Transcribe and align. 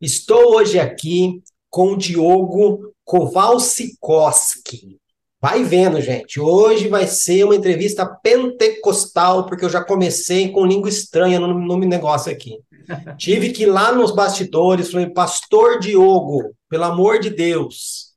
Estou 0.00 0.54
hoje 0.54 0.78
aqui 0.78 1.42
com 1.68 1.94
o 1.94 1.96
Diogo 1.96 2.94
Kowalsikowski. 3.04 4.96
Vai 5.40 5.64
vendo, 5.64 6.00
gente. 6.00 6.38
Hoje 6.38 6.86
vai 6.86 7.04
ser 7.08 7.42
uma 7.42 7.56
entrevista 7.56 8.06
pentecostal, 8.06 9.46
porque 9.46 9.64
eu 9.64 9.68
já 9.68 9.82
comecei 9.82 10.52
com 10.52 10.64
língua 10.64 10.88
estranha 10.88 11.40
no, 11.40 11.52
no 11.52 11.76
negócio 11.78 12.30
aqui. 12.30 12.60
Tive 13.18 13.50
que 13.50 13.64
ir 13.64 13.66
lá 13.66 13.90
nos 13.90 14.12
bastidores, 14.12 14.92
falei, 14.92 15.10
Pastor 15.10 15.80
Diogo, 15.80 16.54
pelo 16.68 16.84
amor 16.84 17.18
de 17.18 17.30
Deus, 17.30 18.12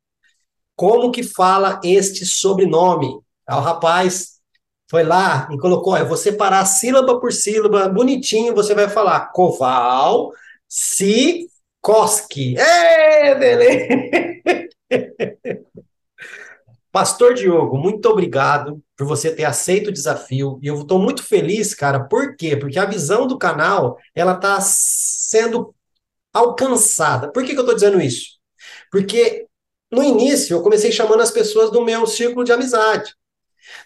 como 0.75 1.11
que 1.11 1.23
fala 1.23 1.79
este 1.83 2.27
sobrenome? 2.27 3.19
Aí 3.47 3.57
o 3.57 3.61
rapaz 3.61 4.33
foi 4.87 5.03
lá 5.03 5.47
e 5.51 5.57
colocou, 5.57 5.97
eu 5.97 6.07
vou 6.07 6.17
separar 6.17 6.63
sílaba 6.65 7.19
por 7.19 7.33
sílaba, 7.33 7.89
bonitinho, 7.89 8.53
você 8.53 8.75
vai 8.75 8.87
falar 8.87 9.31
Koval, 9.31 10.31
si 10.67 11.50
Koski. 11.81 12.57
É, 12.57 13.35
beleza! 13.35 13.87
Pastor 16.91 17.33
Diogo, 17.33 17.77
muito 17.77 18.05
obrigado 18.09 18.83
por 18.97 19.07
você 19.07 19.33
ter 19.33 19.45
aceito 19.45 19.87
o 19.87 19.93
desafio. 19.93 20.59
E 20.61 20.67
eu 20.67 20.81
estou 20.81 20.99
muito 20.99 21.23
feliz, 21.23 21.73
cara. 21.73 22.01
Por 22.03 22.35
quê? 22.35 22.57
Porque 22.57 22.77
a 22.77 22.85
visão 22.85 23.25
do 23.25 23.37
canal, 23.37 23.97
ela 24.13 24.33
está 24.33 24.59
sendo 24.61 25.73
alcançada. 26.33 27.31
Por 27.31 27.43
que, 27.43 27.53
que 27.53 27.57
eu 27.57 27.61
estou 27.61 27.75
dizendo 27.75 28.01
isso? 28.01 28.39
Porque 28.91 29.47
no 29.89 30.03
início 30.03 30.55
eu 30.55 30.61
comecei 30.61 30.91
chamando 30.91 31.21
as 31.21 31.31
pessoas 31.31 31.71
do 31.71 31.83
meu 31.83 32.05
círculo 32.05 32.43
de 32.43 32.51
amizade. 32.51 33.15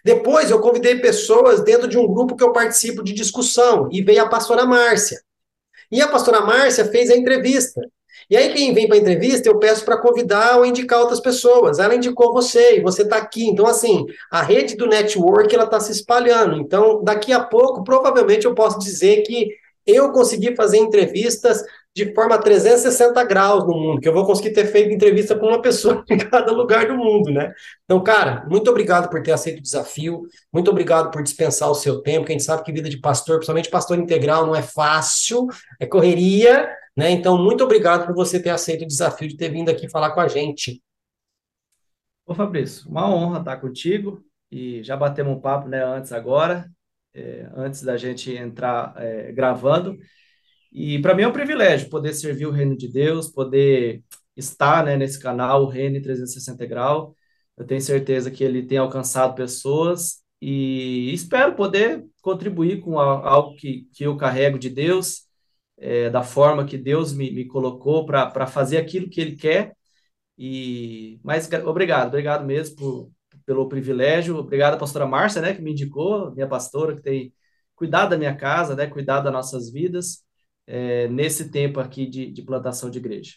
Depois 0.04 0.50
eu 0.50 0.60
convidei 0.60 1.00
pessoas 1.00 1.64
dentro 1.64 1.88
de 1.88 1.98
um 1.98 2.08
grupo 2.08 2.36
que 2.36 2.44
eu 2.44 2.52
participo 2.52 3.04
de 3.04 3.14
discussão 3.14 3.88
e 3.92 4.02
veio 4.02 4.24
a 4.24 4.30
pastora 4.30 4.66
Márcia. 4.66 5.22
E 5.96 6.02
a 6.02 6.10
pastora 6.10 6.42
Márcia 6.42 6.84
fez 6.84 7.10
a 7.10 7.16
entrevista. 7.16 7.80
E 8.30 8.36
aí, 8.36 8.52
quem 8.54 8.74
vem 8.74 8.86
para 8.86 8.98
a 8.98 9.00
entrevista, 9.00 9.48
eu 9.48 9.58
peço 9.58 9.86
para 9.86 10.02
convidar 10.02 10.58
ou 10.58 10.66
indicar 10.66 11.00
outras 11.00 11.22
pessoas. 11.22 11.80
Ela 11.80 11.96
indicou 11.96 12.34
você 12.34 12.76
e 12.76 12.82
você 12.82 13.04
está 13.04 13.16
aqui. 13.16 13.48
Então, 13.48 13.66
assim, 13.66 14.06
a 14.30 14.42
rede 14.42 14.76
do 14.76 14.88
network 14.88 15.56
ela 15.56 15.64
está 15.64 15.80
se 15.80 15.94
espalhando. 15.94 16.58
Então, 16.58 17.02
daqui 17.02 17.32
a 17.32 17.40
pouco, 17.40 17.82
provavelmente, 17.82 18.46
eu 18.46 18.54
posso 18.54 18.78
dizer 18.78 19.22
que 19.22 19.48
eu 19.88 20.12
consegui 20.12 20.54
fazer 20.54 20.80
entrevistas 20.80 21.64
de 21.96 22.14
forma 22.14 22.38
360 22.38 23.24
graus 23.24 23.66
no 23.66 23.74
mundo, 23.74 24.02
que 24.02 24.10
eu 24.10 24.14
vou 24.14 24.26
conseguir 24.26 24.52
ter 24.52 24.66
feito 24.66 24.94
entrevista 24.94 25.34
com 25.34 25.48
uma 25.48 25.62
pessoa 25.62 26.04
em 26.12 26.18
cada 26.18 26.52
lugar 26.52 26.88
do 26.88 26.98
mundo, 26.98 27.32
né? 27.32 27.54
Então, 27.86 28.04
cara, 28.04 28.46
muito 28.50 28.70
obrigado 28.70 29.10
por 29.10 29.24
ter 29.24 29.32
aceito 29.32 29.60
o 29.60 29.62
desafio, 29.62 30.24
muito 30.52 30.70
obrigado 30.70 31.10
por 31.10 31.24
dispensar 31.24 31.72
o 31.72 31.76
seu 31.76 32.02
tempo, 32.02 32.26
que 32.26 32.34
a 32.34 32.36
gente 32.36 32.44
sabe 32.44 32.64
que 32.64 32.74
vida 32.74 32.90
de 32.90 33.00
pastor, 33.00 33.38
principalmente 33.38 33.70
pastor 33.70 33.98
integral, 33.98 34.46
não 34.46 34.54
é 34.54 34.62
fácil, 34.62 35.48
é 35.80 35.86
correria, 35.86 36.70
né? 36.98 37.12
Então, 37.12 37.38
muito 37.42 37.64
obrigado 37.64 38.06
por 38.06 38.14
você 38.14 38.42
ter 38.42 38.50
aceito 38.50 38.82
o 38.84 38.88
desafio 38.88 39.30
de 39.30 39.38
ter 39.38 39.48
vindo 39.48 39.70
aqui 39.70 39.88
falar 39.88 40.12
com 40.12 40.20
a 40.20 40.28
gente. 40.28 40.84
Ô 42.26 42.36
Fabrício, 42.36 42.90
uma 42.90 43.10
honra 43.10 43.40
estar 43.40 43.56
contigo, 43.58 44.22
e 44.52 44.84
já 44.84 44.98
batemos 44.98 45.38
um 45.38 45.40
papo, 45.40 45.70
né, 45.70 45.82
antes 45.82 46.12
agora, 46.12 46.70
é, 47.14 47.50
antes 47.56 47.82
da 47.84 47.96
gente 47.96 48.36
entrar 48.36 48.94
é, 48.98 49.32
gravando, 49.32 49.98
e 50.76 51.02
para 51.02 51.16
mim 51.16 51.24
é 51.24 51.28
um 51.28 51.32
privilégio 51.32 51.90
poder 51.90 52.14
servir 52.14 52.46
o 52.48 52.52
reino 52.52 52.76
de 52.76 52.90
Deus, 52.90 53.30
poder 53.30 54.04
estar 54.36 54.84
né, 54.84 54.98
nesse 54.98 55.18
canal, 55.18 55.64
o 55.64 55.70
Reino 55.70 56.02
360 56.02 56.66
Grau. 56.66 57.16
Eu 57.58 57.66
tenho 57.66 57.80
certeza 57.82 58.30
que 58.30 58.44
ele 58.44 58.62
tem 58.66 58.78
alcançado 58.78 59.36
pessoas 59.36 60.22
e 60.42 61.14
espero 61.14 61.56
poder 61.56 62.06
contribuir 62.22 62.82
com 62.82 63.00
algo 63.00 63.56
que, 63.56 63.88
que 63.94 64.04
eu 64.04 64.18
carrego 64.18 64.60
de 64.60 64.70
Deus, 64.70 65.26
é, 65.78 66.10
da 66.10 66.24
forma 66.24 66.66
que 66.66 66.78
Deus 66.78 67.14
me, 67.14 67.32
me 67.32 67.46
colocou 67.48 68.06
para 68.06 68.46
fazer 68.48 68.78
aquilo 68.78 69.10
que 69.10 69.22
Ele 69.22 69.38
quer. 69.38 69.74
E 70.38 71.22
Mas 71.24 71.50
obrigado, 71.66 72.10
obrigado 72.10 72.46
mesmo 72.46 72.76
por, 72.76 73.12
pelo 73.46 73.70
privilégio. 73.70 74.38
Obrigado, 74.38 74.78
pastora 74.78 75.06
Márcia, 75.08 75.42
né, 75.42 75.54
que 75.54 75.62
me 75.62 75.72
indicou, 75.72 76.34
minha 76.34 76.48
pastora, 76.50 76.96
que 76.96 77.02
tem 77.02 77.34
cuidado 77.76 78.10
da 78.12 78.18
minha 78.18 78.36
casa, 78.36 78.76
né, 78.76 78.88
cuidado 78.88 79.24
das 79.26 79.34
nossas 79.34 79.72
vidas 79.72 80.25
é, 80.68 81.08
nesse 81.08 81.50
tempo 81.50 81.80
aqui 81.80 82.06
de, 82.06 82.32
de 82.32 82.42
plantação 82.42 82.90
de 82.90 82.98
igreja. 82.98 83.34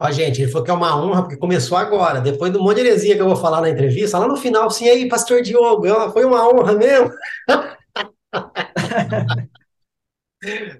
Ó, 0.00 0.10
gente, 0.10 0.42
ele 0.42 0.50
falou 0.50 0.64
que 0.64 0.70
é 0.70 0.74
uma 0.74 1.00
honra, 1.00 1.22
porque 1.22 1.36
começou 1.36 1.78
agora, 1.78 2.20
depois 2.20 2.52
do 2.52 2.60
monte 2.60 2.76
de 2.76 2.88
heresia 2.88 3.14
que 3.14 3.22
eu 3.22 3.26
vou 3.26 3.36
falar 3.36 3.60
na 3.60 3.70
entrevista, 3.70 4.18
lá 4.18 4.26
no 4.26 4.36
final, 4.36 4.68
sim, 4.70 4.88
aí, 4.88 5.08
pastor 5.08 5.40
Diogo, 5.40 5.86
foi 6.10 6.24
uma 6.24 6.48
honra 6.48 6.74
mesmo. 6.74 7.12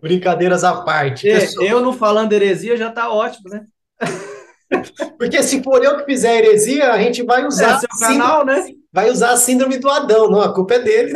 Brincadeiras 0.01 0.65
à 0.65 0.83
parte. 0.83 1.31
É, 1.31 1.47
eu 1.61 1.81
não 1.81 1.93
falando 1.93 2.33
heresia 2.33 2.77
já 2.77 2.91
tá 2.91 3.11
ótimo, 3.11 3.49
né? 3.49 3.65
Porque 5.19 5.43
se 5.43 5.63
for 5.63 5.83
eu 5.83 5.97
que 5.99 6.05
fizer 6.05 6.39
heresia, 6.39 6.93
a 6.93 6.99
gente 6.99 7.23
vai 7.23 7.47
usar. 7.47 7.77
É 7.77 7.79
seu 7.79 7.89
canal, 7.99 8.41
síndrome, 8.41 8.61
né? 8.61 8.75
Vai 8.93 9.11
usar 9.11 9.31
a 9.31 9.37
síndrome 9.37 9.79
do 9.79 9.89
Adão, 9.89 10.29
não, 10.29 10.43
a 10.43 10.53
culpa 10.53 10.75
é 10.75 10.79
dele. 10.81 11.15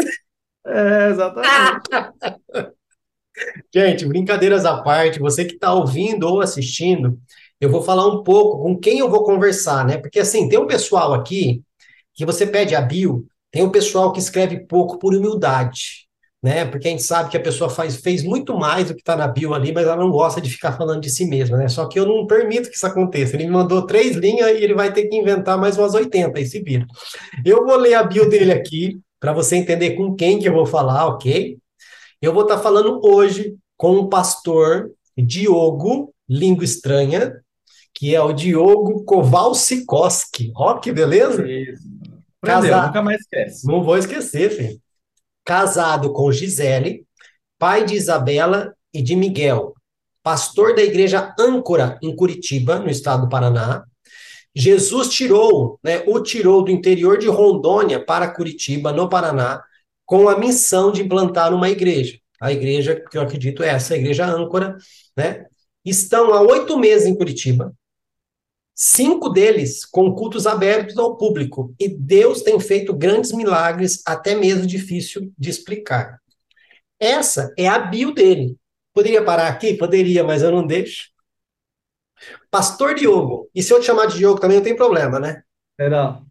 É, 0.66 1.10
exatamente. 1.10 1.90
Gente, 3.74 4.06
brincadeiras 4.06 4.64
à 4.64 4.82
parte, 4.82 5.18
você 5.18 5.44
que 5.44 5.54
está 5.54 5.72
ouvindo 5.72 6.26
ou 6.26 6.40
assistindo, 6.40 7.18
eu 7.60 7.70
vou 7.70 7.82
falar 7.82 8.06
um 8.06 8.22
pouco 8.22 8.62
com 8.62 8.78
quem 8.78 8.98
eu 8.98 9.10
vou 9.10 9.24
conversar, 9.24 9.84
né? 9.84 9.98
Porque 9.98 10.20
assim, 10.20 10.48
tem 10.48 10.58
um 10.58 10.66
pessoal 10.66 11.12
aqui 11.12 11.62
que 12.14 12.24
você 12.24 12.46
pede 12.46 12.74
a 12.74 12.80
bio, 12.80 13.26
tem 13.50 13.62
um 13.62 13.70
pessoal 13.70 14.12
que 14.12 14.18
escreve 14.18 14.66
pouco 14.66 14.98
por 14.98 15.14
humildade, 15.14 16.06
né? 16.42 16.64
Porque 16.64 16.88
a 16.88 16.90
gente 16.90 17.02
sabe 17.02 17.30
que 17.30 17.36
a 17.36 17.42
pessoa 17.42 17.68
faz, 17.68 17.96
fez 17.96 18.22
muito 18.22 18.56
mais 18.56 18.88
do 18.88 18.94
que 18.94 19.00
está 19.00 19.16
na 19.16 19.26
bio 19.26 19.54
ali, 19.54 19.72
mas 19.72 19.86
ela 19.86 19.96
não 19.96 20.10
gosta 20.10 20.40
de 20.40 20.50
ficar 20.50 20.72
falando 20.72 21.00
de 21.00 21.10
si 21.10 21.26
mesma, 21.26 21.56
né? 21.56 21.68
Só 21.68 21.86
que 21.86 21.98
eu 21.98 22.06
não 22.06 22.26
permito 22.26 22.70
que 22.70 22.76
isso 22.76 22.86
aconteça. 22.86 23.36
Ele 23.36 23.46
me 23.46 23.52
mandou 23.52 23.86
três 23.86 24.16
linhas 24.16 24.50
e 24.50 24.62
ele 24.64 24.74
vai 24.74 24.92
ter 24.92 25.08
que 25.08 25.16
inventar 25.16 25.58
mais 25.58 25.76
umas 25.76 25.94
80 25.94 26.40
esse 26.40 26.62
vira. 26.62 26.86
Eu 27.44 27.64
vou 27.64 27.76
ler 27.76 27.94
a 27.94 28.02
bio 28.02 28.28
dele 28.28 28.52
aqui 28.52 29.00
para 29.20 29.32
você 29.32 29.56
entender 29.56 29.96
com 29.96 30.14
quem 30.14 30.38
que 30.38 30.48
eu 30.48 30.52
vou 30.52 30.66
falar, 30.66 31.06
ok? 31.06 31.58
Eu 32.20 32.32
vou 32.32 32.42
estar 32.42 32.58
falando 32.58 33.00
hoje 33.04 33.56
com 33.76 33.92
o 33.92 34.08
pastor 34.08 34.90
Diogo, 35.16 36.12
língua 36.28 36.64
estranha, 36.64 37.40
que 37.94 38.12
é 38.12 38.20
o 38.20 38.32
Diogo 38.32 39.04
Kowalsikowski. 39.04 40.50
Ó, 40.56 40.78
que 40.78 40.90
beleza! 40.90 41.44
Casado... 42.44 42.86
nunca 42.88 43.02
mais 43.02 43.20
esquece. 43.20 43.66
Não 43.66 43.84
vou 43.84 43.96
esquecer, 43.96 44.50
filho. 44.50 44.80
Casado 45.44 46.12
com 46.12 46.32
Gisele, 46.32 47.06
pai 47.56 47.84
de 47.84 47.94
Isabela 47.94 48.74
e 48.92 49.00
de 49.00 49.14
Miguel, 49.14 49.74
pastor 50.20 50.74
da 50.74 50.82
igreja 50.82 51.32
Âncora, 51.38 51.98
em 52.02 52.14
Curitiba, 52.14 52.80
no 52.80 52.90
estado 52.90 53.22
do 53.22 53.28
Paraná. 53.28 53.84
Jesus 54.54 55.08
tirou, 55.10 55.78
né, 55.84 56.02
o 56.06 56.20
tirou 56.20 56.64
do 56.64 56.70
interior 56.70 57.16
de 57.16 57.28
Rondônia 57.28 58.04
para 58.04 58.28
Curitiba, 58.28 58.92
no 58.92 59.08
Paraná, 59.08 59.62
com 60.08 60.26
a 60.26 60.38
missão 60.38 60.90
de 60.90 61.02
implantar 61.02 61.52
uma 61.52 61.68
igreja. 61.68 62.18
A 62.40 62.50
igreja, 62.50 62.98
que 62.98 63.18
eu 63.18 63.20
acredito 63.20 63.62
é 63.62 63.68
essa, 63.68 63.92
a 63.92 63.98
igreja 63.98 64.24
Âncora, 64.24 64.74
né? 65.14 65.44
Estão 65.84 66.32
há 66.32 66.40
oito 66.40 66.78
meses 66.78 67.06
em 67.06 67.14
Curitiba, 67.14 67.74
cinco 68.74 69.28
deles 69.28 69.84
com 69.84 70.14
cultos 70.14 70.46
abertos 70.46 70.96
ao 70.96 71.18
público. 71.18 71.74
E 71.78 71.88
Deus 71.88 72.40
tem 72.40 72.58
feito 72.58 72.94
grandes 72.94 73.32
milagres, 73.32 74.00
até 74.06 74.34
mesmo 74.34 74.66
difícil 74.66 75.30
de 75.38 75.50
explicar. 75.50 76.18
Essa 76.98 77.52
é 77.58 77.68
a 77.68 77.78
bio 77.78 78.14
dele. 78.14 78.56
Poderia 78.94 79.22
parar 79.22 79.48
aqui? 79.48 79.74
Poderia, 79.74 80.24
mas 80.24 80.42
eu 80.42 80.50
não 80.50 80.66
deixo. 80.66 81.10
Pastor 82.50 82.94
Diogo. 82.94 83.50
E 83.54 83.62
se 83.62 83.74
eu 83.74 83.78
te 83.78 83.84
chamar 83.84 84.06
de 84.06 84.16
Diogo 84.16 84.40
também 84.40 84.56
não 84.56 84.64
tem 84.64 84.74
problema, 84.74 85.20
né? 85.20 85.42
É 85.76 85.90
não. 85.90 86.27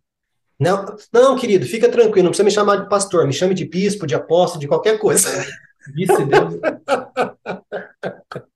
Não, 0.60 0.96
não, 1.14 1.38
querido, 1.38 1.66
fica 1.66 1.90
tranquilo, 1.90 2.24
não 2.24 2.32
precisa 2.32 2.44
me 2.44 2.52
chamar 2.52 2.78
de 2.78 2.90
pastor, 2.90 3.28
me 3.28 3.34
chame 3.34 3.54
de 3.54 3.66
bispo, 3.66 4.08
de 4.08 4.16
apóstolo, 4.16 4.60
de 4.60 4.68
qualquer 4.68 4.98
coisa. 4.98 5.30
Disse 5.96 6.26
Deus. 6.26 6.56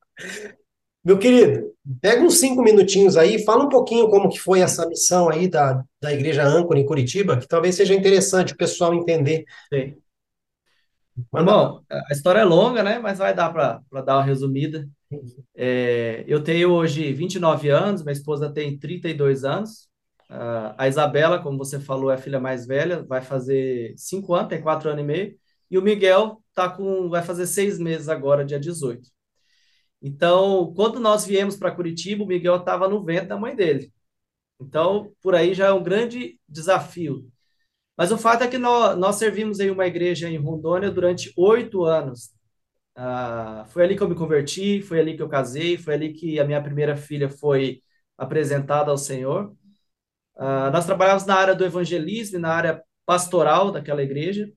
Meu 1.04 1.18
querido, 1.18 1.74
pega 2.00 2.22
uns 2.22 2.40
cinco 2.40 2.62
minutinhos 2.62 3.18
aí, 3.18 3.44
fala 3.44 3.66
um 3.66 3.70
pouquinho 3.70 4.08
como 4.10 4.30
que 4.30 4.40
foi 4.40 4.60
essa 4.60 4.88
missão 4.88 5.30
aí 5.30 5.48
da, 5.48 5.84
da 6.00 6.14
Igreja 6.14 6.44
Âncora 6.44 6.80
em 6.80 6.86
Curitiba, 6.86 7.38
que 7.38 7.48
talvez 7.48 7.76
seja 7.76 7.96
interessante 7.96 8.54
o 8.54 8.58
pessoal 8.58 8.94
entender. 8.94 9.46
Sim. 9.74 9.96
Bom, 11.32 11.82
a 11.90 12.14
história 12.14 12.40
é 12.40 12.44
longa, 12.44 12.84
né? 12.84 13.00
Mas 13.00 13.18
vai 13.18 13.34
dar 13.34 13.52
para 13.52 13.82
dar 14.02 14.18
uma 14.18 14.24
resumida. 14.24 14.88
É, 15.56 16.24
eu 16.28 16.44
tenho 16.44 16.72
hoje 16.72 17.12
29 17.12 17.70
anos, 17.70 18.04
minha 18.04 18.14
esposa 18.14 18.52
tem 18.52 18.78
32 18.78 19.44
anos. 19.44 19.90
Uh, 20.32 20.74
a 20.78 20.88
Isabela, 20.88 21.42
como 21.44 21.58
você 21.58 21.80
falou, 21.80 22.10
é 22.10 22.16
a 22.16 22.18
filha 22.18 22.40
mais 22.40 22.66
velha, 22.66 23.04
vai 23.04 23.22
fazer 23.22 23.94
5 23.98 24.34
anos, 24.34 24.50
tem 24.50 24.62
4 24.62 24.90
anos 24.90 25.04
e 25.04 25.06
meio. 25.06 25.38
E 25.70 25.78
o 25.78 25.82
Miguel 25.82 26.42
tá 26.54 26.70
com, 26.70 27.10
vai 27.10 27.22
fazer 27.22 27.46
6 27.48 27.78
meses 27.78 28.08
agora, 28.08 28.46
dia 28.46 28.60
18. 28.60 29.10
Então, 30.02 30.74
quando 30.76 31.00
nós 31.00 31.26
viemos 31.26 31.58
para 31.58 31.72
Curitiba, 31.72 32.24
o 32.24 32.28
Miguel 32.28 32.58
estava 32.58 32.88
no 32.90 33.04
vento 33.04 33.28
da 33.28 33.38
mãe 33.38 33.56
dele. 33.56 33.92
Então, 34.60 35.14
por 35.22 35.36
aí 35.36 35.54
já 35.54 35.68
é 35.68 35.74
um 35.74 35.84
grande 35.84 36.40
desafio. 36.48 37.30
Mas 37.98 38.12
o 38.12 38.18
fato 38.18 38.44
é 38.44 38.48
que 38.48 38.58
nós, 38.58 38.98
nós 38.98 39.18
servimos 39.18 39.60
em 39.60 39.70
uma 39.72 39.88
igreja 39.88 40.30
em 40.30 40.38
Rondônia 40.38 40.92
durante 40.92 41.34
oito 41.38 41.84
anos. 41.86 42.32
Ah, 42.96 43.66
foi 43.70 43.84
ali 43.84 43.96
que 43.98 44.04
eu 44.04 44.10
me 44.10 44.16
converti, 44.16 44.82
foi 44.82 45.00
ali 45.00 45.16
que 45.16 45.22
eu 45.24 45.30
casei, 45.30 45.78
foi 45.78 45.94
ali 45.96 46.14
que 46.14 46.40
a 46.40 46.46
minha 46.46 46.62
primeira 46.62 46.96
filha 46.98 47.30
foi 47.30 47.82
apresentada 48.18 48.92
ao 48.92 48.98
Senhor. 48.98 49.56
Ah, 50.44 50.72
nós 50.72 50.86
trabalhávamos 50.88 51.28
na 51.28 51.36
área 51.36 51.54
do 51.54 51.64
evangelismo, 51.64 52.40
na 52.40 52.52
área 52.52 52.84
pastoral 53.06 53.72
daquela 53.72 54.02
igreja, 54.02 54.52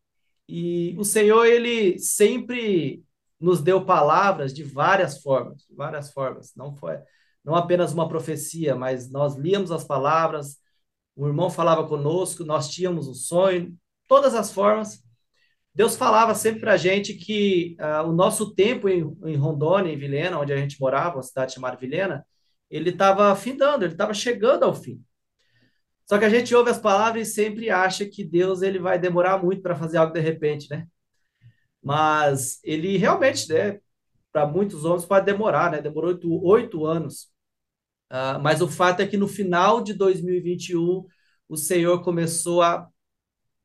e 0.49 0.97
o 0.99 1.05
Senhor, 1.05 1.45
ele 1.45 1.99
sempre 1.99 3.05
nos 3.39 3.61
deu 3.61 3.85
palavras 3.85 4.55
de 4.55 4.63
várias 4.63 5.21
formas, 5.21 5.67
de 5.69 5.75
várias 5.75 6.11
formas. 6.11 6.55
Não 6.57 6.75
foi 6.75 6.99
não 7.45 7.55
apenas 7.55 7.93
uma 7.93 8.09
profecia, 8.09 8.75
mas 8.75 9.11
nós 9.11 9.37
líamos 9.37 9.71
as 9.71 9.85
palavras, 9.85 10.57
o 11.15 11.27
irmão 11.27 11.51
falava 11.51 11.87
conosco, 11.87 12.43
nós 12.45 12.71
tínhamos 12.71 13.07
um 13.07 13.13
sonho, 13.13 13.77
todas 14.09 14.35
as 14.35 14.51
formas. 14.51 15.05
Deus 15.75 15.97
falava 15.97 16.35
sempre 16.35 16.61
para 16.61 16.73
a 16.73 16.77
gente 16.79 17.13
que 17.13 17.77
uh, 17.79 18.09
o 18.09 18.13
nosso 18.13 18.55
tempo 18.55 18.89
em, 18.89 19.01
em, 19.27 19.37
Rondônia, 19.37 19.93
em 19.93 19.99
Vilhena, 19.99 20.39
onde 20.41 20.55
a 20.55 20.57
gente 20.57 20.81
morava, 20.81 21.17
uma 21.17 21.23
cidade 21.23 21.53
chamada 21.53 21.77
Vilhena, 21.77 22.25
ele 22.71 22.91
estava 22.91 23.37
findando, 23.37 23.85
ele 23.85 23.93
estava 23.93 24.15
chegando 24.15 24.65
ao 24.65 24.75
fim. 24.75 25.05
Só 26.07 26.19
que 26.19 26.25
a 26.25 26.29
gente 26.31 26.55
ouve 26.55 26.71
as 26.71 26.79
palavras 26.79 27.29
e 27.29 27.33
sempre 27.33 27.71
acha 27.71 28.07
que 28.07 28.25
Deus 28.25 28.63
ele 28.63 28.79
vai 28.79 28.99
demorar 28.99 29.43
muito 29.43 29.63
para 29.63 29.77
fazer 29.77 29.97
algo 29.99 30.13
de 30.13 30.21
repente, 30.21 30.69
né? 30.71 30.87
Mas 31.83 32.61
ele 32.63 32.97
realmente, 32.97 33.49
né, 33.49 33.81
para 34.33 34.47
muitos 34.47 34.85
homens 34.85 35.07
pode 35.07 35.27
demorar, 35.27 35.71
né? 35.71 35.81
Demorou 35.81 36.11
oito, 36.11 36.45
oito 36.45 36.87
anos. 36.87 37.31
Uh, 38.11 38.39
mas 38.43 38.61
o 38.61 38.69
fato 38.69 39.01
é 39.01 39.07
que 39.07 39.17
no 39.17 39.29
final 39.29 39.83
de 39.83 39.95
2021 39.95 41.05
o 41.49 41.57
Senhor 41.57 42.03
começou 42.03 42.63
a, 42.63 42.89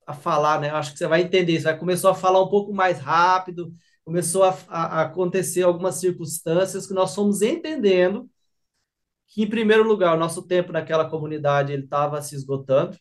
a 0.07 0.13
falar, 0.13 0.61
né? 0.61 0.69
Acho 0.69 0.93
que 0.93 0.97
você 0.97 1.07
vai 1.07 1.21
entender 1.21 1.53
isso. 1.53 1.65
Vai 1.65 1.77
começou 1.77 2.09
a 2.09 2.15
falar 2.15 2.41
um 2.43 2.49
pouco 2.49 2.73
mais 2.73 2.99
rápido, 2.99 3.73
começou 4.03 4.43
a, 4.43 4.57
a, 4.67 5.01
acontecer 5.03 5.63
algumas 5.63 5.95
circunstâncias 5.95 6.87
que 6.87 6.93
nós 6.93 7.13
fomos 7.15 7.41
entendendo 7.41 8.29
que, 9.29 9.43
em 9.43 9.49
primeiro 9.49 9.83
lugar, 9.83 10.15
o 10.15 10.19
nosso 10.19 10.45
tempo 10.45 10.73
naquela 10.73 11.09
comunidade 11.09 11.71
ele 11.71 11.83
estava 11.83 12.21
se 12.21 12.35
esgotando, 12.35 12.97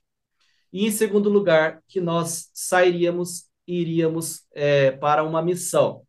e, 0.73 0.87
em 0.87 0.91
segundo 0.91 1.29
lugar, 1.31 1.83
que 1.89 2.01
nós 2.01 2.51
sairíamos 2.55 3.49
iríamos 3.69 4.47
é, 4.55 4.93
para 4.93 5.23
uma 5.23 5.43
missão. 5.43 6.03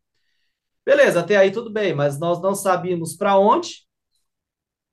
Beleza, 0.84 1.20
até 1.20 1.36
aí 1.36 1.52
tudo 1.52 1.70
bem, 1.70 1.94
mas 1.94 2.18
nós 2.18 2.40
não 2.40 2.54
sabíamos 2.54 3.14
para 3.14 3.38
onde 3.38 3.86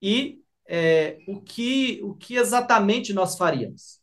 e 0.01 0.41
é, 0.68 1.18
o, 1.27 1.41
que, 1.41 2.01
o 2.03 2.13
que 2.13 2.35
exatamente 2.35 3.13
nós 3.13 3.38
faríamos. 3.38 4.00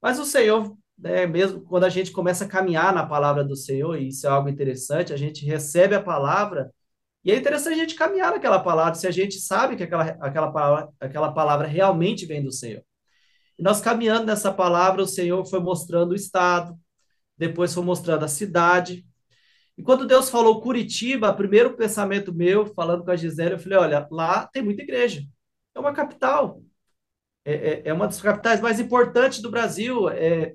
Mas 0.00 0.20
o 0.20 0.24
Senhor, 0.24 0.76
né, 0.96 1.26
mesmo 1.26 1.62
quando 1.62 1.84
a 1.84 1.88
gente 1.88 2.12
começa 2.12 2.44
a 2.44 2.48
caminhar 2.48 2.94
na 2.94 3.04
palavra 3.04 3.44
do 3.44 3.56
Senhor, 3.56 4.00
e 4.00 4.08
isso 4.08 4.26
é 4.26 4.30
algo 4.30 4.48
interessante, 4.48 5.12
a 5.12 5.16
gente 5.16 5.44
recebe 5.44 5.96
a 5.96 6.02
palavra, 6.02 6.72
e 7.26 7.32
é 7.32 7.36
interessante 7.36 7.74
a 7.74 7.78
gente 7.78 7.96
caminhar 7.96 8.30
naquela 8.30 8.60
palavra, 8.60 8.94
se 8.94 9.04
a 9.04 9.10
gente 9.10 9.40
sabe 9.40 9.74
que 9.74 9.82
aquela, 9.82 10.04
aquela, 10.20 10.52
palavra, 10.52 10.92
aquela 11.00 11.32
palavra 11.32 11.66
realmente 11.66 12.24
vem 12.24 12.40
do 12.40 12.52
Senhor. 12.52 12.84
E 13.58 13.64
nós 13.64 13.80
caminhando 13.80 14.26
nessa 14.26 14.52
palavra, 14.52 15.02
o 15.02 15.08
Senhor 15.08 15.44
foi 15.44 15.58
mostrando 15.58 16.12
o 16.12 16.14
estado, 16.14 16.78
depois 17.36 17.74
foi 17.74 17.82
mostrando 17.82 18.24
a 18.24 18.28
cidade. 18.28 19.04
E 19.76 19.82
quando 19.82 20.06
Deus 20.06 20.30
falou 20.30 20.60
Curitiba, 20.60 21.34
primeiro 21.34 21.76
pensamento 21.76 22.32
meu, 22.32 22.64
falando 22.74 23.04
com 23.04 23.10
a 23.10 23.16
Gisele, 23.16 23.54
eu 23.54 23.58
falei: 23.58 23.78
olha, 23.78 24.06
lá 24.08 24.46
tem 24.46 24.62
muita 24.62 24.82
igreja. 24.82 25.24
É 25.74 25.80
uma 25.80 25.92
capital. 25.92 26.62
É, 27.44 27.54
é, 27.54 27.82
é 27.86 27.92
uma 27.92 28.06
das 28.06 28.20
capitais 28.20 28.60
mais 28.60 28.78
importantes 28.78 29.40
do 29.40 29.50
Brasil. 29.50 30.08
É, 30.10 30.54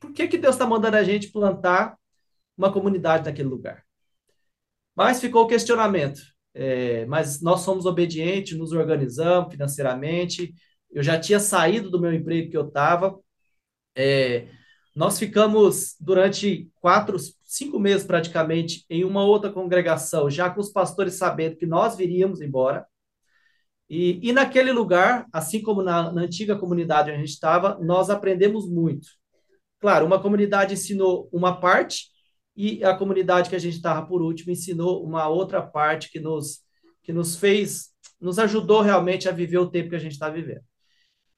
por 0.00 0.12
que, 0.12 0.26
que 0.26 0.38
Deus 0.38 0.56
está 0.56 0.66
mandando 0.66 0.96
a 0.96 1.04
gente 1.04 1.30
plantar 1.30 1.96
uma 2.56 2.72
comunidade 2.72 3.26
naquele 3.26 3.48
lugar? 3.48 3.84
Mas 4.94 5.20
ficou 5.20 5.44
o 5.44 5.46
questionamento. 5.46 6.20
É, 6.52 7.06
mas 7.06 7.40
nós 7.40 7.60
somos 7.60 7.86
obedientes, 7.86 8.58
nos 8.58 8.72
organizamos 8.72 9.52
financeiramente. 9.52 10.52
Eu 10.90 11.02
já 11.02 11.18
tinha 11.18 11.38
saído 11.38 11.90
do 11.90 12.00
meu 12.00 12.12
emprego 12.12 12.50
que 12.50 12.56
eu 12.56 12.66
estava. 12.66 13.18
É, 13.94 14.48
nós 14.94 15.18
ficamos 15.18 15.94
durante 16.00 16.68
quatro, 16.80 17.16
cinco 17.44 17.78
meses 17.78 18.06
praticamente 18.06 18.84
em 18.90 19.04
uma 19.04 19.24
outra 19.24 19.50
congregação, 19.50 20.28
já 20.28 20.50
com 20.50 20.60
os 20.60 20.70
pastores 20.70 21.14
sabendo 21.14 21.56
que 21.56 21.66
nós 21.66 21.96
viríamos 21.96 22.40
embora. 22.40 22.86
E, 23.88 24.20
e 24.22 24.32
naquele 24.32 24.72
lugar, 24.72 25.26
assim 25.32 25.62
como 25.62 25.82
na, 25.82 26.12
na 26.12 26.22
antiga 26.22 26.56
comunidade 26.56 27.10
onde 27.10 27.16
a 27.16 27.20
gente 27.20 27.34
estava, 27.34 27.78
nós 27.80 28.10
aprendemos 28.10 28.68
muito. 28.68 29.08
Claro, 29.80 30.06
uma 30.06 30.20
comunidade 30.20 30.74
ensinou 30.74 31.28
uma 31.32 31.60
parte 31.60 32.09
e 32.60 32.84
a 32.84 32.94
comunidade 32.94 33.48
que 33.48 33.56
a 33.56 33.58
gente 33.58 33.76
estava 33.76 34.06
por 34.06 34.20
último 34.20 34.52
ensinou 34.52 35.02
uma 35.02 35.28
outra 35.28 35.62
parte 35.62 36.10
que 36.10 36.20
nos, 36.20 36.60
que 37.02 37.12
nos 37.12 37.36
fez, 37.36 37.90
nos 38.20 38.38
ajudou 38.38 38.82
realmente 38.82 39.28
a 39.28 39.32
viver 39.32 39.58
o 39.58 39.70
tempo 39.70 39.88
que 39.88 39.96
a 39.96 40.00
gente 40.00 40.12
está 40.12 40.28
vivendo. 40.28 40.62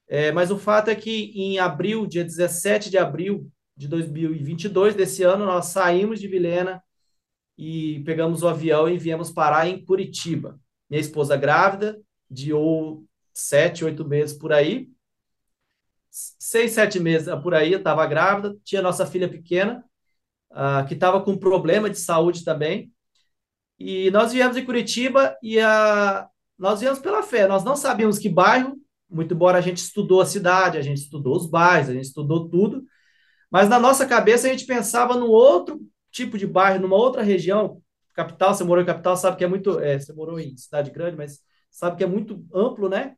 É, 0.07 0.31
mas 0.33 0.51
o 0.51 0.57
fato 0.57 0.89
é 0.89 0.95
que 0.95 1.31
em 1.33 1.59
abril, 1.59 2.05
dia 2.05 2.23
17 2.23 2.89
de 2.89 2.97
abril 2.97 3.49
de 3.75 3.87
2022 3.87 4.95
desse 4.95 5.23
ano, 5.23 5.45
nós 5.45 5.67
saímos 5.67 6.19
de 6.19 6.27
Vilhena 6.27 6.83
e 7.57 8.03
pegamos 8.05 8.43
o 8.43 8.47
avião 8.47 8.89
e 8.89 8.97
viemos 8.97 9.31
parar 9.31 9.67
em 9.67 9.83
Curitiba. 9.83 10.59
Minha 10.89 10.99
esposa 11.01 11.37
grávida, 11.37 11.99
de 12.29 12.51
ou 12.51 13.05
sete, 13.33 13.85
oito 13.85 14.05
meses 14.05 14.37
por 14.37 14.51
aí. 14.51 14.89
Seis, 16.09 16.73
sete 16.73 16.99
meses 16.99 17.33
por 17.41 17.53
aí, 17.53 17.71
eu 17.71 17.79
estava 17.79 18.05
grávida, 18.05 18.55
tinha 18.63 18.81
nossa 18.81 19.05
filha 19.05 19.27
pequena, 19.27 19.83
uh, 20.53 20.85
que 20.87 20.93
estava 20.93 21.21
com 21.21 21.37
problema 21.37 21.89
de 21.89 21.99
saúde 21.99 22.43
também. 22.43 22.91
E 23.77 24.09
nós 24.11 24.31
viemos 24.31 24.55
em 24.55 24.65
Curitiba 24.65 25.35
e 25.41 25.57
uh, 25.57 26.27
nós 26.57 26.79
viemos 26.79 26.99
pela 26.99 27.23
fé. 27.23 27.47
Nós 27.47 27.63
não 27.63 27.75
sabíamos 27.75 28.17
que 28.17 28.29
bairro, 28.29 28.77
muito 29.09 29.33
embora 29.33 29.57
a 29.57 29.61
gente 29.61 29.77
estudou 29.77 30.21
a 30.21 30.25
cidade, 30.25 30.77
a 30.77 30.81
gente 30.81 30.97
estudou 30.97 31.35
os 31.35 31.49
bairros, 31.49 31.89
a 31.89 31.93
gente 31.93 32.05
estudou 32.05 32.49
tudo, 32.49 32.83
mas 33.51 33.69
na 33.69 33.79
nossa 33.79 34.05
cabeça 34.05 34.47
a 34.47 34.51
gente 34.51 34.65
pensava 34.65 35.15
num 35.15 35.29
outro 35.29 35.79
tipo 36.11 36.37
de 36.37 36.47
bairro, 36.47 36.81
numa 36.81 36.95
outra 36.95 37.21
região. 37.21 37.81
Capital, 38.13 38.53
você 38.53 38.63
morou 38.63 38.83
em 38.83 38.85
capital, 38.87 39.17
sabe 39.17 39.37
que 39.37 39.43
é 39.43 39.47
muito. 39.47 39.79
É, 39.79 39.99
você 39.99 40.13
morou 40.13 40.39
em 40.39 40.55
cidade 40.55 40.91
grande, 40.91 41.17
mas 41.17 41.39
sabe 41.69 41.97
que 41.97 42.03
é 42.03 42.07
muito 42.07 42.45
amplo, 42.53 42.87
né? 42.87 43.15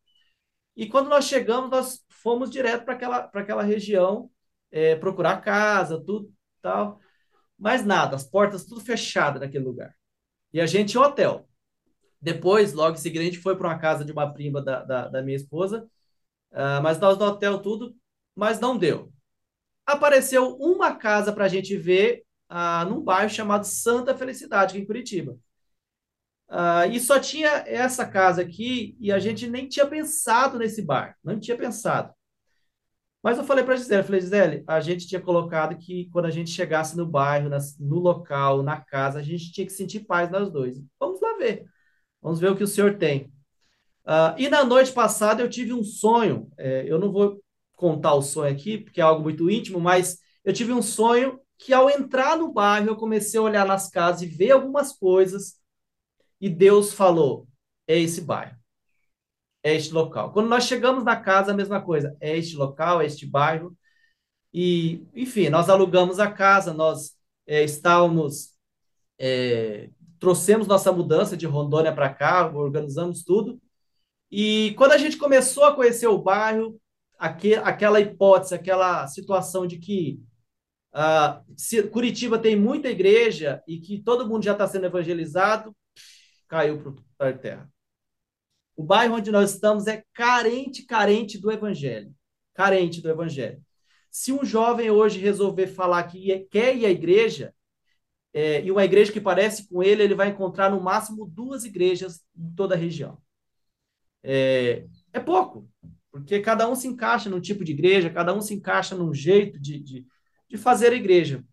E 0.76 0.88
quando 0.88 1.10
nós 1.10 1.26
chegamos, 1.26 1.70
nós 1.70 2.00
fomos 2.10 2.50
direto 2.50 2.86
para 2.86 2.94
aquela, 2.94 3.18
aquela 3.34 3.64
região, 3.64 4.30
é, 4.72 4.96
procurar 4.96 5.42
casa, 5.42 6.02
tudo 6.04 6.32
tal. 6.62 7.00
Mas 7.58 7.86
nada, 7.86 8.16
as 8.16 8.24
portas 8.24 8.66
tudo 8.66 8.82
fechadas 8.82 9.42
naquele 9.42 9.64
lugar. 9.64 9.96
E 10.52 10.60
a 10.62 10.66
gente 10.66 10.98
um 10.98 11.02
hotel. 11.02 11.48
Depois, 12.22 12.74
logo 12.74 12.96
em 12.96 13.00
seguida, 13.00 13.22
a 13.22 13.26
gente 13.26 13.40
foi 13.40 13.56
para 13.56 13.68
uma 13.68 13.78
casa 13.78 14.04
de 14.04 14.12
uma 14.12 14.34
prima 14.34 14.62
da, 14.62 14.84
da, 14.84 15.08
da 15.10 15.22
minha 15.22 15.36
esposa, 15.36 15.88
uh, 16.52 16.82
mas 16.82 16.98
nós 17.00 17.18
no 17.18 17.26
hotel 17.26 17.62
tudo, 17.62 17.96
mas 18.36 18.60
não 18.60 18.78
deu. 18.78 19.14
Apareceu 19.86 20.56
uma 20.58 20.96
casa 20.96 21.32
para 21.32 21.46
a 21.46 21.48
gente 21.48 21.78
ver 21.78 22.24
uh, 22.50 22.90
num 22.90 23.02
bairro 23.04 23.30
chamado 23.30 23.66
Santa 23.66 24.18
Felicidade, 24.18 24.74
aqui 24.74 24.84
em 24.84 24.88
Curitiba. 24.88 25.38
Uh, 26.50 26.90
e 26.92 27.00
só 27.00 27.20
tinha 27.20 27.64
essa 27.68 28.08
casa 28.08 28.42
aqui 28.42 28.96
e 29.00 29.12
a 29.12 29.20
gente 29.20 29.48
nem 29.48 29.68
tinha 29.68 29.86
pensado 29.86 30.58
nesse 30.58 30.82
bar, 30.82 31.18
não 31.24 31.40
tinha 31.40 31.58
pensado. 31.58 32.15
Mas 33.26 33.40
eu 33.40 33.44
falei 33.44 33.64
para 33.64 33.74
a 33.74 33.78
Gisele, 33.78 34.04
falei, 34.04 34.22
Gisele, 34.22 34.64
a 34.68 34.80
gente 34.80 35.08
tinha 35.08 35.20
colocado 35.20 35.76
que 35.80 36.08
quando 36.12 36.26
a 36.26 36.30
gente 36.30 36.52
chegasse 36.52 36.96
no 36.96 37.08
bairro, 37.08 37.50
no 37.80 37.98
local, 37.98 38.62
na 38.62 38.80
casa, 38.80 39.18
a 39.18 39.24
gente 39.24 39.52
tinha 39.52 39.66
que 39.66 39.74
sentir 39.74 40.02
paz 40.02 40.30
nós 40.30 40.52
dois. 40.52 40.80
Vamos 41.00 41.20
lá 41.20 41.36
ver. 41.36 41.66
Vamos 42.22 42.40
ver 42.40 42.52
o 42.52 42.56
que 42.56 42.64
o 42.64 42.68
senhor 42.68 43.00
tem. 43.00 43.34
Uh, 44.06 44.38
e 44.38 44.48
na 44.48 44.64
noite 44.64 44.92
passada 44.92 45.42
eu 45.42 45.50
tive 45.50 45.74
um 45.74 45.84
sonho. 45.84 46.48
É, 46.56 46.86
eu 46.88 47.00
não 47.00 47.12
vou 47.12 47.42
contar 47.74 48.14
o 48.14 48.22
sonho 48.22 48.54
aqui, 48.54 48.78
porque 48.78 49.02
é 49.02 49.04
algo 49.04 49.24
muito 49.24 49.50
íntimo, 49.50 49.80
mas 49.80 50.20
eu 50.44 50.54
tive 50.54 50.72
um 50.72 50.84
sonho 50.84 51.40
que 51.58 51.74
ao 51.74 51.90
entrar 51.90 52.38
no 52.38 52.54
bairro 52.54 52.90
eu 52.90 52.96
comecei 52.96 53.40
a 53.40 53.44
olhar 53.44 53.66
nas 53.66 53.90
casas 53.90 54.22
e 54.22 54.28
ver 54.28 54.52
algumas 54.52 54.94
coisas 54.96 55.56
e 56.40 56.48
Deus 56.48 56.94
falou: 56.94 57.48
é 57.88 58.00
esse 58.00 58.22
bairro, 58.22 58.56
é 59.66 59.74
este 59.74 59.92
local. 59.92 60.32
Quando 60.32 60.48
nós 60.48 60.66
chegamos 60.66 61.04
na 61.04 61.16
casa, 61.16 61.52
a 61.52 61.56
mesma 61.56 61.82
coisa, 61.82 62.16
é 62.22 62.38
este 62.38 62.56
local, 62.56 63.02
é 63.02 63.08
este 63.08 63.26
bairro. 63.26 63.76
E, 64.54 65.04
enfim, 65.16 65.50
nós 65.50 65.70
alugamos 65.70 66.20
a 66.20 66.32
casa, 66.32 66.72
nós 66.72 67.18
é, 67.48 67.64
estávamos, 67.64 68.52
é, 69.20 69.90
trouxemos 70.20 70.68
nossa 70.68 70.92
mudança 70.92 71.36
de 71.36 71.48
Rondônia 71.48 71.92
para 71.92 72.14
cá, 72.14 72.48
organizamos 72.48 73.24
tudo. 73.24 73.60
E 74.30 74.76
quando 74.78 74.92
a 74.92 75.00
gente 75.00 75.18
começou 75.18 75.64
a 75.66 75.76
conhecer 75.76 76.08
o 76.08 76.20
bairro, 76.22 76.80
aqu 77.18 77.56
aquela 77.64 78.00
hipótese, 78.00 78.54
aquela 78.54 79.08
situação 79.08 79.66
de 79.66 79.80
que 79.80 80.22
uh, 80.94 81.90
Curitiba 81.92 82.38
tem 82.38 82.56
muita 82.56 82.90
igreja 82.90 83.64
e 83.68 83.80
que 83.80 84.00
todo 84.00 84.28
mundo 84.28 84.44
já 84.44 84.52
está 84.52 84.68
sendo 84.68 84.86
evangelizado, 84.86 85.76
caiu 86.48 86.96
para 87.18 87.34
terra. 87.34 87.75
O 88.76 88.84
bairro 88.84 89.16
onde 89.16 89.32
nós 89.32 89.54
estamos 89.54 89.88
é 89.88 90.04
carente, 90.14 90.84
carente 90.84 91.38
do 91.38 91.52
evangelho. 91.52 92.14
Carente 92.54 93.02
do 93.02 93.10
evangelho. 93.10 93.62
Se 94.12 94.32
um 94.32 94.46
jovem 94.46 94.90
hoje 94.90 95.20
resolver 95.20 95.68
falar 95.68 96.04
que 96.04 96.40
quer 96.52 96.76
ir 96.76 96.86
à 96.86 96.90
igreja, 96.90 97.54
é, 98.34 98.64
e 98.64 98.72
uma 98.72 98.84
igreja 98.84 99.12
que 99.12 99.22
parece 99.22 99.68
com 99.68 99.82
ele, 99.82 100.04
ele 100.04 100.16
vai 100.16 100.30
encontrar 100.30 100.70
no 100.70 100.82
máximo 100.82 101.26
duas 101.26 101.64
igrejas 101.64 102.22
em 102.38 102.54
toda 102.54 102.76
a 102.76 102.78
região. 102.78 103.18
É, 104.24 104.86
é 105.14 105.20
pouco, 105.20 105.70
porque 106.12 106.40
cada 106.40 106.68
um 106.70 106.76
se 106.76 106.88
encaixa 106.88 107.30
num 107.30 107.40
tipo 107.40 107.64
de 107.64 107.72
igreja, 107.72 108.10
cada 108.10 108.34
um 108.34 108.42
se 108.42 108.54
encaixa 108.54 108.96
num 108.96 109.14
jeito 109.14 109.60
de, 109.60 109.80
de, 109.80 110.08
de 110.50 110.58
fazer 110.58 110.92
a 110.92 110.96
igreja. 110.96 111.44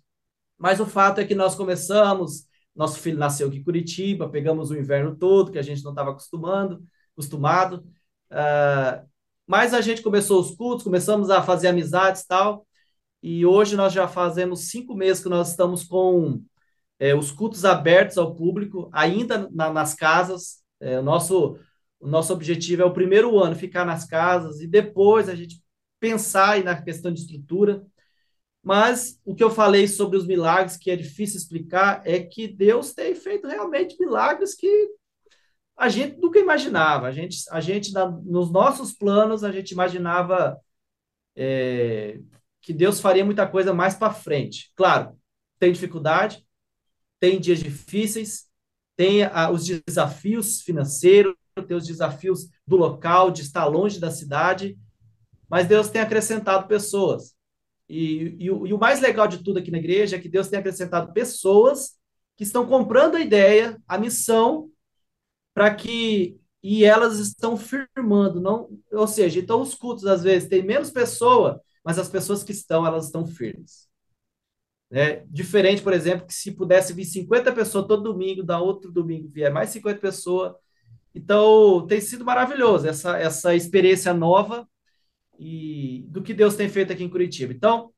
Mas 0.59 0.81
o 0.81 0.87
fato 0.87 1.21
é 1.21 1.25
que 1.25 1.35
nós 1.35 1.55
começamos 1.55 2.47
nosso 2.75 2.99
filho 2.99 3.19
nasceu 3.19 3.49
aqui 3.49 3.59
em 3.59 3.64
Curitiba, 3.64 4.29
pegamos 4.29 4.71
o 4.71 4.76
inverno 4.76 5.14
todo, 5.17 5.52
que 5.52 5.59
a 5.59 5.62
gente 5.62 5.85
não 5.85 5.93
estava 5.93 6.11
acostumando, 6.11 6.83
acostumado. 7.12 7.85
Uh, 8.31 9.07
mas 9.47 9.75
a 9.75 9.81
gente 9.81 10.02
começou 10.02 10.40
os 10.40 10.54
cultos, 10.54 10.85
começamos 10.85 11.31
a 11.31 11.42
fazer 11.42 11.69
amizades 11.69 12.23
e 12.23 12.28
tal. 12.28 12.66
E 13.23 13.47
hoje 13.47 13.76
nós 13.76 13.92
já 13.92 14.09
fazemos 14.09 14.71
cinco 14.71 14.95
meses 14.95 15.23
que 15.23 15.28
nós 15.28 15.50
estamos 15.50 15.85
com 15.85 16.42
é, 16.99 17.14
os 17.14 17.31
cultos 17.31 17.64
abertos 17.64 18.19
ao 18.19 18.35
público, 18.35 18.88
ainda 18.92 19.49
na, 19.52 19.73
nas 19.73 19.95
casas. 19.95 20.62
É, 20.81 20.99
o, 20.99 21.02
nosso, 21.02 21.59
o 22.00 22.09
nosso 22.09 22.33
objetivo 22.33 22.83
é 22.83 22.85
o 22.85 22.92
primeiro 22.92 23.38
ano 23.38 23.54
ficar 23.54 23.85
nas 23.85 24.04
casas 24.04 24.61
e 24.61 24.66
depois 24.66 25.28
a 25.28 25.35
gente 25.35 25.62
pensar 26.00 26.62
na 26.64 26.81
questão 26.81 27.12
de 27.12 27.21
estrutura. 27.21 27.85
Mas 28.62 29.21
o 29.25 29.35
que 29.35 29.42
eu 29.42 29.50
falei 29.50 29.88
sobre 29.88 30.16
os 30.16 30.26
milagres, 30.26 30.76
que 30.76 30.90
é 30.90 30.97
difícil 30.97 31.38
explicar, 31.38 32.02
é 32.04 32.21
que 32.21 32.47
Deus 32.47 32.92
tem 32.92 33.14
feito 33.14 33.49
realmente 33.49 33.97
milagres 33.99 34.54
que 34.54 34.88
a 35.83 35.89
gente 35.89 36.21
nunca 36.21 36.39
imaginava. 36.39 37.09
A 37.09 37.11
gente, 37.11 37.39
a 37.51 37.61
gente 37.61 37.93
nos 38.25 38.53
nossos 38.53 38.93
planos, 38.93 39.43
a 39.43 39.51
gente 39.51 39.73
imaginava 39.73 40.57
é, 41.35 42.21
que 42.61 42.73
Deus 42.73 43.01
faria 43.01 43.25
muita 43.25 43.49
coisa 43.49 43.75
mais 43.75 43.97
para 43.97 44.15
frente. 44.15 44.71
Claro, 44.77 45.19
tem 45.59 45.73
dificuldade, 45.73 46.47
tem 47.19 47.41
dias 47.41 47.59
difíceis, 47.59 48.47
tem 48.97 49.25
a, 49.25 49.51
os 49.51 49.67
desafios 49.85 50.61
financeiros, 50.61 51.35
tem 51.67 51.77
os 51.77 51.87
desafios 51.87 52.49
do 52.65 52.77
local, 52.77 53.33
de 53.33 53.43
estar 53.43 53.67
longe 53.67 53.99
da 53.99 54.11
cidade, 54.12 54.79
mas 55.51 55.67
Deus 55.67 55.89
tem 55.89 56.01
acrescentado 56.01 56.69
pessoas. 56.69 57.35
E, 57.89 58.37
e, 58.39 58.45
e, 58.45 58.73
o, 58.73 58.79
mais 58.79 59.01
legal 59.01 59.27
de 59.27 59.43
tudo 59.43 59.59
aqui 59.59 59.73
na 59.73 59.79
igreja 59.79 60.15
é 60.15 60.21
que 60.21 60.29
Deus 60.29 60.47
tem 60.47 60.61
acrescentado 60.61 61.12
pessoas 61.12 61.97
que 62.37 62.45
estão 62.45 62.65
comprando 62.65 63.17
a 63.17 63.21
ideia, 63.21 63.77
a 63.89 63.99
missão, 63.99 64.71
para 65.54 65.75
que. 65.75 66.38
E 66.62 66.85
elas 66.85 67.18
estão 67.18 67.56
firmando, 67.56 68.40
não, 68.40 68.68
ou 68.92 69.06
seja, 69.09 69.40
então 69.40 69.61
os 69.61 69.75
cultos 69.75 70.06
às 70.06 70.23
vezes 70.23 70.49
tem 70.49 70.62
menos 70.62 70.90
pessoa, 70.90 71.61
mas 71.85 71.99
as 71.99 72.09
pessoas 72.09 72.44
que 72.44 72.52
estão, 72.52 72.87
elas 72.87 73.06
estão 73.06 73.26
firmes. 73.26 73.88
É, 74.94 75.25
diferente, 75.30 75.82
por 75.82 75.92
exemplo, 75.94 76.26
que 76.26 76.35
se 76.35 76.52
pudesse 76.52 76.92
vir 76.92 77.06
50 77.06 77.50
pessoas 77.52 77.87
todo 77.87 78.02
domingo, 78.02 78.42
da 78.42 78.61
outro 78.61 78.92
domingo 78.92 79.28
vier 79.28 79.50
mais 79.50 79.71
50 79.71 79.99
pessoas. 79.99 80.54
Então, 81.14 81.87
tem 81.87 82.00
sido 82.00 82.25
maravilhoso 82.25 82.87
essa, 82.87 83.18
essa 83.18 83.54
experiência 83.54 84.12
nova 84.14 84.68
e 85.38 86.04
do 86.09 86.23
que 86.23 86.35
Deus 86.35 86.56
tem 86.56 86.68
feito 86.68 86.92
aqui 86.92 87.04
em 87.04 87.09
Curitiba. 87.11 87.52
Então, 87.52 87.92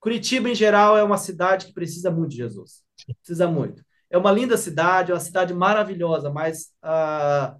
Curitiba, 0.00 0.48
em 0.48 0.54
geral, 0.54 0.96
é 0.96 1.04
uma 1.04 1.18
cidade 1.18 1.66
que 1.66 1.72
precisa 1.72 2.10
muito 2.10 2.30
de 2.32 2.38
Jesus. 2.38 2.82
Precisa 3.22 3.48
muito. 3.48 3.84
É 4.10 4.18
uma 4.18 4.32
linda 4.32 4.56
cidade, 4.56 5.12
é 5.12 5.14
uma 5.14 5.20
cidade 5.20 5.54
maravilhosa, 5.54 6.30
mas 6.30 6.72
uh, 6.84 7.56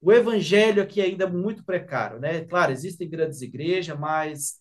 o 0.00 0.12
evangelho 0.12 0.82
aqui 0.82 1.00
ainda 1.00 1.24
é 1.24 1.28
muito 1.30 1.64
precário, 1.64 2.20
né? 2.20 2.44
Claro, 2.44 2.72
existem 2.72 3.08
grandes 3.08 3.40
igrejas, 3.42 3.98
mas 3.98 4.60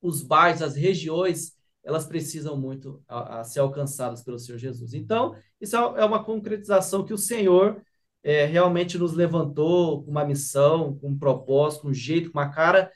os 0.00 0.22
bairros, 0.22 0.62
as 0.62 0.76
regiões, 0.76 1.52
elas 1.82 2.04
precisam 2.04 2.56
muito 2.56 3.02
a, 3.08 3.40
a 3.40 3.44
ser 3.44 3.60
alcançadas 3.60 4.22
pelo 4.22 4.38
Senhor 4.38 4.58
Jesus. 4.58 4.94
Então, 4.94 5.34
isso 5.60 5.76
é, 5.76 5.80
é 6.02 6.04
uma 6.04 6.22
concretização 6.22 7.04
que 7.04 7.14
o 7.14 7.18
Senhor 7.18 7.82
é, 8.22 8.44
realmente 8.44 8.98
nos 8.98 9.12
levantou 9.12 10.04
com 10.04 10.10
uma 10.10 10.24
missão, 10.24 10.96
com 10.98 11.10
um 11.10 11.18
propósito, 11.18 11.82
com 11.82 11.88
um 11.88 11.94
jeito, 11.94 12.30
com 12.30 12.38
uma 12.38 12.50
cara 12.50 12.90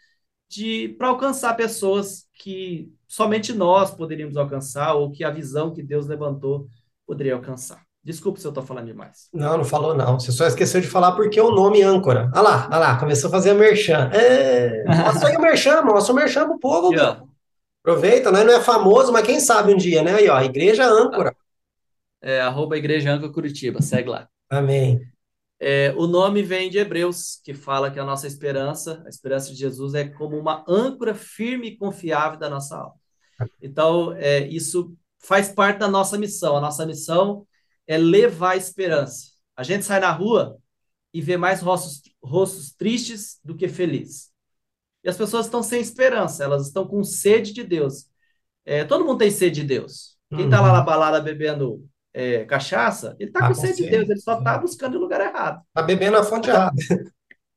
de 0.48 0.88
para 0.98 1.08
alcançar 1.08 1.56
pessoas 1.56 2.28
que 2.34 2.92
somente 3.06 3.52
nós 3.52 3.92
poderíamos 3.92 4.36
alcançar 4.36 4.94
ou 4.94 5.12
que 5.12 5.22
a 5.22 5.30
visão 5.30 5.72
que 5.72 5.82
Deus 5.82 6.06
levantou 6.08 6.68
poderia 7.10 7.34
alcançar. 7.34 7.82
Desculpe 8.04 8.40
se 8.40 8.46
eu 8.46 8.50
estou 8.50 8.62
falando 8.62 8.86
demais. 8.86 9.28
Não, 9.34 9.58
não 9.58 9.64
falou 9.64 9.96
não. 9.96 10.20
Você 10.20 10.30
só 10.30 10.46
esqueceu 10.46 10.80
de 10.80 10.86
falar 10.86 11.10
porque 11.12 11.40
é 11.40 11.42
o 11.42 11.50
nome 11.50 11.82
âncora. 11.82 12.30
Olha 12.32 12.40
lá, 12.40 12.68
olha 12.70 12.78
lá, 12.78 13.00
começou 13.00 13.26
a 13.26 13.32
fazer 13.32 13.50
a 13.50 13.54
merchan. 13.54 14.08
É, 14.14 14.84
mostra 14.86 15.28
aí 15.28 15.36
o 15.36 15.40
merchan, 15.40 15.82
mostra 15.82 16.12
o 16.12 16.16
merchan 16.16 16.46
pro 16.46 16.60
povo. 16.60 16.92
Yeah. 16.92 17.20
Aproveita, 17.82 18.30
né? 18.30 18.44
Não 18.44 18.54
é 18.54 18.60
famoso, 18.60 19.12
mas 19.12 19.26
quem 19.26 19.40
sabe 19.40 19.74
um 19.74 19.76
dia, 19.76 20.04
né? 20.04 20.14
Aí, 20.14 20.28
ó, 20.28 20.40
Igreja 20.40 20.86
Âncora. 20.86 21.34
É, 22.22 22.40
arroba 22.40 22.78
Igreja 22.78 23.10
Âncora 23.10 23.32
Curitiba, 23.32 23.82
segue 23.82 24.08
lá. 24.08 24.28
Amém. 24.48 25.00
É, 25.58 25.92
o 25.96 26.06
nome 26.06 26.44
vem 26.44 26.70
de 26.70 26.78
Hebreus, 26.78 27.40
que 27.44 27.52
fala 27.52 27.90
que 27.90 27.98
a 27.98 28.04
nossa 28.04 28.26
esperança, 28.26 29.02
a 29.04 29.08
esperança 29.08 29.50
de 29.50 29.56
Jesus, 29.56 29.94
é 29.94 30.08
como 30.08 30.38
uma 30.38 30.64
âncora 30.68 31.12
firme 31.12 31.68
e 31.68 31.76
confiável 31.76 32.38
da 32.38 32.48
nossa 32.48 32.76
alma. 32.76 32.94
Então, 33.60 34.12
é, 34.12 34.46
isso 34.46 34.94
faz 35.20 35.50
parte 35.50 35.78
da 35.78 35.88
nossa 35.88 36.18
missão. 36.18 36.56
A 36.56 36.60
nossa 36.60 36.84
missão 36.86 37.46
é 37.86 37.96
levar 37.96 38.52
a 38.52 38.56
esperança. 38.56 39.30
A 39.56 39.62
gente 39.62 39.84
sai 39.84 40.00
na 40.00 40.10
rua 40.10 40.58
e 41.12 41.20
vê 41.20 41.36
mais 41.36 41.60
rostos, 41.60 42.02
rostos 42.22 42.72
tristes 42.72 43.38
do 43.44 43.54
que 43.54 43.68
felizes. 43.68 44.30
E 45.02 45.08
as 45.08 45.16
pessoas 45.16 45.46
estão 45.46 45.62
sem 45.62 45.80
esperança, 45.80 46.44
elas 46.44 46.66
estão 46.66 46.86
com 46.86 47.02
sede 47.02 47.52
de 47.52 47.64
Deus. 47.64 48.06
É, 48.64 48.84
todo 48.84 49.04
mundo 49.04 49.18
tem 49.18 49.30
sede 49.30 49.62
de 49.62 49.66
Deus. 49.66 50.16
Quem 50.28 50.44
está 50.44 50.60
lá 50.60 50.68
uhum. 50.68 50.74
na 50.74 50.80
balada 50.82 51.20
bebendo 51.20 51.84
é, 52.12 52.44
cachaça, 52.44 53.16
ele 53.18 53.30
está 53.30 53.40
tá 53.40 53.48
com, 53.48 53.54
com 53.54 53.60
sede 53.60 53.82
de 53.82 53.90
Deus, 53.90 54.08
ele 54.08 54.20
só 54.20 54.38
está 54.38 54.58
buscando 54.58 54.96
o 54.96 55.00
lugar 55.00 55.20
errado. 55.20 55.62
Está 55.68 55.82
bebendo 55.82 56.16
a 56.16 56.22
fonte 56.22 56.48
errada. 56.48 56.76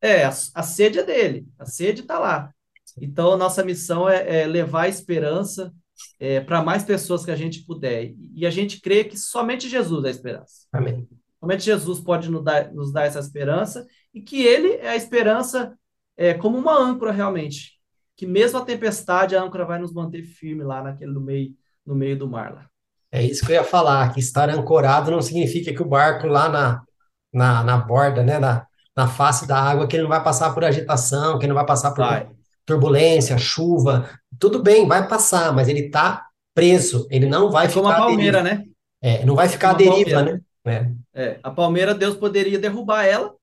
É, 0.02 0.26
a, 0.26 0.30
a, 0.30 0.64
sede 0.64 1.00
é 1.00 1.04
dele, 1.04 1.48
a 1.58 1.66
sede 1.66 2.02
está 2.02 2.20
lá. 2.20 2.54
Então, 3.00 3.32
a 3.32 3.38
nossa 3.38 3.64
missão 3.64 4.10
é, 4.10 4.42
é 4.42 4.46
levar 4.46 4.84
a 4.84 4.90
esperança 4.90 5.74
é, 6.20 6.40
para 6.40 6.64
mais 6.64 6.84
pessoas 6.84 7.26
que 7.26 7.32
a 7.32 7.36
gente 7.36 7.66
puder. 7.66 8.14
E, 8.36 8.46
a 8.46 8.50
gente 8.50 8.80
crê 8.82 9.04
que 9.04 9.18
somente 9.18 9.70
Jesus 9.70 10.06
é 10.06 10.08
a 10.08 10.12
esperança. 10.12 10.54
Amém. 10.72 11.08
Somente 11.40 11.64
Jesus 11.64 12.00
pode 12.00 12.30
nos 12.30 12.44
dar, 12.44 12.74
nos 12.74 12.92
dar 12.92 13.06
essa 13.06 13.20
esperança 13.20 13.86
e 14.14 14.22
que 14.22 14.44
ele 14.44 14.74
é 14.76 14.90
a 14.90 14.96
esperança 14.96 15.78
é, 16.16 16.34
como 16.34 16.58
uma 16.58 16.78
âncora 16.78 17.12
realmente. 17.12 17.74
Que 18.16 18.26
mesmo 18.26 18.60
a 18.60 18.66
tempestade, 18.66 19.36
a 19.36 19.44
âncora 19.44 19.66
vai 19.66 19.80
nos 19.80 19.92
manter 19.92 20.24
firme 20.24 20.64
lá 20.64 20.82
naquele 20.82 21.12
no 21.12 21.22
meio, 21.22 21.52
no 21.86 21.96
meio 21.96 22.18
do 22.18 22.30
mar 22.30 22.54
lá. 22.54 22.70
É 23.12 23.22
isso 23.22 23.46
que 23.46 23.52
eu 23.52 23.56
ia 23.56 23.64
falar, 23.64 24.12
que 24.14 24.20
estar 24.20 24.50
ancorado 24.50 25.12
não 25.12 25.22
significa 25.22 25.74
que 25.74 25.82
o 25.82 25.88
barco 25.88 26.26
lá 26.26 26.50
na, 26.50 26.84
na, 27.32 27.64
na 27.64 27.78
borda, 27.78 28.24
né, 28.24 28.40
na, 28.40 28.66
na 28.96 29.08
face 29.08 29.48
da 29.48 29.60
água, 29.60 29.88
que 29.88 29.96
ele 29.96 30.04
não 30.04 30.10
vai 30.10 30.24
passar 30.24 30.54
por 30.54 30.64
agitação, 30.64 31.38
que 31.38 31.46
ele 31.46 31.54
não 31.54 31.58
vai 31.60 31.66
passar 31.66 31.92
por 31.92 32.06
Vai. 32.06 32.28
Turbulência, 32.66 33.38
chuva. 33.38 34.10
Tudo 34.40 34.62
bem, 34.62 34.88
vai 34.88 35.08
passar, 35.08 35.54
mas 35.54 35.68
ele 35.70 35.82
está 35.82 36.26
preso, 36.54 37.08
ele 37.10 37.26
não 37.28 37.50
vai 37.52 37.68
É 37.68 37.72
como 37.72 37.88
a 37.88 37.92
ficar 37.92 38.04
à 38.04 38.08
palmeira, 38.08 38.42
deriva. 38.44 38.64
né? 38.64 38.66
É, 39.02 39.26
não 39.26 39.36
vai 39.36 39.50
ficar 39.50 39.72
à 39.72 39.76
Como 39.76 39.90
a 39.92 39.96
deriva, 39.96 40.16
palmeira. 40.18 40.44
né? 40.66 40.94
É. 41.14 41.24
É, 41.26 41.40
a 41.44 41.52
palmeira, 41.52 41.94
Deus 41.94 42.16
poderia 42.16 42.58
derrubar 42.58 43.04
ela 43.06 43.36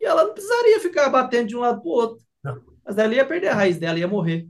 e 0.00 0.04
ela 0.04 0.24
não 0.24 0.32
precisaria 0.32 0.80
ficar 0.80 1.08
batendo 1.10 1.48
de 1.48 1.56
um 1.56 1.60
lado 1.60 1.80
para 1.80 1.88
o 1.88 1.92
outro. 1.92 2.24
Não. 2.42 2.60
Mas 2.84 2.96
ela 2.96 3.14
ia 3.14 3.24
perder 3.26 3.48
a 3.48 3.54
raiz 3.54 3.78
dela, 3.78 3.98
ia 3.98 4.08
morrer. 4.08 4.46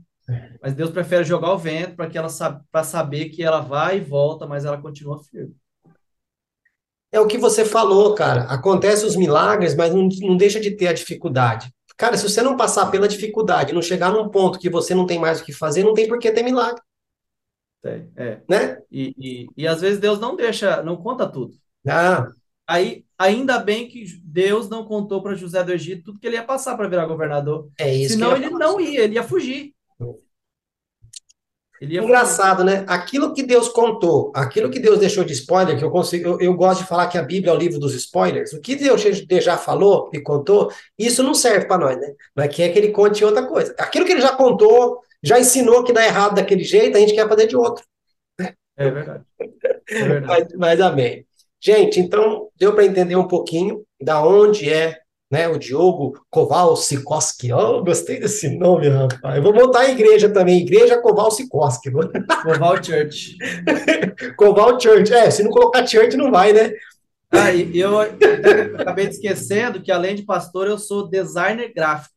Mas 0.61 0.73
Deus 0.73 0.91
prefere 0.91 1.23
jogar 1.25 1.51
o 1.51 1.57
vento 1.57 1.95
para 1.95 2.07
que 2.07 2.17
ela 2.17 2.29
para 2.71 2.83
saber 2.83 3.29
que 3.29 3.43
ela 3.43 3.59
vai 3.59 3.97
e 3.97 4.01
volta, 4.01 4.47
mas 4.47 4.63
ela 4.63 4.77
continua 4.81 5.21
firme. 5.23 5.53
É 7.11 7.19
o 7.19 7.27
que 7.27 7.37
você 7.37 7.65
falou, 7.65 8.15
cara. 8.15 8.43
Acontece 8.43 9.05
os 9.05 9.17
milagres, 9.17 9.75
mas 9.75 9.93
não, 9.93 10.07
não 10.21 10.37
deixa 10.37 10.59
de 10.59 10.71
ter 10.71 10.87
a 10.87 10.93
dificuldade. 10.93 11.69
Cara, 12.01 12.17
se 12.17 12.27
você 12.27 12.41
não 12.41 12.57
passar 12.57 12.89
pela 12.89 13.07
dificuldade, 13.07 13.73
não 13.73 13.81
chegar 13.81 14.11
num 14.11 14.27
ponto 14.27 14.57
que 14.57 14.71
você 14.71 14.95
não 14.95 15.05
tem 15.05 15.19
mais 15.19 15.39
o 15.39 15.45
que 15.45 15.53
fazer, 15.53 15.83
não 15.83 15.93
tem 15.93 16.07
por 16.07 16.17
que 16.17 16.31
ter 16.31 16.41
milagre, 16.41 16.81
É, 17.85 18.01
é. 18.15 18.41
né? 18.49 18.79
E, 18.91 19.13
e, 19.19 19.47
e 19.55 19.67
às 19.67 19.81
vezes 19.81 19.99
Deus 19.99 20.19
não 20.19 20.35
deixa, 20.35 20.81
não 20.81 20.97
conta 20.97 21.27
tudo. 21.27 21.53
Ah, 21.87 22.27
Aí, 22.67 23.05
ainda 23.19 23.59
bem 23.59 23.87
que 23.87 24.03
Deus 24.23 24.67
não 24.67 24.83
contou 24.83 25.21
para 25.21 25.35
José 25.35 25.63
do 25.63 25.71
Egito 25.73 26.05
tudo 26.05 26.19
que 26.19 26.25
ele 26.25 26.37
ia 26.37 26.43
passar 26.43 26.75
para 26.75 26.87
virar 26.87 27.05
governador. 27.05 27.69
é 27.77 27.93
isso 27.93 28.13
Senão 28.15 28.35
ele 28.35 28.49
não 28.49 28.81
ia, 28.81 29.01
ele 29.03 29.13
ia 29.13 29.23
fugir. 29.23 29.71
Engraçado, 31.81 32.63
né? 32.63 32.85
Aquilo 32.87 33.33
que 33.33 33.41
Deus 33.41 33.67
contou, 33.67 34.31
aquilo 34.35 34.69
que 34.69 34.79
Deus 34.79 34.99
deixou 34.99 35.23
de 35.23 35.33
spoiler, 35.33 35.79
que 35.79 35.83
eu 35.83 35.89
consigo, 35.89 36.29
eu, 36.29 36.39
eu 36.39 36.53
gosto 36.53 36.81
de 36.81 36.87
falar 36.87 37.07
que 37.07 37.17
a 37.17 37.23
Bíblia 37.23 37.51
é 37.51 37.55
o 37.55 37.57
livro 37.57 37.79
dos 37.79 37.95
spoilers. 37.95 38.53
O 38.53 38.61
que 38.61 38.75
Deus 38.75 39.01
já 39.43 39.57
falou 39.57 40.09
e 40.13 40.19
contou, 40.19 40.71
isso 40.97 41.23
não 41.23 41.33
serve 41.33 41.65
para 41.65 41.79
nós, 41.79 41.97
né? 41.99 42.13
Mas 42.35 42.55
quer 42.55 42.69
que 42.69 42.77
ele 42.77 42.89
conte 42.89 43.25
outra 43.25 43.47
coisa. 43.47 43.73
Aquilo 43.79 44.05
que 44.05 44.11
ele 44.11 44.21
já 44.21 44.35
contou, 44.35 44.99
já 45.23 45.39
ensinou 45.39 45.83
que 45.83 45.91
dá 45.91 46.05
errado 46.05 46.35
daquele 46.35 46.63
jeito, 46.63 46.95
a 46.95 46.99
gente 46.99 47.15
quer 47.15 47.27
fazer 47.27 47.47
de 47.47 47.57
outro. 47.57 47.83
É 48.77 48.89
verdade. 48.91 49.23
É 49.89 50.07
verdade. 50.07 50.55
Mas, 50.57 50.79
mas 50.79 50.81
amém. 50.81 51.25
Gente, 51.59 51.99
então 51.99 52.49
deu 52.57 52.73
para 52.73 52.85
entender 52.85 53.15
um 53.15 53.27
pouquinho 53.27 53.83
da 54.01 54.25
onde 54.25 54.71
é 54.71 55.00
né, 55.31 55.47
o 55.47 55.57
Diogo 55.57 56.19
Kowalski. 56.29 56.97
Oh, 57.53 57.83
gostei 57.83 58.19
desse 58.19 58.49
nome, 58.57 58.89
rapaz. 58.89 59.37
Eu 59.37 59.41
vou 59.43 59.53
montar 59.53 59.81
a 59.81 59.89
igreja 59.89 60.29
também, 60.29 60.61
Igreja 60.61 61.01
Kowalski. 61.01 61.47
Koval 61.47 62.83
Church. 62.83 63.37
Koval 64.37 64.79
Church. 64.79 65.13
É, 65.13 65.31
se 65.31 65.41
não 65.43 65.51
colocar 65.51 65.87
church, 65.87 66.17
não 66.17 66.29
vai, 66.29 66.51
né? 66.51 66.73
Ah, 67.31 67.53
eu 67.55 67.97
acabei 68.77 69.07
de 69.07 69.13
esquecendo 69.15 69.81
que, 69.81 69.89
além 69.91 70.15
de 70.15 70.23
pastor, 70.23 70.67
eu 70.67 70.77
sou 70.77 71.07
designer 71.07 71.71
gráfico. 71.73 72.13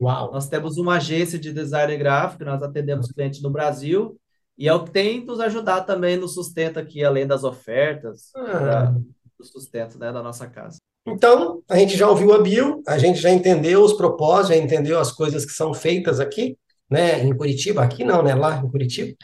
Uau. 0.00 0.30
Nós 0.30 0.46
temos 0.48 0.76
uma 0.76 0.96
agência 0.96 1.38
de 1.38 1.52
design 1.52 1.96
gráfico, 1.96 2.44
nós 2.44 2.62
atendemos 2.62 3.10
clientes 3.10 3.42
no 3.42 3.50
Brasil, 3.50 4.16
e 4.58 4.68
é 4.68 4.74
o 4.74 4.84
que 4.84 4.90
tem 4.90 5.24
nos 5.24 5.40
ajudar 5.40 5.80
também 5.82 6.16
no 6.18 6.28
sustento 6.28 6.78
aqui, 6.78 7.02
além 7.02 7.26
das 7.26 7.44
ofertas, 7.44 8.30
da- 8.34 8.88
Ah, 8.88 8.94
do 9.38 9.44
sustento, 9.44 9.98
né, 9.98 10.12
da 10.12 10.22
nossa 10.22 10.46
casa. 10.46 10.76
Então, 11.06 11.62
a 11.68 11.78
gente 11.78 11.96
já 11.96 12.08
ouviu 12.08 12.32
a 12.34 12.42
Bill, 12.42 12.82
a 12.86 12.98
gente 12.98 13.18
já 13.18 13.30
entendeu 13.30 13.82
os 13.82 13.94
propósitos, 13.94 14.56
já 14.56 14.62
entendeu 14.62 14.98
as 14.98 15.10
coisas 15.10 15.44
que 15.46 15.52
são 15.52 15.72
feitas 15.72 16.20
aqui, 16.20 16.56
né, 16.90 17.24
em 17.24 17.34
Curitiba, 17.34 17.82
aqui 17.82 18.04
não, 18.04 18.22
né, 18.22 18.34
lá 18.34 18.58
em 18.58 18.68
Curitiba. 18.70 19.16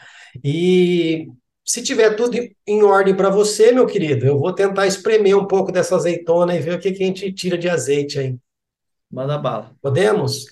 E 0.43 1.27
se 1.63 1.81
tiver 1.83 2.15
tudo 2.15 2.35
em- 2.37 2.55
em 2.67 2.83
ordem 2.83 3.15
para 3.15 3.29
você, 3.29 3.71
meu 3.71 3.85
querido, 3.85 4.25
eu 4.25 4.37
vou 4.39 4.51
tentar 4.53 4.87
espremer 4.87 5.37
um 5.37 5.45
pouco 5.45 5.71
dessa 5.71 5.95
azeitona 5.95 6.55
e 6.55 6.59
ver 6.59 6.75
o 6.75 6.79
que 6.79 6.91
que 6.91 7.03
a 7.03 7.05
gente 7.07 7.31
tira 7.31 7.57
de 7.57 7.69
azeite 7.69 8.19
aí. 8.19 8.35
Manda 9.11 9.37
bala. 9.37 9.71
Podemos? 9.81 10.45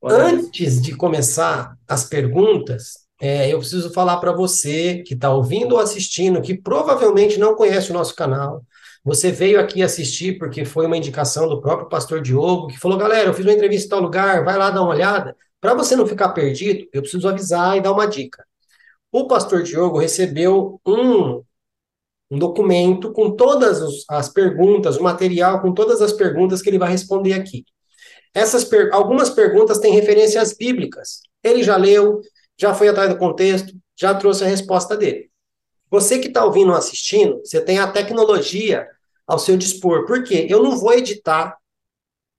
Podemos. 0.00 0.46
Antes 0.46 0.80
de 0.80 0.94
começar 0.96 1.76
as 1.88 2.04
perguntas, 2.04 3.06
é, 3.20 3.52
eu 3.52 3.58
preciso 3.58 3.92
falar 3.92 4.18
para 4.18 4.32
você 4.32 5.02
que 5.02 5.14
está 5.14 5.32
ouvindo 5.32 5.74
ou 5.74 5.80
assistindo, 5.80 6.40
que 6.42 6.54
provavelmente 6.54 7.38
não 7.38 7.56
conhece 7.56 7.90
o 7.90 7.94
nosso 7.94 8.14
canal. 8.14 8.62
Você 9.06 9.32
veio 9.32 9.60
aqui 9.60 9.82
assistir 9.84 10.38
porque 10.38 10.66
foi 10.66 10.86
uma 10.86 10.98
indicação 10.98 11.48
do 11.48 11.62
próprio 11.62 11.88
pastor 11.88 12.22
Diogo, 12.22 12.68
que 12.68 12.78
falou: 12.80 12.98
galera, 12.98 13.28
eu 13.30 13.34
fiz 13.34 13.46
uma 13.46 13.54
entrevista 13.54 13.86
em 13.86 13.90
tal 13.90 14.00
lugar, 14.02 14.44
vai 14.44 14.58
lá 14.58 14.70
dar 14.70 14.82
uma 14.82 14.90
olhada. 14.90 15.36
Para 15.60 15.74
você 15.74 15.96
não 15.96 16.06
ficar 16.08 16.30
perdido, 16.30 16.88
eu 16.92 17.02
preciso 17.02 17.28
avisar 17.28 17.78
e 17.78 17.82
dar 17.82 17.92
uma 17.92 18.06
dica. 18.08 18.44
O 19.12 19.26
pastor 19.28 19.62
Diogo 19.62 19.98
recebeu 19.98 20.80
um, 20.86 21.42
um 22.30 22.38
documento 22.38 23.12
com 23.12 23.30
todas 23.36 23.82
os- 23.82 24.04
as 24.10 24.28
perguntas, 24.28 24.96
o 24.96 25.02
material 25.02 25.62
com 25.62 25.72
todas 25.74 26.02
as 26.02 26.12
perguntas 26.12 26.62
que 26.62 26.70
ele 26.70 26.78
vai 26.78 26.90
responder 26.90 27.34
aqui. 27.34 27.64
Essas 28.34 28.64
per- 28.64 28.90
algumas 28.92 29.30
perguntas 29.30 29.78
têm 29.78 29.92
referências 29.94 30.54
bíblicas. 30.54 31.20
Ele 31.42 31.62
já 31.62 31.76
leu, 31.76 32.20
já 32.58 32.74
foi 32.74 32.88
atrás 32.88 33.10
do 33.10 33.18
contexto, 33.18 33.72
já 33.98 34.14
trouxe 34.14 34.44
a 34.44 34.48
resposta 34.48 34.96
dele. 34.96 35.30
Você 35.90 36.18
que 36.18 36.28
está 36.28 36.44
ouvindo 36.44 36.70
ou 36.70 36.76
assistindo, 36.76 37.40
você 37.44 37.60
tem 37.60 37.78
a 37.78 37.90
tecnologia 37.90 38.86
ao 39.26 39.38
seu 39.38 39.56
dispor. 39.56 40.06
Por 40.06 40.22
quê? 40.22 40.46
Eu 40.48 40.62
não 40.62 40.76
vou 40.76 40.92
editar 40.92 41.56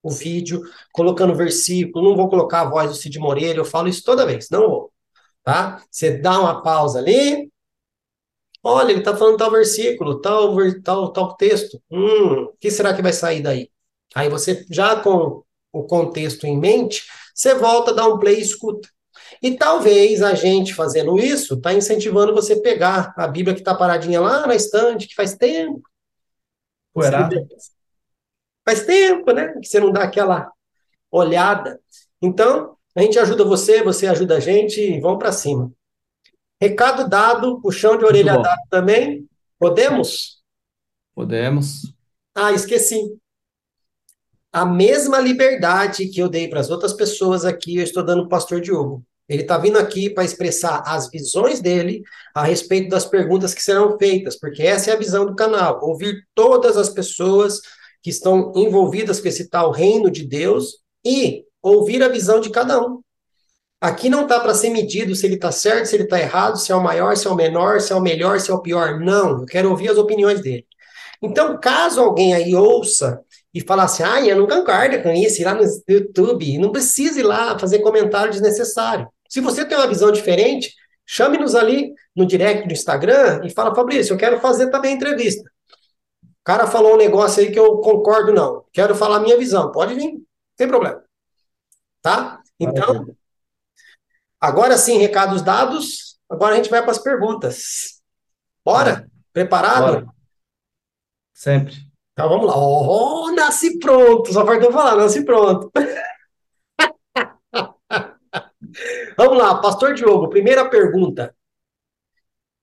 o 0.02 0.10
vídeo 0.10 0.62
colocando 0.94 1.36
versículo, 1.36 2.10
não 2.10 2.16
vou 2.16 2.30
colocar 2.30 2.62
a 2.62 2.70
voz 2.70 2.90
do 2.90 2.96
Cid 2.96 3.20
Moreira, 3.20 3.60
eu 3.60 3.66
falo 3.66 3.88
isso 3.88 4.04
toda 4.04 4.26
vez, 4.26 4.50
não 4.50 4.70
vou. 4.70 4.94
Tá? 5.44 5.84
Você 5.90 6.18
dá 6.18 6.40
uma 6.40 6.62
pausa 6.62 7.00
ali. 7.00 7.52
Olha, 8.64 8.92
ele 8.92 9.00
está 9.00 9.16
falando 9.16 9.38
tal 9.38 9.52
versículo, 9.52 10.20
tal, 10.20 10.56
tal, 10.84 11.14
tal 11.14 11.36
texto. 11.36 11.82
Hum, 11.90 12.44
o 12.46 12.54
que 12.60 12.70
será 12.72 12.94
que 12.94 13.02
vai 13.02 13.14
sair 13.14 13.42
daí? 13.42 13.70
Aí 14.16 14.30
você, 14.30 14.66
já 14.70 14.96
com 14.98 15.44
o 15.72 15.84
contexto 15.84 16.46
em 16.46 16.58
mente, 16.58 17.04
você 17.34 17.54
volta, 17.56 17.94
dá 17.94 18.08
um 18.08 18.18
play 18.18 18.38
e 18.38 18.42
escuta. 18.42 18.90
E 19.42 19.56
talvez 19.56 20.22
a 20.22 20.34
gente 20.34 20.74
fazendo 20.74 21.20
isso 21.20 21.56
está 21.56 21.74
incentivando 21.74 22.34
você 22.34 22.60
pegar 22.62 23.14
a 23.18 23.28
Bíblia 23.28 23.54
que 23.54 23.62
está 23.62 23.76
paradinha 23.76 24.20
lá 24.20 24.48
na 24.48 24.56
estante, 24.56 25.08
que 25.08 25.16
faz 25.16 25.36
tempo. 25.36 25.82
Poeirado. 26.98 27.48
Faz 28.66 28.84
tempo, 28.86 29.32
né? 29.32 29.54
Que 29.62 29.68
você 29.68 29.80
não 29.80 29.92
dá 29.92 30.04
aquela 30.04 30.52
olhada. 31.12 31.80
Então, 32.20 32.76
a 32.96 33.02
gente 33.02 33.20
ajuda 33.20 33.46
você, 33.46 33.84
você 33.84 34.08
ajuda 34.08 34.38
a 34.38 34.40
gente 34.40 34.82
e 34.82 35.00
vamos 35.00 35.20
para 35.20 35.32
cima. 35.32 35.72
Recado 36.60 37.08
dado, 37.08 37.62
puxão 37.62 38.00
de 38.00 38.04
orelha 38.04 38.34
dado 38.42 38.62
também. 38.72 39.30
Podemos? 39.60 40.42
Podemos. 41.14 41.94
Ah, 42.34 42.52
esqueci. 42.52 43.16
A 44.52 44.66
mesma 44.66 45.20
liberdade 45.20 46.08
que 46.08 46.20
eu 46.20 46.28
dei 46.28 46.48
para 46.50 46.62
as 46.62 46.72
outras 46.72 46.94
pessoas 46.94 47.46
aqui, 47.46 47.78
eu 47.78 47.84
estou 47.84 48.04
dando 48.04 48.22
para 48.22 48.26
o 48.26 48.30
pastor 48.30 48.60
Diogo. 48.60 49.06
Ele 49.28 49.42
está 49.42 49.58
vindo 49.58 49.78
aqui 49.78 50.10
para 50.10 50.24
expressar 50.24 50.84
as 50.86 51.10
visões 51.10 51.60
dele 51.60 52.02
a 52.34 52.44
respeito 52.44 52.90
das 52.90 53.06
perguntas 53.06 53.54
que 53.54 53.62
serão 53.62 53.98
feitas, 53.98 54.40
porque 54.40 54.64
essa 54.64 54.92
é 54.92 54.94
a 54.94 54.98
visão 54.98 55.26
do 55.26 55.36
canal. 55.36 55.80
Ouvir 55.84 56.26
todas 56.34 56.78
as 56.78 56.90
pessoas 56.90 57.60
que 58.02 58.10
estão 58.10 58.54
envolvidas 58.56 59.20
com 59.20 59.28
esse 59.28 59.50
tal 59.50 59.72
reino 59.72 60.10
de 60.10 60.24
Deus 60.26 60.78
e 61.06 61.44
ouvir 61.62 62.02
a 62.02 62.08
visão 62.08 62.40
de 62.40 62.50
cada 62.50 62.80
um. 62.82 63.02
Aqui 63.82 64.10
não 64.10 64.24
está 64.24 64.40
para 64.40 64.56
ser 64.56 64.70
medido 64.70 65.14
se 65.14 65.26
ele 65.26 65.36
está 65.36 65.52
certo, 65.52 65.86
se 65.86 65.96
ele 65.96 66.04
está 66.04 66.20
errado, 66.20 66.58
se 66.58 66.72
é 66.72 66.76
o 66.76 66.82
maior, 66.82 67.16
se 67.16 67.28
é 67.28 67.30
o 67.30 67.36
menor, 67.36 67.80
se 67.80 67.94
é 67.94 67.96
o 67.96 68.02
melhor, 68.02 68.40
se 68.40 68.50
é 68.50 68.54
o 68.54 68.62
pior. 68.62 69.00
Não, 69.00 69.42
eu 69.42 69.46
quero 69.46 69.70
ouvir 69.70 69.90
as 69.90 69.98
opiniões 69.98 70.42
dele. 70.42 70.66
Então, 71.22 71.60
caso 71.60 72.02
alguém 72.02 72.34
aí 72.34 72.56
ouça 72.56 73.20
e 73.54 73.62
fale 73.62 73.82
assim, 73.82 74.04
ah, 74.04 74.22
eu 74.26 74.38
não 74.38 74.48
concordo 74.48 75.02
com 75.02 75.12
isso, 75.12 75.42
ir 75.42 75.46
lá 75.46 75.54
no 75.54 75.64
YouTube, 75.88 76.58
não 76.60 76.72
precisa 76.72 77.20
ir 77.20 77.24
lá 77.24 77.58
fazer 77.58 77.80
comentário 77.80 78.32
desnecessário. 78.32 79.08
Se 79.30 79.42
você 79.42 79.66
tem 79.66 79.78
uma 79.78 79.88
visão 79.88 80.12
diferente, 80.12 80.74
chame-nos 81.06 81.56
ali 81.56 81.94
no 82.16 82.26
direct 82.26 82.68
do 82.68 82.74
Instagram 82.74 83.42
e 83.46 83.50
fala, 83.50 83.76
Fabrício, 83.76 84.14
eu 84.14 84.18
quero 84.18 84.40
fazer 84.40 84.70
também 84.70 84.96
entrevista. 84.96 85.50
O 86.24 86.44
cara 86.44 86.68
falou 86.68 86.94
um 86.94 86.98
negócio 86.98 87.42
aí 87.42 87.52
que 87.52 87.60
eu 87.60 87.78
concordo, 87.78 88.34
não. 88.34 88.66
Quero 88.72 88.96
falar 88.96 89.18
a 89.18 89.20
minha 89.20 89.38
visão. 89.38 89.72
Pode 89.72 89.94
vir, 89.96 90.22
sem 90.58 90.68
problema. 90.68 91.04
Tá? 92.02 92.42
Então, 92.60 93.08
agora 94.40 94.78
sim, 94.78 94.98
recados 94.98 95.42
dados. 95.42 96.18
Agora 96.30 96.54
a 96.54 96.58
gente 96.58 96.70
vai 96.70 96.82
para 96.82 96.92
as 96.92 97.00
perguntas. 97.00 98.02
Bora? 98.64 99.10
Preparado? 99.34 100.06
Bora. 100.06 100.08
Sempre. 101.34 101.76
Então 102.14 102.30
vamos 102.30 102.48
lá. 102.48 102.54
Oh, 102.58 103.32
nasci 103.32 103.78
pronto. 103.78 104.34
Só 104.34 104.46
faltou 104.46 104.72
falar, 104.72 104.96
nasci 104.96 105.24
pronto. 105.24 105.72
Vamos 109.18 109.38
lá, 109.38 109.60
Pastor 109.60 109.94
Diogo, 109.94 110.30
primeira 110.30 110.70
pergunta. 110.70 111.36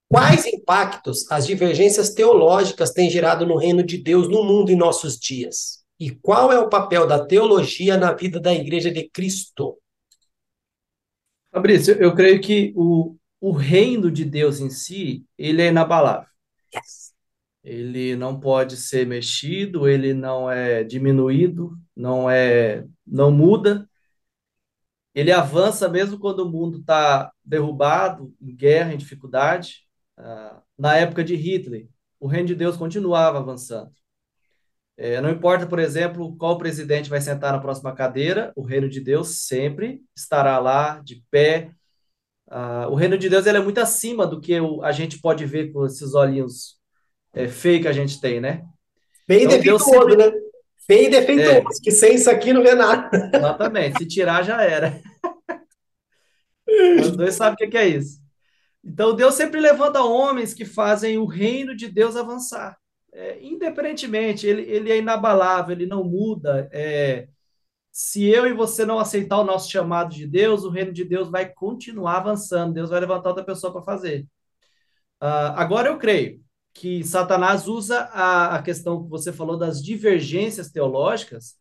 Quais 0.09 0.47
impactos 0.47 1.31
as 1.31 1.47
divergências 1.47 2.11
teológicas 2.11 2.93
têm 2.93 3.11
gerado 3.11 3.45
no 3.45 3.57
reino 3.57 3.83
de 3.83 3.99
Deus 3.99 4.29
no 4.29 4.45
mundo 4.45 4.71
em 4.71 4.77
nossos 4.77 5.19
dias? 5.19 5.85
E 5.99 6.11
qual 6.11 6.53
é 6.53 6.59
o 6.59 6.69
papel 6.69 7.07
da 7.07 7.25
teologia 7.25 7.97
na 7.97 8.13
vida 8.13 8.39
da 8.39 8.55
Igreja 8.55 8.91
de 8.91 9.09
Cristo? 9.09 9.79
Fabrício, 11.51 11.95
eu 11.95 12.15
creio 12.15 12.41
que 12.41 12.73
o, 12.77 13.17
o 13.41 13.53
reino 13.53 14.11
de 14.11 14.25
Deus 14.25 14.61
em 14.61 14.71
si, 14.71 15.25
ele 15.39 15.63
é 15.63 15.69
inabalável. 15.69 16.29
Yes. 16.75 17.15
Ele 17.63 18.15
não 18.15 18.39
pode 18.39 18.77
ser 18.77 19.07
mexido, 19.07 19.89
ele 19.89 20.13
não 20.13 20.51
é 20.51 20.85
diminuído, 20.85 21.79
não 21.97 22.29
é, 22.29 22.85
não 23.07 23.31
muda. 23.31 23.89
Ele 25.15 25.31
avança 25.31 25.89
mesmo 25.89 26.19
quando 26.19 26.41
o 26.41 26.51
mundo 26.51 26.81
está 26.81 27.33
derrubado, 27.45 28.35
em 28.41 28.55
guerra, 28.55 28.93
em 28.93 28.97
dificuldade. 28.97 29.87
Ah, 30.17 30.61
na 30.77 30.97
época 30.97 31.23
de 31.23 31.37
Hitler, 31.37 31.89
o 32.19 32.27
reino 32.27 32.49
de 32.49 32.55
Deus 32.55 32.77
continuava 32.77 33.39
avançando. 33.39 33.93
É, 34.97 35.21
não 35.21 35.31
importa, 35.31 35.67
por 35.67 35.79
exemplo, 35.79 36.37
qual 36.37 36.59
presidente 36.59 37.11
vai 37.11 37.21
sentar 37.21 37.53
na 37.53 37.61
próxima 37.61 37.93
cadeira, 37.95 38.53
o 38.57 38.63
reino 38.63 38.89
de 38.89 39.01
Deus 39.01 39.41
sempre 39.43 40.03
estará 40.17 40.59
lá, 40.59 41.01
de 41.01 41.23
pé. 41.31 41.71
Ah, 42.49 42.89
o 42.89 42.95
reino 42.95 43.17
de 43.17 43.29
Deus 43.29 43.47
ele 43.47 43.59
é 43.59 43.63
muito 43.63 43.79
acima 43.79 44.27
do 44.27 44.41
que 44.41 44.55
a 44.83 44.93
gente 44.93 45.21
pode 45.21 45.45
ver 45.45 45.73
com 45.73 45.87
esses 45.87 46.15
olhinhos 46.15 46.79
é, 47.33 47.49
feios 47.49 47.83
que 47.83 47.89
a 47.89 47.93
gente 47.93 48.21
tem, 48.21 48.41
né? 48.41 48.65
Feio 49.27 49.47
então, 49.47 49.57
defeituoso, 49.57 49.85
sempre... 49.85 50.17
né? 50.17 50.44
Feio 50.87 51.07
e 51.07 51.11
defeituoso, 51.11 51.79
é. 51.79 51.83
que 51.83 51.91
sem 51.91 52.15
isso 52.17 52.31
aqui 52.31 52.53
não 52.53 52.63
vê 52.63 52.75
nada. 52.75 53.31
Exatamente, 53.35 53.99
se 53.99 54.07
tirar 54.07 54.43
já 54.43 54.63
era. 54.63 55.01
Os 57.01 57.11
dois 57.17 57.35
sabem 57.35 57.67
o 57.67 57.71
que 57.71 57.77
é 57.77 57.89
isso. 57.89 58.23
Então, 58.85 59.17
Deus 59.17 59.35
sempre 59.35 59.61
levanta 59.61 60.03
homens 60.03 60.53
que 60.53 60.65
fazem 60.65 61.17
o 61.17 61.25
reino 61.25 61.75
de 61.75 61.89
Deus 61.89 62.17
avançar. 62.17 62.77
É, 63.13 63.39
independentemente, 63.43 64.47
ele, 64.47 64.63
ele 64.63 64.93
é 64.93 64.99
inabalável, 64.99 65.75
ele 65.75 65.87
não 65.87 66.05
muda. 66.05 66.69
É, 66.71 67.29
se 67.91 68.25
eu 68.25 68.47
e 68.47 68.53
você 68.53 68.85
não 68.85 68.99
aceitar 68.99 69.39
o 69.39 69.45
nosso 69.45 69.71
chamado 69.71 70.15
de 70.15 70.27
Deus, 70.27 70.65
o 70.65 70.71
reino 70.71 70.93
de 70.93 71.05
Deus 71.05 71.31
vai 71.31 71.49
continuar 71.49 72.19
avançando. 72.19 72.75
Deus 72.75 72.91
vai 72.91 73.01
levantar 73.01 73.31
outra 73.31 73.45
pessoa 73.45 73.73
para 73.73 73.83
fazer. 73.83 74.27
Uh, 75.23 75.55
agora, 75.57 75.89
eu 75.89 75.97
creio 75.97 76.44
que 76.75 77.05
Satanás 77.05 77.69
usa 77.69 78.01
a, 78.13 78.57
a 78.57 78.63
questão 78.63 79.03
que 79.03 79.09
você 79.09 79.33
falou 79.33 79.57
das 79.57 79.83
divergências 79.83 80.71
teológicas 80.71 81.57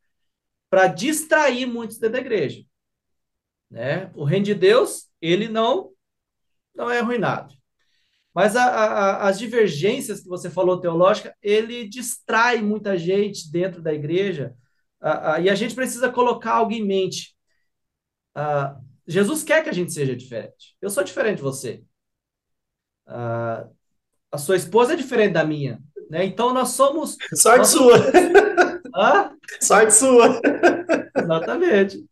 para 0.69 0.88
distrair 0.88 1.67
muitos 1.67 1.99
dentro 1.99 2.13
da 2.13 2.19
igreja. 2.19 2.65
Né? 3.69 4.12
O 4.15 4.23
reino 4.23 4.45
de 4.45 4.56
Deus, 4.56 5.10
ele 5.21 5.47
não 5.47 5.91
não 6.76 6.89
é 6.89 6.99
arruinado. 6.99 7.54
Mas 8.34 8.56
a, 8.56 8.65
a, 8.65 9.28
as 9.28 9.38
divergências 9.38 10.21
que 10.21 10.28
você 10.28 10.49
falou 10.49 10.82
teológica, 10.82 11.36
ele 11.39 11.88
distrai 11.88 12.62
muita 12.63 12.97
gente 12.97 13.52
dentro 13.52 13.80
da 13.80 13.93
igreja, 13.93 14.56
e 15.43 15.49
a 15.49 15.56
gente 15.56 15.76
precisa 15.76 16.10
colocar 16.10 16.54
algo 16.54 16.71
em 16.71 16.84
mente. 16.84 17.36
Jesus 19.06 19.43
quer 19.43 19.62
que 19.62 19.69
a 19.69 19.73
gente 19.73 19.91
seja 19.91 20.15
diferente. 20.15 20.78
Eu 20.82 20.89
sou 20.89 21.04
diferente 21.04 21.38
de 21.38 21.43
você. 21.43 21.84
A 24.34 24.38
sua 24.39 24.56
esposa 24.56 24.93
é 24.93 24.96
diferente 24.96 25.34
da 25.34 25.43
minha. 25.43 25.80
Né? 26.10 26.26
Então 26.26 26.52
nós 26.52 26.69
somos. 26.69 27.17
Sorte 27.36 27.60
nós 27.60 27.67
sua! 27.67 27.98
Hã? 28.96 29.32
Sorte 29.62 29.93
sua! 29.93 30.41
Exatamente. 31.15 32.04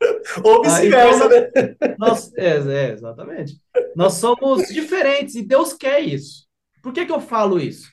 Ou 0.44 0.62
vice-versa, 0.62 1.28
né? 1.28 1.50
Nós, 1.98 2.32
é, 2.36 2.58
é, 2.58 2.92
exatamente. 2.92 3.60
Nós 3.96 4.14
somos 4.14 4.68
diferentes 4.68 5.34
e 5.34 5.42
Deus 5.42 5.74
quer 5.74 6.00
isso. 6.00 6.46
Por 6.84 6.94
que, 6.94 7.06
que 7.06 7.12
eu 7.12 7.20
falo 7.20 7.60
isso? 7.60 7.90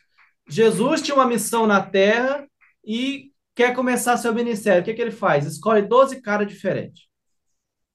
Jesus 0.46 1.00
tinha 1.00 1.14
uma 1.14 1.26
missão 1.26 1.66
na 1.66 1.80
terra 1.80 2.46
e 2.84 3.32
quer 3.54 3.74
começar 3.74 4.18
seu 4.18 4.34
ministério. 4.34 4.82
O 4.82 4.84
que, 4.84 4.92
que 4.92 5.00
ele 5.00 5.10
faz? 5.10 5.46
Escolhe 5.46 5.82
12 5.82 6.20
caras 6.20 6.46
diferentes. 6.46 7.06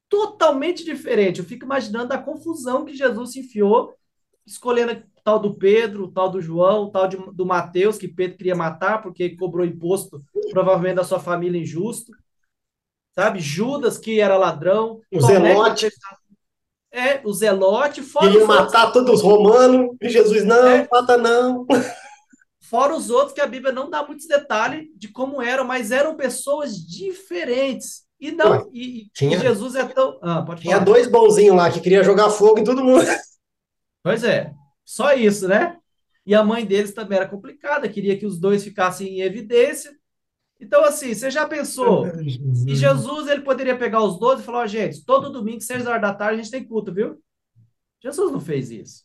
Totalmente 0.10 0.84
diferente. 0.84 1.40
Eu 1.40 1.46
fico 1.46 1.66
imaginando 1.66 2.12
a 2.12 2.18
confusão 2.18 2.86
que 2.86 2.96
Jesus 2.96 3.34
se 3.34 3.40
enfiou, 3.40 3.94
escolhendo 4.46 4.92
tal 5.24 5.40
do 5.40 5.56
Pedro, 5.56 6.12
tal 6.12 6.30
do 6.30 6.42
João, 6.42 6.90
tal 6.90 7.08
de, 7.08 7.18
do 7.34 7.46
Mateus, 7.46 7.98
que 7.98 8.08
Pedro 8.08 8.38
queria 8.38 8.56
matar 8.56 9.02
porque 9.02 9.36
cobrou 9.36 9.66
imposto, 9.66 10.24
provavelmente 10.52 10.96
da 10.96 11.04
sua 11.04 11.20
família 11.20 11.62
injusto 11.62 12.12
sabe? 13.14 13.40
Judas, 13.40 13.98
que 13.98 14.20
era 14.20 14.38
ladrão. 14.38 15.02
O 15.12 15.22
Zelote. 15.22 15.90
É, 16.92 17.22
o 17.24 17.34
Zelote. 17.34 18.02
Fora 18.02 18.30
Queria 18.30 18.46
matar 18.46 18.86
outros... 18.86 19.06
todos 19.06 19.20
os 19.20 19.22
romanos. 19.22 19.96
E 20.02 20.10
Jesus, 20.10 20.44
não, 20.44 20.68
é. 20.68 20.88
mata 20.92 21.18
não. 21.18 21.66
Fora 22.62 22.96
os 22.96 23.10
outros, 23.10 23.34
que 23.34 23.42
a 23.42 23.48
Bíblia 23.48 23.72
não 23.72 23.90
dá 23.90 24.04
muitos 24.04 24.28
detalhes 24.28 24.88
de 24.96 25.08
como 25.08 25.42
eram, 25.42 25.64
mas 25.64 25.92
eram 25.92 26.16
pessoas 26.16 26.76
diferentes. 26.76 28.04
E 28.20 28.32
não, 28.32 28.70
e, 28.74 29.10
tinha, 29.14 29.38
e 29.38 29.40
Jesus 29.40 29.76
é 29.76 29.86
tão. 29.86 30.18
Ah, 30.24 30.44
tinha 30.56 30.80
dois 30.80 31.08
bonzinhos 31.08 31.56
lá 31.56 31.70
que 31.70 31.82
queria 31.82 32.04
jogar 32.04 32.30
fogo 32.30 32.60
em 32.60 32.64
todo 32.64 32.84
mundo. 32.84 33.06
Pois 34.02 34.24
é, 34.24 34.54
só 34.86 35.14
isso, 35.14 35.48
né? 35.48 35.78
E 36.26 36.34
a 36.34 36.44
mãe 36.44 36.66
deles 36.66 36.94
também 36.94 37.18
era 37.18 37.28
complicada, 37.28 37.90
queria 37.90 38.18
que 38.18 38.26
os 38.26 38.40
dois 38.40 38.64
ficassem 38.64 39.08
em 39.08 39.22
evidência. 39.22 39.96
Então, 40.60 40.86
assim, 40.86 41.14
você 41.14 41.30
já 41.30 41.46
pensou? 41.46 42.08
E 42.66 42.76
Jesus, 42.76 43.28
ele 43.28 43.42
poderia 43.42 43.78
pegar 43.78 44.02
os 44.02 44.18
12 44.18 44.42
e 44.42 44.46
falar, 44.46 44.64
oh, 44.64 44.68
gente, 44.68 45.04
todo 45.04 45.30
domingo, 45.32 45.60
6 45.60 45.86
horas 45.86 46.02
da 46.02 46.14
tarde, 46.14 46.40
a 46.40 46.44
gente 46.44 46.52
tem 46.52 46.64
culto, 46.64 46.94
viu? 46.94 47.22
Jesus 48.02 48.32
não 48.32 48.40
fez 48.40 48.72
isso. 48.72 49.04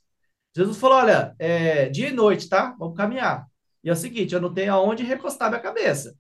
Jesus 0.55 0.77
falou, 0.77 0.99
olha, 0.99 1.35
é, 1.39 1.89
dia 1.89 2.09
e 2.09 2.13
noite, 2.13 2.49
tá? 2.49 2.77
Vamos 2.79 2.97
caminhar. 2.97 3.47
E 3.83 3.89
é 3.89 3.93
o 3.93 3.97
seguinte, 3.97 4.35
eu 4.35 4.41
não 4.41 4.55
tenho 4.55 4.73
aonde 4.73 5.03
recostar 5.03 5.49
minha 5.49 5.61
cabeça. 5.61 6.17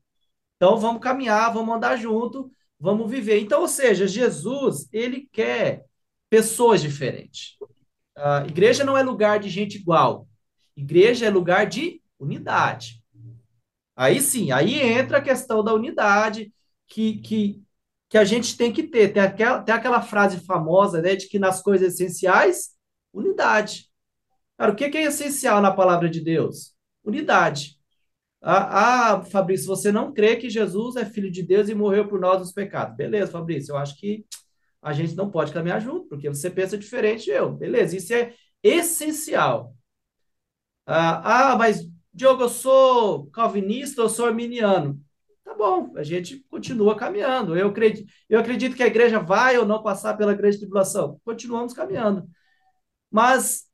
Então, 0.56 0.76
vamos 0.76 1.00
caminhar, 1.00 1.52
vamos 1.52 1.74
andar 1.74 1.96
junto, 1.96 2.50
vamos 2.78 3.08
viver. 3.08 3.38
Então, 3.40 3.60
ou 3.60 3.68
seja, 3.68 4.08
Jesus, 4.08 4.88
ele 4.92 5.28
quer 5.32 5.84
pessoas 6.28 6.82
diferentes. 6.82 7.56
A 8.18 8.44
igreja 8.46 8.84
não 8.84 8.96
é 8.98 9.02
lugar 9.02 9.38
de 9.38 9.48
gente 9.48 9.76
igual. 9.76 10.26
Igreja 10.76 11.26
é 11.26 11.30
lugar 11.30 11.66
de 11.66 12.02
unidade. 12.18 13.02
Aí 13.96 14.20
sim, 14.20 14.52
aí 14.52 14.80
entra 14.80 15.18
a 15.18 15.22
questão 15.22 15.62
da 15.62 15.74
unidade 15.74 16.52
que, 16.86 17.18
que, 17.18 17.62
que 18.08 18.18
a 18.18 18.24
gente 18.24 18.56
tem 18.56 18.72
que 18.72 18.82
ter. 18.82 19.12
Tem 19.12 19.22
aquela, 19.22 19.62
tem 19.62 19.74
aquela 19.74 20.02
frase 20.02 20.44
famosa, 20.44 21.02
né, 21.02 21.16
de 21.16 21.28
que 21.28 21.38
nas 21.38 21.62
coisas 21.62 21.94
essenciais, 21.94 22.76
unidade. 23.12 23.88
Cara, 24.56 24.72
o 24.72 24.76
que 24.76 24.84
é 24.84 25.02
essencial 25.02 25.60
na 25.60 25.70
palavra 25.70 26.08
de 26.08 26.20
Deus? 26.20 26.74
Unidade. 27.04 27.78
Ah, 28.40 29.14
ah, 29.14 29.24
Fabrício, 29.24 29.66
você 29.66 29.90
não 29.90 30.12
crê 30.12 30.36
que 30.36 30.48
Jesus 30.48 30.96
é 30.96 31.04
filho 31.04 31.30
de 31.30 31.42
Deus 31.42 31.68
e 31.68 31.74
morreu 31.74 32.06
por 32.06 32.20
nós 32.20 32.38
nos 32.38 32.52
pecados. 32.52 32.96
Beleza, 32.96 33.32
Fabrício, 33.32 33.72
eu 33.72 33.78
acho 33.78 33.96
que 33.98 34.24
a 34.82 34.92
gente 34.92 35.14
não 35.14 35.30
pode 35.30 35.52
caminhar 35.52 35.80
junto, 35.80 36.08
porque 36.08 36.28
você 36.28 36.50
pensa 36.50 36.78
diferente 36.78 37.24
de 37.24 37.30
eu. 37.30 37.52
Beleza, 37.52 37.96
isso 37.96 38.12
é 38.14 38.34
essencial. 38.62 39.74
Ah, 40.86 41.52
ah 41.52 41.56
mas 41.56 41.86
Diogo, 42.12 42.42
eu 42.42 42.48
sou 42.48 43.26
calvinista, 43.30 44.02
eu 44.02 44.08
sou 44.08 44.26
arminiano. 44.26 45.00
Tá 45.44 45.54
bom, 45.54 45.92
a 45.96 46.02
gente 46.02 46.44
continua 46.50 46.96
caminhando. 46.96 47.56
Eu 47.56 47.68
acredito, 47.68 48.12
eu 48.28 48.40
acredito 48.40 48.76
que 48.76 48.82
a 48.82 48.86
igreja 48.88 49.18
vai 49.20 49.56
ou 49.56 49.64
não 49.64 49.82
passar 49.82 50.16
pela 50.16 50.34
grande 50.34 50.58
tribulação. 50.58 51.20
Continuamos 51.24 51.72
caminhando. 51.72 52.28
Mas 53.10 53.66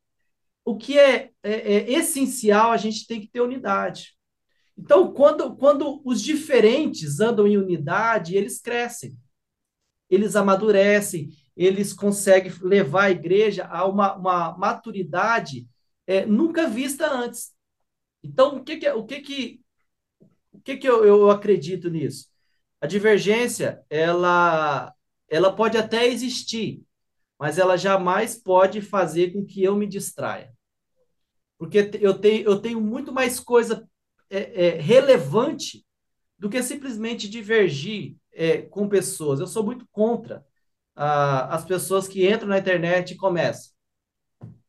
o 0.65 0.77
que 0.77 0.99
é, 0.99 1.31
é, 1.43 1.53
é 1.53 1.93
essencial, 1.93 2.71
a 2.71 2.77
gente 2.77 3.07
tem 3.07 3.21
que 3.21 3.29
ter 3.29 3.41
unidade. 3.41 4.15
Então, 4.77 5.13
quando, 5.13 5.57
quando 5.57 6.03
os 6.05 6.23
diferentes 6.23 7.21
andam 7.21 7.47
em 7.47 7.57
unidade, 7.57 8.37
eles 8.37 8.61
crescem, 8.61 9.17
eles 10.15 10.37
amadurecem, 10.37 11.31
eles 11.57 11.93
conseguem 11.93 12.53
levar 12.63 13.05
a 13.05 13.11
igreja 13.11 13.67
a 13.67 13.85
uma, 13.87 14.15
uma 14.15 14.57
maturidade 14.57 15.67
é, 16.07 16.27
nunca 16.27 16.69
vista 16.69 17.11
antes. 17.11 17.53
Então, 18.23 18.57
o 18.57 18.65
que 18.65 18.77
que, 18.77 18.91
o 18.91 19.05
que, 19.05 19.21
que, 19.21 19.61
o 20.53 20.61
que, 20.61 20.77
que 20.77 20.89
eu, 20.89 21.05
eu 21.05 21.31
acredito 21.31 21.91
nisso? 21.91 22.29
A 22.81 22.87
divergência, 22.87 23.83
ela, 23.89 24.93
ela 25.29 25.55
pode 25.55 25.77
até 25.77 26.07
existir, 26.07 26.83
mas 27.39 27.59
ela 27.59 27.77
jamais 27.77 28.35
pode 28.35 28.81
fazer 28.81 29.33
com 29.33 29.45
que 29.45 29.63
eu 29.63 29.77
me 29.77 29.87
distraia. 29.87 30.53
Porque 31.59 31.91
eu 32.01 32.19
tenho, 32.19 32.45
eu 32.45 32.61
tenho 32.61 32.81
muito 32.81 33.13
mais 33.13 33.41
coisa 33.41 33.89
é, 34.29 34.67
é, 34.67 34.81
relevante 34.81 35.85
do 36.39 36.51
que 36.51 36.63
simplesmente 36.63 37.29
divergir 37.29 38.17
é, 38.35 38.63
com 38.63 38.89
pessoas. 38.89 39.41
Eu 39.41 39.47
sou 39.47 39.65
muito 39.65 39.87
contra 39.93 40.45
ah, 40.95 41.55
as 41.55 41.65
pessoas 41.65 42.09
que 42.09 42.29
entram 42.29 42.49
na 42.49 42.59
internet 42.59 43.13
e 43.13 43.17
começam. 43.17 43.73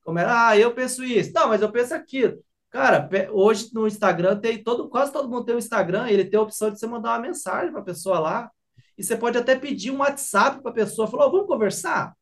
Começam, 0.03 0.31
ah, 0.31 0.57
eu 0.57 0.73
penso 0.73 1.03
isso. 1.03 1.31
Não, 1.33 1.49
mas 1.49 1.61
eu 1.61 1.71
penso 1.71 1.93
aquilo. 1.93 2.37
Cara, 2.69 3.09
hoje 3.31 3.69
no 3.73 3.87
Instagram 3.87 4.39
tem 4.39 4.61
todo, 4.63 4.89
quase 4.89 5.11
todo 5.11 5.29
mundo 5.29 5.45
tem 5.45 5.55
um 5.55 5.59
Instagram, 5.59 6.09
ele 6.09 6.25
tem 6.25 6.39
a 6.39 6.43
opção 6.43 6.69
de 6.69 6.79
você 6.79 6.85
mandar 6.85 7.11
uma 7.13 7.27
mensagem 7.27 7.71
para 7.71 7.81
a 7.81 7.85
pessoa 7.85 8.19
lá. 8.19 8.51
E 8.97 9.03
você 9.03 9.17
pode 9.17 9.37
até 9.37 9.55
pedir 9.57 9.91
um 9.91 9.99
WhatsApp 9.99 10.61
para 10.61 10.71
a 10.71 10.73
pessoa, 10.73 11.07
falar, 11.07 11.27
oh, 11.27 11.31
vamos 11.31 11.47
conversar? 11.47 12.15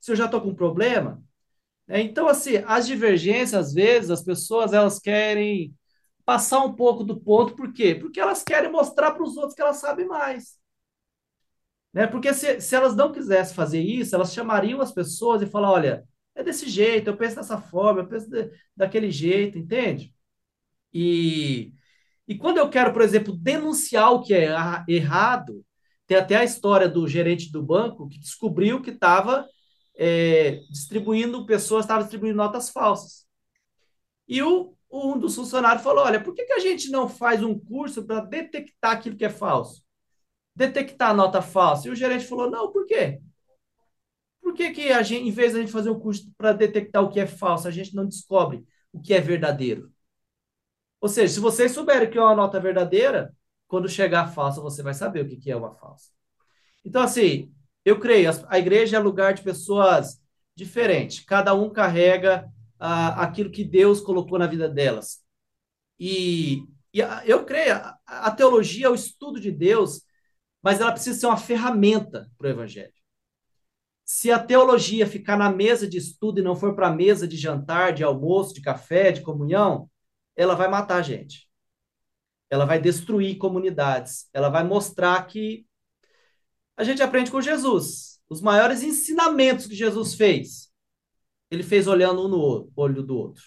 Se 0.00 0.12
eu 0.12 0.16
já 0.16 0.26
estou 0.26 0.40
com 0.40 0.48
um 0.50 0.54
problema. 0.54 1.22
É, 1.88 2.00
então, 2.00 2.28
assim, 2.28 2.58
as 2.66 2.86
divergências, 2.86 3.54
às 3.54 3.72
vezes, 3.74 4.10
as 4.10 4.22
pessoas 4.22 4.72
elas 4.72 4.98
querem 5.00 5.74
passar 6.24 6.60
um 6.60 6.72
pouco 6.72 7.02
do 7.02 7.18
ponto, 7.20 7.56
por 7.56 7.72
quê? 7.72 7.94
Porque 7.94 8.20
elas 8.20 8.44
querem 8.44 8.70
mostrar 8.70 9.12
para 9.12 9.24
os 9.24 9.36
outros 9.36 9.54
que 9.54 9.62
elas 9.62 9.78
sabem 9.78 10.06
mais. 10.06 10.59
Né? 11.92 12.06
Porque 12.06 12.32
se, 12.32 12.60
se 12.60 12.74
elas 12.74 12.94
não 12.94 13.12
quisessem 13.12 13.54
fazer 13.54 13.80
isso, 13.80 14.14
elas 14.14 14.32
chamariam 14.32 14.80
as 14.80 14.92
pessoas 14.92 15.42
e 15.42 15.46
falar, 15.46 15.72
olha, 15.72 16.04
é 16.34 16.42
desse 16.42 16.68
jeito, 16.68 17.08
eu 17.08 17.16
penso 17.16 17.36
dessa 17.36 17.60
forma, 17.60 18.00
eu 18.00 18.06
penso 18.08 18.30
de, 18.30 18.50
daquele 18.76 19.10
jeito, 19.10 19.58
entende? 19.58 20.14
E, 20.92 21.72
e 22.26 22.36
quando 22.36 22.58
eu 22.58 22.68
quero, 22.70 22.92
por 22.92 23.02
exemplo, 23.02 23.36
denunciar 23.36 24.12
o 24.12 24.22
que 24.22 24.34
é 24.34 24.48
errado, 24.88 25.64
tem 26.06 26.16
até 26.16 26.36
a 26.36 26.44
história 26.44 26.88
do 26.88 27.06
gerente 27.06 27.52
do 27.52 27.62
banco 27.62 28.08
que 28.08 28.18
descobriu 28.18 28.82
que 28.82 28.90
estava 28.90 29.46
é, 29.96 30.60
distribuindo, 30.70 31.46
pessoas 31.46 31.84
estavam 31.84 32.02
distribuindo 32.02 32.36
notas 32.36 32.70
falsas. 32.70 33.26
E 34.26 34.42
o, 34.42 34.74
um 34.90 35.18
dos 35.18 35.34
funcionários 35.34 35.82
falou: 35.82 36.04
Olha, 36.04 36.22
por 36.22 36.34
que, 36.34 36.44
que 36.44 36.52
a 36.52 36.58
gente 36.58 36.90
não 36.90 37.08
faz 37.08 37.42
um 37.42 37.58
curso 37.58 38.04
para 38.04 38.20
detectar 38.20 38.92
aquilo 38.92 39.16
que 39.16 39.24
é 39.24 39.30
falso? 39.30 39.82
Detectar 40.54 41.10
a 41.10 41.14
nota 41.14 41.40
falsa. 41.42 41.88
E 41.88 41.90
o 41.90 41.96
gerente 41.96 42.26
falou: 42.26 42.50
Não, 42.50 42.70
por 42.70 42.86
quê? 42.86 43.20
Por 44.40 44.54
que, 44.54 44.70
que 44.70 44.92
a 44.92 45.02
gente, 45.02 45.28
em 45.28 45.30
vez 45.30 45.52
de 45.52 45.58
a 45.58 45.60
gente 45.60 45.72
fazer 45.72 45.90
um 45.90 46.00
curso 46.00 46.30
para 46.36 46.52
detectar 46.52 47.02
o 47.02 47.08
que 47.08 47.20
é 47.20 47.26
falso, 47.26 47.68
a 47.68 47.70
gente 47.70 47.94
não 47.94 48.06
descobre 48.06 48.64
o 48.92 49.00
que 49.00 49.14
é 49.14 49.20
verdadeiro? 49.20 49.92
Ou 51.00 51.08
seja, 51.08 51.34
se 51.34 51.40
vocês 51.40 51.72
souberem 51.72 52.10
que 52.10 52.18
é 52.18 52.20
uma 52.20 52.34
nota 52.34 52.60
verdadeira, 52.60 53.34
quando 53.66 53.88
chegar 53.88 54.22
a 54.22 54.28
falsa, 54.28 54.60
você 54.60 54.82
vai 54.82 54.92
saber 54.92 55.24
o 55.24 55.28
que, 55.28 55.36
que 55.36 55.50
é 55.50 55.56
uma 55.56 55.72
falsa. 55.74 56.10
Então, 56.84 57.02
assim, 57.02 57.52
eu 57.84 57.98
creio, 57.98 58.30
a 58.48 58.58
igreja 58.58 58.96
é 58.96 59.00
lugar 59.00 59.32
de 59.32 59.42
pessoas 59.42 60.20
diferentes. 60.54 61.20
Cada 61.20 61.54
um 61.54 61.70
carrega 61.70 62.50
ah, 62.78 63.22
aquilo 63.22 63.50
que 63.50 63.64
Deus 63.64 64.00
colocou 64.00 64.38
na 64.38 64.46
vida 64.46 64.68
delas. 64.68 65.20
E, 65.98 66.64
e 66.92 67.00
eu 67.24 67.44
creio, 67.44 67.74
a, 67.74 67.98
a 68.06 68.30
teologia 68.30 68.86
é 68.86 68.90
o 68.90 68.94
estudo 68.94 69.38
de 69.40 69.50
Deus, 69.50 70.02
mas 70.62 70.80
ela 70.80 70.92
precisa 70.92 71.18
ser 71.18 71.26
uma 71.26 71.36
ferramenta 71.36 72.30
para 72.36 72.48
o 72.48 72.50
evangelho. 72.50 72.92
Se 74.04 74.30
a 74.30 74.38
teologia 74.38 75.06
ficar 75.06 75.36
na 75.36 75.50
mesa 75.50 75.86
de 75.86 75.96
estudo 75.96 76.40
e 76.40 76.42
não 76.42 76.56
for 76.56 76.74
para 76.74 76.88
a 76.88 76.92
mesa 76.92 77.28
de 77.28 77.36
jantar, 77.36 77.92
de 77.92 78.02
almoço, 78.02 78.54
de 78.54 78.60
café, 78.60 79.12
de 79.12 79.20
comunhão, 79.22 79.88
ela 80.36 80.54
vai 80.54 80.68
matar 80.68 80.96
a 80.96 81.02
gente. 81.02 81.48
Ela 82.50 82.64
vai 82.64 82.80
destruir 82.80 83.38
comunidades. 83.38 84.28
Ela 84.32 84.48
vai 84.48 84.64
mostrar 84.64 85.24
que 85.26 85.64
a 86.76 86.82
gente 86.82 87.02
aprende 87.02 87.30
com 87.30 87.40
Jesus. 87.40 88.20
Os 88.28 88.40
maiores 88.40 88.82
ensinamentos 88.82 89.66
que 89.66 89.74
Jesus 89.74 90.14
fez, 90.14 90.70
ele 91.50 91.62
fez 91.62 91.86
olhando 91.86 92.24
um 92.24 92.28
no 92.28 92.72
olho 92.74 93.02
do 93.02 93.16
outro. 93.16 93.44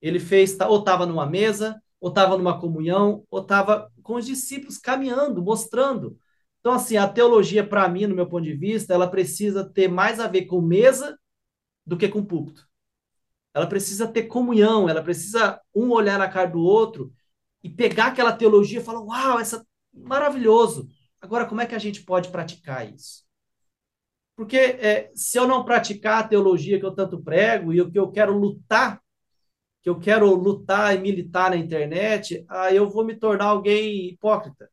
Ele 0.00 0.20
fez, 0.20 0.58
ou 0.60 0.78
estava 0.78 1.06
numa 1.06 1.26
mesa, 1.26 1.80
ou 2.00 2.08
estava 2.08 2.36
numa 2.36 2.60
comunhão, 2.60 3.24
ou 3.30 3.40
estava 3.40 3.90
com 4.02 4.14
os 4.14 4.26
discípulos 4.26 4.78
caminhando, 4.78 5.42
mostrando. 5.42 6.18
Então, 6.60 6.72
assim, 6.72 6.96
a 6.96 7.08
teologia, 7.08 7.66
para 7.66 7.88
mim, 7.88 8.06
no 8.06 8.14
meu 8.14 8.28
ponto 8.28 8.44
de 8.44 8.54
vista, 8.54 8.92
ela 8.92 9.10
precisa 9.10 9.64
ter 9.64 9.88
mais 9.88 10.20
a 10.20 10.28
ver 10.28 10.44
com 10.44 10.60
mesa 10.60 11.18
do 11.86 11.96
que 11.96 12.08
com 12.08 12.24
púlpito. 12.24 12.68
Ela 13.54 13.66
precisa 13.66 14.06
ter 14.06 14.24
comunhão, 14.24 14.88
ela 14.88 15.02
precisa 15.02 15.60
um 15.74 15.90
olhar 15.90 16.18
na 16.18 16.28
cara 16.28 16.48
do 16.48 16.60
outro 16.60 17.12
e 17.62 17.68
pegar 17.68 18.06
aquela 18.08 18.32
teologia 18.32 18.80
e 18.80 18.84
falar: 18.84 19.00
Uau, 19.00 19.40
essa 19.40 19.66
maravilhoso. 19.92 20.88
Agora, 21.20 21.46
como 21.46 21.60
é 21.60 21.66
que 21.66 21.74
a 21.74 21.78
gente 21.78 22.02
pode 22.02 22.30
praticar 22.30 22.88
isso? 22.92 23.24
Porque 24.36 24.56
é, 24.56 25.10
se 25.14 25.38
eu 25.38 25.46
não 25.46 25.64
praticar 25.64 26.24
a 26.24 26.28
teologia 26.28 26.78
que 26.78 26.86
eu 26.86 26.94
tanto 26.94 27.22
prego 27.22 27.72
e 27.72 27.80
o 27.80 27.90
que 27.90 27.98
eu 27.98 28.10
quero 28.10 28.32
lutar, 28.36 29.00
que 29.82 29.90
eu 29.90 29.98
quero 29.98 30.34
lutar 30.34 30.94
e 30.94 30.98
militar 30.98 31.50
na 31.50 31.56
internet, 31.56 32.44
aí 32.48 32.76
eu 32.76 32.88
vou 32.88 33.04
me 33.04 33.14
tornar 33.14 33.46
alguém 33.46 34.08
hipócrita. 34.08 34.70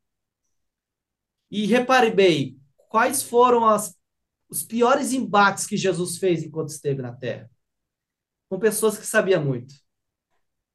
E 1.50 1.66
repare 1.66 2.12
bem, 2.12 2.60
quais 2.90 3.24
foram 3.24 3.66
as, 3.66 3.96
os 4.50 4.64
piores 4.64 5.14
embates 5.14 5.66
que 5.66 5.78
Jesus 5.78 6.18
fez 6.18 6.44
enquanto 6.44 6.70
esteve 6.70 7.02
na 7.02 7.14
Terra? 7.14 7.50
Com 8.50 8.60
pessoas 8.60 8.98
que 8.98 9.06
sabiam 9.06 9.44
muito. 9.44 9.74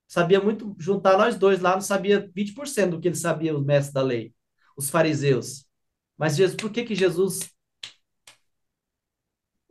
Sabia 0.07 0.41
muito, 0.41 0.75
juntar 0.79 1.17
nós 1.17 1.39
dois 1.39 1.61
lá, 1.61 1.73
não 1.73 1.81
sabia 1.81 2.31
20% 2.35 2.91
do 2.91 3.01
que 3.01 3.09
ele 3.09 3.15
sabia, 3.15 3.57
os 3.57 3.65
mestres 3.65 3.95
da 3.95 4.03
lei 4.03 4.35
os 4.77 4.91
fariseus. 4.91 5.67
Mas 6.17 6.37
Jesus, 6.37 6.57
por 6.57 6.71
que, 6.71 6.85
que 6.85 6.95
Jesus 6.95 7.51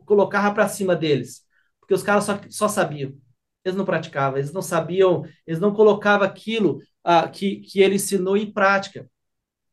colocava 0.05 0.53
para 0.53 0.67
cima 0.67 0.95
deles? 0.95 1.45
Porque 1.79 1.93
os 1.93 2.03
caras 2.03 2.23
só, 2.23 2.39
só 2.49 2.67
sabiam. 2.67 3.13
Eles 3.63 3.77
não 3.77 3.85
praticavam, 3.85 4.39
eles 4.39 4.51
não 4.51 4.61
sabiam, 4.61 5.23
eles 5.45 5.59
não 5.59 5.73
colocavam 5.73 6.25
aquilo 6.25 6.81
ah, 7.03 7.27
que, 7.27 7.57
que 7.57 7.79
ele 7.79 7.95
ensinou 7.95 8.35
em 8.35 8.51
prática. 8.51 9.09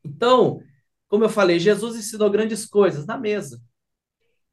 Então, 0.03 0.61
como 1.09 1.25
eu 1.25 1.29
falei, 1.29 1.59
Jesus 1.59 1.97
ensinou 1.97 2.29
grandes 2.29 2.65
coisas 2.65 3.05
na 3.05 3.17
mesa, 3.17 3.61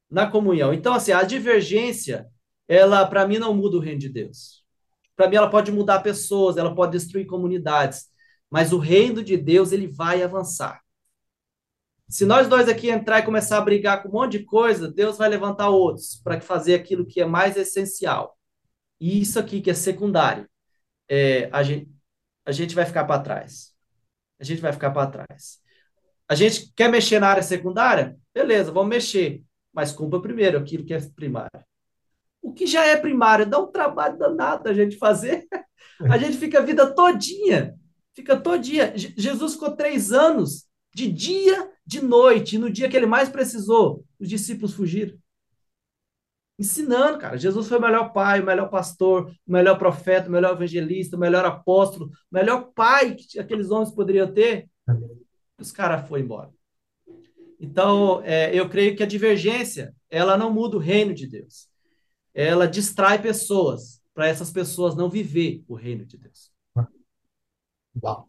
na 0.09 0.29
comunhão. 0.29 0.73
Então, 0.73 0.93
assim, 0.93 1.11
a 1.11 1.23
divergência, 1.23 2.27
ela, 2.67 3.05
para 3.05 3.27
mim, 3.27 3.37
não 3.37 3.53
muda 3.53 3.77
o 3.77 3.79
reino 3.79 3.99
de 3.99 4.09
Deus. 4.09 4.65
Para 5.15 5.29
mim, 5.29 5.35
ela 5.37 5.49
pode 5.49 5.71
mudar 5.71 6.01
pessoas, 6.01 6.57
ela 6.57 6.73
pode 6.75 6.91
destruir 6.93 7.27
comunidades, 7.27 8.07
mas 8.49 8.73
o 8.73 8.79
reino 8.79 9.23
de 9.23 9.37
Deus 9.37 9.71
ele 9.71 9.87
vai 9.87 10.23
avançar. 10.23 10.81
Se 12.09 12.25
nós 12.25 12.47
dois 12.47 12.69
aqui 12.69 12.89
entrar 12.89 13.19
e 13.19 13.25
começar 13.25 13.57
a 13.57 13.61
brigar 13.61 14.01
com 14.01 14.09
um 14.09 14.13
monte 14.13 14.39
de 14.39 14.45
coisa, 14.45 14.89
Deus 14.89 15.17
vai 15.17 15.29
levantar 15.29 15.69
outros 15.69 16.15
para 16.23 16.39
fazer 16.39 16.73
aquilo 16.73 17.05
que 17.05 17.21
é 17.21 17.25
mais 17.25 17.57
essencial. 17.57 18.37
E 18.99 19.21
isso 19.21 19.37
aqui 19.37 19.61
que 19.61 19.69
é 19.69 19.73
secundário, 19.73 20.49
é, 21.09 21.49
a, 21.51 21.61
gente, 21.63 21.91
a 22.45 22.51
gente 22.51 22.73
vai 22.73 22.85
ficar 22.85 23.03
para 23.05 23.21
trás. 23.21 23.73
A 24.39 24.43
gente 24.43 24.61
vai 24.61 24.71
ficar 24.71 24.91
para 24.91 25.11
trás. 25.11 25.59
A 26.29 26.35
gente 26.35 26.71
quer 26.75 26.89
mexer 26.89 27.19
na 27.19 27.29
área 27.29 27.43
secundária? 27.43 28.17
Beleza, 28.33 28.71
vamos 28.71 28.89
mexer. 28.89 29.43
Mas 29.73 29.91
cumpra 29.91 30.19
primeiro 30.19 30.57
aquilo 30.57 30.85
que 30.85 30.93
é 30.93 30.99
primário. 31.15 31.63
O 32.41 32.53
que 32.53 32.65
já 32.65 32.85
é 32.85 32.95
primário 32.95 33.45
dá 33.45 33.59
um 33.59 33.71
trabalho 33.71 34.17
danado 34.17 34.69
a 34.69 34.73
gente 34.73 34.97
fazer. 34.97 35.47
A 36.09 36.17
gente 36.19 36.37
fica 36.37 36.59
a 36.59 36.63
vida 36.63 36.93
todinha 36.93 37.77
Fica 38.17 38.35
todo 38.35 38.57
dia. 38.57 38.93
Jesus 38.95 39.53
ficou 39.53 39.75
três 39.75 40.11
anos, 40.11 40.65
de 40.91 41.07
dia, 41.07 41.69
de 41.85 42.01
noite. 42.01 42.55
E 42.55 42.57
no 42.57 42.67
dia 42.67 42.89
que 42.89 42.97
ele 42.97 43.05
mais 43.05 43.29
precisou, 43.29 44.03
os 44.19 44.27
discípulos 44.27 44.73
fugiram. 44.73 45.15
Ensinando, 46.57 47.19
cara. 47.19 47.37
Jesus 47.37 47.67
foi 47.67 47.77
o 47.77 47.81
melhor 47.81 48.11
pai, 48.13 48.41
o 48.41 48.43
melhor 48.43 48.71
pastor, 48.71 49.31
o 49.45 49.51
melhor 49.51 49.77
profeta, 49.77 50.27
o 50.27 50.31
melhor 50.31 50.55
evangelista, 50.55 51.15
o 51.15 51.19
melhor 51.19 51.45
apóstolo, 51.45 52.07
o 52.07 52.11
melhor 52.31 52.71
pai 52.73 53.13
que 53.13 53.39
aqueles 53.39 53.69
homens 53.69 53.91
poderiam 53.91 54.33
ter. 54.33 54.67
Os 55.59 55.71
caras 55.71 56.07
foram 56.07 56.23
embora. 56.23 56.49
Então, 57.59 58.21
é, 58.23 58.53
eu 58.53 58.69
creio 58.69 58.95
que 58.95 59.01
a 59.01 59.07
divergência, 59.07 59.93
ela 60.09 60.37
não 60.37 60.53
muda 60.53 60.77
o 60.77 60.79
reino 60.79 61.13
de 61.13 61.27
Deus. 61.27 61.67
Ela 62.33 62.67
distrai 62.67 63.19
pessoas, 63.19 63.99
para 64.13 64.27
essas 64.27 64.51
pessoas 64.51 64.95
não 64.95 65.09
viver 65.09 65.63
o 65.67 65.73
reino 65.73 66.05
de 66.05 66.17
Deus. 66.17 66.51
Uau. 68.03 68.27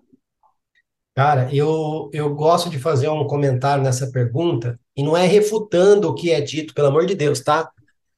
Cara, 1.15 1.53
eu, 1.53 2.09
eu 2.13 2.35
gosto 2.35 2.71
de 2.71 2.79
fazer 2.79 3.09
um 3.09 3.27
comentário 3.27 3.83
nessa 3.83 4.11
pergunta, 4.11 4.79
e 4.97 5.03
não 5.03 5.17
é 5.17 5.27
refutando 5.27 6.09
o 6.09 6.15
que 6.15 6.31
é 6.31 6.41
dito, 6.41 6.73
pelo 6.73 6.89
amor 6.89 7.07
de 7.07 7.15
Deus, 7.15 7.41
tá? 7.41 7.71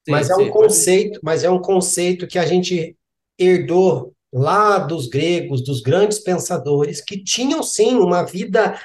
Sim, 0.04 0.12
mas 0.12 0.30
é 0.30 0.36
um 0.36 0.50
conceito, 0.50 1.18
mas 1.22 1.42
é 1.42 1.50
um 1.50 1.60
conceito 1.60 2.26
que 2.26 2.38
a 2.38 2.44
gente 2.44 2.96
herdou 3.38 4.14
lá 4.32 4.78
dos 4.78 5.08
gregos, 5.08 5.64
dos 5.64 5.80
grandes 5.80 6.18
pensadores, 6.18 7.00
que 7.00 7.24
tinham 7.24 7.62
sim 7.62 7.96
uma 7.96 8.22
vida 8.22 8.78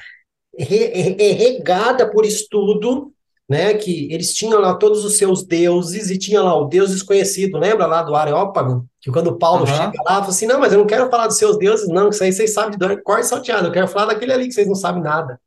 regada 0.58 2.10
por 2.10 2.26
estudo, 2.26 3.12
né, 3.48 3.76
que 3.76 4.12
eles 4.12 4.34
tinham 4.34 4.60
lá 4.60 4.74
todos 4.74 5.06
os 5.06 5.18
seus 5.18 5.44
deuses 5.44 6.10
e 6.10 6.18
tinha 6.18 6.42
lá 6.42 6.56
o 6.58 6.66
deus 6.66 6.90
desconhecido, 6.92 7.60
lembra 7.60 7.86
lá 7.86 8.02
do 8.02 8.16
Areópago? 8.16 8.86
Que 9.00 9.12
quando 9.12 9.38
Paulo 9.38 9.62
uhum. 9.62 9.68
chega 9.68 10.02
lá, 10.04 10.16
fala 10.16 10.28
assim, 10.30 10.48
não, 10.48 10.60
mas 10.60 10.74
eu 10.74 10.80
não 10.80 10.88
quero 10.88 11.10
falar 11.10 11.28
dos 11.28 11.38
seus 11.38 11.58
deuses, 11.58 11.88
não, 11.88 12.10
que 12.10 12.16
isso 12.16 12.24
aí 12.24 12.34
vocês 12.34 12.54
sabem 12.54 12.78
de 12.78 13.02
cor 13.04 13.20
e 13.20 13.24
salteado, 13.24 13.68
eu 13.68 13.72
quero 13.72 13.88
falar 13.88 14.14
daquele 14.14 14.34
ali 14.34 14.48
que 14.48 14.54
vocês 14.54 14.68
não 14.68 14.76
sabem 14.76 15.04
nada. 15.04 15.40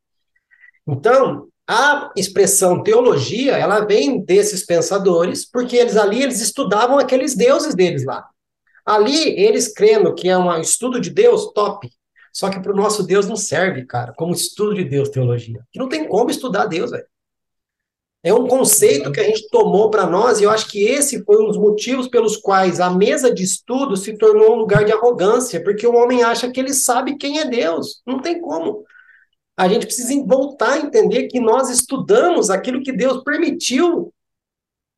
Então, 0.86 1.48
a 1.68 2.10
expressão 2.16 2.82
teologia, 2.82 3.56
ela 3.56 3.80
vem 3.80 4.24
desses 4.24 4.64
pensadores, 4.64 5.44
porque 5.44 5.76
eles 5.76 5.96
ali, 5.96 6.22
eles 6.22 6.40
estudavam 6.40 6.98
aqueles 6.98 7.34
deuses 7.34 7.74
deles 7.74 8.06
lá. 8.06 8.26
Ali, 8.86 9.38
eles 9.38 9.70
crendo 9.70 10.14
que 10.14 10.30
é 10.30 10.38
um 10.38 10.58
estudo 10.58 10.98
de 10.98 11.10
Deus, 11.10 11.52
top. 11.52 11.90
Só 12.38 12.48
que 12.48 12.60
para 12.60 12.70
o 12.70 12.76
nosso 12.76 13.02
Deus 13.02 13.26
não 13.26 13.34
serve, 13.34 13.84
cara, 13.84 14.12
como 14.12 14.32
estudo 14.32 14.72
de 14.72 14.84
Deus, 14.84 15.08
teologia. 15.08 15.60
Que 15.72 15.78
não 15.80 15.88
tem 15.88 16.06
como 16.06 16.30
estudar 16.30 16.66
Deus, 16.66 16.92
velho. 16.92 17.04
É 18.22 18.32
um 18.32 18.46
conceito 18.46 19.10
que 19.10 19.18
a 19.18 19.24
gente 19.24 19.48
tomou 19.48 19.90
para 19.90 20.06
nós, 20.06 20.38
e 20.38 20.44
eu 20.44 20.50
acho 20.50 20.68
que 20.68 20.84
esse 20.84 21.24
foi 21.24 21.42
um 21.42 21.48
dos 21.48 21.56
motivos 21.56 22.06
pelos 22.06 22.36
quais 22.36 22.78
a 22.78 22.90
mesa 22.90 23.34
de 23.34 23.42
estudo 23.42 23.96
se 23.96 24.16
tornou 24.16 24.54
um 24.54 24.58
lugar 24.60 24.84
de 24.84 24.92
arrogância, 24.92 25.60
porque 25.64 25.84
o 25.84 25.96
homem 25.96 26.22
acha 26.22 26.48
que 26.48 26.60
ele 26.60 26.72
sabe 26.72 27.16
quem 27.16 27.40
é 27.40 27.44
Deus. 27.44 28.02
Não 28.06 28.22
tem 28.22 28.40
como. 28.40 28.84
A 29.56 29.66
gente 29.66 29.86
precisa 29.86 30.14
voltar 30.24 30.74
a 30.74 30.78
entender 30.78 31.26
que 31.26 31.40
nós 31.40 31.68
estudamos 31.68 32.50
aquilo 32.50 32.84
que 32.84 32.92
Deus 32.92 33.24
permitiu 33.24 34.14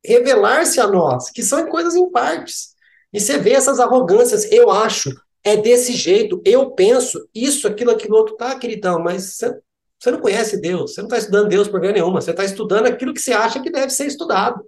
revelar-se 0.05 0.79
a 0.79 0.85
nós, 0.85 1.31
que 1.31 1.41
são 1.41 1.65
coisas 1.65 1.95
em 1.95 2.07
partes. 2.11 2.75
E 3.11 3.19
você 3.19 3.39
vê 3.39 3.53
essas 3.53 3.79
arrogâncias, 3.79 4.51
eu 4.51 4.69
acho, 4.69 5.09
é 5.43 5.57
desse 5.57 5.93
jeito, 5.93 6.41
eu 6.45 6.71
penso, 6.71 7.27
isso, 7.33 7.67
aquilo, 7.67 7.91
aquilo 7.91 8.15
outro, 8.15 8.35
tá, 8.35 8.57
queridão, 8.57 8.99
mas 8.99 9.35
você 9.35 9.53
você 10.01 10.09
não 10.09 10.19
conhece 10.19 10.59
Deus, 10.59 10.95
você 10.95 11.01
não 11.01 11.07
está 11.07 11.19
estudando 11.19 11.47
Deus 11.47 11.67
por 11.67 11.79
ganho 11.79 11.93
nenhuma, 11.93 12.19
você 12.19 12.31
está 12.31 12.43
estudando 12.43 12.87
aquilo 12.87 13.13
que 13.13 13.21
você 13.21 13.33
acha 13.33 13.61
que 13.61 13.69
deve 13.69 13.91
ser 13.91 14.07
estudado. 14.07 14.59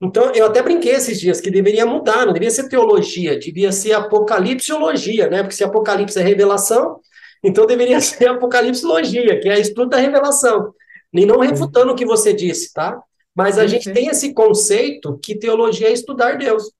Então, 0.00 0.32
eu 0.34 0.46
até 0.46 0.62
brinquei 0.62 0.92
esses 0.92 1.20
dias 1.20 1.38
que 1.38 1.50
deveria 1.50 1.84
mudar, 1.84 2.24
não 2.24 2.32
deveria 2.32 2.50
ser 2.50 2.66
teologia, 2.66 3.38
devia 3.38 3.70
ser 3.70 3.92
apocalipseologia, 3.92 5.28
né? 5.28 5.42
Porque 5.42 5.54
se 5.54 5.62
apocalipse 5.62 6.18
é 6.18 6.22
revelação, 6.22 6.98
então 7.44 7.66
deveria 7.66 8.00
ser 8.00 8.28
apocalipseologia, 8.28 9.38
que 9.38 9.50
é 9.50 9.60
estudo 9.60 9.90
da 9.90 9.98
revelação. 9.98 10.72
E 11.12 11.26
não 11.26 11.40
refutando 11.40 11.92
o 11.92 11.94
que 11.94 12.06
você 12.06 12.32
disse, 12.32 12.72
tá? 12.72 12.98
Mas 13.34 13.58
a 13.58 13.66
gente 13.66 13.92
tem 13.92 14.08
esse 14.08 14.32
conceito 14.32 15.18
que 15.22 15.38
teologia 15.38 15.88
é 15.88 15.92
estudar 15.92 16.38
Deus. 16.38 16.72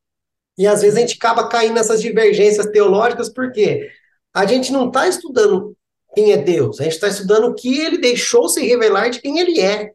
E 0.61 0.67
às 0.67 0.83
vezes 0.83 0.97
a 0.97 1.01
gente 1.01 1.17
acaba 1.17 1.49
caindo 1.49 1.75
nessas 1.75 2.01
divergências 2.03 2.67
teológicas, 2.67 3.29
porque 3.33 3.91
a 4.33 4.45
gente 4.47 4.73
não 4.73 4.89
está 4.89 5.09
estudando 5.09 5.77
quem 6.15 6.33
é 6.33 6.37
Deus, 6.37 6.81
a 6.81 6.85
gente 6.85 6.95
está 6.95 7.09
estudando 7.09 7.45
o 7.45 7.55
que 7.55 7.81
ele 7.81 7.99
deixou 7.99 8.49
se 8.49 8.65
revelar 8.67 9.09
de 9.09 9.21
quem 9.21 9.39
ele 9.39 9.61
é 9.61 9.93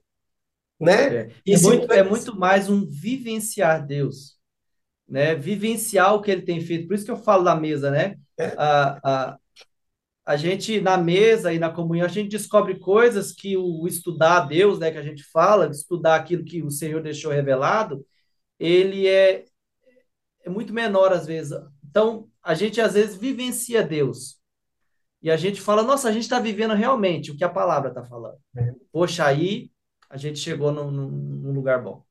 né? 0.79 1.15
É, 1.15 1.31
é 1.47 1.57
muito, 1.59 1.93
é 1.93 2.03
muito 2.03 2.35
mais 2.35 2.69
um 2.69 2.85
vivenciar 2.85 3.85
Deus, 3.85 4.35
né? 5.07 5.35
Vivenciar 5.35 6.13
o 6.13 6.21
que 6.21 6.31
ele 6.31 6.41
tem 6.41 6.59
feito. 6.61 6.87
Por 6.87 6.95
isso 6.95 7.05
que 7.05 7.11
eu 7.11 7.17
falo 7.17 7.43
da 7.43 7.55
mesa, 7.55 7.89
né? 7.91 8.17
É. 8.37 8.47
A, 8.57 8.99
a, 9.03 9.37
a 10.25 10.35
gente, 10.35 10.81
na 10.81 10.97
mesa 10.97 11.53
e 11.53 11.59
na 11.59 11.69
comunhão, 11.69 12.05
a 12.05 12.09
gente 12.09 12.29
descobre 12.29 12.79
coisas 12.79 13.31
que 13.31 13.55
o 13.55 13.87
estudar 13.87 14.41
Deus, 14.41 14.79
né, 14.79 14.91
que 14.91 14.97
a 14.97 15.03
gente 15.03 15.23
fala, 15.23 15.69
estudar 15.69 16.15
aquilo 16.15 16.43
que 16.43 16.63
o 16.63 16.71
Senhor 16.71 17.01
deixou 17.01 17.31
revelado, 17.31 18.05
ele 18.59 19.07
é, 19.07 19.45
é 20.45 20.49
muito 20.49 20.73
menor 20.73 21.11
às 21.11 21.25
vezes. 21.25 21.57
Então, 21.89 22.29
a 22.41 22.53
gente 22.53 22.79
às 22.79 22.93
vezes 22.93 23.15
vivencia 23.15 23.83
Deus. 23.83 24.37
E 25.21 25.31
a 25.31 25.35
gente 25.35 25.59
fala, 25.59 25.81
nossa, 25.81 26.07
a 26.07 26.11
gente 26.11 26.23
está 26.23 26.39
vivendo 26.39 26.75
realmente 26.75 27.31
o 27.31 27.35
que 27.35 27.43
a 27.43 27.49
palavra 27.49 27.89
está 27.89 28.03
falando. 28.03 28.37
É. 28.55 28.71
Poxa, 28.91 29.25
aí 29.25 29.71
a 30.09 30.17
gente 30.17 30.37
chegou 30.37 30.71
num, 30.71 30.91
num 30.91 31.51
lugar 31.51 31.81
bom. 31.81 32.03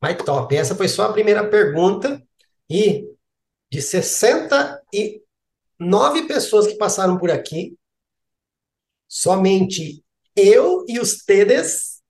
Mas 0.00 0.16
top. 0.22 0.56
Essa 0.56 0.76
foi 0.76 0.88
só 0.88 1.06
a 1.06 1.12
primeira 1.12 1.48
pergunta. 1.48 2.22
E 2.70 3.08
de 3.70 3.82
69 3.82 6.28
pessoas 6.28 6.68
que 6.68 6.76
passaram 6.76 7.18
por 7.18 7.30
aqui, 7.30 7.76
somente 9.08 10.04
eu 10.36 10.84
e 10.88 11.00
os 11.00 11.24
Tedes 11.24 12.00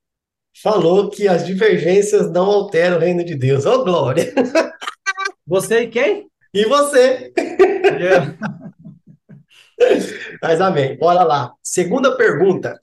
falou 0.63 1.09
que 1.09 1.27
as 1.27 1.47
divergências 1.47 2.31
não 2.31 2.45
alteram 2.47 2.99
o 2.99 3.01
reino 3.01 3.25
de 3.25 3.35
Deus. 3.35 3.65
Ô, 3.65 3.73
oh, 3.73 3.85
glória! 3.85 4.35
Você 5.47 5.83
e 5.83 5.89
quem? 5.89 6.31
E 6.55 6.65
você. 6.67 7.33
Yeah. 7.37 8.37
Mas 10.43 10.61
amém. 10.61 10.97
Bora 10.97 11.23
lá. 11.25 11.55
Segunda 11.63 12.17
pergunta 12.17 12.81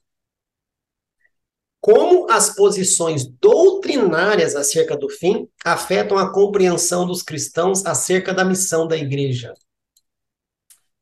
como 1.82 2.30
as 2.30 2.56
posições 2.56 3.26
doutrinárias 3.26 4.56
acerca 4.56 4.98
do 4.98 5.10
fim 5.10 5.48
afetam 5.64 6.18
a 6.18 6.32
compreensão 6.32 7.06
dos 7.06 7.24
cristãos 7.24 7.86
acerca 7.86 8.34
da 8.34 8.44
missão 8.44 8.88
da 8.88 8.98
igreja. 8.98 9.54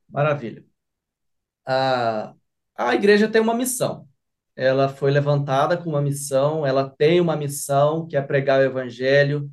Maravilha. 0.08 0.64
A, 1.66 2.34
a 2.76 2.96
igreja 2.96 3.28
tem 3.28 3.42
uma 3.42 3.54
missão. 3.56 4.08
Ela 4.56 4.90
foi 4.90 5.12
levantada 5.12 5.78
com 5.78 5.90
uma 5.90 6.02
missão, 6.02 6.66
ela 6.66 6.90
tem 6.90 7.20
uma 7.20 7.36
missão 7.36 8.08
que 8.08 8.16
é 8.16 8.22
pregar 8.22 8.60
o 8.60 8.64
evangelho, 8.64 9.52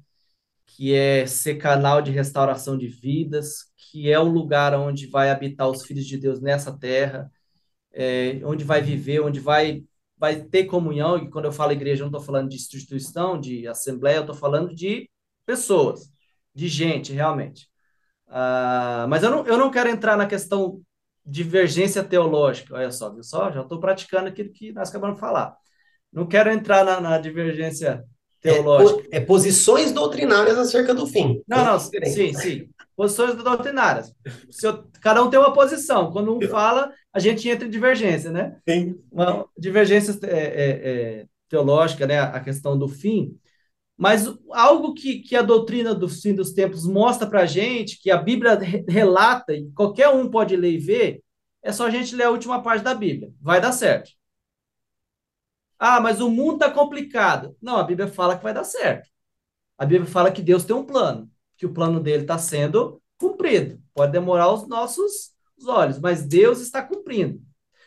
que 0.76 0.92
é 0.94 1.26
ser 1.26 1.56
canal 1.56 2.02
de 2.02 2.10
restauração 2.10 2.76
de 2.76 2.88
vidas, 2.88 3.72
que 3.76 4.10
é 4.10 4.18
um 4.18 4.28
lugar 4.28 4.74
onde 4.74 5.06
vai 5.06 5.30
habitar 5.30 5.68
os 5.70 5.84
filhos 5.84 6.04
de 6.06 6.18
Deus 6.18 6.40
nessa 6.40 6.76
terra, 6.76 7.30
é, 7.92 8.40
onde 8.44 8.64
vai 8.64 8.82
viver, 8.82 9.20
onde 9.20 9.40
vai 9.40 9.84
vai 10.16 10.42
ter 10.42 10.64
comunhão, 10.64 11.18
e 11.18 11.30
quando 11.30 11.46
eu 11.46 11.52
falo 11.52 11.72
igreja, 11.72 12.02
eu 12.02 12.06
não 12.06 12.12
estou 12.12 12.24
falando 12.24 12.48
de 12.48 12.56
instituição, 12.56 13.38
de 13.38 13.66
assembleia, 13.66 14.16
eu 14.16 14.20
estou 14.22 14.34
falando 14.34 14.74
de 14.74 15.10
pessoas, 15.44 16.10
de 16.54 16.68
gente, 16.68 17.12
realmente. 17.12 17.68
Uh, 18.28 19.06
mas 19.08 19.22
eu 19.22 19.30
não, 19.30 19.46
eu 19.46 19.58
não 19.58 19.70
quero 19.70 19.90
entrar 19.90 20.16
na 20.16 20.26
questão 20.26 20.80
divergência 21.26 22.02
teológica, 22.02 22.74
olha 22.74 22.90
só, 22.90 23.12
viu 23.12 23.22
só? 23.22 23.50
Já 23.50 23.62
estou 23.62 23.80
praticando 23.80 24.28
aquilo 24.28 24.50
que 24.52 24.72
nós 24.72 24.88
acabamos 24.88 25.16
de 25.16 25.20
falar. 25.20 25.56
Não 26.12 26.26
quero 26.26 26.50
entrar 26.50 26.84
na, 26.84 27.00
na 27.00 27.18
divergência 27.18 28.04
teológica. 28.44 29.08
É, 29.10 29.16
é, 29.16 29.20
posições 29.20 29.90
doutrinárias 29.90 30.58
acerca 30.58 30.94
do 30.94 31.06
fim. 31.06 31.42
Não, 31.48 31.64
não, 31.64 31.78
sim, 31.80 32.34
sim. 32.34 32.68
Posições 32.94 33.34
doutrinárias. 33.34 34.14
Eu, 34.62 34.84
cada 35.00 35.22
um 35.22 35.30
tem 35.30 35.38
uma 35.38 35.52
posição. 35.52 36.12
Quando 36.12 36.36
um 36.36 36.40
fala, 36.48 36.92
a 37.12 37.18
gente 37.18 37.48
entra 37.48 37.66
em 37.66 37.70
divergência, 37.70 38.30
né? 38.30 38.56
Sim. 38.68 38.96
Uma 39.10 39.46
divergência 39.58 40.16
é, 40.24 40.28
é, 40.28 40.68
é, 40.68 41.26
teológica, 41.48 42.06
né? 42.06 42.20
A 42.20 42.38
questão 42.38 42.78
do 42.78 42.86
fim. 42.86 43.36
Mas 43.96 44.32
algo 44.50 44.92
que, 44.92 45.20
que 45.20 45.36
a 45.36 45.42
doutrina 45.42 45.94
do 45.94 46.08
fim 46.08 46.34
dos 46.34 46.52
tempos 46.52 46.86
mostra 46.86 47.26
para 47.26 47.42
a 47.42 47.46
gente, 47.46 48.00
que 48.00 48.10
a 48.10 48.16
Bíblia 48.16 48.58
relata, 48.88 49.54
e 49.54 49.70
qualquer 49.72 50.08
um 50.08 50.28
pode 50.28 50.54
ler 50.56 50.72
e 50.72 50.78
ver, 50.78 51.20
é 51.62 51.72
só 51.72 51.86
a 51.86 51.90
gente 51.90 52.14
ler 52.14 52.24
a 52.24 52.30
última 52.30 52.62
parte 52.62 52.82
da 52.82 52.94
Bíblia. 52.94 53.32
Vai 53.40 53.60
dar 53.60 53.72
certo. 53.72 54.10
Ah, 55.86 56.00
mas 56.00 56.18
o 56.22 56.30
mundo 56.30 56.54
está 56.54 56.70
complicado. 56.70 57.54
Não, 57.60 57.76
a 57.76 57.82
Bíblia 57.84 58.08
fala 58.08 58.38
que 58.38 58.42
vai 58.42 58.54
dar 58.54 58.64
certo. 58.64 59.10
A 59.76 59.84
Bíblia 59.84 60.10
fala 60.10 60.32
que 60.32 60.40
Deus 60.40 60.64
tem 60.64 60.74
um 60.74 60.86
plano, 60.86 61.30
que 61.58 61.66
o 61.66 61.74
plano 61.74 62.00
dele 62.00 62.22
está 62.22 62.38
sendo 62.38 63.02
cumprido. 63.18 63.78
Pode 63.92 64.10
demorar 64.10 64.50
os 64.50 64.66
nossos 64.66 65.34
os 65.58 65.66
olhos, 65.66 65.98
mas 65.98 66.24
Deus 66.24 66.60
está 66.60 66.82
cumprindo. 66.82 67.42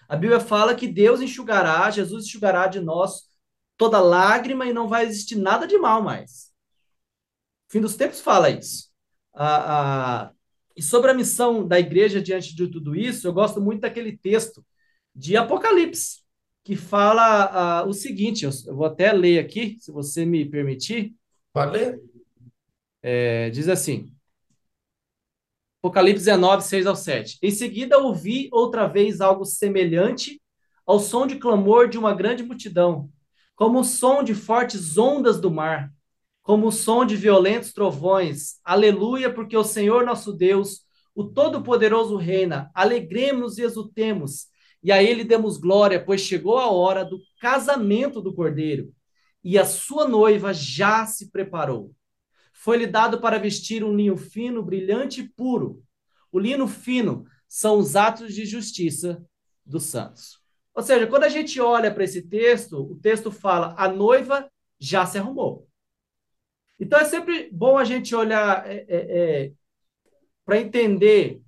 A 0.07 0.15
Bíblia 0.15 0.39
fala 0.39 0.75
que 0.75 0.87
Deus 0.87 1.21
enxugará, 1.21 1.89
Jesus 1.89 2.25
enxugará 2.25 2.67
de 2.67 2.79
nós 2.79 3.23
toda 3.75 3.99
lágrima 3.99 4.67
e 4.67 4.73
não 4.73 4.87
vai 4.87 5.03
existir 5.05 5.35
nada 5.35 5.65
de 5.65 5.79
mal 5.79 5.99
mais. 6.03 6.51
O 7.67 7.71
fim 7.71 7.81
dos 7.81 7.95
tempos 7.95 8.21
fala 8.21 8.51
isso. 8.51 8.91
Ah, 9.33 10.27
ah, 10.27 10.31
e 10.75 10.83
sobre 10.83 11.09
a 11.09 11.15
missão 11.15 11.67
da 11.67 11.79
igreja 11.79 12.21
diante 12.21 12.55
de 12.55 12.67
tudo 12.67 12.95
isso, 12.95 13.27
eu 13.27 13.33
gosto 13.33 13.59
muito 13.59 13.81
daquele 13.81 14.15
texto 14.15 14.63
de 15.15 15.35
Apocalipse, 15.35 16.26
que 16.67 16.75
fala 16.75 17.45
ah, 17.45 17.85
o 17.85 17.93
seguinte: 17.93 18.43
eu, 18.43 18.51
eu, 18.65 18.75
vou 18.75 18.85
até 18.85 19.13
ler 19.13 19.39
aqui, 19.39 19.77
se 19.79 19.89
você 19.89 20.25
me 20.25 20.43
permitir. 20.43 21.15
Pode 21.53 21.71
ler. 21.71 22.01
É, 23.01 23.49
diz 23.51 23.69
assim: 23.69 24.11
Apocalipse 25.81 26.25
19, 26.25 26.65
6 26.65 26.85
ao 26.85 26.95
7. 26.97 27.39
Em 27.41 27.51
seguida, 27.51 27.97
ouvi 27.99 28.49
outra 28.51 28.85
vez 28.85 29.21
algo 29.21 29.45
semelhante 29.45 30.41
ao 30.85 30.99
som 30.99 31.25
de 31.25 31.37
clamor 31.37 31.87
de 31.87 31.97
uma 31.97 32.13
grande 32.13 32.43
multidão, 32.43 33.09
como 33.55 33.79
o 33.79 33.85
som 33.85 34.21
de 34.21 34.35
fortes 34.35 34.97
ondas 34.97 35.39
do 35.39 35.49
mar, 35.49 35.89
como 36.43 36.67
o 36.67 36.71
som 36.71 37.05
de 37.05 37.15
violentos 37.15 37.71
trovões. 37.71 38.59
Aleluia, 38.61 39.33
porque 39.33 39.55
o 39.55 39.63
Senhor 39.63 40.05
nosso 40.05 40.33
Deus, 40.33 40.81
o 41.15 41.23
Todo-Poderoso 41.23 42.17
reina. 42.17 42.69
Alegremos 42.75 43.57
e 43.57 43.61
exultemos, 43.61 44.47
e 44.87 44.91
a 44.93 45.03
ele 45.03 45.25
demos 45.25 45.57
glória, 45.57 46.01
pois 46.01 46.21
chegou 46.21 46.57
a 46.57 46.71
hora 46.71 47.03
do 47.03 47.19
casamento 47.41 48.21
do 48.21 48.33
Cordeiro, 48.33 48.93
e 49.43 49.59
a 49.59 49.65
sua 49.65 50.07
noiva 50.07 50.53
já 50.53 51.05
se 51.05 51.29
preparou. 51.29 51.93
Foi-lhe 52.53 52.87
dado 52.87 53.19
para 53.19 53.37
vestir 53.37 53.83
um 53.83 53.93
linho 53.93 54.15
fino, 54.15 54.63
brilhante 54.63 55.19
e 55.19 55.27
puro. 55.27 55.83
O 56.31 56.39
linho 56.39 56.65
fino 56.67 57.25
são 57.49 57.77
os 57.77 57.97
atos 57.97 58.33
de 58.33 58.45
justiça 58.45 59.21
dos 59.65 59.87
santos. 59.87 60.39
Ou 60.73 60.81
seja, 60.81 61.05
quando 61.05 61.25
a 61.25 61.29
gente 61.29 61.59
olha 61.59 61.93
para 61.93 62.05
esse 62.05 62.21
texto, 62.21 62.81
o 62.89 62.95
texto 62.95 63.29
fala: 63.29 63.75
a 63.77 63.89
noiva 63.89 64.49
já 64.79 65.05
se 65.05 65.17
arrumou. 65.17 65.67
Então 66.79 66.97
é 66.97 67.03
sempre 67.03 67.49
bom 67.51 67.77
a 67.77 67.83
gente 67.83 68.15
olhar 68.15 68.65
é, 68.65 68.85
é, 68.87 68.97
é, 68.97 69.51
para 70.45 70.61
entender 70.61 71.41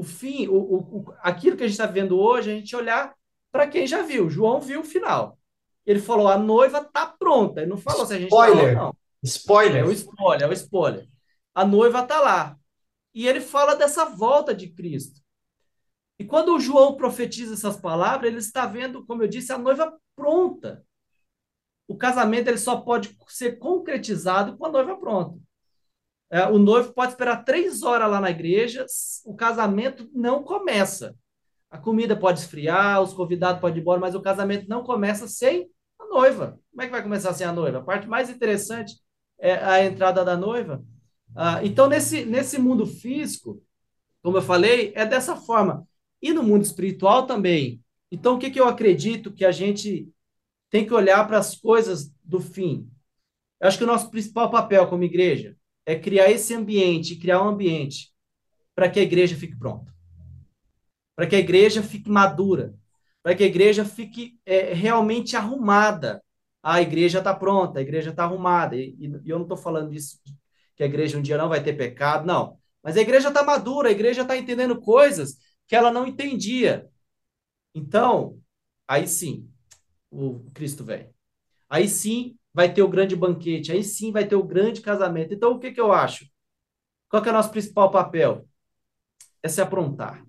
o 0.00 0.02
fim, 0.02 0.48
o, 0.48 0.54
o, 0.54 1.14
aquilo 1.18 1.58
que 1.58 1.62
a 1.62 1.66
gente 1.66 1.78
está 1.78 1.84
vendo 1.84 2.18
hoje, 2.18 2.50
a 2.50 2.54
gente 2.54 2.74
olhar 2.74 3.14
para 3.52 3.68
quem 3.68 3.86
já 3.86 4.00
viu. 4.00 4.30
João 4.30 4.58
viu 4.58 4.80
o 4.80 4.84
final. 4.84 5.38
Ele 5.84 6.00
falou: 6.00 6.26
a 6.26 6.38
noiva 6.38 6.78
está 6.78 7.06
pronta. 7.06 7.60
Ele 7.60 7.68
não 7.68 7.76
falou 7.76 8.06
se 8.06 8.14
a 8.14 8.18
gente 8.18 8.32
está 8.32 8.48
ou 8.48 8.72
não. 8.72 8.96
Spoiler. 9.22 9.82
É 9.82 9.86
o 9.86 9.92
spoiler, 9.92 10.46
é 10.46 10.48
o 10.48 10.52
spoiler. 10.54 11.06
A 11.54 11.66
noiva 11.66 12.00
está 12.00 12.18
lá. 12.18 12.56
E 13.12 13.28
ele 13.28 13.42
fala 13.42 13.74
dessa 13.74 14.06
volta 14.06 14.54
de 14.54 14.70
Cristo. 14.70 15.20
E 16.18 16.24
quando 16.24 16.54
o 16.54 16.60
João 16.60 16.96
profetiza 16.96 17.52
essas 17.52 17.76
palavras, 17.76 18.30
ele 18.30 18.38
está 18.38 18.64
vendo, 18.64 19.04
como 19.04 19.22
eu 19.22 19.28
disse, 19.28 19.52
a 19.52 19.58
noiva 19.58 19.94
pronta. 20.16 20.82
O 21.86 21.96
casamento 21.96 22.48
ele 22.48 22.56
só 22.58 22.80
pode 22.80 23.14
ser 23.28 23.58
concretizado 23.58 24.56
com 24.56 24.64
a 24.64 24.72
noiva 24.72 24.96
pronta. 24.96 25.38
É, 26.30 26.46
o 26.46 26.58
noivo 26.58 26.92
pode 26.92 27.12
esperar 27.12 27.44
três 27.44 27.82
horas 27.82 28.08
lá 28.08 28.20
na 28.20 28.30
igreja, 28.30 28.86
o 29.24 29.34
casamento 29.34 30.08
não 30.14 30.44
começa. 30.44 31.16
A 31.68 31.76
comida 31.76 32.16
pode 32.16 32.38
esfriar, 32.38 33.02
os 33.02 33.12
convidados 33.12 33.60
podem 33.60 33.78
ir 33.78 33.80
embora, 33.80 34.00
mas 34.00 34.14
o 34.14 34.22
casamento 34.22 34.68
não 34.68 34.84
começa 34.84 35.26
sem 35.26 35.68
a 35.98 36.06
noiva. 36.06 36.58
Como 36.70 36.82
é 36.82 36.86
que 36.86 36.92
vai 36.92 37.02
começar 37.02 37.34
sem 37.34 37.46
a 37.46 37.52
noiva? 37.52 37.78
A 37.78 37.82
parte 37.82 38.06
mais 38.06 38.30
interessante 38.30 38.94
é 39.40 39.54
a 39.54 39.84
entrada 39.84 40.24
da 40.24 40.36
noiva. 40.36 40.84
Ah, 41.34 41.64
então, 41.64 41.88
nesse, 41.88 42.24
nesse 42.24 42.58
mundo 42.58 42.86
físico, 42.86 43.60
como 44.22 44.36
eu 44.36 44.42
falei, 44.42 44.92
é 44.94 45.04
dessa 45.04 45.34
forma. 45.34 45.86
E 46.22 46.32
no 46.32 46.42
mundo 46.44 46.62
espiritual 46.62 47.26
também. 47.26 47.82
Então, 48.10 48.36
o 48.36 48.38
que, 48.38 48.50
que 48.50 48.60
eu 48.60 48.68
acredito 48.68 49.32
que 49.32 49.44
a 49.44 49.52
gente 49.52 50.08
tem 50.70 50.86
que 50.86 50.94
olhar 50.94 51.26
para 51.26 51.38
as 51.38 51.56
coisas 51.56 52.12
do 52.24 52.40
fim? 52.40 52.88
Eu 53.60 53.68
acho 53.68 53.78
que 53.78 53.84
o 53.84 53.86
nosso 53.86 54.10
principal 54.10 54.50
papel 54.50 54.86
como 54.86 55.04
igreja 55.04 55.56
é 55.90 55.98
criar 55.98 56.30
esse 56.30 56.54
ambiente, 56.54 57.16
criar 57.16 57.42
um 57.42 57.48
ambiente 57.48 58.12
para 58.76 58.88
que 58.88 59.00
a 59.00 59.02
igreja 59.02 59.34
fique 59.34 59.56
pronta, 59.56 59.92
para 61.16 61.26
que 61.26 61.34
a 61.34 61.40
igreja 61.40 61.82
fique 61.82 62.08
madura, 62.08 62.74
para 63.22 63.34
que 63.34 63.42
a 63.42 63.46
igreja 63.46 63.84
fique 63.84 64.38
é, 64.46 64.72
realmente 64.72 65.36
arrumada. 65.36 66.22
a 66.62 66.80
igreja 66.80 67.18
está 67.18 67.34
pronta, 67.34 67.80
a 67.80 67.82
igreja 67.82 68.10
está 68.10 68.22
arrumada. 68.24 68.76
E, 68.76 68.94
e, 69.00 69.20
eu 69.24 69.36
não 69.36 69.42
estou 69.42 69.56
falando 69.56 69.90
disso, 69.90 70.20
que 70.76 70.82
a 70.84 70.86
igreja 70.86 71.18
um 71.18 71.22
dia 71.22 71.36
não 71.36 71.48
vai 71.48 71.62
ter 71.62 71.72
pecado, 71.72 72.24
não. 72.24 72.56
Mas 72.82 72.96
a 72.96 73.00
igreja 73.00 73.28
está 73.28 73.42
madura, 73.42 73.88
a 73.88 73.92
igreja 73.92 74.22
está 74.22 74.36
entendendo 74.36 74.80
coisas 74.80 75.38
que 75.66 75.74
ela 75.74 75.90
não 75.90 76.06
entendia. 76.06 76.88
Então, 77.74 78.38
aí 78.86 79.08
sim, 79.08 79.50
o 80.10 80.50
Cristo 80.54 80.84
vem. 80.84 81.10
Aí 81.68 81.88
sim 81.88 82.38
vai 82.60 82.74
ter 82.74 82.82
o 82.82 82.88
grande 82.88 83.16
banquete, 83.16 83.72
aí 83.72 83.82
sim 83.82 84.12
vai 84.12 84.28
ter 84.28 84.36
o 84.36 84.42
grande 84.42 84.82
casamento. 84.82 85.32
Então, 85.32 85.52
o 85.52 85.58
que, 85.58 85.72
que 85.72 85.80
eu 85.80 85.94
acho? 85.94 86.26
Qual 87.08 87.22
que 87.22 87.28
é 87.30 87.32
o 87.32 87.34
nosso 87.34 87.50
principal 87.50 87.90
papel? 87.90 88.46
É 89.42 89.48
se 89.48 89.62
aprontar, 89.62 90.22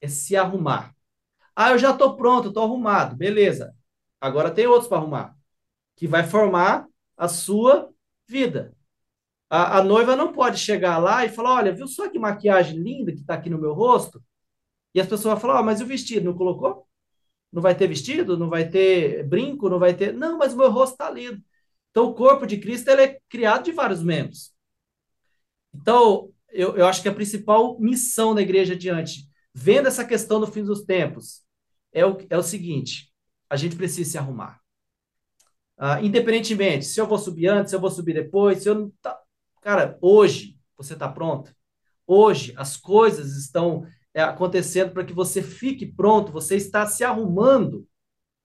é 0.00 0.08
se 0.08 0.34
arrumar. 0.34 0.96
Ah, 1.54 1.72
eu 1.72 1.78
já 1.78 1.90
estou 1.90 2.16
pronto, 2.16 2.48
estou 2.48 2.64
arrumado. 2.64 3.14
Beleza. 3.14 3.76
Agora 4.18 4.50
tem 4.50 4.66
outros 4.66 4.88
para 4.88 4.96
arrumar, 4.96 5.36
que 5.94 6.06
vai 6.06 6.24
formar 6.24 6.86
a 7.18 7.28
sua 7.28 7.92
vida. 8.26 8.74
A, 9.50 9.76
a, 9.80 9.84
noiva 9.84 10.16
não 10.16 10.32
pode 10.32 10.58
chegar 10.58 10.96
lá 10.96 11.26
e 11.26 11.28
falar: 11.28 11.56
olha, 11.56 11.74
viu 11.74 11.86
só 11.86 12.08
que 12.08 12.18
maquiagem 12.18 12.78
linda 12.78 13.12
que 13.12 13.20
está 13.20 13.34
aqui 13.34 13.50
no 13.50 13.60
meu 13.60 13.74
rosto? 13.74 14.24
E 14.94 15.00
as 15.02 15.06
pessoas 15.06 15.34
vão 15.34 15.40
falar: 15.40 15.60
oh, 15.60 15.64
mas 15.64 15.82
o 15.82 15.86
vestido 15.86 16.24
não 16.24 16.34
colocou? 16.34 16.88
Não 17.52 17.60
vai 17.60 17.74
ter 17.74 17.86
vestido? 17.86 18.38
Não 18.38 18.48
vai 18.48 18.68
ter 18.68 19.24
brinco? 19.28 19.68
Não 19.68 19.78
vai 19.78 19.94
ter. 19.94 20.12
Não, 20.12 20.38
mas 20.38 20.54
o 20.54 20.56
meu 20.56 20.70
rosto 20.70 20.92
está 20.92 21.10
lindo. 21.10 21.42
Então, 21.90 22.06
o 22.06 22.14
corpo 22.14 22.46
de 22.46 22.56
Cristo 22.56 22.88
ele 22.88 23.02
é 23.02 23.18
criado 23.28 23.64
de 23.64 23.72
vários 23.72 24.02
membros. 24.02 24.52
Então, 25.74 26.32
eu, 26.48 26.76
eu 26.76 26.86
acho 26.86 27.02
que 27.02 27.08
a 27.08 27.14
principal 27.14 27.78
missão 27.78 28.34
da 28.34 28.42
igreja 28.42 28.74
adiante, 28.74 29.28
vendo 29.54 29.88
essa 29.88 30.04
questão 30.04 30.40
do 30.40 30.46
fim 30.46 30.64
dos 30.64 30.82
tempos, 30.82 31.42
é 31.92 32.04
o, 32.06 32.16
é 32.30 32.38
o 32.38 32.42
seguinte: 32.42 33.12
a 33.48 33.56
gente 33.56 33.76
precisa 33.76 34.10
se 34.10 34.18
arrumar. 34.18 34.60
Uh, 35.78 35.98
independentemente 36.02 36.84
se 36.84 37.00
eu 37.00 37.06
vou 37.06 37.18
subir 37.18 37.48
antes, 37.48 37.70
se 37.70 37.76
eu 37.76 37.80
vou 37.80 37.90
subir 37.90 38.14
depois, 38.14 38.62
se 38.62 38.68
eu 38.68 38.74
não. 38.74 38.92
Tá... 39.02 39.18
Cara, 39.60 39.98
hoje 40.00 40.58
você 40.76 40.94
está 40.94 41.08
pronto. 41.08 41.54
Hoje 42.06 42.54
as 42.56 42.76
coisas 42.76 43.36
estão 43.36 43.86
acontecendo 44.20 44.92
para 44.92 45.04
que 45.04 45.12
você 45.12 45.42
fique 45.42 45.86
pronto, 45.86 46.32
você 46.32 46.56
está 46.56 46.86
se 46.86 47.04
arrumando. 47.04 47.86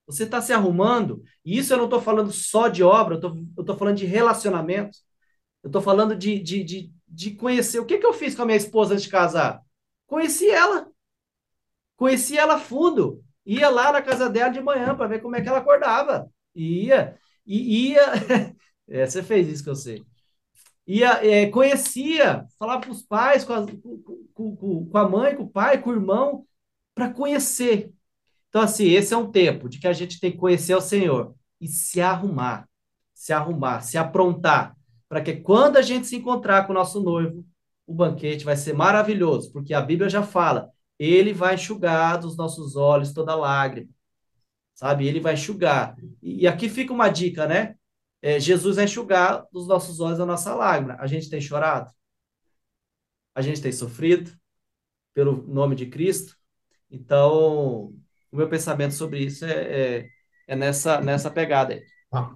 Você 0.08 0.24
está 0.24 0.42
se 0.42 0.54
arrumando, 0.54 1.22
e 1.44 1.58
isso 1.58 1.74
eu 1.74 1.78
não 1.78 1.84
estou 1.84 2.00
falando 2.00 2.32
só 2.32 2.70
de 2.70 2.82
obra, 2.82 3.20
eu 3.22 3.62
estou 3.62 3.76
falando 3.76 3.98
de 3.98 4.06
relacionamento. 4.06 4.98
Eu 5.62 5.68
estou 5.68 5.82
falando 5.82 6.16
de, 6.16 6.40
de, 6.40 6.64
de, 6.64 6.94
de, 7.06 7.32
conhecer. 7.32 7.80
O 7.80 7.86
que, 7.86 7.98
que 7.98 8.06
eu 8.06 8.14
fiz 8.14 8.34
com 8.34 8.44
a 8.44 8.46
minha 8.46 8.58
esposa 8.58 8.94
antes 8.94 9.04
de 9.04 9.12
casar? 9.12 9.62
Conheci 10.06 10.50
ela. 10.50 10.88
Conheci 11.98 12.38
ela 12.38 12.58
fundo. 12.58 13.22
Ia 13.46 13.70
lá 13.70 13.92
na 13.92 14.02
casa 14.02 14.30
dela 14.30 14.50
de 14.50 14.62
manhã 14.62 14.96
para 14.96 15.08
ver 15.08 15.22
como 15.22 15.36
é 15.36 15.42
que 15.42 15.50
ela 15.50 15.58
acordava. 15.58 16.32
Ia. 16.56 17.18
E 17.46 17.92
ia. 17.92 18.02
é, 18.88 19.06
você 19.06 19.22
fez 19.22 19.50
isso 19.50 19.64
que 19.64 19.70
eu 19.70 19.76
sei. 19.76 20.06
Ia, 20.88 21.26
é, 21.26 21.48
conhecia, 21.50 22.46
falava 22.58 22.86
com 22.86 22.92
os 22.92 23.04
pais, 23.04 23.44
com 23.44 23.54
a, 23.54 23.66
com, 24.34 24.56
com, 24.56 24.98
a 24.98 25.08
mãe, 25.08 25.36
com 25.36 25.44
o 25.44 25.50
pai, 25.50 25.82
com 25.82 25.90
o 25.90 25.94
irmão, 25.94 26.46
para 26.96 27.14
conhecer. 27.14 27.92
Então, 28.50 28.62
assim, 28.62 28.88
esse 28.88 29.14
é 29.14 29.18
um 29.18 29.30
tempo 29.30 29.68
de 29.68 29.80
que 29.80 29.88
a 29.88 29.94
gente 29.94 30.20
tem 30.20 30.32
que 30.32 30.38
conhecer 30.38 30.74
o 30.76 30.82
Senhor 30.82 31.36
e 31.60 31.68
se 31.68 32.00
arrumar, 32.00 32.68
se 33.14 33.34
arrumar, 33.34 33.82
se 33.82 33.98
aprontar, 33.98 34.76
para 35.10 35.22
que 35.22 35.36
quando 35.36 35.78
a 35.78 35.82
gente 35.82 36.08
se 36.08 36.16
encontrar 36.16 36.66
com 36.66 36.72
o 36.72 36.76
nosso 36.76 37.02
noivo, 37.02 37.46
o 37.86 37.94
banquete 37.94 38.46
vai 38.46 38.56
ser 38.56 38.74
maravilhoso, 38.74 39.52
porque 39.52 39.74
a 39.74 39.82
Bíblia 39.82 40.10
já 40.10 40.24
fala 40.24 40.72
ele 41.00 41.34
vai 41.34 41.56
enxugar 41.56 42.20
dos 42.20 42.36
nossos 42.36 42.76
olhos 42.76 43.14
toda 43.14 43.36
lágrima. 43.36 43.90
Sabe? 44.74 45.08
Ele 45.08 45.20
vai 45.20 45.34
enxugar. 45.34 45.96
E, 46.22 46.44
e 46.44 46.48
aqui 46.48 46.70
fica 46.70 46.94
uma 46.94 47.10
dica, 47.10 47.48
né? 47.48 47.76
É, 48.22 48.40
Jesus 48.40 48.76
vai 48.76 48.86
enxugar 48.86 49.46
dos 49.52 49.68
nossos 49.68 50.00
olhos 50.00 50.20
a 50.20 50.26
nossa 50.26 50.54
lágrima. 50.56 50.96
A 51.00 51.08
gente 51.08 51.30
tem 51.30 51.40
chorado? 51.40 51.92
A 53.36 53.42
gente 53.42 53.62
tem 53.62 53.72
sofrido 53.72 54.32
pelo 55.14 55.44
nome 55.48 55.76
de 55.76 55.86
Cristo? 55.86 56.36
Então, 56.90 57.94
o 58.32 58.36
meu 58.36 58.50
pensamento 58.50 58.94
sobre 58.94 59.20
isso 59.20 59.46
é, 59.46 59.52
é, 59.52 60.10
é 60.48 60.56
nessa, 60.56 61.00
nessa 61.02 61.30
pegada 61.30 61.74
aí. 61.74 61.84
Ah. 62.12 62.36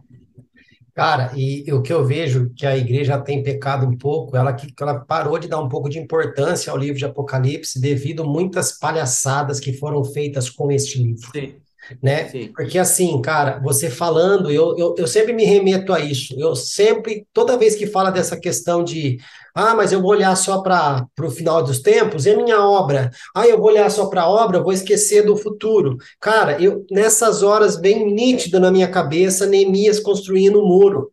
Cara, 0.94 1.32
e 1.36 1.72
o 1.72 1.82
que 1.82 1.94
eu 1.94 2.06
vejo 2.06 2.54
que 2.54 2.66
a 2.66 2.76
igreja 2.76 3.18
tem 3.18 3.42
pecado 3.42 3.88
um 3.88 3.98
pouco, 3.98 4.36
ela 4.36 4.52
que 4.54 4.74
ela 4.80 5.00
parou 5.00 5.40
de 5.40 5.48
dar 5.48 5.60
um 5.60 5.70
pouco 5.70 5.90
de 5.90 5.98
importância 5.98 6.70
ao 6.70 6.78
livro 6.78 6.98
de 6.98 7.06
Apocalipse 7.06 7.80
devido 7.80 8.24
a 8.24 8.28
muitas 8.28 8.78
palhaçadas 8.78 9.60
que 9.60 9.74
foram 9.74 10.04
feitas 10.04 10.50
com 10.50 10.70
este 10.70 11.02
livro. 11.02 11.30
Sim. 11.32 11.56
Né? 12.02 12.30
Sim. 12.30 12.52
Porque 12.54 12.78
assim, 12.78 13.22
cara, 13.22 13.60
você 13.60 13.90
falando, 13.90 14.52
eu, 14.52 14.78
eu, 14.78 14.96
eu 14.98 15.08
sempre 15.08 15.34
me 15.34 15.44
remeto 15.44 15.92
a 15.94 16.00
isso. 16.00 16.36
Eu 16.38 16.56
sempre, 16.56 17.28
toda 17.34 17.58
vez 17.58 17.76
que 17.76 17.88
fala 17.88 18.12
dessa 18.12 18.40
questão 18.40 18.84
de 18.84 19.18
ah, 19.54 19.76
mas 19.76 19.92
eu 19.92 20.02
vou 20.02 20.12
olhar 20.12 20.36
só 20.36 20.62
para 20.62 21.06
o 21.20 21.30
final 21.30 21.62
dos 21.62 21.80
tempos, 21.82 22.26
é 22.26 22.36
minha 22.36 22.62
obra. 22.64 23.12
Ah, 23.36 23.46
eu 23.48 23.58
vou 23.58 23.68
olhar 23.68 23.90
só 23.92 24.08
para 24.08 24.22
a 24.22 24.30
obra, 24.30 24.64
vou 24.64 24.72
esquecer 24.72 25.26
do 25.26 25.36
futuro. 25.36 25.98
Cara, 26.20 26.62
eu 26.62 26.86
nessas 26.90 27.44
horas 27.44 27.76
bem 27.76 28.14
nítido 28.14 28.60
na 28.60 28.72
minha 28.72 28.90
cabeça, 28.90 29.46
Neemias 29.46 30.00
construindo 30.00 30.60
o 30.60 30.64
um 30.64 30.68
muro. 30.68 31.12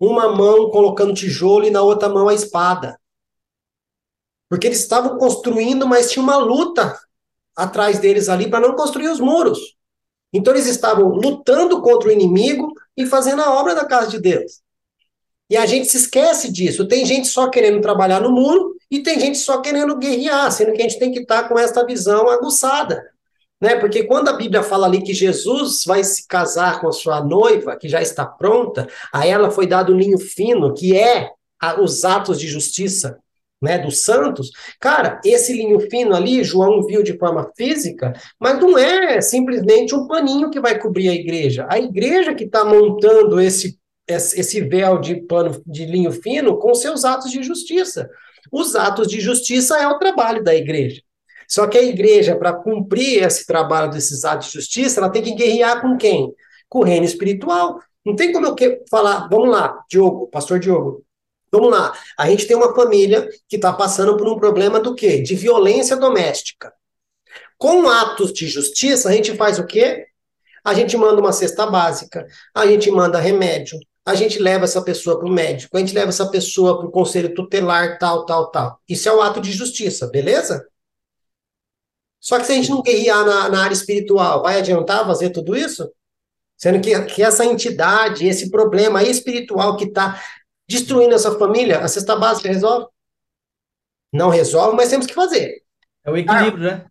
Uma 0.00 0.34
mão 0.34 0.70
colocando 0.70 1.14
tijolo 1.14 1.64
e 1.66 1.70
na 1.70 1.82
outra 1.82 2.08
mão 2.08 2.28
a 2.28 2.34
espada. 2.34 2.98
Porque 4.48 4.66
eles 4.66 4.80
estavam 4.80 5.18
construindo, 5.18 5.86
mas 5.86 6.10
tinha 6.10 6.22
uma 6.22 6.36
luta 6.36 6.98
atrás 7.54 7.98
deles 7.98 8.28
ali 8.28 8.48
para 8.48 8.66
não 8.66 8.76
construir 8.76 9.08
os 9.08 9.20
muros. 9.20 9.75
Então 10.36 10.52
eles 10.52 10.66
estavam 10.66 11.08
lutando 11.08 11.80
contra 11.80 12.08
o 12.08 12.12
inimigo 12.12 12.72
e 12.96 13.06
fazendo 13.06 13.42
a 13.42 13.58
obra 13.58 13.74
da 13.74 13.84
casa 13.84 14.10
de 14.10 14.20
Deus. 14.20 14.60
E 15.48 15.56
a 15.56 15.64
gente 15.64 15.88
se 15.88 15.96
esquece 15.96 16.52
disso. 16.52 16.86
Tem 16.86 17.06
gente 17.06 17.28
só 17.28 17.48
querendo 17.48 17.80
trabalhar 17.80 18.20
no 18.20 18.30
muro 18.30 18.74
e 18.90 19.02
tem 19.02 19.18
gente 19.18 19.38
só 19.38 19.60
querendo 19.60 19.96
guerrear, 19.96 20.50
sendo 20.52 20.72
que 20.72 20.82
a 20.82 20.88
gente 20.88 20.98
tem 20.98 21.10
que 21.10 21.20
estar 21.20 21.48
com 21.48 21.58
essa 21.58 21.86
visão 21.86 22.28
aguçada. 22.28 23.02
Né? 23.60 23.76
Porque 23.76 24.04
quando 24.04 24.28
a 24.28 24.34
Bíblia 24.34 24.62
fala 24.62 24.86
ali 24.86 25.02
que 25.02 25.14
Jesus 25.14 25.84
vai 25.86 26.04
se 26.04 26.26
casar 26.26 26.80
com 26.80 26.88
a 26.88 26.92
sua 26.92 27.22
noiva, 27.22 27.76
que 27.76 27.88
já 27.88 28.02
está 28.02 28.26
pronta, 28.26 28.86
a 29.12 29.26
ela 29.26 29.50
foi 29.50 29.66
dado 29.66 29.94
um 29.94 29.96
linho 29.96 30.18
fino, 30.18 30.74
que 30.74 30.96
é 30.96 31.30
a, 31.58 31.80
os 31.80 32.04
atos 32.04 32.38
de 32.38 32.46
justiça 32.46 33.18
né, 33.66 33.78
dos 33.78 34.04
santos. 34.04 34.50
Cara, 34.80 35.20
esse 35.24 35.52
linho 35.52 35.80
fino 35.90 36.14
ali, 36.14 36.44
João 36.44 36.86
viu 36.86 37.02
de 37.02 37.18
forma 37.18 37.50
física, 37.56 38.12
mas 38.38 38.58
não 38.60 38.78
é 38.78 39.20
simplesmente 39.20 39.94
um 39.94 40.06
paninho 40.06 40.50
que 40.50 40.60
vai 40.60 40.78
cobrir 40.78 41.08
a 41.08 41.14
igreja. 41.14 41.66
A 41.68 41.78
igreja 41.78 42.34
que 42.34 42.44
está 42.44 42.64
montando 42.64 43.40
esse 43.40 43.78
esse 44.08 44.60
véu 44.60 45.00
de 45.00 45.16
pano 45.16 45.60
de 45.66 45.84
linho 45.84 46.12
fino 46.12 46.56
com 46.58 46.72
seus 46.76 47.04
atos 47.04 47.28
de 47.28 47.42
justiça. 47.42 48.08
Os 48.52 48.76
atos 48.76 49.08
de 49.08 49.20
justiça 49.20 49.76
é 49.78 49.88
o 49.88 49.98
trabalho 49.98 50.44
da 50.44 50.54
igreja. 50.54 51.02
Só 51.48 51.66
que 51.66 51.76
a 51.76 51.82
igreja, 51.82 52.36
para 52.36 52.52
cumprir 52.52 53.24
esse 53.24 53.44
trabalho 53.44 53.90
desses 53.90 54.24
atos 54.24 54.46
de 54.46 54.52
justiça, 54.52 55.00
ela 55.00 55.10
tem 55.10 55.22
que 55.22 55.34
guerrear 55.34 55.80
com 55.80 55.96
quem? 55.96 56.32
Com 56.68 56.80
o 56.80 56.84
reino 56.84 57.04
espiritual. 57.04 57.80
Não 58.04 58.14
tem 58.14 58.32
como 58.32 58.46
eu 58.46 58.54
falar, 58.88 59.28
vamos 59.28 59.50
lá, 59.50 59.82
Diogo, 59.90 60.28
pastor 60.28 60.60
Diogo, 60.60 61.04
vamos 61.56 61.70
lá. 61.70 61.92
A 62.18 62.28
gente 62.28 62.46
tem 62.46 62.56
uma 62.56 62.74
família 62.74 63.28
que 63.48 63.56
está 63.56 63.72
passando 63.72 64.16
por 64.16 64.28
um 64.28 64.38
problema 64.38 64.80
do 64.80 64.94
quê? 64.94 65.20
De 65.20 65.34
violência 65.34 65.96
doméstica. 65.96 66.72
Com 67.58 67.88
atos 67.88 68.32
de 68.32 68.46
justiça, 68.46 69.08
a 69.08 69.12
gente 69.12 69.34
faz 69.34 69.58
o 69.58 69.66
quê? 69.66 70.06
A 70.64 70.74
gente 70.74 70.96
manda 70.96 71.20
uma 71.20 71.32
cesta 71.32 71.66
básica, 71.66 72.26
a 72.54 72.66
gente 72.66 72.90
manda 72.90 73.18
remédio, 73.18 73.78
a 74.04 74.14
gente 74.14 74.38
leva 74.38 74.64
essa 74.64 74.82
pessoa 74.82 75.18
para 75.18 75.28
o 75.28 75.32
médico, 75.32 75.76
a 75.76 75.80
gente 75.80 75.94
leva 75.94 76.10
essa 76.10 76.30
pessoa 76.30 76.78
para 76.78 76.88
o 76.88 76.90
conselho 76.90 77.34
tutelar, 77.34 77.98
tal, 77.98 78.26
tal, 78.26 78.50
tal. 78.50 78.80
Isso 78.88 79.08
é 79.08 79.12
o 79.12 79.22
ato 79.22 79.40
de 79.40 79.52
justiça, 79.52 80.06
beleza? 80.08 80.66
Só 82.20 82.38
que 82.38 82.44
se 82.46 82.52
a 82.52 82.54
gente 82.56 82.70
não 82.70 82.82
guerrear 82.82 83.24
na, 83.24 83.48
na 83.48 83.64
área 83.64 83.74
espiritual, 83.74 84.42
vai 84.42 84.58
adiantar 84.58 85.06
fazer 85.06 85.30
tudo 85.30 85.56
isso? 85.56 85.88
Sendo 86.56 86.80
que, 86.80 86.98
que 87.06 87.22
essa 87.22 87.44
entidade, 87.44 88.26
esse 88.26 88.50
problema 88.50 89.02
espiritual 89.02 89.76
que 89.76 89.84
está 89.84 90.20
destruindo 90.68 91.14
essa 91.14 91.38
família, 91.38 91.80
a 91.80 91.88
cesta 91.88 92.16
básica 92.16 92.48
resolve? 92.48 92.86
Não 94.12 94.28
resolve, 94.28 94.76
mas 94.76 94.90
temos 94.90 95.06
que 95.06 95.14
fazer. 95.14 95.62
É 96.04 96.10
o 96.10 96.16
equilíbrio, 96.16 96.68
ah, 96.68 96.72
né? 96.72 96.86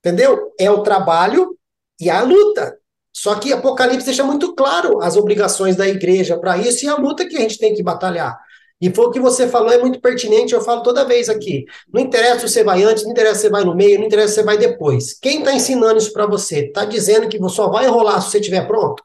Entendeu? 0.00 0.52
É 0.58 0.70
o 0.70 0.82
trabalho 0.82 1.56
e 2.00 2.08
a 2.08 2.22
luta. 2.22 2.76
Só 3.12 3.34
que 3.34 3.52
Apocalipse 3.52 4.06
deixa 4.06 4.24
muito 4.24 4.54
claro 4.54 5.00
as 5.02 5.16
obrigações 5.16 5.76
da 5.76 5.86
igreja 5.86 6.38
para 6.38 6.56
isso 6.56 6.84
e 6.84 6.88
a 6.88 6.96
luta 6.96 7.26
que 7.28 7.36
a 7.36 7.40
gente 7.40 7.58
tem 7.58 7.74
que 7.74 7.82
batalhar. 7.82 8.38
E 8.80 8.88
foi 8.94 9.06
o 9.06 9.10
que 9.10 9.20
você 9.20 9.46
falou, 9.46 9.70
é 9.70 9.78
muito 9.78 10.00
pertinente, 10.00 10.54
eu 10.54 10.62
falo 10.62 10.82
toda 10.82 11.04
vez 11.04 11.28
aqui. 11.28 11.66
Não 11.92 12.00
interessa 12.00 12.46
se 12.46 12.54
você 12.54 12.64
vai 12.64 12.82
antes, 12.82 13.04
não 13.04 13.10
interessa 13.10 13.34
se 13.34 13.40
você 13.42 13.50
vai 13.50 13.62
no 13.62 13.74
meio, 13.74 13.98
não 13.98 14.06
interessa 14.06 14.28
se 14.28 14.34
você 14.36 14.42
vai 14.42 14.56
depois. 14.56 15.12
Quem 15.20 15.40
está 15.40 15.52
ensinando 15.52 15.98
isso 15.98 16.12
para 16.12 16.24
você? 16.24 16.66
Está 16.66 16.86
dizendo 16.86 17.28
que 17.28 17.38
só 17.50 17.68
vai 17.68 17.84
enrolar 17.84 18.22
se 18.22 18.30
você 18.30 18.38
estiver 18.38 18.66
pronto? 18.66 19.04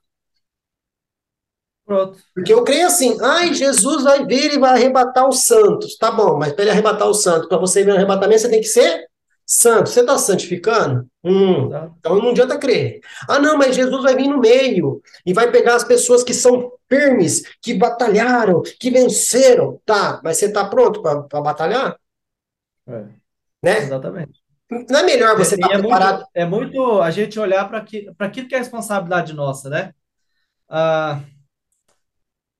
Pronto. 1.85 2.17
Porque 2.33 2.51
eu 2.51 2.63
creio 2.63 2.87
assim, 2.87 3.15
ai, 3.21 3.53
Jesus 3.53 4.03
vai 4.03 4.25
vir 4.25 4.53
e 4.53 4.59
vai 4.59 4.71
arrebatar 4.71 5.27
os 5.29 5.45
santos. 5.45 5.95
Tá 5.97 6.11
bom, 6.11 6.37
mas 6.37 6.51
para 6.51 6.63
ele 6.63 6.71
arrebatar 6.71 7.07
os 7.07 7.21
santos, 7.21 7.47
para 7.47 7.59
você 7.59 7.83
ver 7.83 7.91
o 7.91 7.95
arrebatamento, 7.95 8.41
você 8.41 8.49
tem 8.49 8.61
que 8.61 8.67
ser 8.67 9.05
santo. 9.45 9.89
Você 9.89 9.99
está 9.99 10.17
santificando? 10.17 11.07
Hum, 11.23 11.69
tá. 11.69 11.91
Então 11.99 12.17
não 12.17 12.31
adianta 12.31 12.57
crer. 12.57 13.01
Ah, 13.29 13.39
não, 13.39 13.55
mas 13.55 13.75
Jesus 13.75 14.01
vai 14.01 14.15
vir 14.15 14.27
no 14.27 14.39
meio 14.39 15.01
e 15.23 15.31
vai 15.31 15.51
pegar 15.51 15.75
as 15.75 15.83
pessoas 15.83 16.23
que 16.23 16.33
são 16.33 16.71
firmes, 16.89 17.43
que 17.61 17.75
batalharam, 17.75 18.63
que 18.79 18.89
venceram. 18.89 19.79
Tá, 19.85 20.19
mas 20.23 20.37
você 20.37 20.47
está 20.47 20.65
pronto 20.65 21.03
para 21.03 21.41
batalhar? 21.41 21.95
É. 22.87 23.03
Né? 23.63 23.77
Exatamente. 23.79 24.43
Não 24.89 24.99
é 24.99 25.03
melhor 25.03 25.37
você 25.37 25.53
estar 25.53 25.67
tá 25.67 25.75
é 25.75 25.77
preparado? 25.77 26.15
Muito, 26.17 26.29
é 26.33 26.45
muito 26.45 27.01
a 27.01 27.11
gente 27.11 27.39
olhar 27.39 27.69
para 27.69 27.77
aquilo 27.77 28.47
que 28.47 28.55
é 28.55 28.57
responsabilidade 28.57 29.33
nossa, 29.33 29.69
né? 29.69 29.93
Ah, 30.67 31.21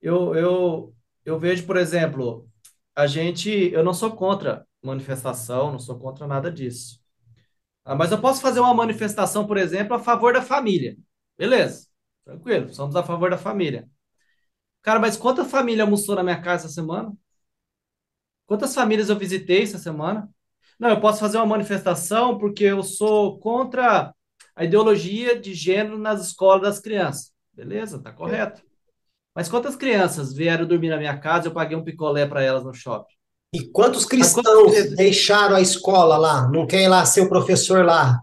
eu, 0.08 0.36
eu, 0.36 0.96
eu 1.26 1.40
vejo, 1.40 1.66
por 1.66 1.78
exemplo, 1.78 2.48
a 2.96 3.08
gente. 3.08 3.50
Eu 3.72 3.84
não 3.84 3.94
sou 3.94 4.16
contra 4.16 4.68
manifestação, 4.84 5.72
não 5.72 5.80
sou 5.80 5.98
contra 6.00 6.28
nada 6.28 6.52
disso. 6.52 7.00
Ah, 7.86 7.96
mas 7.96 8.12
eu 8.12 8.22
posso 8.22 8.42
fazer 8.42 8.60
uma 8.60 8.74
manifestação, 8.74 9.48
por 9.48 9.58
exemplo, 9.58 9.96
a 9.96 10.00
favor 10.00 10.34
da 10.34 10.42
família. 10.42 10.98
Beleza, 11.38 11.88
tranquilo, 12.26 12.74
somos 12.74 12.96
a 12.96 13.04
favor 13.04 13.30
da 13.30 13.38
família. 13.38 13.90
Cara, 14.82 15.00
mas 15.00 15.18
quanta 15.18 15.46
família 15.46 15.84
almoçou 15.84 16.16
na 16.16 16.24
minha 16.24 16.42
casa 16.42 16.66
essa 16.66 16.76
semana? 16.76 17.14
Quantas 18.46 18.76
famílias 18.76 19.10
eu 19.10 19.18
visitei 19.18 19.64
essa 19.64 19.78
semana? 19.78 20.30
Não, 20.80 20.90
eu 20.90 21.00
posso 21.02 21.20
fazer 21.20 21.38
uma 21.38 21.46
manifestação 21.46 22.38
porque 22.38 22.64
eu 22.64 22.84
sou 22.84 23.40
contra 23.40 24.14
a 24.56 24.64
ideologia 24.64 25.40
de 25.40 25.54
gênero 25.54 25.98
nas 25.98 26.22
escolas 26.28 26.62
das 26.62 26.80
crianças. 26.80 27.34
Beleza, 27.54 28.00
tá 28.02 28.12
correto. 28.12 28.62
Mas 29.36 29.50
quantas 29.50 29.76
crianças 29.76 30.34
vieram 30.34 30.66
dormir 30.66 30.90
na 30.90 30.98
minha 30.98 31.18
casa 31.18 31.48
eu 31.48 31.54
paguei 31.54 31.76
um 31.76 31.84
picolé 31.84 32.26
para 32.26 32.42
elas 32.42 32.64
no 32.64 32.74
shopping? 32.74 33.14
E 33.54 33.68
quantos 33.70 34.06
cristãos 34.06 34.96
deixaram 34.96 35.56
a 35.56 35.62
escola 35.62 36.18
lá? 36.18 36.50
Não 36.50 36.66
quer 36.66 36.84
ir 36.84 36.88
lá 36.88 37.06
ser 37.06 37.22
o 37.22 37.30
professor 37.30 37.86
lá? 37.86 38.22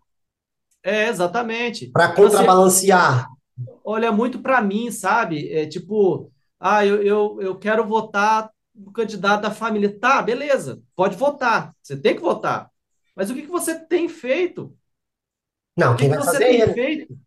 É, 0.83 1.09
exatamente. 1.09 1.89
Para 1.89 2.13
contrabalancear. 2.13 3.29
Você 3.57 3.71
olha 3.85 4.11
muito 4.11 4.41
para 4.41 4.61
mim, 4.63 4.91
sabe? 4.91 5.53
É 5.53 5.67
tipo, 5.67 6.33
ah, 6.59 6.85
eu, 6.85 7.03
eu, 7.03 7.39
eu 7.41 7.59
quero 7.59 7.87
votar 7.87 8.51
no 8.75 8.91
candidato 8.91 9.43
da 9.43 9.51
família. 9.51 9.99
Tá, 9.99 10.23
beleza, 10.23 10.83
pode 10.97 11.17
votar. 11.17 11.75
Você 11.83 11.97
tem 11.97 12.15
que 12.15 12.23
votar. 12.23 12.71
Mas 13.15 13.31
o 13.31 13.35
que, 13.35 13.43
que 13.43 13.49
você 13.49 13.79
tem 13.79 14.09
feito? 14.09 14.75
Não, 15.77 15.95
quem 15.95 16.11
que 16.11 16.17
vai 16.17 16.25
fazer 16.25 16.45
é 16.45 16.61
ele. 16.61 16.73
feito? 16.73 17.19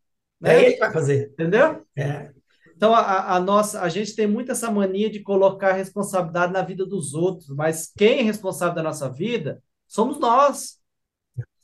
É 0.43 0.47
né? 0.47 0.63
ele 0.63 0.73
que 0.73 0.79
vai 0.79 0.91
fazer. 0.91 1.29
Entendeu? 1.31 1.85
É. 1.95 2.34
Então, 2.75 2.93
a, 2.93 3.35
a, 3.35 3.39
nossa, 3.39 3.81
a 3.81 3.89
gente 3.89 4.15
tem 4.15 4.27
muito 4.27 4.51
essa 4.51 4.69
mania 4.69 5.09
de 5.09 5.21
colocar 5.21 5.71
responsabilidade 5.71 6.51
na 6.51 6.61
vida 6.61 6.85
dos 6.85 7.13
outros, 7.13 7.49
mas 7.49 7.91
quem 7.97 8.19
é 8.19 8.21
responsável 8.21 8.75
da 8.75 8.83
nossa 8.83 9.09
vida 9.09 9.63
somos 9.87 10.19
nós. 10.19 10.77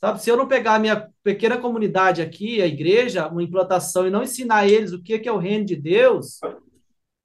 Sabe, 0.00 0.20
se 0.20 0.30
eu 0.30 0.36
não 0.36 0.48
pegar 0.48 0.74
a 0.74 0.78
minha 0.78 1.08
pequena 1.22 1.58
comunidade 1.58 2.22
aqui, 2.22 2.60
a 2.60 2.66
igreja, 2.66 3.28
uma 3.28 3.42
implantação, 3.42 4.06
e 4.06 4.10
não 4.10 4.22
ensinar 4.22 4.66
eles 4.66 4.92
o 4.92 5.02
que 5.02 5.28
é 5.28 5.32
o 5.32 5.38
reino 5.38 5.64
de 5.64 5.76
Deus, 5.76 6.40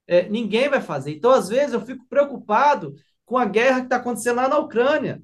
é, 0.05 0.29
ninguém 0.29 0.69
vai 0.69 0.81
fazer. 0.81 1.15
Então, 1.15 1.31
às 1.31 1.49
vezes, 1.49 1.73
eu 1.73 1.81
fico 1.81 2.05
preocupado 2.07 2.93
com 3.25 3.38
a 3.38 3.45
guerra 3.45 3.79
que 3.79 3.88
está 3.88 3.95
acontecendo 3.97 4.38
lá 4.38 4.47
na 4.47 4.59
Ucrânia. 4.59 5.21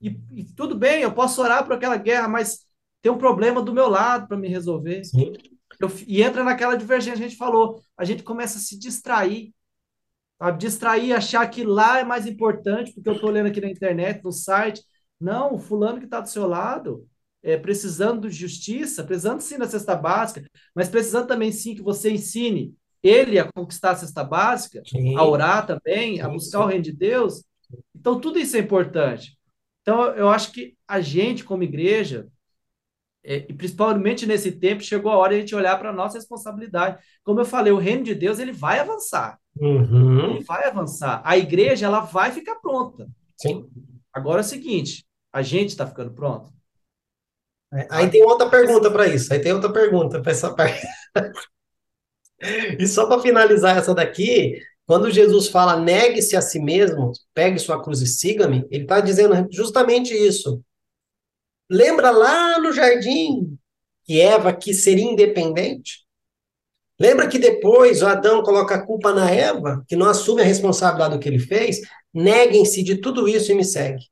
E, 0.00 0.18
e, 0.32 0.44
tudo 0.56 0.74
bem, 0.74 1.02
eu 1.02 1.12
posso 1.12 1.40
orar 1.40 1.64
por 1.64 1.74
aquela 1.74 1.96
guerra, 1.96 2.26
mas 2.26 2.66
tem 3.02 3.12
um 3.12 3.18
problema 3.18 3.62
do 3.62 3.72
meu 3.72 3.88
lado 3.88 4.26
para 4.26 4.36
me 4.36 4.48
resolver. 4.48 5.04
Sim. 5.04 5.32
Eu, 5.80 5.90
e 6.06 6.22
entra 6.22 6.44
naquela 6.44 6.76
divergência 6.76 7.18
que 7.18 7.24
a 7.24 7.28
gente 7.28 7.38
falou. 7.38 7.82
A 7.96 8.04
gente 8.04 8.22
começa 8.22 8.58
a 8.58 8.60
se 8.60 8.78
distrair. 8.78 9.54
Sabe? 10.38 10.58
Distrair, 10.58 11.12
achar 11.12 11.46
que 11.48 11.64
lá 11.64 11.98
é 11.98 12.04
mais 12.04 12.26
importante, 12.26 12.92
porque 12.92 13.08
eu 13.08 13.14
estou 13.14 13.30
lendo 13.30 13.46
aqui 13.46 13.60
na 13.60 13.70
internet, 13.70 14.22
no 14.22 14.30
site. 14.30 14.82
Não, 15.18 15.54
o 15.54 15.58
fulano 15.58 15.98
que 15.98 16.04
está 16.04 16.20
do 16.20 16.28
seu 16.28 16.46
lado, 16.46 17.08
é, 17.42 17.56
precisando 17.56 18.28
de 18.28 18.36
justiça, 18.36 19.02
precisando 19.02 19.40
sim 19.40 19.58
da 19.58 19.66
cesta 19.66 19.96
básica, 19.96 20.46
mas 20.74 20.88
precisando 20.88 21.26
também 21.26 21.50
sim 21.50 21.74
que 21.74 21.82
você 21.82 22.10
ensine 22.10 22.74
ele 23.02 23.38
a 23.38 23.50
conquistar 23.50 23.92
a 23.92 23.96
cesta 23.96 24.22
básica, 24.22 24.82
sim. 24.86 25.16
a 25.16 25.24
orar 25.24 25.66
também, 25.66 26.20
a 26.20 26.28
buscar 26.28 26.58
sim. 26.58 26.64
o 26.64 26.66
reino 26.66 26.84
de 26.84 26.92
Deus. 26.92 27.42
Então, 27.94 28.20
tudo 28.20 28.38
isso 28.38 28.56
é 28.56 28.60
importante. 28.60 29.38
Então, 29.80 30.04
eu 30.14 30.28
acho 30.28 30.52
que 30.52 30.76
a 30.86 31.00
gente, 31.00 31.44
como 31.44 31.62
igreja, 31.62 32.28
e 33.22 33.52
principalmente 33.52 34.26
nesse 34.26 34.52
tempo, 34.52 34.82
chegou 34.82 35.12
a 35.12 35.16
hora 35.16 35.30
de 35.30 35.36
a 35.36 35.40
gente 35.40 35.54
olhar 35.54 35.78
para 35.78 35.90
a 35.90 35.94
nossa 35.94 36.16
responsabilidade. 36.16 36.98
Como 37.22 37.40
eu 37.40 37.44
falei, 37.44 37.72
o 37.72 37.78
reino 37.78 38.02
de 38.02 38.14
Deus 38.14 38.38
ele 38.38 38.52
vai 38.52 38.78
avançar. 38.78 39.38
Uhum. 39.58 40.30
Ele 40.30 40.44
vai 40.44 40.64
avançar. 40.64 41.20
A 41.24 41.36
igreja 41.36 41.86
ela 41.86 42.00
vai 42.00 42.30
ficar 42.30 42.56
pronta. 42.56 43.06
Sim. 43.36 43.68
Agora 44.12 44.40
é 44.40 44.44
o 44.44 44.46
seguinte: 44.46 45.04
a 45.32 45.42
gente 45.42 45.70
está 45.70 45.86
ficando 45.86 46.12
pronto? 46.12 46.50
É, 47.72 47.86
aí 47.90 48.10
tem 48.10 48.22
outra 48.24 48.48
pergunta 48.48 48.90
para 48.90 49.06
isso. 49.06 49.32
Aí 49.32 49.38
tem 49.38 49.52
outra 49.52 49.72
pergunta 49.72 50.20
para 50.20 50.32
essa 50.32 50.54
parte. 50.54 50.86
e 52.78 52.86
só 52.86 53.06
para 53.06 53.20
finalizar 53.20 53.76
essa 53.76 53.94
daqui, 53.94 54.60
quando 54.86 55.10
Jesus 55.10 55.48
fala 55.48 55.78
negue-se 55.78 56.36
a 56.36 56.40
si 56.40 56.58
mesmo, 56.58 57.12
pegue 57.32 57.58
sua 57.58 57.82
cruz 57.82 58.00
e 58.00 58.06
siga-me, 58.06 58.66
ele 58.70 58.84
está 58.84 59.00
dizendo 59.00 59.46
justamente 59.52 60.12
isso. 60.12 60.62
Lembra 61.70 62.10
lá 62.10 62.58
no 62.58 62.72
jardim 62.72 63.56
que 64.04 64.20
Eva 64.20 64.52
quis 64.52 64.82
ser 64.82 64.98
independente? 64.98 66.00
Lembra 66.98 67.28
que 67.28 67.38
depois 67.38 68.02
o 68.02 68.06
Adão 68.06 68.42
coloca 68.42 68.74
a 68.74 68.84
culpa 68.84 69.12
na 69.12 69.30
Eva, 69.30 69.84
que 69.88 69.96
não 69.96 70.08
assume 70.08 70.42
a 70.42 70.44
responsabilidade 70.44 71.14
do 71.14 71.20
que 71.20 71.28
ele 71.28 71.38
fez? 71.38 71.80
Neguem-se 72.12 72.82
de 72.82 72.96
tudo 72.96 73.28
isso 73.28 73.52
e 73.52 73.54
me 73.54 73.64
seguem. 73.64 74.04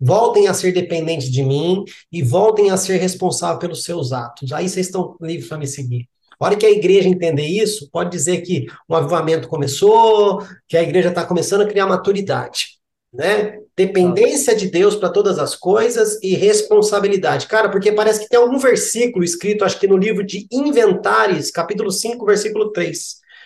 Voltem 0.00 0.48
a 0.48 0.54
ser 0.54 0.72
dependentes 0.72 1.30
de 1.30 1.42
mim 1.42 1.84
e 2.12 2.22
voltem 2.22 2.70
a 2.70 2.76
ser 2.76 2.98
responsáveis 2.98 3.60
pelos 3.60 3.84
seus 3.84 4.12
atos. 4.12 4.52
Aí 4.52 4.68
vocês 4.68 4.86
estão 4.86 5.16
livres 5.20 5.48
para 5.48 5.58
me 5.58 5.66
seguir. 5.66 6.08
A 6.38 6.46
hora 6.46 6.56
que 6.56 6.66
a 6.66 6.70
igreja 6.70 7.08
entender 7.08 7.46
isso, 7.46 7.88
pode 7.90 8.10
dizer 8.10 8.42
que 8.42 8.66
um 8.88 8.94
avivamento 8.94 9.48
começou, 9.48 10.42
que 10.68 10.76
a 10.76 10.82
igreja 10.82 11.08
está 11.08 11.24
começando 11.24 11.62
a 11.62 11.66
criar 11.66 11.86
maturidade 11.86 12.78
né? 13.12 13.58
Dependência 13.78 14.56
de 14.56 14.66
Deus 14.66 14.96
para 14.96 15.08
todas 15.08 15.38
as 15.38 15.54
coisas 15.54 16.18
e 16.20 16.34
responsabilidade. 16.34 17.46
Cara, 17.46 17.68
porque 17.68 17.92
parece 17.92 18.18
que 18.18 18.28
tem 18.28 18.36
algum 18.36 18.58
versículo 18.58 19.24
escrito, 19.24 19.64
acho 19.64 19.78
que 19.78 19.86
no 19.86 19.96
livro 19.96 20.26
de 20.26 20.48
Inventares, 20.50 21.48
capítulo 21.52 21.92
5, 21.92 22.26
versículo 22.26 22.72
3. 22.72 22.98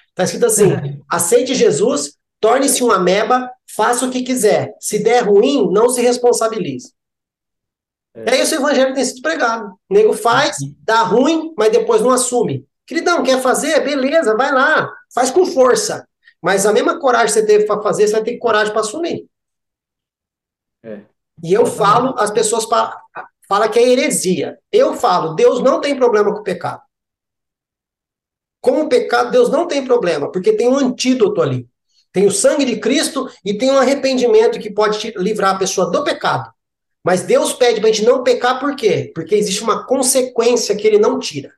Está 0.09 0.25
escrito 0.25 0.47
assim: 0.47 0.71
aceite 1.07 1.55
Jesus, 1.55 2.15
torne-se 2.41 2.83
uma 2.83 2.95
ameba, 2.95 3.47
faça 3.77 4.07
o 4.07 4.11
que 4.11 4.23
quiser. 4.23 4.73
Se 4.81 5.01
der 5.01 5.21
ruim, 5.21 5.71
não 5.71 5.91
se 5.91 6.01
responsabilize. 6.01 6.95
É. 8.15 8.37
é 8.37 8.43
isso 8.43 8.55
o 8.55 8.59
evangelho 8.59 8.95
tem 8.95 9.05
sido 9.05 9.21
pregado. 9.21 9.67
O 9.91 9.93
nego 9.93 10.15
faz, 10.15 10.57
dá 10.83 11.03
ruim, 11.03 11.53
mas 11.59 11.71
depois 11.71 12.01
não 12.01 12.11
assume. 12.11 12.65
Queridão, 12.87 13.23
quer 13.23 13.39
fazer? 13.43 13.81
Beleza, 13.81 14.35
vai 14.35 14.51
lá, 14.51 14.91
faz 15.15 15.31
com 15.31 15.45
força. 15.45 16.09
Mas 16.41 16.65
a 16.65 16.73
mesma 16.73 16.99
coragem 16.99 17.27
que 17.27 17.33
você 17.35 17.45
teve 17.45 17.67
para 17.67 17.83
fazer, 17.83 18.07
você 18.07 18.15
vai 18.15 18.23
ter 18.23 18.39
coragem 18.39 18.73
para 18.73 18.81
assumir. 18.81 19.31
É. 20.83 21.01
E 21.43 21.53
eu 21.53 21.67
falo, 21.67 22.15
as 22.19 22.31
pessoas 22.31 22.67
falam 23.49 23.71
que 23.71 23.79
é 23.79 23.89
heresia. 23.89 24.59
Eu 24.71 24.95
falo, 24.95 25.35
Deus 25.35 25.61
não 25.61 25.81
tem 25.81 25.97
problema 25.97 26.33
com 26.33 26.41
o 26.41 26.45
pecado. 26.45 26.83
Com 28.61 28.83
o 28.83 28.89
pecado, 28.89 29.31
Deus 29.31 29.51
não 29.51 29.67
tem 29.67 29.85
problema, 29.85 30.31
porque 30.31 30.53
tem 30.53 30.69
um 30.69 30.77
antídoto 30.77 31.43
ali. 31.43 31.69
Tem 32.13 32.27
o 32.27 32.31
sangue 32.31 32.65
de 32.65 32.79
Cristo 32.79 33.29
e 33.45 33.57
tem 33.57 33.71
um 33.71 33.79
arrependimento 33.79 34.61
que 34.61 34.71
pode 34.71 35.13
livrar 35.17 35.57
a 35.57 35.59
pessoa 35.59 35.91
do 35.91 36.05
pecado. 36.05 36.53
Mas 37.03 37.23
Deus 37.23 37.53
pede 37.53 37.81
para 37.81 37.89
a 37.89 37.93
gente 37.93 38.07
não 38.07 38.23
pecar 38.23 38.61
por 38.61 38.77
quê? 38.77 39.11
Porque 39.15 39.35
existe 39.35 39.63
uma 39.63 39.85
consequência 39.87 40.77
que 40.77 40.87
ele 40.87 40.99
não 40.99 41.19
tira. 41.19 41.53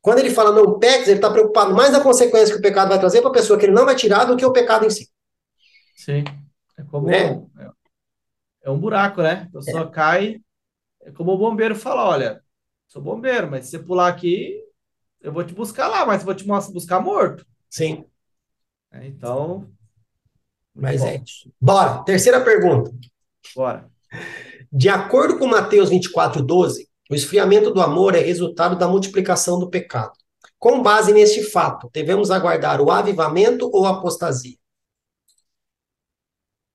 Quando 0.00 0.20
ele 0.20 0.30
fala 0.30 0.52
não 0.52 0.78
peques, 0.78 1.08
ele 1.08 1.16
está 1.16 1.30
preocupado 1.30 1.74
mais 1.74 1.90
na 1.90 2.00
consequência 2.00 2.54
que 2.54 2.60
o 2.60 2.62
pecado 2.62 2.88
vai 2.88 2.98
trazer 2.98 3.20
para 3.20 3.30
a 3.30 3.34
pessoa 3.34 3.58
que 3.58 3.66
ele 3.66 3.72
não 3.72 3.84
vai 3.84 3.96
tirar 3.96 4.24
do 4.24 4.36
que 4.36 4.44
o 4.44 4.52
pecado 4.52 4.86
em 4.86 4.90
si. 4.90 5.08
Sim. 5.96 6.24
É 6.78 6.82
como 6.84 7.06
né? 7.06 7.42
É 8.64 8.70
um 8.70 8.78
buraco, 8.78 9.22
né? 9.22 9.48
A 9.48 9.58
pessoa 9.58 9.82
é. 9.82 9.90
cai, 9.90 10.40
é 11.02 11.12
como 11.12 11.32
o 11.32 11.38
bombeiro 11.38 11.76
fala, 11.76 12.08
olha, 12.08 12.42
sou 12.88 13.02
bombeiro, 13.02 13.50
mas 13.50 13.66
se 13.66 13.72
você 13.72 13.78
pular 13.78 14.08
aqui, 14.08 14.58
eu 15.20 15.32
vou 15.32 15.44
te 15.44 15.54
buscar 15.54 15.86
lá, 15.86 16.04
mas 16.06 16.24
vou 16.24 16.34
te 16.34 16.44
buscar 16.44 16.98
morto. 17.00 17.46
Sim. 17.68 18.06
É, 18.90 19.06
então. 19.06 19.70
Mas 20.74 21.02
bom. 21.02 21.06
é 21.08 21.16
isso. 21.16 21.52
Bora, 21.60 22.02
terceira 22.04 22.42
pergunta. 22.42 22.90
Bora. 23.54 23.90
De 24.72 24.88
acordo 24.88 25.38
com 25.38 25.46
Mateus 25.46 25.90
24, 25.90 26.42
12, 26.42 26.88
o 27.10 27.14
esfriamento 27.14 27.70
do 27.70 27.82
amor 27.82 28.14
é 28.14 28.20
resultado 28.20 28.76
da 28.76 28.88
multiplicação 28.88 29.58
do 29.58 29.68
pecado. 29.68 30.12
Com 30.58 30.82
base 30.82 31.12
neste 31.12 31.42
fato, 31.42 31.90
devemos 31.92 32.30
aguardar 32.30 32.80
o 32.80 32.90
avivamento 32.90 33.68
ou 33.72 33.86
a 33.86 33.90
apostasia? 33.90 34.56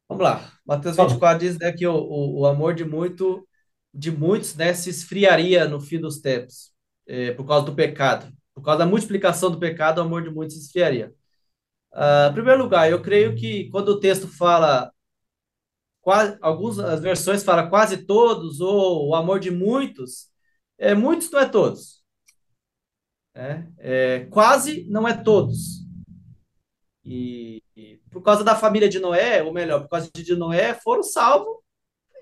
Vamos 0.08 0.24
lá. 0.24 0.59
Mateus 0.70 0.95
24 0.95 1.39
diz 1.39 1.57
né, 1.57 1.72
que 1.72 1.88
o, 1.88 1.95
o, 1.95 2.41
o, 2.41 2.45
amor 2.45 2.76
de 2.76 2.86
muito 2.86 3.43
de 3.91 4.11
muitos 4.11 4.55
né, 4.55 4.72
se 4.72 4.91
esfriaria 4.91 5.67
no 5.67 5.82
fim 5.82 5.99
dos 5.99 6.22
tempos, 6.22 6.72
é, 7.07 7.32
por 7.32 7.43
causa 7.47 7.65
do 7.65 7.74
pecado. 7.74 8.32
Por 8.53 8.61
causa 8.63 8.78
da 8.78 8.86
multiplicação 8.86 9.49
do 9.49 9.57
pecado, 9.57 9.97
o 9.97 10.01
amor 10.01 10.22
de 10.22 10.30
muitos 10.30 10.55
se 10.55 10.61
esfriaria. 10.61 11.11
Uh, 11.91 12.30
em 12.30 12.34
primeiro 12.34 12.61
lugar, 12.61 12.88
eu 12.88 13.01
creio 13.01 13.36
que 13.36 13.67
quando 13.72 13.89
o 13.89 13.99
texto 13.99 14.28
fala 14.28 14.91
quase, 16.01 16.38
algumas 16.39 17.01
versões 17.01 17.43
falam 17.43 17.67
quase 17.67 18.05
todos 18.05 18.61
ou 18.61 19.07
o 19.09 19.15
amor 19.15 19.39
de 19.39 19.49
muitos, 19.49 20.30
é, 20.78 20.93
muitos 20.93 21.32
não 21.32 21.39
é 21.39 21.49
todos. 21.49 22.03
É, 23.34 23.65
é, 23.80 24.20
quase 24.26 24.86
não 24.88 25.07
é 25.07 25.17
todos. 25.17 25.84
E, 27.03 27.63
por 28.12 28.22
causa 28.22 28.43
da 28.43 28.55
família 28.55 28.89
de 28.89 28.99
Noé, 28.99 29.43
ou 29.43 29.53
melhor, 29.53 29.82
por 29.82 29.89
causa 29.89 30.10
de 30.14 30.36
Noé, 30.36 30.74
foram 30.74 31.03
salvos 31.03 31.60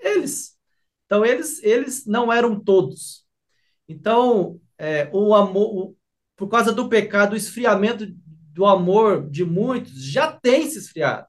eles. 0.02 0.58
Então, 1.06 1.26
eles, 1.26 1.64
eles 1.64 2.06
não 2.06 2.32
eram 2.32 2.60
todos. 2.60 3.26
Então, 3.88 4.60
é, 4.78 5.10
o 5.14 5.34
amor, 5.34 5.76
o, 5.76 5.98
por 6.36 6.50
causa 6.50 6.72
do 6.74 6.90
pecado, 6.90 7.34
o 7.34 7.38
esfriamento 7.38 8.06
do 8.08 8.66
amor 8.66 9.30
de 9.30 9.46
muitos 9.46 10.04
já 10.04 10.32
tem 10.32 10.70
se 10.70 10.78
esfriado, 10.80 11.28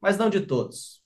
mas 0.00 0.16
não 0.16 0.30
de 0.30 0.40
todos. 0.40 1.02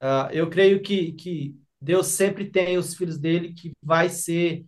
Uh, 0.00 0.30
eu 0.30 0.48
creio 0.48 0.82
que, 0.82 1.12
que 1.12 1.56
Deus 1.80 2.08
sempre 2.08 2.50
tem 2.50 2.76
os 2.76 2.94
filhos 2.94 3.18
dele 3.18 3.54
que 3.54 3.72
vai 3.82 4.08
ser, 4.08 4.64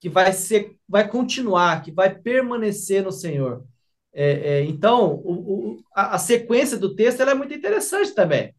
que 0.00 0.08
vai 0.08 0.32
ser, 0.32 0.76
vai 0.88 1.08
continuar, 1.08 1.82
que 1.82 1.90
vai 1.90 2.14
permanecer 2.14 3.02
no 3.02 3.12
Senhor. 3.12 3.66
É, 4.12 4.30
é, 4.30 4.64
então, 4.64 5.14
o, 5.24 5.32
o, 5.32 5.84
a, 5.94 6.16
a, 6.16 6.18
sequência 6.18 6.76
do 6.76 6.94
texto 6.94 7.22
é 7.22 7.34
muito 7.34 7.54
interessante 7.54 8.14
também. 8.14 8.54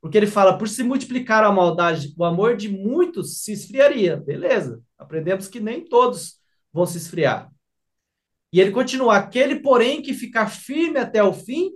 Porque 0.00 0.16
ele 0.16 0.26
fala, 0.26 0.56
por 0.58 0.68
se 0.68 0.82
multiplicar 0.82 1.44
a 1.44 1.52
maldade, 1.52 2.12
o 2.16 2.24
amor 2.24 2.56
de 2.56 2.68
muitos 2.68 3.42
se 3.42 3.52
esfriaria. 3.52 4.16
Beleza, 4.16 4.82
aprendemos 4.98 5.46
que 5.46 5.60
nem 5.60 5.84
todos 5.84 6.38
vão 6.72 6.86
se 6.86 6.98
esfriar. 6.98 7.50
E 8.52 8.60
ele 8.60 8.70
continua, 8.70 9.16
aquele, 9.16 9.60
porém, 9.60 10.02
que 10.02 10.12
ficar 10.12 10.48
firme 10.48 10.98
até 10.98 11.22
o 11.22 11.32
fim, 11.32 11.72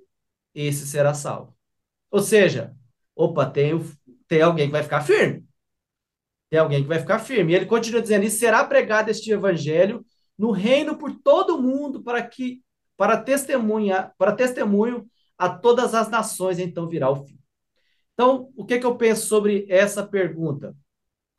esse 0.55 0.86
será 0.86 1.14
salvo. 1.14 1.57
Ou 2.11 2.20
seja, 2.20 2.74
opa, 3.14 3.47
tem, 3.47 3.72
tem 4.26 4.42
alguém 4.42 4.66
que 4.66 4.72
vai 4.72 4.82
ficar 4.82 5.03
firme. 5.03 5.47
Tem 6.51 6.59
alguém 6.59 6.82
que 6.82 6.88
vai 6.88 6.99
ficar 6.99 7.18
firme. 7.18 7.53
E 7.53 7.57
ele 7.57 7.66
continua 7.66 8.03
dizendo: 8.03 8.24
e 8.24 8.30
será 8.30 8.64
pregado 8.64 9.11
este 9.11 9.30
evangelho 9.30 10.05
no 10.38 10.51
reino 10.51 10.99
por 10.99 11.12
todo 11.20 11.61
mundo 11.61 12.03
para 12.03 12.22
que 12.22 12.62
para 12.97 13.20
testemunha, 13.20 14.12
para 14.18 14.32
testemunho 14.32 15.07
a 15.36 15.49
todas 15.49 15.94
as 15.94 16.09
nações, 16.09 16.59
então 16.59 16.88
virá 16.88 17.11
o 17.11 17.24
fim. 17.24 17.38
Então, 18.14 18.51
o 18.57 18.64
que, 18.64 18.78
que 18.78 18.86
eu 18.86 18.97
penso 18.97 19.26
sobre 19.26 19.66
essa 19.68 20.07
pergunta? 20.07 20.74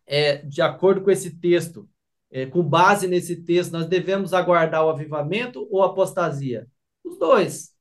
É, 0.05 0.37
de 0.37 0.61
acordo 0.61 1.01
com 1.01 1.09
esse 1.09 1.39
texto, 1.39 1.89
é, 2.29 2.45
com 2.45 2.61
base 2.61 3.07
nesse 3.07 3.43
texto, 3.43 3.71
nós 3.71 3.87
devemos 3.87 4.33
aguardar 4.33 4.85
o 4.85 4.89
avivamento 4.89 5.67
ou 5.71 5.81
a 5.81 5.87
apostasia? 5.87 6.67
Os 7.03 7.17
dois. 7.17 7.73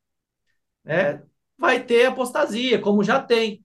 Né? 0.83 1.23
Vai 1.59 1.85
ter 1.85 2.07
apostasia, 2.07 2.81
como 2.81 3.05
já 3.05 3.21
tem. 3.21 3.65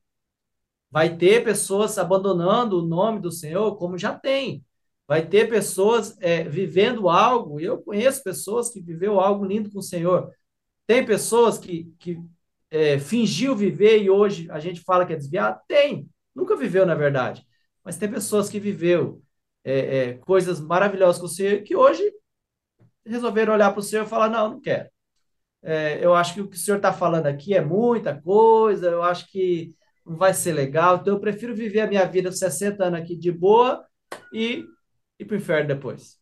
Vai 0.89 1.15
ter 1.15 1.43
pessoas 1.43 1.97
abandonando 1.97 2.79
o 2.79 2.85
nome 2.85 3.21
do 3.21 3.31
Senhor, 3.31 3.77
como 3.77 3.97
já 3.97 4.13
tem. 4.13 4.65
Vai 5.07 5.25
ter 5.27 5.49
pessoas 5.49 6.15
é, 6.21 6.43
vivendo 6.43 7.09
algo, 7.09 7.59
eu 7.59 7.81
conheço 7.81 8.23
pessoas 8.23 8.69
que 8.69 8.81
viveu 8.81 9.19
algo 9.19 9.45
lindo 9.45 9.71
com 9.71 9.79
o 9.79 9.83
Senhor. 9.83 10.31
Tem 10.87 11.05
pessoas 11.05 11.57
que, 11.57 11.93
que 11.99 12.19
é, 12.69 12.97
fingiu 12.97 13.55
viver 13.55 14.01
e 14.01 14.09
hoje 14.09 14.49
a 14.49 14.59
gente 14.59 14.81
fala 14.81 15.05
que 15.05 15.13
é 15.13 15.17
desviado? 15.17 15.59
Tem. 15.67 16.09
Nunca 16.33 16.55
viveu, 16.55 16.85
na 16.85 16.95
verdade. 16.95 17.45
Mas 17.83 17.97
tem 17.97 18.09
pessoas 18.09 18.49
que 18.49 18.59
viveu 18.59 19.21
é, 19.63 19.97
é, 19.97 20.13
coisas 20.13 20.59
maravilhosas 20.59 21.19
com 21.19 21.27
o 21.27 21.29
Senhor 21.29 21.61
que 21.61 21.75
hoje 21.75 22.03
resolveram 23.05 23.53
olhar 23.53 23.71
para 23.71 23.79
o 23.79 23.83
Senhor 23.83 24.05
e 24.05 24.09
falar: 24.09 24.29
não, 24.29 24.51
não 24.51 24.61
quero. 24.61 24.89
É, 25.63 26.03
eu 26.03 26.15
acho 26.15 26.33
que 26.33 26.41
o 26.41 26.47
que 26.47 26.55
o 26.55 26.59
Senhor 26.59 26.77
está 26.77 26.91
falando 26.91 27.27
aqui 27.27 27.53
é 27.53 27.61
muita 27.61 28.19
coisa, 28.19 28.87
eu 28.89 29.03
acho 29.03 29.29
que 29.29 29.75
não 30.05 30.15
vai 30.17 30.33
ser 30.33 30.53
legal. 30.53 30.97
Então 30.97 31.13
eu 31.15 31.19
prefiro 31.19 31.55
viver 31.55 31.81
a 31.81 31.87
minha 31.87 32.05
vida 32.05 32.31
60 32.31 32.83
anos 32.83 32.99
aqui 32.99 33.15
de 33.15 33.31
boa 33.31 33.85
e 34.33 34.65
ir 35.21 35.25
para 35.25 35.35
o 35.35 35.37
inferno 35.37 35.67
depois. 35.67 36.19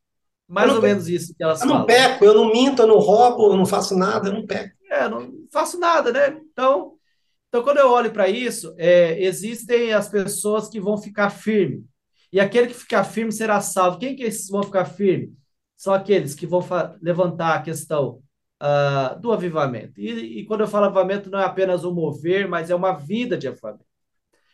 Mais 0.47 0.74
ou 0.74 0.82
menos 0.82 1.08
isso 1.08 1.34
que 1.36 1.43
elas 1.43 1.62
eu 1.62 1.68
falam. 1.68 1.76
Eu 1.76 1.80
não 1.80 1.86
peco, 1.86 2.26
eu 2.26 2.34
não 2.34 2.52
minto, 2.52 2.82
eu 2.82 2.88
não 2.88 2.97
roubo, 2.97 3.52
eu 3.52 3.58
não 3.58 3.66
faço 3.66 3.95
nada, 3.95 4.30
eu 4.30 4.34
não 4.34 4.45
peco. 4.45 4.76
É, 4.89 5.08
não 5.08 5.32
faço 5.52 5.80
nada, 5.80 6.12
né? 6.12 6.41
Então, 6.52 6.93
então 7.47 7.64
quando 7.64 7.78
eu 7.78 7.89
olho 7.89 8.12
para 8.12 8.28
isso, 8.28 8.74
é, 8.78 9.22
existem 9.24 9.93
as 9.93 10.10
pessoas 10.10 10.68
que 10.68 10.80
vão 10.80 10.97
ficar 10.97 11.30
firmes. 11.30 11.84
E 12.32 12.39
aquele 12.39 12.68
que 12.68 12.74
ficar 12.74 13.04
firme 13.04 13.32
será 13.32 13.62
salvo. 13.62 14.00
Quem 14.00 14.16
que 14.16 14.24
esses 14.24 14.50
vão 14.50 14.64
ficar 14.64 14.86
firmes? 14.86 15.32
São 15.78 15.93
aqueles 15.93 16.36
que 16.36 16.45
vão 16.45 16.64
levantar 17.02 17.56
a 17.56 17.62
questão 17.62 18.22
uh, 18.62 19.20
do 19.20 19.32
avivamento. 19.32 20.00
E, 20.00 20.39
e, 20.39 20.45
quando 20.45 20.62
eu 20.62 20.68
falo 20.68 20.86
avivamento, 20.86 21.30
não 21.30 21.39
é 21.39 21.45
apenas 21.45 21.84
um 21.84 21.93
mover, 21.93 22.47
mas 22.47 22.70
é 22.70 22.76
uma 22.76 22.93
vida 22.93 23.38
de 23.38 23.47
avivamento. 23.47 23.86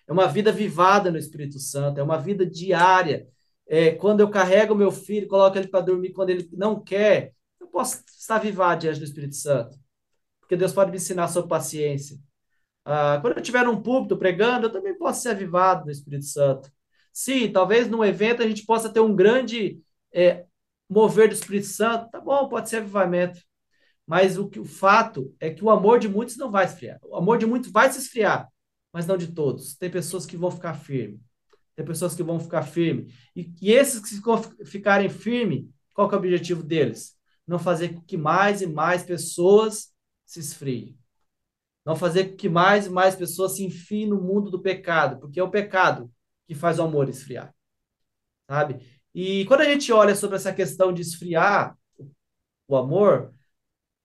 É 0.07 0.13
uma 0.13 0.27
vida 0.27 0.51
vivada 0.51 1.11
no 1.11 1.17
Espírito 1.17 1.59
Santo, 1.59 1.99
é 1.99 2.03
uma 2.03 2.17
vida 2.17 2.45
diária. 2.45 3.27
É, 3.67 3.91
quando 3.91 4.19
eu 4.21 4.29
carrego 4.29 4.75
meu 4.75 4.91
filho, 4.91 5.27
coloco 5.27 5.57
ele 5.57 5.67
para 5.67 5.81
dormir 5.85 6.13
quando 6.13 6.29
ele 6.29 6.47
não 6.53 6.81
quer, 6.83 7.33
eu 7.59 7.67
posso 7.67 8.03
estar 8.17 8.37
vivado 8.39 8.81
diante 8.81 8.99
do 8.99 9.05
Espírito 9.05 9.35
Santo. 9.35 9.77
Porque 10.39 10.55
Deus 10.55 10.73
pode 10.73 10.91
me 10.91 10.97
ensinar 10.97 11.27
sobre 11.27 11.49
paciência. 11.49 12.17
Ah, 12.85 13.17
quando 13.21 13.33
eu 13.33 13.41
estiver 13.41 13.65
num 13.65 13.81
púlpito 13.81 14.17
pregando, 14.17 14.67
eu 14.67 14.71
também 14.71 14.95
posso 14.97 15.21
ser 15.23 15.29
avivado 15.29 15.85
no 15.85 15.91
Espírito 15.91 16.25
Santo. 16.25 16.71
Sim, 17.11 17.51
talvez 17.51 17.87
num 17.89 18.03
evento 18.03 18.43
a 18.43 18.47
gente 18.47 18.65
possa 18.65 18.89
ter 18.91 18.99
um 18.99 19.15
grande 19.15 19.81
é, 20.13 20.45
mover 20.89 21.29
do 21.29 21.33
Espírito 21.33 21.67
Santo. 21.67 22.09
Tá 22.11 22.21
bom, 22.21 22.47
pode 22.47 22.69
ser 22.69 22.77
avivamento. 22.77 23.41
Mas 24.05 24.37
o, 24.37 24.47
que, 24.47 24.59
o 24.59 24.65
fato 24.65 25.35
é 25.39 25.49
que 25.49 25.63
o 25.63 25.69
amor 25.69 25.99
de 25.99 26.07
muitos 26.07 26.37
não 26.37 26.51
vai 26.51 26.65
esfriar. 26.65 26.99
O 27.03 27.15
amor 27.15 27.37
de 27.37 27.45
muitos 27.45 27.71
vai 27.71 27.91
se 27.91 27.99
esfriar, 27.99 28.47
mas 28.93 29.07
não 29.07 29.17
de 29.17 29.31
todos. 29.33 29.75
Tem 29.75 29.89
pessoas 29.89 30.25
que 30.25 30.37
vão 30.37 30.51
ficar 30.51 30.75
firmes. 30.75 31.19
Tem 31.75 31.85
pessoas 31.85 32.15
que 32.15 32.23
vão 32.23 32.39
ficar 32.39 32.63
firmes. 32.63 33.13
E, 33.35 33.53
e 33.61 33.71
esses 33.71 33.99
que 33.99 34.65
ficarem 34.65 35.09
firmes, 35.09 35.65
qual 35.93 36.09
é 36.09 36.13
o 36.13 36.17
objetivo 36.17 36.63
deles? 36.63 37.15
Não 37.45 37.59
fazer 37.59 37.93
com 37.93 38.01
que 38.01 38.17
mais 38.17 38.61
e 38.61 38.67
mais 38.67 39.03
pessoas 39.03 39.93
se 40.25 40.39
esfriem. 40.39 40.97
Não 41.85 41.95
fazer 41.95 42.29
com 42.29 42.35
que 42.37 42.49
mais 42.49 42.87
e 42.87 42.89
mais 42.89 43.15
pessoas 43.15 43.55
se 43.55 43.63
enfiem 43.63 44.07
no 44.07 44.19
mundo 44.19 44.49
do 44.49 44.61
pecado, 44.61 45.19
porque 45.19 45.39
é 45.39 45.43
o 45.43 45.51
pecado 45.51 46.11
que 46.47 46.55
faz 46.55 46.79
o 46.79 46.83
amor 46.83 47.09
esfriar. 47.09 47.53
Sabe? 48.49 48.79
E 49.13 49.45
quando 49.45 49.61
a 49.61 49.65
gente 49.65 49.91
olha 49.91 50.15
sobre 50.15 50.35
essa 50.35 50.53
questão 50.53 50.93
de 50.93 51.01
esfriar 51.01 51.77
o 52.67 52.75
amor, 52.75 53.33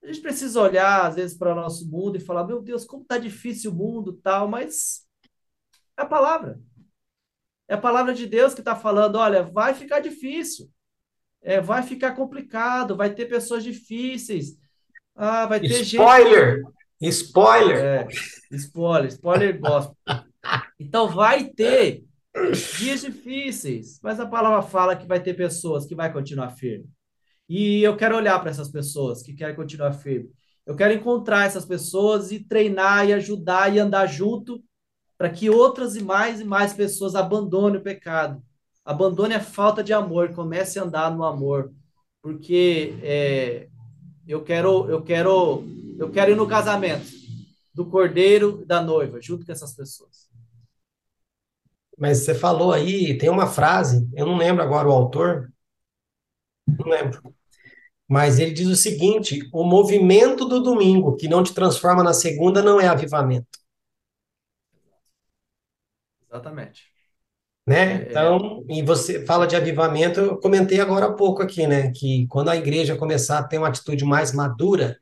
a 0.02 0.06
gente 0.06 0.20
precisa 0.20 0.60
olhar, 0.60 1.06
às 1.06 1.14
vezes, 1.16 1.36
para 1.36 1.52
o 1.52 1.54
nosso 1.54 1.88
mundo 1.90 2.16
e 2.16 2.20
falar: 2.20 2.46
meu 2.46 2.62
Deus, 2.62 2.84
como 2.84 3.02
está 3.02 3.18
difícil 3.18 3.70
o 3.70 3.74
mundo, 3.74 4.14
tal, 4.22 4.48
mas 4.48 5.06
é 5.96 6.02
a 6.02 6.06
palavra. 6.06 6.60
É 7.70 7.74
a 7.74 7.78
palavra 7.78 8.12
de 8.12 8.26
Deus 8.26 8.52
que 8.52 8.60
está 8.60 8.74
falando: 8.74 9.14
olha, 9.14 9.44
vai 9.44 9.74
ficar 9.74 10.00
difícil, 10.00 10.68
é, 11.40 11.60
vai 11.60 11.84
ficar 11.84 12.16
complicado, 12.16 12.96
vai 12.96 13.14
ter 13.14 13.26
pessoas 13.26 13.62
difíceis, 13.62 14.58
ah, 15.14 15.46
vai 15.46 15.60
ter 15.60 15.80
spoiler, 15.82 16.56
gente. 17.00 17.10
Spoiler! 17.12 17.76
É, 17.76 18.08
spoiler, 18.50 19.08
spoiler 19.08 19.60
gospel. 19.60 19.96
Então 20.80 21.06
vai 21.06 21.44
ter 21.44 22.02
dias 22.76 23.02
difíceis, 23.02 24.00
mas 24.02 24.18
a 24.18 24.26
palavra 24.26 24.62
fala 24.62 24.96
que 24.96 25.06
vai 25.06 25.22
ter 25.22 25.34
pessoas 25.34 25.86
que 25.86 25.94
vai 25.94 26.12
continuar 26.12 26.50
firme. 26.50 26.90
E 27.48 27.84
eu 27.84 27.96
quero 27.96 28.16
olhar 28.16 28.40
para 28.40 28.50
essas 28.50 28.68
pessoas 28.68 29.22
que 29.22 29.32
querem 29.32 29.54
continuar 29.54 29.92
firme. 29.92 30.28
Eu 30.66 30.74
quero 30.74 30.92
encontrar 30.92 31.46
essas 31.46 31.64
pessoas 31.64 32.32
e 32.32 32.40
treinar 32.40 33.08
e 33.08 33.12
ajudar 33.12 33.72
e 33.72 33.78
andar 33.78 34.06
junto 34.06 34.60
para 35.20 35.28
que 35.28 35.50
outras 35.50 35.96
e 35.96 36.02
mais 36.02 36.40
e 36.40 36.44
mais 36.44 36.72
pessoas 36.72 37.14
abandonem 37.14 37.78
o 37.78 37.82
pecado, 37.82 38.42
abandonem 38.82 39.36
a 39.36 39.42
falta 39.42 39.84
de 39.84 39.92
amor, 39.92 40.32
comecem 40.32 40.80
a 40.80 40.86
andar 40.86 41.14
no 41.14 41.24
amor, 41.24 41.74
porque 42.22 42.94
é, 43.02 43.68
eu 44.26 44.42
quero, 44.42 44.88
eu 44.88 45.02
quero, 45.02 45.62
eu 45.98 46.10
quero 46.10 46.30
ir 46.30 46.36
no 46.36 46.48
casamento 46.48 47.04
do 47.74 47.84
cordeiro 47.84 48.62
e 48.62 48.64
da 48.64 48.82
noiva, 48.82 49.20
junto 49.20 49.44
com 49.44 49.52
essas 49.52 49.74
pessoas. 49.74 50.30
Mas 51.98 52.20
você 52.20 52.34
falou 52.34 52.72
aí, 52.72 53.18
tem 53.18 53.28
uma 53.28 53.46
frase, 53.46 54.08
eu 54.14 54.24
não 54.24 54.38
lembro 54.38 54.62
agora 54.62 54.88
o 54.88 54.92
autor, 54.92 55.52
não 56.66 56.88
lembro. 56.88 57.20
Mas 58.08 58.38
ele 58.38 58.52
diz 58.52 58.68
o 58.68 58.74
seguinte: 58.74 59.46
o 59.52 59.64
movimento 59.64 60.46
do 60.46 60.62
domingo 60.62 61.14
que 61.14 61.28
não 61.28 61.42
te 61.42 61.52
transforma 61.52 62.02
na 62.02 62.14
segunda 62.14 62.62
não 62.62 62.80
é 62.80 62.88
avivamento. 62.88 63.59
Exatamente. 66.30 66.84
Né? 67.66 68.04
É, 68.04 68.10
então, 68.10 68.64
e 68.68 68.82
você 68.82 69.24
fala 69.26 69.46
de 69.46 69.56
avivamento, 69.56 70.20
eu 70.20 70.38
comentei 70.38 70.80
agora 70.80 71.06
há 71.06 71.12
pouco 71.12 71.42
aqui, 71.42 71.66
né? 71.66 71.92
Que 71.92 72.26
quando 72.28 72.48
a 72.50 72.56
igreja 72.56 72.96
começar 72.96 73.38
a 73.38 73.44
ter 73.44 73.58
uma 73.58 73.68
atitude 73.68 74.04
mais 74.04 74.32
madura, 74.32 74.98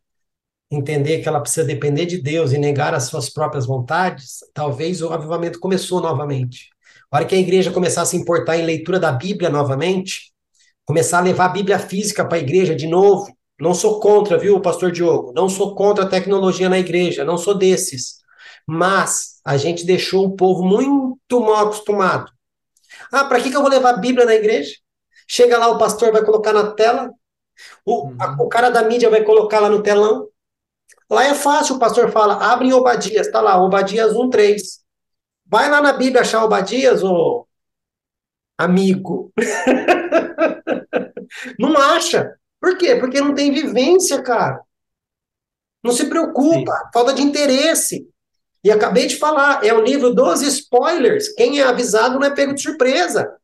entender 0.70 1.20
que 1.22 1.28
ela 1.28 1.40
precisa 1.40 1.66
depender 1.66 2.06
de 2.06 2.22
Deus 2.22 2.52
e 2.52 2.58
negar 2.58 2.94
as 2.94 3.04
suas 3.04 3.30
próprias 3.30 3.66
vontades, 3.66 4.38
talvez 4.54 5.02
o 5.02 5.10
avivamento 5.12 5.60
começou 5.60 6.00
novamente. 6.00 6.70
A 7.10 7.18
hora 7.18 7.26
que 7.26 7.34
a 7.34 7.38
igreja 7.38 7.72
começar 7.72 8.02
a 8.02 8.06
se 8.06 8.16
importar 8.16 8.58
em 8.58 8.64
leitura 8.66 9.00
da 9.00 9.12
Bíblia 9.12 9.50
novamente, 9.50 10.32
começar 10.84 11.18
a 11.18 11.22
levar 11.22 11.46
a 11.46 11.48
Bíblia 11.50 11.78
física 11.78 12.24
para 12.24 12.38
a 12.38 12.40
igreja 12.40 12.74
de 12.74 12.86
novo, 12.86 13.32
Não 13.60 13.74
sou 13.74 14.00
contra, 14.00 14.38
viu, 14.38 14.60
pastor 14.60 14.92
Diogo? 14.92 15.32
Não 15.34 15.48
sou 15.48 15.74
contra 15.74 16.04
a 16.04 16.08
tecnologia 16.08 16.68
na 16.68 16.78
igreja, 16.78 17.24
não 17.24 17.36
sou 17.38 17.56
desses. 17.58 18.18
Mas 18.66 19.40
a 19.44 19.56
gente 19.56 19.84
deixou 19.84 20.26
o 20.26 20.36
povo 20.36 20.62
muito 20.64 21.17
mal 21.40 21.66
acostumado. 21.66 22.30
Ah, 23.12 23.24
para 23.24 23.40
que, 23.40 23.50
que 23.50 23.56
eu 23.56 23.60
vou 23.60 23.70
levar 23.70 23.90
a 23.90 23.98
Bíblia 23.98 24.26
na 24.26 24.34
igreja? 24.34 24.74
Chega 25.26 25.58
lá, 25.58 25.68
o 25.68 25.78
pastor 25.78 26.12
vai 26.12 26.24
colocar 26.24 26.52
na 26.52 26.72
tela, 26.72 27.10
o, 27.84 28.08
uhum. 28.08 28.16
a, 28.18 28.42
o 28.42 28.48
cara 28.48 28.70
da 28.70 28.82
mídia 28.82 29.10
vai 29.10 29.22
colocar 29.22 29.60
lá 29.60 29.68
no 29.68 29.82
telão. 29.82 30.28
Lá 31.10 31.24
é 31.24 31.34
fácil, 31.34 31.76
o 31.76 31.78
pastor 31.78 32.10
fala, 32.10 32.52
abre 32.52 32.72
Obadias, 32.72 33.30
tá 33.30 33.40
lá, 33.40 33.62
Obadias 33.62 34.14
1, 34.14 34.30
3. 34.30 34.80
Vai 35.46 35.70
lá 35.70 35.80
na 35.80 35.92
Bíblia 35.92 36.22
achar 36.22 36.44
Obadias, 36.44 37.02
ô 37.02 37.46
amigo. 38.58 39.32
não 41.58 41.76
acha. 41.76 42.34
Por 42.60 42.76
quê? 42.76 42.96
Porque 42.96 43.20
não 43.20 43.34
tem 43.34 43.52
vivência, 43.52 44.22
cara. 44.22 44.60
Não 45.82 45.92
se 45.92 46.06
preocupa, 46.06 46.72
Sim. 46.72 46.90
falta 46.92 47.14
de 47.14 47.22
interesse. 47.22 48.08
E 48.68 48.70
acabei 48.70 49.06
de 49.06 49.16
falar, 49.16 49.64
é 49.64 49.72
o 49.72 49.82
livro 49.82 50.12
dos 50.14 50.42
spoilers. 50.42 51.30
Quem 51.30 51.58
é 51.58 51.62
avisado 51.62 52.18
não 52.18 52.26
é 52.26 52.34
pego 52.34 52.52
de 52.52 52.60
surpresa. 52.60 53.34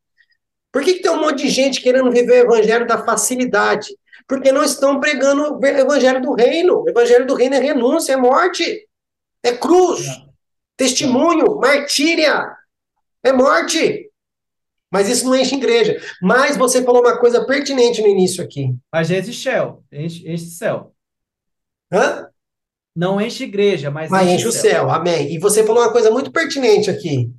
Por 0.71 0.83
que, 0.83 0.93
que 0.93 1.01
tem 1.01 1.11
um 1.11 1.19
monte 1.19 1.41
de 1.41 1.49
gente 1.49 1.81
querendo 1.81 2.11
viver 2.11 2.45
o 2.45 2.53
evangelho 2.53 2.85
da 2.85 3.03
facilidade? 3.03 3.87
Porque 4.27 4.51
não 4.51 4.63
estão 4.63 4.99
pregando 4.99 5.57
o 5.57 5.65
evangelho 5.65 6.21
do 6.21 6.35
reino. 6.35 6.83
O 6.83 6.87
evangelho 6.87 7.25
do 7.25 7.33
reino 7.33 7.55
é 7.55 7.57
renúncia, 7.57 8.13
é 8.13 8.15
morte, 8.15 8.87
é 9.41 9.51
cruz, 9.57 10.05
testemunho, 10.77 11.55
martíria, 11.55 12.47
é 13.23 13.33
morte. 13.33 14.11
Mas 14.91 15.09
isso 15.09 15.25
não 15.25 15.35
enche 15.35 15.55
igreja. 15.55 15.99
Mas 16.21 16.55
você 16.55 16.83
falou 16.83 17.01
uma 17.01 17.17
coisa 17.17 17.43
pertinente 17.47 17.99
no 17.99 18.07
início 18.07 18.43
aqui. 18.43 18.75
Mas 18.93 19.09
enche 19.09 19.33
céu, 19.33 19.83
enche, 19.91 20.31
enche 20.31 20.45
céu. 20.51 20.93
Hã? 21.91 22.29
Não 22.95 23.19
enche 23.19 23.43
igreja, 23.43 23.91
mas, 23.91 24.09
mas 24.09 24.27
enche, 24.27 24.35
enche 24.35 24.47
o 24.47 24.51
céu. 24.51 24.61
céu. 24.61 24.91
Amém. 24.91 25.33
E 25.33 25.39
você 25.39 25.65
falou 25.65 25.83
uma 25.83 25.91
coisa 25.91 26.09
muito 26.09 26.31
pertinente 26.31 26.89
aqui. 26.89 27.29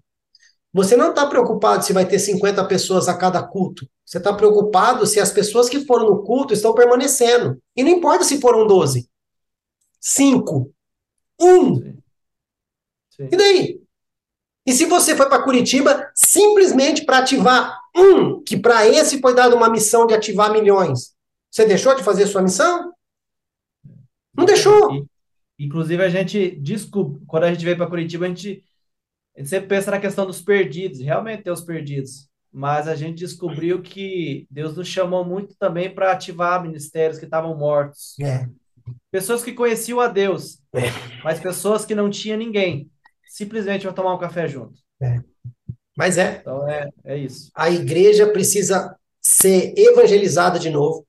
Você 0.73 0.95
não 0.95 1.11
está 1.11 1.27
preocupado 1.27 1.83
se 1.83 1.95
vai 1.95 2.05
ter 2.05 2.19
50 2.19 2.63
pessoas 2.67 3.09
a 3.09 3.17
cada 3.17 3.43
culto. 3.43 3.89
Você 4.05 4.19
está 4.19 4.33
preocupado 4.35 5.07
se 5.07 5.19
as 5.19 5.33
pessoas 5.33 5.69
que 5.69 5.87
foram 5.87 6.05
no 6.05 6.23
culto 6.23 6.53
estão 6.53 6.75
permanecendo. 6.75 7.59
E 7.75 7.83
não 7.83 7.91
importa 7.91 8.25
se 8.25 8.39
foram 8.41 8.67
12, 8.67 9.09
5, 9.99 10.71
1. 11.41 11.97
E 13.19 13.37
daí? 13.37 13.81
E 14.67 14.73
se 14.73 14.85
você 14.85 15.17
foi 15.17 15.29
para 15.29 15.43
Curitiba 15.43 16.11
simplesmente 16.15 17.05
para 17.05 17.19
ativar 17.19 17.81
um, 17.97 18.43
que 18.43 18.57
para 18.57 18.87
esse 18.87 19.21
foi 19.21 19.35
dada 19.35 19.57
uma 19.57 19.71
missão 19.71 20.07
de 20.07 20.13
ativar 20.13 20.53
milhões, 20.53 21.15
você 21.51 21.65
deixou 21.65 21.95
de 21.95 22.03
fazer 22.03 22.27
sua 22.27 22.43
missão? 22.43 22.93
Não 24.35 24.45
deixou. 24.45 25.07
Inclusive, 25.59 26.03
a 26.03 26.09
gente 26.09 26.51
descobre, 26.57 27.21
quando 27.27 27.45
a 27.45 27.53
gente 27.53 27.65
veio 27.65 27.77
para 27.77 27.87
Curitiba, 27.87 28.27
a 28.27 28.29
gente, 28.29 28.63
a 29.35 29.41
gente 29.41 29.49
sempre 29.49 29.69
pensa 29.69 29.91
na 29.91 30.01
questão 30.01 30.27
dos 30.27 30.41
perdidos, 30.41 31.01
realmente 31.01 31.43
tem 31.43 31.53
os 31.53 31.63
perdidos. 31.63 32.29
Mas 32.53 32.89
a 32.89 32.95
gente 32.95 33.19
descobriu 33.19 33.83
que 33.83 34.47
Deus 34.51 34.77
nos 34.77 34.89
chamou 34.89 35.25
muito 35.25 35.55
também 35.59 35.95
para 35.95 36.13
ativar 36.13 36.63
ministérios 36.63 37.19
que 37.19 37.27
estavam 37.27 37.55
mortos. 37.57 38.19
É. 38.21 38.49
Pessoas 39.11 39.43
que 39.43 39.53
conheciam 39.53 40.01
a 40.01 40.09
Deus, 40.09 40.61
é. 40.75 40.83
mas 41.23 41.41
pessoas 41.41 41.85
que 41.85 41.95
não 41.95 42.09
tinham 42.09 42.39
ninguém 42.39 42.91
simplesmente 43.27 43.85
vão 43.85 43.93
tomar 43.93 44.15
um 44.15 44.19
café 44.19 44.49
junto. 44.49 44.81
É. 45.01 45.21
Mas 45.97 46.19
é. 46.19 46.39
Então 46.41 46.69
é, 46.69 46.89
é 47.05 47.19
isso. 47.19 47.51
A 47.55 47.71
igreja 47.71 48.27
precisa 48.31 48.97
ser 49.21 49.75
evangelizada 49.77 50.59
de 50.59 50.71
novo, 50.71 51.07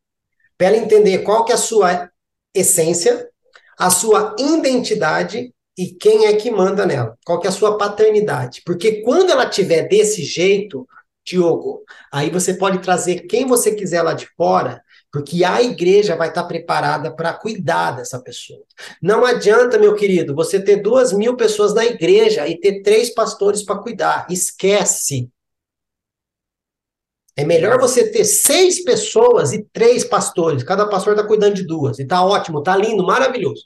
para 0.57 0.67
ela 0.67 0.77
entender 0.77 1.19
qual 1.19 1.45
que 1.45 1.51
é 1.51 1.55
a 1.55 1.59
sua 1.59 2.09
essência, 2.53 3.29
a 3.77 3.89
sua 3.89 4.35
identidade 4.39 5.53
e 5.77 5.87
quem 5.87 6.25
é 6.25 6.33
que 6.35 6.49
manda 6.49 6.85
nela, 6.85 7.15
qual 7.25 7.39
que 7.39 7.47
é 7.47 7.49
a 7.49 7.53
sua 7.53 7.77
paternidade. 7.77 8.61
Porque 8.65 9.01
quando 9.03 9.29
ela 9.29 9.47
tiver 9.47 9.87
desse 9.87 10.23
jeito, 10.23 10.87
Diogo, 11.25 11.83
aí 12.11 12.29
você 12.29 12.53
pode 12.53 12.79
trazer 12.79 13.27
quem 13.27 13.45
você 13.45 13.75
quiser 13.75 14.01
lá 14.01 14.13
de 14.13 14.27
fora 14.35 14.81
porque 15.11 15.43
a 15.43 15.61
igreja 15.61 16.15
vai 16.15 16.29
estar 16.29 16.43
preparada 16.43 17.11
para 17.11 17.33
cuidar 17.33 17.91
dessa 17.91 18.19
pessoa. 18.19 18.61
Não 19.01 19.25
adianta, 19.25 19.79
meu 19.79 19.95
querido, 19.95 20.35
você 20.35 20.59
ter 20.59 20.77
duas 20.77 21.13
mil 21.13 21.35
pessoas 21.35 21.73
na 21.73 21.85
igreja 21.85 22.47
e 22.47 22.59
ter 22.59 22.81
três 22.81 23.13
pastores 23.13 23.63
para 23.63 23.79
cuidar. 23.79 24.27
Esquece. 24.29 25.29
É 27.37 27.45
melhor 27.45 27.79
você 27.79 28.11
ter 28.11 28.25
seis 28.25 28.83
pessoas 28.83 29.53
e 29.53 29.63
três 29.71 30.03
pastores. 30.03 30.63
Cada 30.63 30.89
pastor 30.89 31.13
está 31.13 31.25
cuidando 31.25 31.53
de 31.53 31.67
duas. 31.67 31.99
E 31.99 32.05
tá 32.05 32.25
ótimo, 32.25 32.63
tá 32.63 32.75
lindo, 32.75 33.05
maravilhoso. 33.05 33.65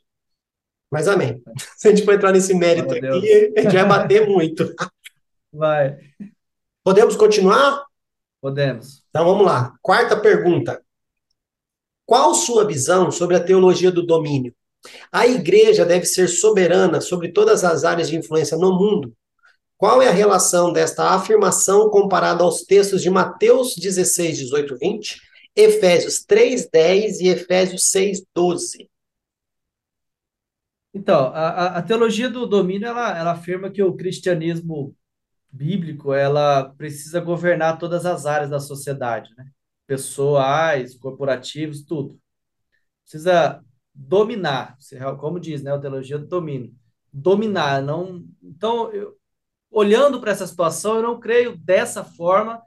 Mas 0.91 1.07
amém. 1.07 1.41
Se 1.77 1.87
a 1.87 1.91
gente 1.91 2.03
for 2.03 2.13
entrar 2.13 2.33
nesse 2.33 2.53
mérito 2.53 2.93
aqui, 2.93 3.53
a 3.57 3.61
gente 3.61 3.73
vai 3.73 3.87
bater 3.87 4.27
muito. 4.27 4.75
Vai. 5.53 5.97
Podemos 6.83 7.15
continuar? 7.15 7.85
Podemos. 8.41 9.03
Então 9.09 9.25
vamos 9.25 9.45
lá. 9.45 9.73
Quarta 9.81 10.19
pergunta. 10.19 10.81
Qual 12.05 12.33
sua 12.33 12.65
visão 12.65 13.09
sobre 13.09 13.37
a 13.37 13.43
teologia 13.43 13.91
do 13.91 14.05
domínio? 14.05 14.53
A 15.11 15.27
igreja 15.27 15.85
deve 15.85 16.05
ser 16.05 16.27
soberana 16.27 16.99
sobre 16.99 17.31
todas 17.31 17.63
as 17.63 17.83
áreas 17.83 18.09
de 18.09 18.17
influência 18.17 18.57
no 18.57 18.77
mundo? 18.77 19.13
Qual 19.81 19.99
é 19.99 20.07
a 20.07 20.11
relação 20.11 20.71
desta 20.71 21.09
afirmação 21.09 21.89
comparada 21.89 22.43
aos 22.43 22.61
textos 22.61 23.01
de 23.01 23.09
Mateus 23.09 23.75
16, 23.75 24.37
18, 24.37 24.77
20, 24.77 25.19
Efésios 25.55 26.23
3, 26.23 26.69
10 26.71 27.19
e 27.19 27.29
Efésios 27.29 27.89
6, 27.89 28.23
12? 28.31 28.87
Então, 30.93 31.31
a, 31.33 31.79
a 31.79 31.81
teologia 31.81 32.29
do 32.29 32.45
domínio, 32.45 32.89
ela, 32.89 33.17
ela 33.17 33.31
afirma 33.31 33.71
que 33.71 33.81
o 33.81 33.95
cristianismo 33.95 34.95
bíblico, 35.51 36.13
ela 36.13 36.69
precisa 36.77 37.19
governar 37.19 37.79
todas 37.79 38.05
as 38.05 38.27
áreas 38.27 38.51
da 38.51 38.59
sociedade, 38.59 39.33
né? 39.35 39.47
pessoais, 39.87 40.95
corporativos, 40.95 41.81
tudo. 41.81 42.19
Precisa 43.01 43.59
dominar, 43.95 44.77
como 45.19 45.39
diz, 45.39 45.63
né, 45.63 45.73
a 45.73 45.79
teologia 45.79 46.19
do 46.19 46.27
domínio. 46.27 46.71
Dominar, 47.11 47.81
não. 47.81 48.23
Então, 48.43 48.91
eu, 48.93 49.19
olhando 49.71 50.19
para 50.19 50.31
essa 50.31 50.45
situação, 50.45 50.97
eu 50.97 51.03
não 51.03 51.19
creio 51.19 51.57
dessa 51.57 52.03
forma 52.03 52.61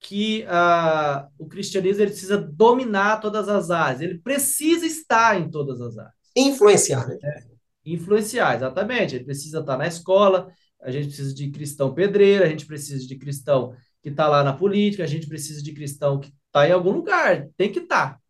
que 0.00 0.44
uh, 0.44 1.28
o 1.38 1.46
cristianismo 1.46 2.02
ele 2.02 2.10
precisa 2.10 2.36
dominar 2.36 3.20
todas 3.20 3.48
as 3.48 3.70
áreas. 3.70 4.00
Ele 4.00 4.18
precisa 4.18 4.84
estar 4.84 5.40
em 5.40 5.50
todas 5.50 5.80
as 5.80 5.96
áreas. 5.96 6.14
Influenciar, 6.36 7.06
né? 7.06 7.16
É, 7.22 7.44
influenciar, 7.84 8.56
exatamente. 8.56 9.14
Ele 9.14 9.24
precisa 9.24 9.60
estar 9.60 9.76
na 9.76 9.86
escola, 9.86 10.50
a 10.80 10.90
gente 10.90 11.06
precisa 11.06 11.34
de 11.34 11.50
cristão 11.50 11.94
pedreiro, 11.94 12.44
a 12.44 12.48
gente 12.48 12.66
precisa 12.66 13.06
de 13.06 13.16
cristão 13.16 13.74
que 14.02 14.08
está 14.08 14.26
lá 14.26 14.42
na 14.42 14.54
política, 14.54 15.04
a 15.04 15.06
gente 15.06 15.26
precisa 15.26 15.62
de 15.62 15.72
cristão 15.72 16.18
que 16.18 16.32
Está 16.50 16.68
em 16.68 16.72
algum 16.72 16.90
lugar, 16.90 17.48
tem 17.56 17.70
que 17.70 17.78
estar. 17.78 18.14
Tá. 18.14 18.20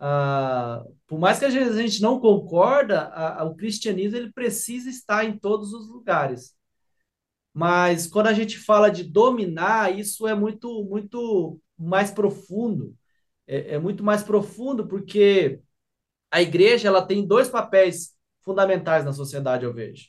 Ah, 0.00 0.84
por 1.06 1.18
mais 1.18 1.38
que 1.38 1.44
a 1.44 1.50
gente, 1.50 1.68
a 1.68 1.82
gente 1.82 2.00
não 2.00 2.18
concorda, 2.18 3.02
a, 3.02 3.42
a, 3.42 3.44
o 3.44 3.54
cristianismo 3.54 4.16
ele 4.16 4.32
precisa 4.32 4.88
estar 4.88 5.24
em 5.26 5.38
todos 5.38 5.74
os 5.74 5.86
lugares. 5.86 6.54
Mas 7.54 8.06
quando 8.06 8.28
a 8.28 8.32
gente 8.32 8.58
fala 8.58 8.90
de 8.90 9.04
dominar, 9.04 9.96
isso 9.98 10.26
é 10.26 10.34
muito, 10.34 10.84
muito 10.84 11.60
mais 11.78 12.10
profundo. 12.10 12.96
É, 13.46 13.74
é 13.74 13.78
muito 13.78 14.02
mais 14.04 14.22
profundo 14.22 14.86
porque 14.86 15.60
a 16.30 16.40
igreja 16.42 16.88
ela 16.88 17.06
tem 17.06 17.26
dois 17.26 17.48
papéis 17.48 18.14
fundamentais 18.42 19.04
na 19.04 19.12
sociedade, 19.12 19.64
eu 19.64 19.74
vejo. 19.74 20.08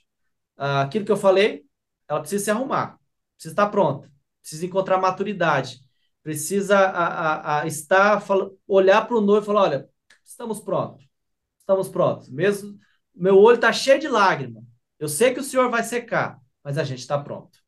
Ah, 0.57 0.81
aquilo 0.83 1.05
que 1.05 1.11
eu 1.11 1.17
falei, 1.17 1.65
ela 2.07 2.21
precisa 2.21 2.45
se 2.45 2.51
arrumar, 2.51 2.99
precisa 3.35 3.53
estar 3.53 3.69
pronta, 3.69 4.11
precisa 4.41 4.65
encontrar 4.65 4.97
maturidade 4.99 5.79
precisa 6.23 6.79
a, 6.79 7.07
a, 7.07 7.61
a 7.61 7.67
estar, 7.67 8.23
olhar 8.67 9.05
para 9.05 9.17
o 9.17 9.21
noivo 9.21 9.43
e 9.43 9.45
falar: 9.45 9.61
olha, 9.63 9.89
estamos 10.23 10.61
prontos, 10.61 11.05
estamos 11.59 11.89
prontos. 11.89 12.29
Mesmo 12.29 12.79
meu 13.13 13.37
olho 13.37 13.55
está 13.55 13.71
cheio 13.71 13.99
de 13.99 14.07
lágrima. 14.07 14.63
Eu 14.97 15.07
sei 15.09 15.33
que 15.33 15.39
o 15.39 15.43
Senhor 15.43 15.69
vai 15.69 15.83
secar, 15.83 16.39
mas 16.63 16.77
a 16.77 16.83
gente 16.83 16.99
está 16.99 17.19
pronto. 17.19 17.59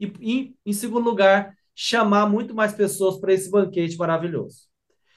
E, 0.00 0.12
e, 0.20 0.56
em 0.64 0.72
segundo 0.72 1.04
lugar, 1.04 1.56
chamar 1.74 2.28
muito 2.28 2.54
mais 2.54 2.72
pessoas 2.72 3.18
para 3.18 3.32
esse 3.32 3.50
banquete 3.50 3.96
maravilhoso. 3.96 4.68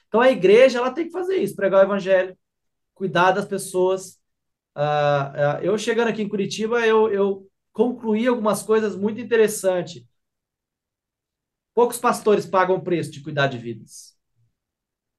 Então 0.08 0.22
a 0.22 0.32
igreja 0.32 0.80
ela 0.80 0.92
tem 0.92 1.06
que 1.06 1.12
fazer 1.12 1.38
isso, 1.38 1.56
pregar 1.56 1.82
o 1.82 1.88
evangelho, 1.88 2.38
cuidar 2.94 3.32
das 3.32 3.46
pessoas. 3.46 4.20
Uh, 4.76 5.60
uh, 5.60 5.64
eu 5.64 5.78
chegando 5.78 6.10
aqui 6.10 6.22
em 6.22 6.30
Curitiba, 6.30 6.86
eu, 6.86 7.12
eu 7.12 7.48
concluí 7.74 8.28
algumas 8.28 8.64
coisas 8.64 8.96
muito 8.96 9.20
interessantes 9.20 10.06
Poucos 11.76 11.98
pastores 11.98 12.46
pagam 12.46 12.78
o 12.78 12.82
preço 12.82 13.12
de 13.12 13.22
cuidar 13.22 13.48
de 13.48 13.58
vidas. 13.58 14.18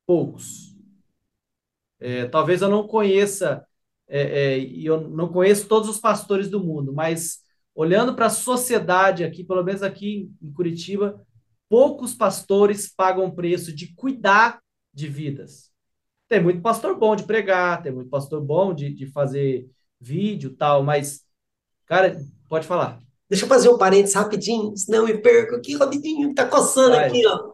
Poucos. 0.07 0.75
É, 2.01 2.27
talvez 2.27 2.63
eu 2.63 2.69
não 2.71 2.87
conheça, 2.89 3.67
é, 4.09 4.55
é, 4.55 4.59
eu 4.59 5.03
não 5.09 5.29
conheço 5.29 5.69
todos 5.69 5.89
os 5.89 5.99
pastores 6.01 6.49
do 6.49 6.63
mundo, 6.63 6.95
mas 6.95 7.43
olhando 7.77 8.15
para 8.15 8.27
a 8.27 8.31
sociedade 8.31 9.23
aqui, 9.23 9.45
pelo 9.45 9.63
menos 9.63 9.83
aqui 9.83 10.31
em 10.43 10.51
Curitiba, 10.51 11.23
poucos 11.69 12.15
pastores 12.15 12.93
pagam 12.93 13.27
o 13.27 13.35
preço 13.35 13.71
de 13.71 13.95
cuidar 13.95 14.61
de 14.95 15.07
vidas. 15.07 15.71
Tem 16.27 16.43
muito 16.43 16.63
pastor 16.63 16.99
bom 16.99 17.15
de 17.15 17.25
pregar, 17.25 17.83
tem 17.83 17.93
muito 17.93 18.09
pastor 18.09 18.41
bom 18.41 18.75
de, 18.75 18.93
de 18.93 19.07
fazer 19.07 19.69
vídeo 20.01 20.57
tal, 20.57 20.83
mas, 20.83 21.23
cara, 21.85 22.19
pode 22.49 22.67
falar. 22.67 23.03
Deixa 23.29 23.45
eu 23.45 23.49
fazer 23.49 23.69
um 23.69 23.77
parênteses 23.77 24.15
rapidinho, 24.15 24.75
senão 24.75 25.07
eu 25.07 25.15
me 25.15 25.21
perco 25.21 25.57
aqui 25.57 25.77
rapidinho, 25.77 26.35
tá 26.35 26.47
coçando 26.47 26.97
Vai. 26.97 27.09
aqui, 27.09 27.27
ó. 27.27 27.53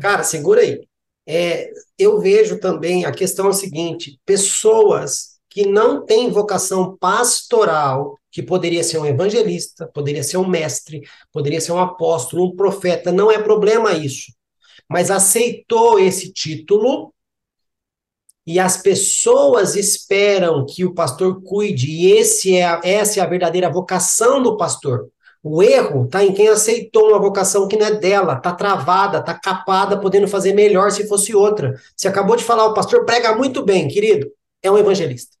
Cara, 0.00 0.24
segura 0.24 0.60
aí. 0.62 0.84
É, 1.24 1.70
eu 1.96 2.18
vejo 2.18 2.58
também, 2.58 3.04
a 3.04 3.12
questão 3.12 3.46
é 3.46 3.50
o 3.50 3.52
seguinte, 3.54 4.18
pessoas 4.26 5.38
que 5.48 5.66
não 5.66 6.04
têm 6.04 6.30
vocação 6.30 6.96
pastoral, 6.96 8.18
que 8.30 8.42
poderia 8.42 8.84
ser 8.84 8.98
um 8.98 9.06
evangelista, 9.06 9.86
poderia 9.92 10.22
ser 10.22 10.36
um 10.36 10.46
mestre, 10.48 11.02
poderia 11.32 11.60
ser 11.60 11.72
um 11.72 11.78
apóstolo, 11.78 12.46
um 12.46 12.56
profeta, 12.56 13.12
não 13.12 13.30
é 13.30 13.38
problema 13.42 13.92
isso. 13.92 14.32
Mas 14.88 15.10
aceitou 15.10 15.98
esse 15.98 16.32
título 16.32 17.12
e 18.46 18.58
as 18.58 18.76
pessoas 18.76 19.76
esperam 19.76 20.64
que 20.66 20.84
o 20.84 20.94
pastor 20.94 21.42
cuide, 21.42 21.90
e 21.90 22.12
esse 22.12 22.56
é 22.56 22.64
a- 22.64 22.80
essa 22.82 23.20
é 23.20 23.22
a 23.22 23.26
verdadeira 23.26 23.70
vocação 23.70 24.42
do 24.42 24.56
pastor. 24.56 25.08
O 25.42 25.62
erro 25.62 26.04
está 26.04 26.24
em 26.24 26.32
quem 26.32 26.48
aceitou 26.48 27.08
uma 27.10 27.18
vocação 27.18 27.66
que 27.68 27.76
não 27.76 27.86
é 27.86 27.92
dela, 27.94 28.34
está 28.34 28.52
travada, 28.52 29.18
está 29.18 29.34
capada, 29.34 29.98
podendo 29.98 30.28
fazer 30.28 30.52
melhor 30.52 30.90
se 30.90 31.06
fosse 31.08 31.34
outra. 31.34 31.74
Você 31.96 32.08
acabou 32.08 32.36
de 32.36 32.44
falar, 32.44 32.66
o 32.66 32.74
pastor 32.74 33.04
prega 33.06 33.34
muito 33.36 33.64
bem, 33.64 33.88
querido. 33.88 34.30
É 34.62 34.70
um 34.70 34.76
evangelista. 34.78 35.36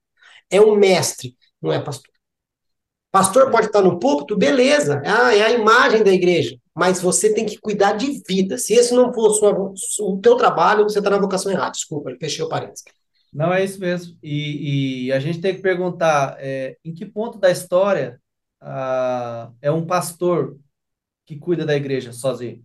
É 0.50 0.60
um 0.60 0.74
mestre, 0.76 1.36
não 1.60 1.72
é 1.72 1.80
pastor. 1.80 2.09
Pastor 3.12 3.50
pode 3.50 3.66
estar 3.66 3.82
no 3.82 3.98
púlpito, 3.98 4.36
beleza, 4.36 5.02
ah, 5.04 5.34
é 5.34 5.42
a 5.42 5.50
imagem 5.50 6.04
da 6.04 6.12
igreja, 6.12 6.56
mas 6.74 7.02
você 7.02 7.34
tem 7.34 7.44
que 7.44 7.58
cuidar 7.58 7.94
de 7.94 8.22
vida. 8.26 8.56
Se 8.56 8.72
esse 8.74 8.94
não 8.94 9.12
for 9.12 9.30
sua- 9.34 9.74
o 10.00 10.18
teu 10.20 10.36
trabalho, 10.36 10.84
você 10.84 10.98
está 10.98 11.10
na 11.10 11.18
vocação 11.18 11.50
errada. 11.50 11.72
Desculpa, 11.72 12.14
fechei 12.20 12.44
o 12.44 12.48
parênteses. 12.48 12.84
Não 13.32 13.52
é 13.52 13.64
isso 13.64 13.80
mesmo. 13.80 14.16
E, 14.22 15.06
e 15.06 15.12
a 15.12 15.18
gente 15.18 15.40
tem 15.40 15.54
que 15.54 15.62
perguntar 15.62 16.36
é, 16.38 16.76
em 16.84 16.94
que 16.94 17.04
ponto 17.04 17.38
da 17.38 17.50
história 17.50 18.20
é 19.60 19.70
um 19.70 19.86
pastor 19.86 20.56
que 21.26 21.36
cuida 21.36 21.64
da 21.64 21.74
igreja 21.74 22.12
sozinho? 22.12 22.62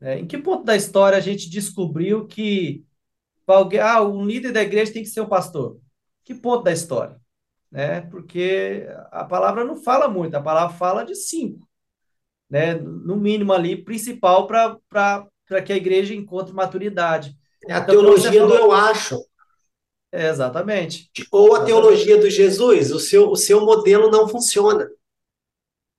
É, 0.00 0.18
em 0.18 0.26
que 0.26 0.38
ponto 0.38 0.64
da 0.64 0.76
história 0.76 1.16
a 1.16 1.20
gente 1.20 1.48
descobriu 1.48 2.26
que 2.26 2.84
alguém, 3.46 3.80
ah, 3.80 4.02
um 4.02 4.24
líder 4.24 4.52
da 4.52 4.62
igreja 4.62 4.92
tem 4.92 5.02
que 5.02 5.08
ser 5.08 5.20
o 5.20 5.28
pastor? 5.28 5.80
Que 6.24 6.34
ponto 6.34 6.62
da 6.64 6.72
história? 6.72 7.16
Né? 7.74 8.02
Porque 8.02 8.86
a 9.10 9.24
palavra 9.24 9.64
não 9.64 9.74
fala 9.74 10.06
muito, 10.06 10.36
a 10.36 10.40
palavra 10.40 10.76
fala 10.76 11.04
de 11.04 11.16
cinco, 11.16 11.66
né? 12.48 12.74
No 12.76 13.16
mínimo 13.16 13.52
ali, 13.52 13.74
principal 13.76 14.46
para 14.46 15.26
que 15.66 15.72
a 15.72 15.76
igreja 15.76 16.14
encontre 16.14 16.54
maturidade. 16.54 17.36
É 17.66 17.72
a 17.72 17.78
Então, 17.78 17.96
teologia 17.96 18.30
do 18.30 18.50
falou- 18.50 18.56
eu 18.58 18.70
acho. 18.70 19.20
É, 20.12 20.28
exatamente. 20.28 21.10
Ou 21.32 21.56
a 21.56 21.64
teologia 21.64 22.16
do 22.16 22.30
Jesus, 22.30 22.92
o 22.92 23.00
seu, 23.00 23.28
o 23.28 23.34
seu 23.34 23.60
modelo 23.66 24.08
não 24.08 24.28
funciona. 24.28 24.88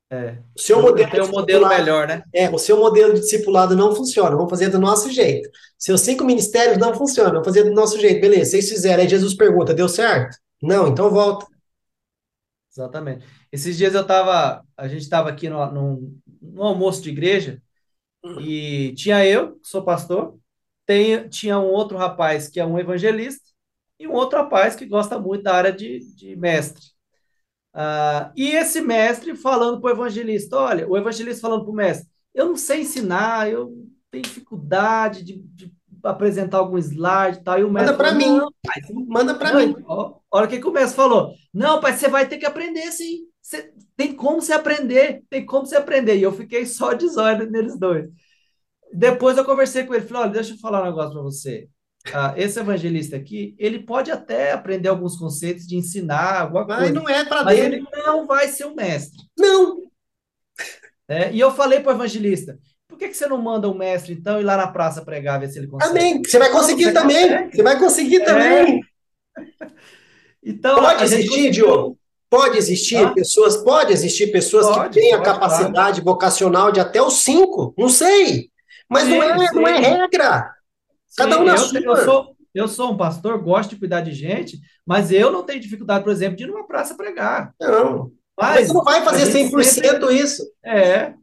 É. 0.09 0.37
O 0.55 0.61
seu 0.61 0.81
modelo 0.81 1.11
tem 1.11 1.21
um 1.21 1.25
de 1.25 1.31
modelo 1.33 1.67
melhor, 1.67 2.07
né? 2.07 2.23
É, 2.33 2.49
o 2.49 2.57
seu 2.57 2.77
modelo 2.77 3.15
de 3.15 3.19
discipulado 3.19 3.75
não 3.75 3.93
funciona, 3.93 4.33
vamos 4.33 4.49
fazer 4.49 4.69
do 4.69 4.79
nosso 4.79 5.11
jeito. 5.11 5.49
Seus 5.77 5.99
cinco 5.99 6.23
ministérios 6.23 6.77
não 6.77 6.93
funcionam, 6.95 7.31
vamos 7.33 7.47
fazer 7.47 7.63
do 7.65 7.73
nosso 7.73 7.99
jeito. 7.99 8.21
Beleza, 8.21 8.51
vocês 8.51 8.69
fizeram. 8.69 9.03
Aí 9.03 9.09
Jesus 9.09 9.33
pergunta, 9.33 9.73
deu 9.73 9.89
certo? 9.89 10.37
Não, 10.61 10.87
então 10.87 11.09
volta. 11.09 11.53
Exatamente. 12.75 13.25
Esses 13.51 13.77
dias 13.77 13.93
eu 13.93 14.05
tava, 14.05 14.65
a 14.75 14.87
gente 14.87 15.01
estava 15.01 15.29
aqui 15.29 15.47
no, 15.49 15.65
num, 15.71 16.19
num 16.41 16.63
almoço 16.63 17.01
de 17.01 17.09
igreja 17.09 17.61
e 18.39 18.93
tinha 18.95 19.25
eu, 19.25 19.57
que 19.59 19.67
sou 19.67 19.83
pastor, 19.83 20.39
tem, 20.85 21.29
tinha 21.29 21.59
um 21.59 21.67
outro 21.71 21.97
rapaz 21.97 22.49
que 22.49 22.59
é 22.59 22.65
um 22.65 22.79
evangelista 22.79 23.43
e 23.99 24.07
um 24.07 24.13
outro 24.13 24.39
rapaz 24.39 24.75
que 24.75 24.85
gosta 24.87 25.19
muito 25.19 25.43
da 25.43 25.55
área 25.55 25.71
de, 25.73 25.99
de 26.15 26.35
mestre. 26.35 26.83
Ah, 27.73 28.31
e 28.35 28.49
esse 28.51 28.81
mestre 28.81 29.35
falando 29.35 29.81
para 29.81 29.89
o 29.91 29.93
evangelista, 29.93 30.57
olha, 30.57 30.87
o 30.89 30.97
evangelista 30.97 31.41
falando 31.41 31.63
para 31.63 31.71
o 31.71 31.75
mestre, 31.75 32.07
eu 32.33 32.47
não 32.47 32.55
sei 32.57 32.81
ensinar, 32.81 33.49
eu 33.51 33.73
tenho 34.11 34.23
dificuldade 34.23 35.23
de, 35.23 35.37
de 35.39 35.73
apresentar 36.05 36.57
algum 36.59 36.77
slide 36.77 37.39
e 37.39 37.43
tal, 37.43 37.59
e 37.59 37.63
o 37.63 37.71
mestre 37.71 37.91
Manda 37.97 38.03
falou, 38.05 38.17
mim. 38.19 38.37
"Não, 38.37 39.05
Manda 39.07 39.33
não, 39.33 39.67
mim. 39.67 39.75
ó, 39.87 40.15
Olha 40.31 40.45
o 40.45 40.49
que 40.49 40.63
o 40.67 40.71
mestre 40.71 40.95
falou. 40.95 41.33
Não, 41.53 41.79
pai, 41.79 41.93
você 41.93 42.07
vai 42.07 42.27
ter 42.27 42.37
que 42.37 42.45
aprender 42.45 42.91
sim. 42.91 43.21
Você, 43.41 43.71
tem 43.95 44.13
como 44.13 44.41
você 44.41 44.53
aprender, 44.53 45.23
tem 45.29 45.45
como 45.45 45.65
você 45.65 45.75
aprender. 45.77 46.17
E 46.17 46.23
eu 46.23 46.31
fiquei 46.33 46.65
só 46.65 46.93
de 46.93 47.07
zóio 47.07 47.49
neles 47.49 47.77
dois. 47.79 48.09
Depois 48.93 49.37
eu 49.37 49.45
conversei 49.45 49.83
com 49.85 49.93
ele, 49.93 50.05
falei, 50.05 50.23
olha, 50.23 50.31
deixa 50.31 50.53
eu 50.53 50.57
falar 50.59 50.81
um 50.81 50.85
negócio 50.85 51.13
para 51.13 51.21
você. 51.21 51.67
Ah, 52.13 52.33
esse 52.37 52.59
evangelista 52.59 53.15
aqui, 53.15 53.55
ele 53.57 53.79
pode 53.79 54.11
até 54.11 54.51
aprender 54.51 54.89
alguns 54.89 55.17
conceitos 55.17 55.65
de 55.65 55.75
ensinar 55.75 56.41
alguma 56.41 56.65
Mas 56.65 56.77
coisa, 56.79 56.93
não 56.93 57.09
é 57.09 57.25
pra 57.25 57.43
mas 57.43 57.57
dele. 57.57 57.77
ele 57.77 57.87
não 58.03 58.27
vai 58.27 58.47
ser 58.47 58.65
um 58.65 58.75
mestre. 58.75 59.17
Não. 59.37 59.81
né? 61.09 61.33
E 61.33 61.39
eu 61.39 61.51
falei 61.51 61.79
para 61.79 61.93
o 61.93 61.95
evangelista, 61.95 62.59
por 62.95 62.99
que, 62.99 63.09
que 63.09 63.17
você 63.17 63.27
não 63.27 63.41
manda 63.41 63.67
o 63.69 63.73
mestre, 63.77 64.13
então, 64.13 64.39
ir 64.39 64.43
lá 64.43 64.55
na 64.55 64.67
praça 64.67 65.03
pregar, 65.03 65.39
ver 65.39 65.49
se 65.49 65.59
ele 65.59 65.67
consegue? 65.67 65.91
Amém. 65.99 66.21
Você 66.25 66.39
vai 66.39 66.49
conseguir 66.49 66.85
Você 66.85 66.91
também. 66.93 67.27
consegue. 67.27 67.55
Você 67.57 67.63
vai 67.63 67.79
conseguir 67.79 68.19
também. 68.25 68.81
Então, 70.47 70.75
Pode 70.75 71.03
existir, 71.03 71.27
conseguiu- 71.29 71.51
Diogo? 71.51 71.99
Pode 72.29 72.57
existir 72.57 73.13
pessoas, 73.13 73.57
pode 73.57 73.93
existir 73.93 74.27
pessoas 74.31 74.67
Pode, 74.67 74.89
que 74.93 74.99
têm 74.99 75.13
a 75.13 75.21
capacidade 75.21 76.01
vocacional 76.01 76.71
de 76.71 76.79
até 76.79 77.01
os 77.01 77.23
cinco. 77.23 77.73
Não 77.77 77.87
sei. 77.89 78.49
Mas 78.89 79.07
não 79.07 79.21
Sim, 79.21 79.27
é, 79.45 79.51
não 79.53 79.67
é 79.67 79.77
regra. 79.79 80.51
Cada 81.17 81.35
Sim, 81.35 81.41
um 81.41 81.45
na 81.45 81.53
eu, 81.53 81.57
sua. 81.57 81.79
eu 81.79 81.97
sou, 81.97 82.35
eu 82.53 82.67
sou 82.67 82.91
um 82.91 82.97
pastor, 82.97 83.41
gosto 83.41 83.71
de 83.71 83.77
cuidar 83.77 84.01
de 84.01 84.11
gente, 84.11 84.59
mas 84.85 85.11
eu 85.11 85.31
não 85.31 85.43
tenho 85.43 85.59
dificuldade, 85.61 86.03
por 86.03 86.11
exemplo, 86.11 86.35
de 86.35 86.43
ir 86.43 86.47
numa 86.47 86.67
praça 86.67 86.95
pregar. 86.95 87.53
Não. 87.59 88.11
Mas 88.37 88.55
Mas 88.55 88.67
você 88.67 88.73
não 88.73 88.83
vai 88.83 89.01
fazer 89.03 89.23
a 89.23 89.25
gente 89.25 89.49
100% 89.49 89.63
sempre- 89.63 90.13
isso. 90.15 90.43
É, 90.63 91.13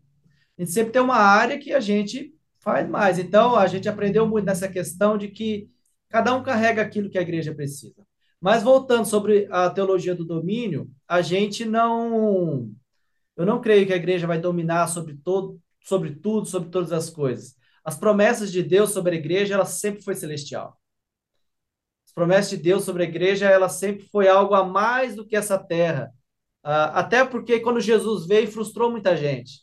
a 0.62 0.64
gente 0.64 0.74
sempre 0.74 0.92
tem 0.92 1.02
uma 1.02 1.16
área 1.16 1.58
que 1.58 1.72
a 1.72 1.80
gente 1.80 2.32
faz 2.60 2.88
mais. 2.88 3.18
Então, 3.18 3.56
a 3.56 3.66
gente 3.66 3.88
aprendeu 3.88 4.26
muito 4.28 4.44
nessa 4.44 4.68
questão 4.68 5.18
de 5.18 5.26
que 5.26 5.68
cada 6.08 6.32
um 6.36 6.42
carrega 6.42 6.80
aquilo 6.80 7.10
que 7.10 7.18
a 7.18 7.22
igreja 7.22 7.52
precisa. 7.52 8.06
Mas 8.40 8.62
voltando 8.62 9.04
sobre 9.04 9.48
a 9.50 9.68
teologia 9.70 10.14
do 10.14 10.24
domínio, 10.24 10.88
a 11.08 11.20
gente 11.20 11.64
não. 11.64 12.70
Eu 13.36 13.44
não 13.44 13.60
creio 13.60 13.86
que 13.86 13.92
a 13.92 13.96
igreja 13.96 14.24
vai 14.24 14.38
dominar 14.38 14.86
sobre 14.86 15.16
todo, 15.16 15.60
sobre 15.80 16.14
tudo, 16.14 16.46
sobre 16.46 16.68
todas 16.68 16.92
as 16.92 17.10
coisas. 17.10 17.56
As 17.84 17.96
promessas 17.96 18.52
de 18.52 18.62
Deus 18.62 18.90
sobre 18.90 19.16
a 19.16 19.18
igreja, 19.18 19.54
ela 19.54 19.64
sempre 19.64 20.02
foi 20.02 20.14
celestial. 20.14 20.78
As 22.06 22.12
promessas 22.12 22.50
de 22.50 22.58
Deus 22.58 22.84
sobre 22.84 23.02
a 23.02 23.08
igreja, 23.08 23.48
ela 23.48 23.68
sempre 23.68 24.06
foi 24.12 24.28
algo 24.28 24.54
a 24.54 24.62
mais 24.62 25.16
do 25.16 25.26
que 25.26 25.34
essa 25.34 25.58
terra. 25.58 26.12
Ah, 26.62 27.00
até 27.00 27.24
porque 27.24 27.58
quando 27.58 27.80
Jesus 27.80 28.26
veio, 28.26 28.46
frustrou 28.52 28.92
muita 28.92 29.16
gente. 29.16 29.62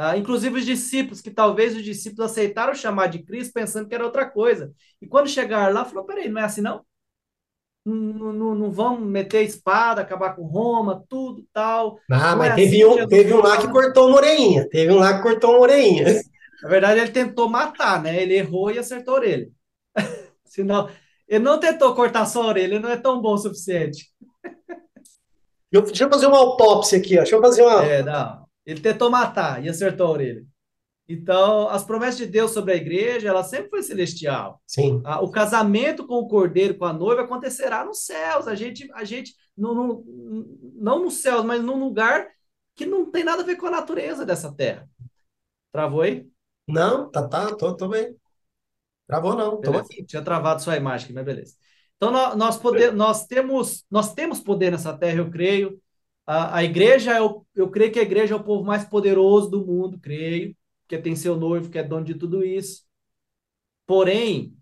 Ah, 0.00 0.16
inclusive 0.16 0.58
os 0.60 0.64
discípulos, 0.66 1.20
que 1.20 1.30
talvez 1.30 1.74
os 1.76 1.82
discípulos 1.82 2.30
aceitaram 2.30 2.74
chamar 2.74 3.08
de 3.08 3.20
Cristo 3.24 3.52
pensando 3.52 3.88
que 3.88 3.94
era 3.94 4.04
outra 4.04 4.30
coisa. 4.30 4.72
E 5.02 5.08
quando 5.08 5.28
chegaram 5.28 5.74
lá, 5.74 5.84
falou: 5.84 6.04
peraí, 6.06 6.28
não 6.28 6.40
é 6.40 6.44
assim 6.44 6.60
não? 6.60 6.84
Não, 7.84 8.32
não, 8.32 8.54
não 8.54 8.70
vão 8.70 9.00
meter 9.00 9.42
espada, 9.44 10.02
acabar 10.02 10.34
com 10.36 10.42
Roma, 10.44 11.04
tudo 11.08 11.46
tal. 11.52 11.98
Ah, 12.10 12.36
Não 12.36 12.44
é 12.44 12.50
mas 12.50 12.54
teve 12.54 12.84
assim, 12.84 12.84
um, 12.84 13.06
teve 13.06 13.32
um 13.34 13.40
lá 13.40 13.56
que 13.58 13.68
cortou 13.68 14.08
uma 14.08 14.16
orelhinha. 14.16 14.68
Teve 14.68 14.92
um 14.92 14.96
lá 14.98 15.16
que 15.16 15.22
cortou 15.22 15.50
uma 15.52 15.60
orelhinha. 15.60 16.04
Na 16.62 16.68
verdade, 16.68 17.00
ele 17.00 17.12
tentou 17.12 17.48
matar, 17.48 18.02
né? 18.02 18.20
Ele 18.22 18.34
errou 18.34 18.70
e 18.70 18.78
acertou 18.78 19.14
a 19.14 19.18
orelha. 19.18 19.48
Senão, 20.44 20.90
ele 21.28 21.44
não 21.44 21.60
tentou 21.60 21.94
cortar 21.94 22.26
só 22.26 22.42
a 22.42 22.46
orelha, 22.48 22.74
ele 22.74 22.78
não 22.80 22.90
é 22.90 22.96
tão 22.96 23.20
bom 23.20 23.34
o 23.34 23.38
suficiente. 23.38 24.10
Eu- 25.72 25.82
deixa 25.82 26.04
eu 26.04 26.10
fazer 26.10 26.26
uma 26.26 26.38
autópsia 26.38 26.98
aqui, 26.98 27.14
ó. 27.16 27.18
Deixa 27.22 27.36
eu 27.36 27.40
fazer 27.40 27.62
uma. 27.62 27.84
É, 27.84 28.02
não. 28.02 28.47
Ele 28.68 28.80
tentou 28.80 29.10
matar 29.10 29.64
e 29.64 29.68
acertou 29.70 30.08
a 30.08 30.10
orelha. 30.10 30.44
Então, 31.08 31.70
as 31.70 31.82
promessas 31.82 32.18
de 32.18 32.26
Deus 32.26 32.50
sobre 32.50 32.74
a 32.74 32.76
igreja, 32.76 33.26
ela 33.26 33.42
sempre 33.42 33.70
foi 33.70 33.82
celestial. 33.82 34.60
Sim. 34.66 35.02
O 35.22 35.30
casamento 35.30 36.06
com 36.06 36.16
o 36.16 36.28
cordeiro, 36.28 36.76
com 36.76 36.84
a 36.84 36.92
noiva, 36.92 37.22
acontecerá 37.22 37.82
nos 37.82 38.04
céus. 38.04 38.46
A 38.46 38.54
gente, 38.54 38.86
a 38.92 39.04
gente 39.04 39.32
no, 39.56 39.74
no- 39.74 40.04
não 40.74 41.02
nos 41.02 41.14
céus, 41.14 41.46
mas 41.46 41.64
num 41.64 41.80
lugar 41.82 42.28
que 42.74 42.84
não 42.84 43.10
tem 43.10 43.24
nada 43.24 43.40
a 43.40 43.46
ver 43.46 43.56
com 43.56 43.66
a 43.66 43.70
natureza 43.70 44.26
dessa 44.26 44.54
terra. 44.54 44.86
Travou 45.72 46.02
aí? 46.02 46.28
Não, 46.68 47.10
tá, 47.10 47.26
tá, 47.26 47.56
tô, 47.56 47.74
tô 47.74 47.88
bem. 47.88 48.14
Travou 49.06 49.34
não, 49.34 49.52
tô 49.52 49.70
Beleza. 49.70 49.84
aqui. 49.90 50.04
Tinha 50.04 50.20
travado 50.20 50.60
sua 50.60 50.76
imagem 50.76 51.06
aqui, 51.06 51.14
mas 51.14 51.24
beleza. 51.24 51.54
Então, 51.96 52.10
nós, 52.10 52.36
nós, 52.36 52.56
poder, 52.58 52.92
nós, 52.92 53.26
temos, 53.26 53.86
nós 53.90 54.12
temos 54.12 54.40
poder 54.40 54.70
nessa 54.72 54.94
terra, 54.94 55.20
eu 55.20 55.30
creio. 55.30 55.80
A, 56.28 56.58
a 56.58 56.62
igreja, 56.62 57.14
é 57.14 57.22
o, 57.22 57.42
eu 57.54 57.70
creio 57.70 57.90
que 57.90 57.98
a 57.98 58.02
igreja 58.02 58.34
é 58.34 58.36
o 58.36 58.44
povo 58.44 58.62
mais 58.62 58.84
poderoso 58.84 59.48
do 59.48 59.64
mundo, 59.64 59.98
creio, 59.98 60.54
porque 60.82 60.98
tem 60.98 61.16
seu 61.16 61.38
noivo 61.38 61.70
que 61.70 61.78
é 61.78 61.82
dono 61.82 62.04
de 62.04 62.14
tudo 62.14 62.44
isso. 62.44 62.82
Porém, 63.86 64.54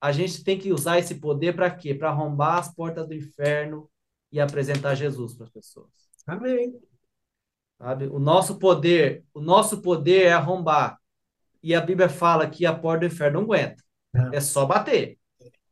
a 0.00 0.10
gente 0.10 0.42
tem 0.42 0.58
que 0.58 0.72
usar 0.72 0.98
esse 0.98 1.16
poder 1.16 1.54
para 1.54 1.70
quê? 1.70 1.94
Para 1.94 2.08
arrombar 2.08 2.58
as 2.58 2.74
portas 2.74 3.06
do 3.06 3.12
inferno 3.12 3.90
e 4.32 4.40
apresentar 4.40 4.94
Jesus 4.94 5.34
para 5.34 5.44
as 5.44 5.52
pessoas. 5.52 5.90
Amém. 6.26 6.80
Sabe? 7.76 8.06
O 8.06 8.18
nosso 8.18 8.58
poder, 8.58 9.22
o 9.34 9.40
nosso 9.42 9.82
poder 9.82 10.28
é 10.28 10.32
arrombar. 10.32 10.98
E 11.62 11.74
a 11.74 11.80
Bíblia 11.82 12.08
fala 12.08 12.48
que 12.48 12.64
a 12.64 12.74
porta 12.74 13.00
do 13.00 13.12
inferno 13.12 13.40
não 13.40 13.44
aguenta. 13.44 13.84
Não. 14.14 14.32
É 14.32 14.40
só 14.40 14.64
bater. 14.64 15.18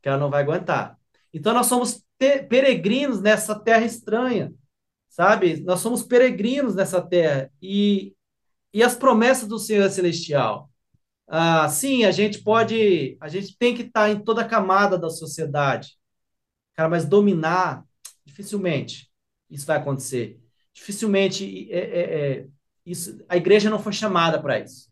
que 0.01 0.07
ela 0.07 0.19
não 0.19 0.29
vai 0.29 0.43
aguentar. 0.43 0.99
Então 1.33 1.51
nós 1.51 1.65
somos 1.65 2.05
peregrinos 2.47 3.21
nessa 3.21 3.59
terra 3.59 3.85
estranha, 3.85 4.53
sabe? 5.11 5.61
Nós 5.61 5.81
somos 5.81 6.01
peregrinos 6.03 6.73
nessa 6.73 7.01
terra 7.01 7.51
e, 7.61 8.15
e 8.73 8.81
as 8.81 8.95
promessas 8.95 9.47
do 9.47 9.59
Senhor 9.59 9.89
Celestial. 9.89 10.71
Ah, 11.27 11.67
sim, 11.69 12.05
a 12.05 12.11
gente 12.11 12.41
pode, 12.41 13.17
a 13.19 13.27
gente 13.27 13.57
tem 13.57 13.75
que 13.75 13.83
estar 13.83 14.09
em 14.09 14.19
toda 14.23 14.41
a 14.41 14.47
camada 14.47 14.97
da 14.97 15.09
sociedade, 15.09 15.97
cara, 16.73 16.89
mas 16.89 17.05
dominar 17.05 17.85
dificilmente 18.25 19.11
isso 19.49 19.65
vai 19.65 19.77
acontecer. 19.77 20.39
Dificilmente 20.73 21.69
é, 21.71 21.79
é, 21.79 22.01
é, 22.01 22.47
isso, 22.85 23.21
a 23.27 23.35
igreja 23.35 23.69
não 23.69 23.79
foi 23.79 23.91
chamada 23.91 24.41
para 24.41 24.59
isso. 24.59 24.89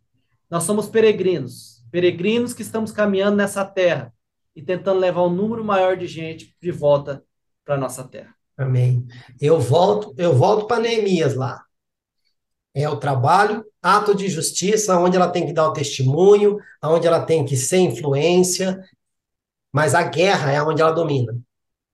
Nós 0.49 0.63
somos 0.63 0.87
peregrinos, 0.87 1.83
peregrinos 1.91 2.53
que 2.53 2.61
estamos 2.61 2.91
caminhando 2.91 3.37
nessa 3.37 3.63
terra 3.63 4.13
e 4.53 4.61
tentando 4.61 4.99
levar 4.99 5.23
um 5.23 5.33
número 5.33 5.63
maior 5.63 5.95
de 5.95 6.07
gente 6.07 6.55
de 6.61 6.71
volta 6.71 7.23
para 7.63 7.77
nossa 7.77 8.03
terra. 8.03 8.35
Amém. 8.59 9.07
Eu 9.39 9.57
volto, 9.57 10.13
eu 10.17 10.35
volto 10.35 10.67
para 10.67 10.81
Neemias 10.81 11.33
lá. 11.33 11.63
É 12.73 12.89
o 12.89 12.97
trabalho, 12.97 13.65
ato 13.81 14.13
de 14.13 14.27
justiça, 14.27 14.99
onde 14.99 15.15
ela 15.15 15.29
tem 15.29 15.45
que 15.45 15.53
dar 15.53 15.69
o 15.69 15.73
testemunho, 15.73 16.59
onde 16.83 17.07
ela 17.07 17.21
tem 17.21 17.45
que 17.45 17.55
ser 17.55 17.77
influência, 17.77 18.83
mas 19.71 19.95
a 19.95 20.03
guerra 20.03 20.51
é 20.51 20.61
onde 20.61 20.81
ela 20.81 20.91
domina. 20.91 21.37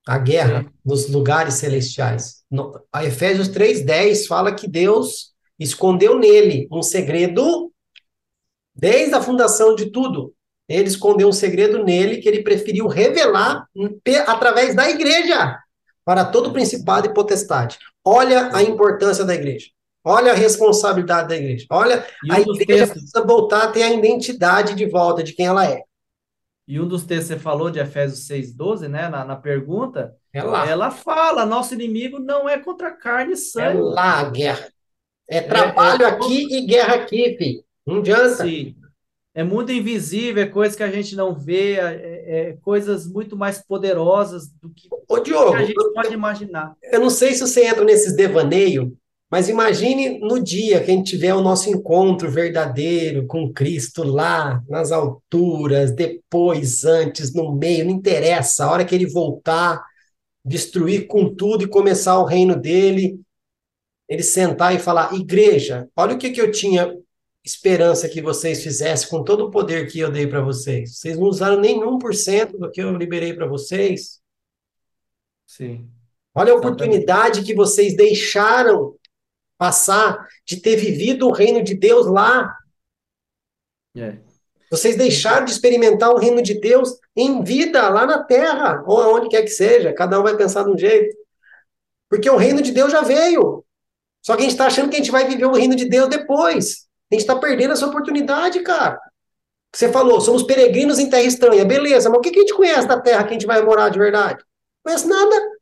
A 0.08 0.18
guerra 0.18 0.66
nos 0.84 1.08
lugares 1.08 1.54
celestiais. 1.54 2.44
No, 2.50 2.82
a 2.92 3.06
Efésios 3.06 3.48
3:10 3.48 4.26
fala 4.26 4.52
que 4.54 4.68
Deus 4.68 5.36
escondeu 5.60 6.18
nele 6.18 6.68
um 6.72 6.82
segredo 6.82 7.72
desde 8.74 9.14
a 9.14 9.22
fundação 9.22 9.76
de 9.76 9.92
tudo. 9.92 10.34
Ele 10.68 10.88
escondeu 10.88 11.28
um 11.28 11.32
segredo 11.32 11.84
nele 11.84 12.18
que 12.18 12.28
ele 12.28 12.42
preferiu 12.42 12.88
revelar 12.88 13.68
através 14.26 14.76
da 14.76 14.90
igreja 14.90 15.60
para 16.06 16.24
todo 16.24 16.54
principado 16.54 17.08
e 17.08 17.14
potestade. 17.14 17.80
Olha 18.06 18.56
a 18.56 18.62
importância 18.62 19.26
da 19.26 19.34
igreja. 19.34 19.68
Olha 20.04 20.34
a 20.34 20.36
responsabilidade 20.36 21.30
da 21.30 21.36
igreja. 21.36 21.66
Olha, 21.72 22.06
um 22.24 22.32
a 22.32 22.40
igreja 22.40 22.66
textos... 22.66 22.90
precisa 22.92 23.26
voltar 23.26 23.64
a 23.64 23.72
ter 23.72 23.82
a 23.82 23.92
identidade 23.92 24.76
de 24.76 24.86
volta 24.86 25.24
de 25.24 25.34
quem 25.34 25.48
ela 25.48 25.68
é. 25.68 25.82
E 26.68 26.80
um 26.80 26.88
dos 26.88 27.04
textos 27.04 27.30
que 27.30 27.34
você 27.36 27.40
falou 27.40 27.72
de 27.72 27.80
Efésios 27.80 28.28
6,12, 28.28 28.88
né? 28.88 29.10
Na, 29.10 29.26
na 29.26 29.36
pergunta, 29.36 30.16
é 30.32 30.40
ela 30.40 30.92
fala: 30.92 31.46
nosso 31.46 31.74
inimigo 31.74 32.20
não 32.20 32.48
é 32.48 32.58
contra 32.58 32.92
carne 32.92 33.34
e 33.34 33.38
sangue. 33.38 33.80
É 33.80 33.82
lá 33.82 34.20
a 34.20 34.30
guerra. 34.30 34.68
É 35.28 35.42
trabalho 35.42 36.04
é, 36.04 36.06
é, 36.06 36.10
aqui 36.10 36.56
e 36.56 36.66
guerra 36.66 36.96
aqui, 36.96 37.36
filho. 37.38 37.64
Não 37.86 37.98
adianta. 37.98 38.44
Sim. 38.44 38.76
É 39.34 39.44
muito 39.44 39.72
invisível, 39.72 40.42
é 40.42 40.48
coisa 40.48 40.78
que 40.78 40.84
a 40.84 40.90
gente 40.90 41.14
não 41.16 41.36
vê, 41.36 41.74
é, 41.74 42.15
é, 42.26 42.50
é 42.50 42.54
coisas 42.62 43.08
muito 43.08 43.38
mais 43.38 43.60
poderosas 43.66 44.50
do 44.62 44.70
que, 44.70 44.88
Ô, 45.08 45.20
Diogo, 45.20 45.52
que 45.52 45.58
a 45.58 45.66
gente 45.66 45.94
pode 45.94 46.14
imaginar. 46.14 46.76
Eu 46.82 47.00
não 47.00 47.10
sei 47.10 47.34
se 47.34 47.42
você 47.42 47.66
entra 47.66 47.84
nesses 47.84 48.16
devaneios, 48.16 48.92
mas 49.30 49.50
imagine 49.50 50.20
no 50.20 50.42
dia 50.42 50.84
que 50.84 50.92
a 50.92 50.94
gente 50.94 51.12
tiver 51.12 51.34
o 51.34 51.42
nosso 51.42 51.70
encontro 51.70 52.30
verdadeiro 52.30 53.26
com 53.26 53.52
Cristo 53.52 54.04
lá 54.04 54.64
nas 54.68 54.92
alturas, 54.92 55.92
depois, 55.92 56.86
antes, 56.86 57.34
no 57.34 57.54
meio, 57.56 57.86
não 57.86 57.92
interessa. 57.92 58.66
A 58.66 58.72
hora 58.72 58.86
que 58.86 58.94
ele 58.94 59.08
voltar, 59.08 59.84
destruir 60.44 61.08
com 61.08 61.34
tudo 61.34 61.64
e 61.64 61.70
começar 61.70 62.20
o 62.20 62.26
reino 62.26 62.56
dele, 62.56 63.20
ele 64.08 64.24
sentar 64.24 64.76
e 64.76 64.80
falar: 64.80 65.14
Igreja, 65.14 65.90
olha 65.96 66.16
o 66.16 66.18
que, 66.18 66.30
que 66.30 66.42
eu 66.42 66.52
tinha 66.52 66.96
esperança 67.46 68.10
que 68.10 68.24
vocês 68.24 68.64
fizessem 68.64 69.08
com 69.08 69.24
todo 69.24 69.46
o 69.46 69.52
poder 69.52 69.90
que 69.90 70.00
eu 70.00 70.12
dei 70.12 70.26
para 70.26 70.42
vocês. 70.42 70.98
Vocês 70.98 71.18
não 71.18 71.28
usaram 71.28 71.60
nenhum 71.60 72.00
por 72.00 72.16
cento 72.16 72.58
do 72.58 72.72
que 72.72 72.82
eu 72.82 72.92
liberei 72.98 73.34
para 73.34 73.46
vocês. 73.46 74.20
Sim. 75.46 75.88
Olha 76.34 76.52
a 76.52 76.56
oportunidade 76.56 77.44
que 77.44 77.54
vocês 77.54 77.96
deixaram 77.96 78.96
passar 79.58 80.28
de 80.44 80.58
ter 80.58 80.76
vivido 80.76 81.28
o 81.28 81.32
reino 81.32 81.64
de 81.64 81.76
Deus 81.76 82.08
lá. 82.08 82.58
É. 83.96 84.18
Vocês 84.72 84.98
deixaram 84.98 85.46
de 85.46 85.52
experimentar 85.52 86.10
o 86.10 86.18
reino 86.18 86.42
de 86.42 86.60
Deus 86.60 86.98
em 87.16 87.44
vida, 87.44 87.88
lá 87.90 88.08
na 88.08 88.24
terra, 88.24 88.84
ou 88.88 89.00
aonde 89.00 89.30
quer 89.30 89.44
que 89.44 89.50
seja. 89.50 89.94
Cada 89.94 90.20
um 90.20 90.24
vai 90.24 90.36
pensar 90.36 90.64
de 90.64 90.72
um 90.72 90.78
jeito. 90.78 91.16
Porque 92.10 92.30
o 92.30 92.36
reino 92.36 92.62
de 92.62 92.72
Deus 92.72 92.92
já 92.92 93.02
veio. 93.02 93.64
Só 94.22 94.36
que 94.36 94.42
a 94.42 94.44
gente 94.44 94.54
está 94.54 94.66
achando 94.66 94.90
que 94.90 94.96
a 94.96 95.00
gente 95.00 95.12
vai 95.12 95.28
viver 95.28 95.46
o 95.46 95.54
reino 95.54 95.76
de 95.76 95.88
Deus 95.88 96.10
depois. 96.10 96.85
A 97.12 97.16
gente 97.16 97.22
está 97.22 97.36
perdendo 97.36 97.74
essa 97.74 97.86
oportunidade, 97.86 98.60
cara. 98.62 99.00
Você 99.74 99.92
falou, 99.92 100.22
somos 100.22 100.44
peregrinos 100.44 101.00
em 101.00 101.10
terra 101.10 101.24
estranha. 101.24 101.66
Beleza, 101.66 102.10
mas 102.10 102.18
o 102.18 102.22
que 102.22 102.30
a 102.30 102.42
gente 102.42 102.54
conhece 102.54 102.88
da 102.88 103.00
terra 103.00 103.24
que 103.24 103.30
a 103.30 103.34
gente 103.34 103.46
vai 103.46 103.62
morar 103.62 103.90
de 103.90 104.00
verdade? 104.00 104.44
Não 104.84 104.92
conhece 104.92 105.08
nada. 105.08 105.55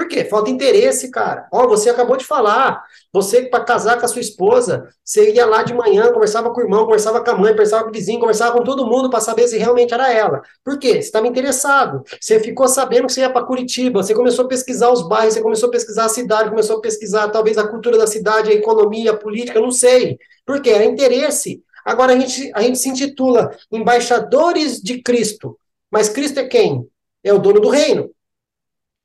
Por 0.00 0.08
quê? 0.08 0.24
Falta 0.24 0.48
interesse, 0.48 1.10
cara. 1.10 1.46
Ó, 1.52 1.68
você 1.68 1.90
acabou 1.90 2.16
de 2.16 2.24
falar. 2.24 2.82
Você, 3.12 3.42
para 3.42 3.62
casar 3.62 3.98
com 3.98 4.06
a 4.06 4.08
sua 4.08 4.22
esposa, 4.22 4.88
você 5.04 5.30
ia 5.30 5.44
lá 5.44 5.62
de 5.62 5.74
manhã, 5.74 6.10
conversava 6.10 6.50
com 6.54 6.58
o 6.58 6.64
irmão, 6.64 6.86
conversava 6.86 7.22
com 7.22 7.30
a 7.30 7.36
mãe, 7.36 7.50
conversava 7.50 7.82
com 7.82 7.90
o 7.90 7.92
vizinho, 7.92 8.18
conversava 8.18 8.56
com 8.56 8.64
todo 8.64 8.86
mundo 8.86 9.10
para 9.10 9.20
saber 9.20 9.46
se 9.46 9.58
realmente 9.58 9.92
era 9.92 10.10
ela. 10.10 10.40
Por 10.64 10.78
quê? 10.78 10.92
Você 10.92 11.00
estava 11.00 11.26
interessado. 11.26 12.02
Você 12.18 12.40
ficou 12.40 12.66
sabendo 12.66 13.08
que 13.08 13.12
você 13.12 13.20
ia 13.20 13.28
para 13.28 13.44
Curitiba, 13.44 14.02
você 14.02 14.14
começou 14.14 14.46
a 14.46 14.48
pesquisar 14.48 14.90
os 14.90 15.06
bairros, 15.06 15.34
você 15.34 15.42
começou 15.42 15.68
a 15.68 15.72
pesquisar 15.72 16.06
a 16.06 16.08
cidade, 16.08 16.48
começou 16.48 16.78
a 16.78 16.80
pesquisar 16.80 17.28
talvez 17.28 17.58
a 17.58 17.68
cultura 17.68 17.98
da 17.98 18.06
cidade, 18.06 18.50
a 18.50 18.54
economia, 18.54 19.10
a 19.10 19.16
política, 19.18 19.60
não 19.60 19.70
sei. 19.70 20.16
Por 20.46 20.62
quê? 20.62 20.70
Era 20.70 20.86
interesse. 20.86 21.62
Agora 21.84 22.14
a 22.14 22.18
gente, 22.18 22.50
a 22.54 22.62
gente 22.62 22.78
se 22.78 22.88
intitula 22.88 23.54
embaixadores 23.70 24.80
de 24.80 25.02
Cristo. 25.02 25.58
Mas 25.92 26.08
Cristo 26.08 26.40
é 26.40 26.48
quem? 26.48 26.88
É 27.22 27.34
o 27.34 27.38
dono 27.38 27.60
do 27.60 27.68
reino. 27.68 28.10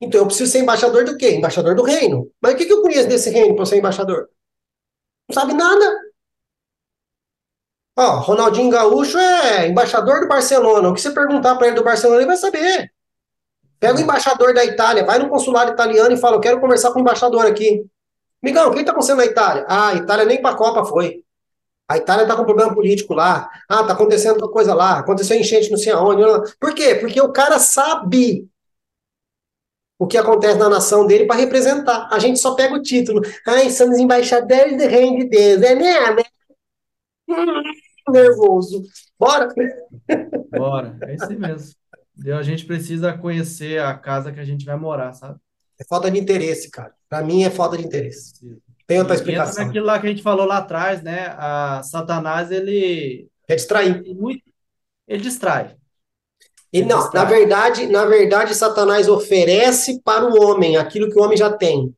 Então 0.02 0.22
eu 0.22 0.28
preciso 0.28 0.52
ser 0.52 0.60
embaixador 0.60 1.06
do 1.06 1.18
quê? 1.18 1.32
Embaixador 1.32 1.76
do 1.76 1.84
reino. 1.84 2.30
Mas 2.42 2.54
o 2.54 2.58
que, 2.58 2.66
que 2.66 2.74
eu 2.74 2.82
conheço 2.82 3.08
desse 3.08 3.30
reino 3.30 3.56
para 3.56 3.66
ser 3.66 3.78
embaixador? 3.78 4.30
Não 5.28 5.34
sabe 5.34 5.54
nada. 5.54 5.86
Ó, 7.98 8.20
Ronaldinho 8.20 8.70
Gaúcho 8.70 9.18
é 9.18 9.68
embaixador 9.68 10.22
do 10.22 10.28
Barcelona. 10.28 10.90
O 10.90 10.94
que 10.94 11.02
você 11.02 11.12
perguntar 11.12 11.56
para 11.56 11.68
ele 11.68 11.78
do 11.78 11.84
Barcelona, 11.84 12.20
ele 12.20 12.28
vai 12.28 12.38
saber. 12.38 12.92
Pega 13.80 13.98
o 13.98 14.02
embaixador 14.02 14.54
da 14.54 14.66
Itália, 14.66 15.06
vai 15.06 15.18
no 15.20 15.30
consulado 15.30 15.72
italiano 15.72 16.14
e 16.14 16.18
fala: 16.18 16.36
Eu 16.36 16.42
quero 16.42 16.60
conversar 16.60 16.92
com 16.92 17.00
o 17.00 17.02
embaixador 17.02 17.46
aqui. 17.46 17.86
Migão, 18.44 18.68
o 18.68 18.74
que 18.74 18.80
está 18.80 18.92
acontecendo 18.92 19.18
na 19.18 19.26
Itália? 19.26 19.66
Ah, 19.68 19.90
a 19.90 19.96
Itália 19.96 20.26
nem 20.26 20.42
para 20.42 20.52
a 20.52 20.58
Copa 20.58 20.86
foi. 20.86 21.24
A 21.88 21.98
Itália 21.98 22.24
está 22.24 22.36
com 22.36 22.44
problema 22.44 22.74
político 22.74 23.14
lá. 23.14 23.50
Ah, 23.70 23.82
está 23.82 23.94
acontecendo 23.94 24.50
coisa 24.50 24.74
lá. 24.74 25.00
Aconteceu 25.00 25.40
enchente 25.40 25.72
não 25.72 25.78
sei 25.78 25.94
aonde. 25.94 26.22
Por 26.60 26.74
quê? 26.74 26.96
Porque 26.96 27.22
o 27.22 27.32
cara 27.32 27.60
sabe 27.60 28.48
o 29.98 30.08
que 30.08 30.18
acontece 30.18 30.58
na 30.58 30.70
nação 30.70 31.08
dele 31.08 31.26
para 31.26 31.40
representar. 31.40 32.10
A 32.12 32.20
gente 32.20 32.40
só 32.40 32.54
pega 32.56 32.76
o 32.76 32.82
título. 32.82 33.22
Ai, 33.48 33.70
somos 33.70 33.98
embaixadores 33.98 34.78
do 34.78 34.88
reino 34.88 35.20
de 35.20 35.30
Deus. 35.30 35.62
É 35.62 35.76
mesmo? 35.76 36.24
Hum, 37.30 38.12
nervoso. 38.12 38.84
Bora? 39.18 39.48
Bora, 40.52 40.98
é 41.04 41.16
isso 41.16 41.40
mesmo. 41.40 41.74
A 42.38 42.44
gente 42.44 42.66
precisa 42.66 43.14
conhecer 43.18 43.82
a 43.82 43.94
casa 43.98 44.32
que 44.32 44.40
a 44.40 44.46
gente 44.46 44.66
vai 44.66 44.76
morar, 44.76 45.14
sabe? 45.14 45.40
É 45.80 45.84
falta 45.84 46.10
de 46.10 46.20
interesse, 46.20 46.70
cara. 46.70 46.94
Para 47.10 47.24
mim 47.24 47.44
é 47.44 47.50
falta 47.50 47.78
de 47.78 47.86
interesse. 47.86 48.34
Tem 48.88 49.00
outra 49.00 49.16
explicação. 49.16 49.54
Entra 49.54 49.66
naquilo 49.66 49.86
lá 49.86 50.00
que 50.00 50.08
a 50.08 50.10
gente 50.10 50.22
falou 50.22 50.46
lá 50.46 50.58
atrás, 50.58 51.02
né? 51.02 51.34
A 51.38 51.82
Satanás, 51.84 52.52
ele... 52.52 53.28
Quer 53.48 53.56
distrair. 53.56 54.02
Ele, 54.06 54.44
ele 55.08 55.22
distrai. 55.22 55.76
E 56.76 56.84
não, 56.84 57.10
na 57.12 57.24
verdade, 57.24 57.88
na 57.88 58.04
verdade, 58.04 58.54
Satanás 58.54 59.08
oferece 59.08 60.02
para 60.02 60.26
o 60.26 60.44
homem 60.44 60.76
aquilo 60.76 61.10
que 61.10 61.18
o 61.18 61.24
homem 61.24 61.38
já 61.38 61.50
tem. 61.50 61.96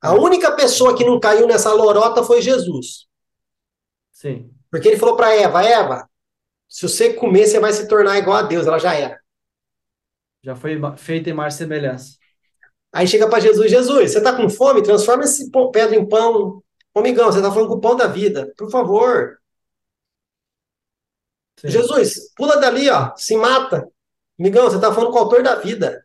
A 0.00 0.14
única 0.14 0.52
pessoa 0.52 0.96
que 0.96 1.04
não 1.04 1.20
caiu 1.20 1.46
nessa 1.46 1.70
lorota 1.70 2.22
foi 2.22 2.40
Jesus. 2.40 3.06
Sim. 4.10 4.50
Porque 4.70 4.88
ele 4.88 4.96
falou 4.96 5.14
para 5.14 5.34
Eva: 5.34 5.62
Eva, 5.62 6.08
se 6.66 6.88
você 6.88 7.12
comer, 7.12 7.46
você 7.46 7.60
vai 7.60 7.70
se 7.74 7.86
tornar 7.86 8.16
igual 8.16 8.38
a 8.38 8.42
Deus. 8.42 8.66
Ela 8.66 8.78
já 8.78 8.94
era. 8.94 9.20
Já 10.42 10.56
foi 10.56 10.80
feita 10.96 11.28
em 11.28 11.34
mais 11.34 11.52
semelhança. 11.52 12.16
Aí 12.94 13.06
chega 13.06 13.28
para 13.28 13.40
Jesus: 13.40 13.70
Jesus, 13.70 14.12
você 14.12 14.18
está 14.18 14.34
com 14.34 14.48
fome? 14.48 14.82
Transforma 14.82 15.24
esse 15.24 15.50
pedra 15.70 15.94
em 15.94 16.08
pão. 16.08 16.62
Ô, 16.94 17.00
amigão, 17.00 17.30
você 17.30 17.40
está 17.40 17.52
falando 17.52 17.68
com 17.68 17.74
o 17.74 17.80
pão 17.82 17.94
da 17.94 18.06
vida. 18.06 18.50
Por 18.56 18.70
favor, 18.70 19.38
Sim. 21.58 21.68
Jesus, 21.68 22.32
pula 22.36 22.56
dali, 22.60 22.88
ó, 22.90 23.14
se 23.16 23.36
mata. 23.36 23.88
Migão, 24.38 24.64
você 24.64 24.80
tá 24.80 24.92
falando 24.92 25.12
com 25.12 25.18
o 25.18 25.22
autor 25.22 25.42
da 25.42 25.54
vida. 25.56 26.04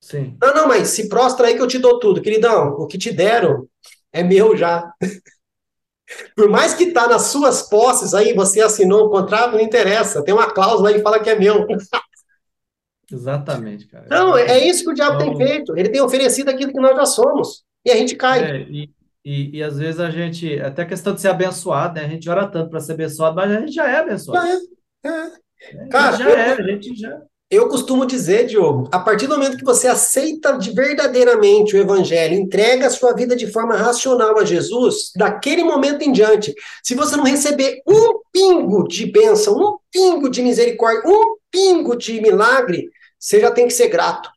Sim. 0.00 0.36
Não, 0.40 0.54
não, 0.54 0.68
mas 0.68 0.88
se 0.88 1.08
prostra 1.08 1.46
aí 1.46 1.54
que 1.54 1.62
eu 1.62 1.66
te 1.66 1.78
dou 1.78 1.98
tudo. 1.98 2.22
Queridão, 2.22 2.70
o 2.74 2.86
que 2.86 2.98
te 2.98 3.12
deram 3.12 3.68
é 4.12 4.22
meu 4.22 4.56
já. 4.56 4.92
Por 6.34 6.48
mais 6.48 6.74
que 6.74 6.92
tá 6.92 7.06
nas 7.06 7.26
suas 7.26 7.62
posses 7.62 8.14
aí, 8.14 8.34
você 8.34 8.60
assinou 8.60 9.06
o 9.06 9.10
contrato, 9.10 9.52
não 9.52 9.60
interessa. 9.60 10.24
Tem 10.24 10.34
uma 10.34 10.50
cláusula 10.50 10.88
aí 10.88 10.96
que 10.96 11.02
fala 11.02 11.20
que 11.20 11.30
é 11.30 11.38
meu. 11.38 11.66
Exatamente, 13.12 13.86
cara. 13.86 14.06
Não, 14.08 14.36
é 14.36 14.58
isso 14.58 14.84
que 14.84 14.90
o 14.90 14.94
diabo 14.94 15.22
então... 15.22 15.36
tem 15.36 15.46
feito. 15.46 15.76
Ele 15.76 15.88
tem 15.88 16.00
oferecido 16.00 16.48
aquilo 16.48 16.72
que 16.72 16.80
nós 16.80 16.96
já 16.96 17.06
somos. 17.06 17.64
E 17.84 17.90
a 17.90 17.96
gente 17.96 18.14
cai. 18.14 18.44
É, 18.44 18.60
e, 18.62 18.90
e, 19.24 19.58
e 19.58 19.62
às 19.62 19.78
vezes 19.78 20.00
a 20.00 20.10
gente, 20.10 20.58
até 20.60 20.82
a 20.82 20.86
questão 20.86 21.14
de 21.14 21.20
ser 21.20 21.28
abençoado, 21.28 21.94
né? 21.94 22.04
A 22.06 22.08
gente 22.08 22.28
ora 22.28 22.46
tanto 22.48 22.70
para 22.70 22.80
ser 22.80 22.92
abençoado, 22.92 23.36
mas 23.36 23.50
a 23.50 23.60
gente 23.60 23.72
já 23.72 23.88
é 23.88 23.96
abençoado. 23.96 24.46
Já 24.46 25.10
é, 25.10 25.10
é. 25.10 25.88
Cara, 25.88 26.16
já 26.16 26.30
eu- 26.30 26.36
é, 26.36 26.52
a 26.52 26.62
gente 26.62 26.94
já. 26.96 27.20
Eu 27.50 27.68
costumo 27.68 28.06
dizer, 28.06 28.46
Diogo, 28.46 28.88
a 28.92 29.00
partir 29.00 29.26
do 29.26 29.36
momento 29.36 29.56
que 29.56 29.64
você 29.64 29.88
aceita 29.88 30.56
de 30.56 30.70
verdadeiramente 30.70 31.74
o 31.74 31.80
evangelho, 31.80 32.34
entrega 32.34 32.86
a 32.86 32.90
sua 32.90 33.12
vida 33.12 33.34
de 33.34 33.50
forma 33.50 33.74
racional 33.74 34.38
a 34.38 34.44
Jesus, 34.44 35.10
daquele 35.16 35.64
momento 35.64 36.02
em 36.02 36.12
diante, 36.12 36.54
se 36.80 36.94
você 36.94 37.16
não 37.16 37.24
receber 37.24 37.82
um 37.88 38.20
pingo 38.32 38.86
de 38.86 39.04
bênção, 39.04 39.56
um 39.56 39.76
pingo 39.90 40.30
de 40.30 40.42
misericórdia, 40.42 41.02
um 41.04 41.36
pingo 41.50 41.96
de 41.96 42.20
milagre, 42.20 42.88
você 43.18 43.40
já 43.40 43.50
tem 43.50 43.66
que 43.66 43.72
ser 43.74 43.88
grato. 43.88 44.30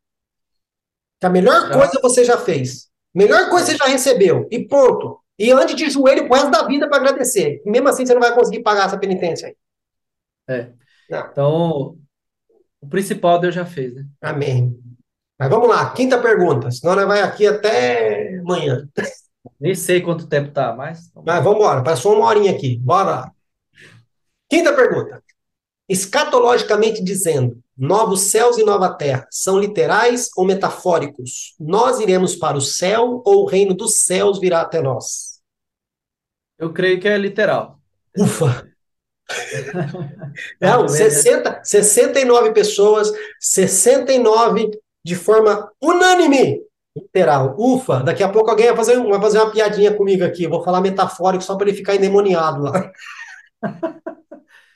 Que 1.22 1.28
a 1.28 1.30
melhor 1.30 1.68
Já. 1.68 1.78
coisa 1.78 2.00
você 2.02 2.26
já 2.26 2.40
fez. 2.40 2.90
Melhor 3.14 3.49
coisa 3.49 3.68
você 3.68 3.78
já 3.78 3.86
recebeu. 3.86 4.47
E 4.49 4.68
ponto. 4.68 5.20
E 5.38 5.51
ande 5.51 5.76
de 5.76 5.89
joelho 5.89 6.28
pro 6.28 6.36
resto 6.36 6.51
da 6.51 6.66
vida 6.66 6.88
para 6.88 6.97
agradecer. 6.97 7.61
E 7.66 7.70
mesmo 7.70 7.89
assim 7.89 8.05
você 8.05 8.14
não 8.14 8.22
vai 8.22 8.34
conseguir 8.34 8.61
pagar 8.64 8.86
essa 8.86 8.97
penitência 8.97 9.47
aí. 9.47 9.55
É. 10.47 10.72
Não. 11.09 11.28
Então, 11.32 11.97
o 12.82 12.88
principal 12.89 13.39
Deus 13.39 13.55
já 13.55 13.66
fez, 13.66 13.93
né? 13.93 14.05
Amém. 14.22 14.78
Mas 15.39 15.49
vamos 15.49 15.68
lá, 15.68 15.91
quinta 15.91 16.22
pergunta, 16.22 16.70
senão 16.70 16.95
nós 16.95 17.07
vai 17.07 17.22
aqui 17.22 17.47
até 17.47 18.38
amanhã. 18.39 18.88
Nem 19.59 19.74
sei 19.74 20.01
quanto 20.01 20.28
tempo 20.28 20.51
tá, 20.51 20.74
mas. 20.76 21.11
Mas 21.26 21.43
vamos 21.43 21.59
embora, 21.59 21.84
passou 21.84 22.16
uma 22.16 22.28
horinha 22.28 22.51
aqui, 22.51 22.78
bora 22.80 23.09
lá. 23.09 23.32
Quinta 24.49 24.74
pergunta. 24.74 25.24
Escatologicamente 25.89 27.03
dizendo, 27.03 27.62
novos 27.78 28.22
céus 28.32 28.58
e 28.58 28.64
nova 28.64 28.90
terra 28.94 29.28
são 29.32 29.60
literais 29.60 30.30
ou 30.38 30.46
metafóricos? 30.46 31.56
Nós 31.60 32.00
iremos 32.00 32.36
para 32.36 32.58
o 32.58 32.62
céu 32.62 33.22
ou 33.26 33.44
o 33.44 33.46
reino 33.48 33.74
dos 33.74 34.00
céus 34.04 34.40
virá 34.40 34.62
até 34.62 34.82
nós? 34.82 35.34
Eu 36.58 36.72
creio 36.74 37.00
que 37.00 37.08
é 37.08 37.18
literal. 37.18 37.80
Ufa! 38.18 38.68
É, 40.62 40.68
Não, 40.68 40.86
também, 40.86 41.04
né? 41.04 41.10
60, 41.10 41.62
69 41.64 42.52
pessoas, 42.54 43.12
69 43.40 44.72
de 45.04 45.16
forma 45.16 45.72
unânime. 45.82 46.62
Literal. 46.96 47.56
Ufa, 47.58 48.04
daqui 48.04 48.24
a 48.24 48.30
pouco 48.30 48.50
alguém 48.52 48.68
vai 48.68 48.76
fazer, 48.76 49.02
vai 49.02 49.20
fazer 49.20 49.40
uma 49.40 49.52
piadinha 49.52 49.94
comigo 49.96 50.24
aqui. 50.24 50.48
Vou 50.48 50.64
falar 50.64 50.82
metafórico 50.82 51.44
só 51.44 51.56
para 51.56 51.68
ele 51.70 51.78
ficar 51.78 51.96
endemoniado 51.96 52.62
lá. 52.64 52.92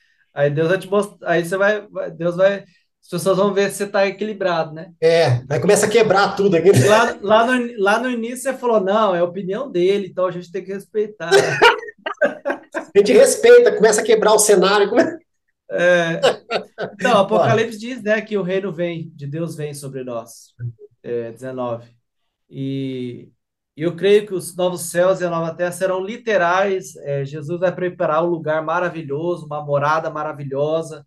Aí 0.34 0.50
Deus 0.50 0.70
vai 0.70 0.78
te 0.80 0.88
mostrar. 0.90 1.30
Aí 1.30 1.44
você 1.46 1.58
vai- 1.58 1.88
Deus 2.12 2.36
vai. 2.36 2.64
As 3.08 3.12
pessoas 3.12 3.38
vão 3.38 3.54
ver 3.54 3.72
se 3.72 3.78
você 3.78 3.84
está 3.86 4.06
equilibrado, 4.06 4.74
né? 4.74 4.92
É, 5.00 5.42
aí 5.50 5.62
começa 5.62 5.86
a 5.86 5.90
quebrar 5.90 6.36
tudo 6.36 6.58
aqui. 6.58 6.72
Lá, 6.86 7.18
lá, 7.22 7.46
no, 7.46 7.82
lá 7.82 8.00
no 8.00 8.10
início 8.10 8.40
você 8.40 8.54
falou, 8.54 8.82
não, 8.82 9.16
é 9.16 9.20
a 9.20 9.24
opinião 9.24 9.72
dele, 9.72 10.08
então 10.08 10.26
a 10.26 10.32
gente 10.32 10.52
tem 10.52 10.62
que 10.62 10.74
respeitar. 10.74 11.32
A 12.96 13.00
gente 13.00 13.14
respeita, 13.14 13.76
começa 13.76 14.02
a 14.02 14.04
quebrar 14.04 14.34
o 14.34 14.40
cenário. 14.40 14.90
É, 15.70 16.20
então, 16.94 17.14
o 17.14 17.18
Apocalipse 17.20 17.78
diz, 17.78 18.02
né, 18.02 18.22
que 18.22 18.36
o 18.38 18.42
reino 18.42 18.72
vem, 18.72 19.12
de 19.14 19.28
Deus 19.28 19.56
vem 19.56 19.72
sobre 19.74 20.04
nós. 20.04 20.54
É, 21.04 21.32
19. 21.32 21.88
E 22.50 23.30
eu 23.76 23.96
creio 23.96 24.26
que 24.26 24.34
os 24.34 24.56
novos 24.56 24.90
céus 24.90 25.22
e 25.22 25.26
a 25.26 25.30
nova 25.30 25.54
terra 25.54 25.72
serão 25.72 26.04
literais. 26.04 26.96
É, 26.98 27.24
Jesus 27.24 27.60
vai 27.60 27.74
preparar 27.74 28.24
um 28.24 28.30
lugar 28.30 28.64
maravilhoso, 28.64 29.46
uma 29.46 29.64
morada 29.64 30.10
maravilhosa, 30.10 31.06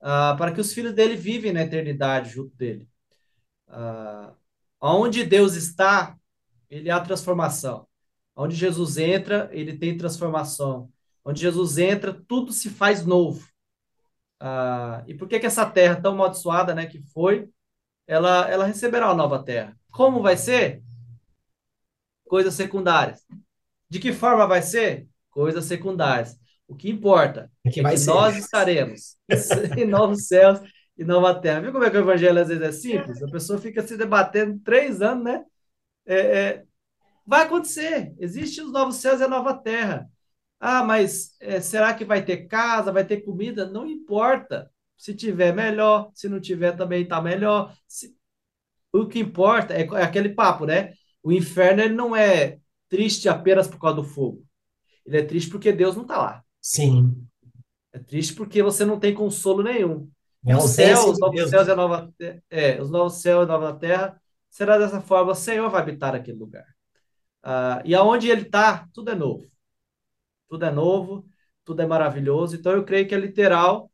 ah, 0.00 0.34
para 0.38 0.52
que 0.52 0.60
os 0.60 0.72
filhos 0.72 0.92
dele 0.94 1.16
vivem 1.16 1.52
na 1.52 1.62
eternidade 1.62 2.30
junto 2.30 2.54
dele. 2.56 2.88
Ah, 3.68 4.32
onde 4.80 5.24
Deus 5.24 5.54
está, 5.54 6.16
ele 6.70 6.90
há 6.90 7.00
transformação. 7.00 7.86
Onde 8.36 8.54
Jesus 8.54 8.96
entra, 8.96 9.48
ele 9.52 9.76
tem 9.76 9.96
transformação. 9.96 10.90
Onde 11.24 11.40
Jesus 11.40 11.78
entra, 11.78 12.14
tudo 12.26 12.52
se 12.52 12.70
faz 12.70 13.04
novo. 13.04 13.46
Ah, 14.40 15.02
e 15.06 15.14
por 15.14 15.28
que 15.28 15.40
que 15.40 15.46
essa 15.46 15.68
terra 15.68 16.00
tão 16.00 16.12
amaldiçoada, 16.12 16.74
né, 16.74 16.86
que 16.86 17.00
foi, 17.12 17.50
ela, 18.06 18.48
ela 18.48 18.64
receberá 18.64 19.06
uma 19.06 19.14
nova 19.14 19.42
terra? 19.42 19.76
Como 19.90 20.22
vai 20.22 20.36
ser? 20.36 20.82
Coisas 22.28 22.54
secundárias. 22.54 23.26
De 23.88 23.98
que 23.98 24.12
forma 24.12 24.46
vai 24.46 24.62
ser? 24.62 25.08
Coisas 25.30 25.64
secundárias. 25.64 26.38
O 26.68 26.76
que 26.76 26.90
importa 26.90 27.50
É 27.64 27.70
que 27.70 27.80
é 27.80 27.84
que 27.84 27.98
nós 27.98 28.36
estaremos 28.36 29.16
em 29.76 29.86
novos 29.86 30.28
céus 30.28 30.60
e 30.98 31.04
nova 31.04 31.34
terra. 31.40 31.62
Viu 31.62 31.72
como 31.72 31.84
é 31.84 31.90
que 31.90 31.96
o 31.98 32.00
evangelho 32.00 32.40
às 32.40 32.48
vezes 32.48 32.62
é 32.64 32.72
simples? 32.72 33.22
A 33.22 33.28
pessoa 33.28 33.58
fica 33.60 33.82
se 33.86 33.96
debatendo 33.96 34.60
três 34.60 35.02
anos, 35.02 35.24
né? 35.24 35.44
É, 36.06 36.16
é, 36.18 36.64
vai 37.26 37.42
acontecer. 37.44 38.14
Existem 38.18 38.64
os 38.64 38.72
novos 38.72 38.96
céus 38.96 39.20
e 39.20 39.24
a 39.24 39.28
nova 39.28 39.54
terra. 39.54 40.08
Ah, 40.60 40.84
mas 40.84 41.36
é, 41.40 41.60
será 41.60 41.94
que 41.94 42.04
vai 42.04 42.24
ter 42.24 42.46
casa, 42.48 42.92
vai 42.92 43.04
ter 43.06 43.22
comida? 43.22 43.70
Não 43.70 43.86
importa. 43.86 44.70
Se 44.96 45.14
tiver, 45.14 45.54
melhor. 45.54 46.10
Se 46.14 46.28
não 46.28 46.40
tiver, 46.40 46.72
também 46.76 47.02
está 47.04 47.20
melhor. 47.22 47.74
Se- 47.88 48.16
O 48.92 49.06
que 49.08 49.18
importa 49.20 49.74
é, 49.74 49.82
é 49.82 50.02
aquele 50.02 50.30
papo, 50.30 50.66
né? 50.66 50.92
O 51.22 51.32
inferno 51.32 51.82
ele 51.82 51.94
não 51.94 52.14
é 52.16 52.58
triste 52.88 53.28
apenas 53.28 53.68
por 53.68 53.78
causa 53.80 53.96
do 53.96 54.04
fogo. 54.04 54.44
Ele 55.06 55.18
é 55.18 55.24
triste 55.24 55.50
porque 55.50 55.72
Deus 55.72 55.96
não 55.96 56.02
está 56.04 56.18
lá. 56.18 56.44
Sim. 56.60 57.26
É 57.92 57.98
triste 57.98 58.34
porque 58.34 58.62
você 58.62 58.84
não 58.84 58.98
tem 58.98 59.14
consolo 59.14 59.62
nenhum. 59.62 60.10
É 60.46 60.52
ausência 60.52 60.96
céus, 60.96 61.12
os 61.12 61.18
novos 61.18 61.36
Deus. 61.36 61.50
céus 61.50 61.68
e 61.68 61.70
a 61.70 61.76
nova, 61.76 62.14
é, 62.50 62.80
os 62.80 62.90
novos 62.90 63.14
céus 63.14 63.42
e 63.42 63.44
a 63.44 63.58
nova 63.58 63.72
terra 63.74 64.20
será 64.50 64.78
dessa 64.78 65.00
forma. 65.00 65.32
O 65.32 65.34
Senhor 65.34 65.68
vai 65.70 65.82
habitar 65.82 66.14
aquele 66.14 66.38
lugar. 66.38 66.66
Ah, 67.42 67.82
e 67.84 67.94
aonde 67.94 68.28
ele 68.28 68.42
está, 68.42 68.86
tudo 68.92 69.10
é 69.10 69.14
novo. 69.14 69.46
Tudo 70.48 70.64
é 70.64 70.70
novo, 70.70 71.26
tudo 71.64 71.82
é 71.82 71.86
maravilhoso. 71.86 72.56
Então 72.56 72.72
eu 72.72 72.84
creio 72.84 73.06
que 73.06 73.14
é 73.14 73.18
literal 73.18 73.90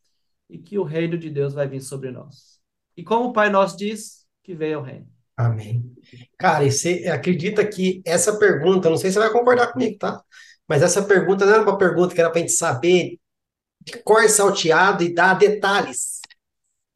e 0.48 0.58
que 0.58 0.78
o 0.78 0.84
reino 0.84 1.16
de 1.18 1.30
Deus 1.30 1.54
vai 1.54 1.66
vir 1.66 1.80
sobre 1.80 2.10
nós. 2.10 2.60
E 2.96 3.02
como 3.02 3.30
o 3.30 3.32
Pai 3.32 3.50
Nosso 3.50 3.76
diz, 3.76 4.26
que 4.42 4.54
venha 4.54 4.78
o 4.78 4.82
reino. 4.82 5.08
Amém. 5.36 5.92
Cara, 6.38 6.64
e 6.64 6.70
você 6.70 7.08
acredita 7.08 7.66
que 7.66 8.00
essa 8.04 8.38
pergunta, 8.38 8.88
não 8.88 8.96
sei 8.96 9.10
se 9.10 9.14
você 9.14 9.20
vai 9.20 9.32
concordar 9.32 9.72
comigo, 9.72 9.98
tá? 9.98 10.22
Mas 10.68 10.82
essa 10.82 11.02
pergunta 11.02 11.44
não 11.44 11.54
era 11.54 11.62
uma 11.62 11.78
pergunta 11.78 12.14
que 12.14 12.20
era 12.20 12.30
para 12.30 12.38
a 12.38 12.40
gente 12.40 12.52
saber 12.52 13.18
de 13.82 13.98
cor 14.02 14.28
salteado 14.28 15.02
e 15.02 15.14
dar 15.14 15.34
detalhes. 15.34 16.20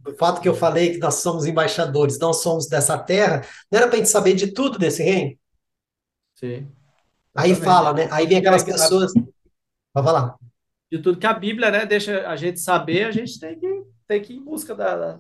O 0.07 0.15
fato 0.15 0.41
que 0.41 0.49
eu 0.49 0.55
falei 0.55 0.93
que 0.93 0.99
nós 0.99 1.17
somos 1.17 1.45
embaixadores, 1.45 2.19
não 2.19 2.33
somos 2.33 2.67
dessa 2.67 2.97
terra, 2.99 3.45
não 3.71 3.79
era 3.79 3.89
para 3.89 3.97
a 3.97 3.99
gente 3.99 4.09
saber 4.09 4.35
de 4.35 4.53
tudo 4.53 4.79
desse 4.79 5.03
reino? 5.03 5.37
Sim. 6.35 6.69
Aí 7.35 7.51
Exatamente. 7.51 7.65
fala, 7.65 7.93
né? 7.93 8.09
Aí 8.11 8.27
vem 8.27 8.39
aquelas 8.39 8.65
pessoas. 8.65 9.13
Vai 9.95 10.05
falar. 10.05 10.37
De 10.91 10.99
tudo 10.99 11.19
que 11.19 11.27
a 11.27 11.35
Bíblia, 11.35 11.71
né, 11.71 11.85
deixa 11.85 12.27
a 12.27 12.37
gente 12.37 12.59
saber, 12.59 13.05
a 13.05 13.11
gente 13.11 13.39
tem 13.39 13.59
que, 13.59 13.83
tem 14.07 14.23
que 14.23 14.33
ir 14.33 14.37
em 14.37 14.45
busca 14.45 14.75
da- 14.75 15.19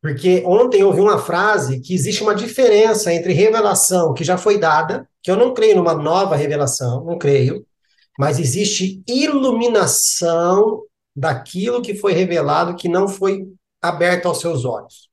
Porque 0.00 0.42
ontem 0.46 0.80
eu 0.80 0.88
ouvi 0.88 1.00
uma 1.00 1.18
frase 1.18 1.80
que 1.80 1.94
existe 1.94 2.22
uma 2.22 2.34
diferença 2.34 3.12
entre 3.12 3.32
revelação 3.32 4.14
que 4.14 4.24
já 4.24 4.38
foi 4.38 4.58
dada, 4.58 5.06
que 5.22 5.30
eu 5.30 5.36
não 5.36 5.52
creio 5.52 5.76
numa 5.76 5.94
nova 5.94 6.34
revelação, 6.34 7.04
não 7.04 7.18
creio, 7.18 7.66
mas 8.22 8.38
existe 8.38 9.02
iluminação 9.08 10.86
daquilo 11.14 11.82
que 11.82 11.92
foi 11.92 12.12
revelado 12.12 12.76
que 12.76 12.88
não 12.88 13.08
foi 13.08 13.52
aberto 13.80 14.26
aos 14.26 14.38
seus 14.38 14.64
olhos. 14.64 15.10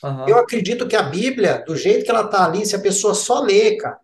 Aham. 0.00 0.28
Eu 0.28 0.38
acredito 0.38 0.86
que 0.86 0.94
a 0.94 1.02
Bíblia, 1.02 1.64
do 1.66 1.74
jeito 1.74 2.04
que 2.04 2.10
ela 2.12 2.24
está 2.24 2.44
ali, 2.44 2.64
se 2.64 2.76
a 2.76 2.80
pessoa 2.80 3.14
só 3.14 3.40
lê, 3.40 3.76
cara, 3.76 3.98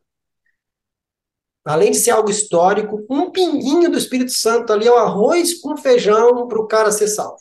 além 1.64 1.92
de 1.92 1.98
ser 1.98 2.10
algo 2.10 2.28
histórico, 2.30 3.06
um 3.08 3.30
pinguinho 3.30 3.92
do 3.92 3.96
Espírito 3.96 4.32
Santo 4.32 4.72
ali 4.72 4.88
é 4.88 4.90
o 4.90 4.96
arroz 4.96 5.60
com 5.60 5.76
feijão 5.76 6.48
para 6.48 6.58
o 6.58 6.66
cara 6.66 6.90
ser 6.90 7.06
salvo. 7.06 7.38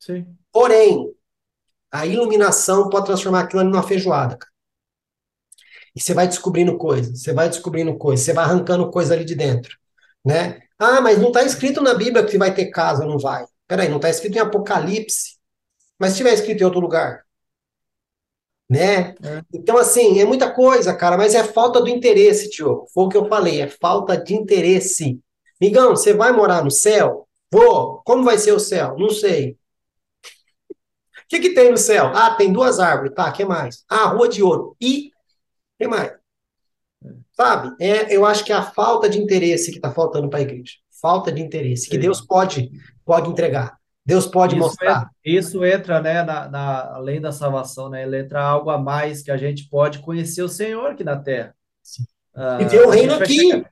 Sim. 0.00 0.36
Porém, 0.50 1.14
a 1.92 2.04
iluminação 2.06 2.90
pode 2.90 3.06
transformar 3.06 3.42
aquilo 3.42 3.62
numa 3.62 3.84
feijoada, 3.84 4.36
cara. 4.36 4.52
E 5.94 6.00
você 6.00 6.12
vai 6.12 6.26
descobrindo 6.26 6.76
coisas, 6.76 7.22
você 7.22 7.32
vai 7.32 7.48
descobrindo 7.48 7.96
coisas, 7.96 8.26
você 8.26 8.32
vai 8.32 8.44
arrancando 8.44 8.90
coisa 8.90 9.14
ali 9.14 9.24
de 9.24 9.36
dentro, 9.36 9.78
né? 10.24 10.60
Ah, 10.78 11.00
mas 11.00 11.18
não 11.18 11.28
está 11.28 11.42
escrito 11.44 11.80
na 11.80 11.94
Bíblia 11.94 12.24
que 12.24 12.38
vai 12.38 12.54
ter 12.54 12.66
casa, 12.70 13.04
não 13.04 13.18
vai. 13.18 13.44
Peraí, 13.66 13.88
não 13.88 13.96
está 13.96 14.10
escrito 14.10 14.36
em 14.36 14.40
Apocalipse. 14.40 15.38
Mas 15.98 16.12
se 16.12 16.18
tiver 16.18 16.34
escrito 16.34 16.60
em 16.60 16.64
outro 16.64 16.80
lugar, 16.80 17.24
né? 18.68 19.14
É. 19.22 19.42
Então, 19.52 19.76
assim, 19.76 20.18
é 20.20 20.24
muita 20.24 20.50
coisa, 20.50 20.94
cara, 20.96 21.16
mas 21.18 21.34
é 21.34 21.44
falta 21.44 21.80
do 21.80 21.88
interesse, 21.88 22.50
tio. 22.50 22.86
Foi 22.94 23.04
o 23.04 23.08
que 23.08 23.16
eu 23.16 23.28
falei, 23.28 23.60
é 23.60 23.68
falta 23.68 24.16
de 24.16 24.34
interesse. 24.34 25.20
Migão, 25.60 25.90
você 25.90 26.14
vai 26.14 26.32
morar 26.32 26.64
no 26.64 26.70
céu? 26.70 27.28
Vou. 27.52 28.02
Como 28.04 28.24
vai 28.24 28.38
ser 28.38 28.52
o 28.52 28.58
céu? 28.58 28.96
Não 28.98 29.10
sei. 29.10 29.52
O 29.52 31.28
que 31.28 31.40
que 31.40 31.54
tem 31.54 31.70
no 31.70 31.76
céu? 31.78 32.06
Ah, 32.14 32.34
tem 32.34 32.52
duas 32.52 32.78
árvores. 32.78 33.14
Tá, 33.14 33.30
que 33.32 33.44
mais? 33.44 33.84
Ah, 33.88 34.06
rua 34.06 34.28
de 34.28 34.42
ouro. 34.42 34.76
E 34.80 35.10
que 35.78 35.88
mais? 35.88 36.12
Sabe? 37.34 37.74
É, 37.80 38.14
eu 38.14 38.24
acho 38.26 38.44
que 38.44 38.52
é 38.52 38.56
a 38.56 38.62
falta 38.62 39.08
de 39.08 39.18
interesse 39.18 39.70
que 39.70 39.78
está 39.78 39.90
faltando 39.90 40.28
para 40.28 40.38
a 40.40 40.42
igreja. 40.42 40.72
Falta 41.00 41.32
de 41.32 41.40
interesse, 41.42 41.88
que 41.88 41.96
Sim. 41.96 42.00
Deus 42.02 42.20
pode, 42.20 42.70
pode 43.04 43.28
entregar. 43.30 43.76
Deus 44.04 44.26
pode 44.26 44.54
Isso 44.56 44.64
mostrar. 44.64 44.96
entra, 44.96 45.10
isso 45.24 45.64
entra, 45.64 46.00
né, 46.02 46.22
na, 46.22 46.48
na- 46.48 46.94
além 46.96 47.20
da 47.20 47.30
salvação, 47.32 47.88
né? 47.88 48.02
Ele 48.02 48.18
entra 48.20 48.42
algo 48.42 48.68
a 48.70 48.76
mais 48.78 49.22
que 49.22 49.30
a 49.30 49.36
gente 49.36 49.68
pode 49.68 50.00
conhecer 50.00 50.42
o 50.42 50.48
Senhor 50.48 50.90
aqui 50.90 51.04
na 51.04 51.16
Terra. 51.16 51.54
Ah, 52.34 52.58
E 52.60 52.64
ver 52.64 52.82
o 52.86 52.90
reino 52.90 53.14
aqui. 53.14 53.34
chegar- 53.50 53.70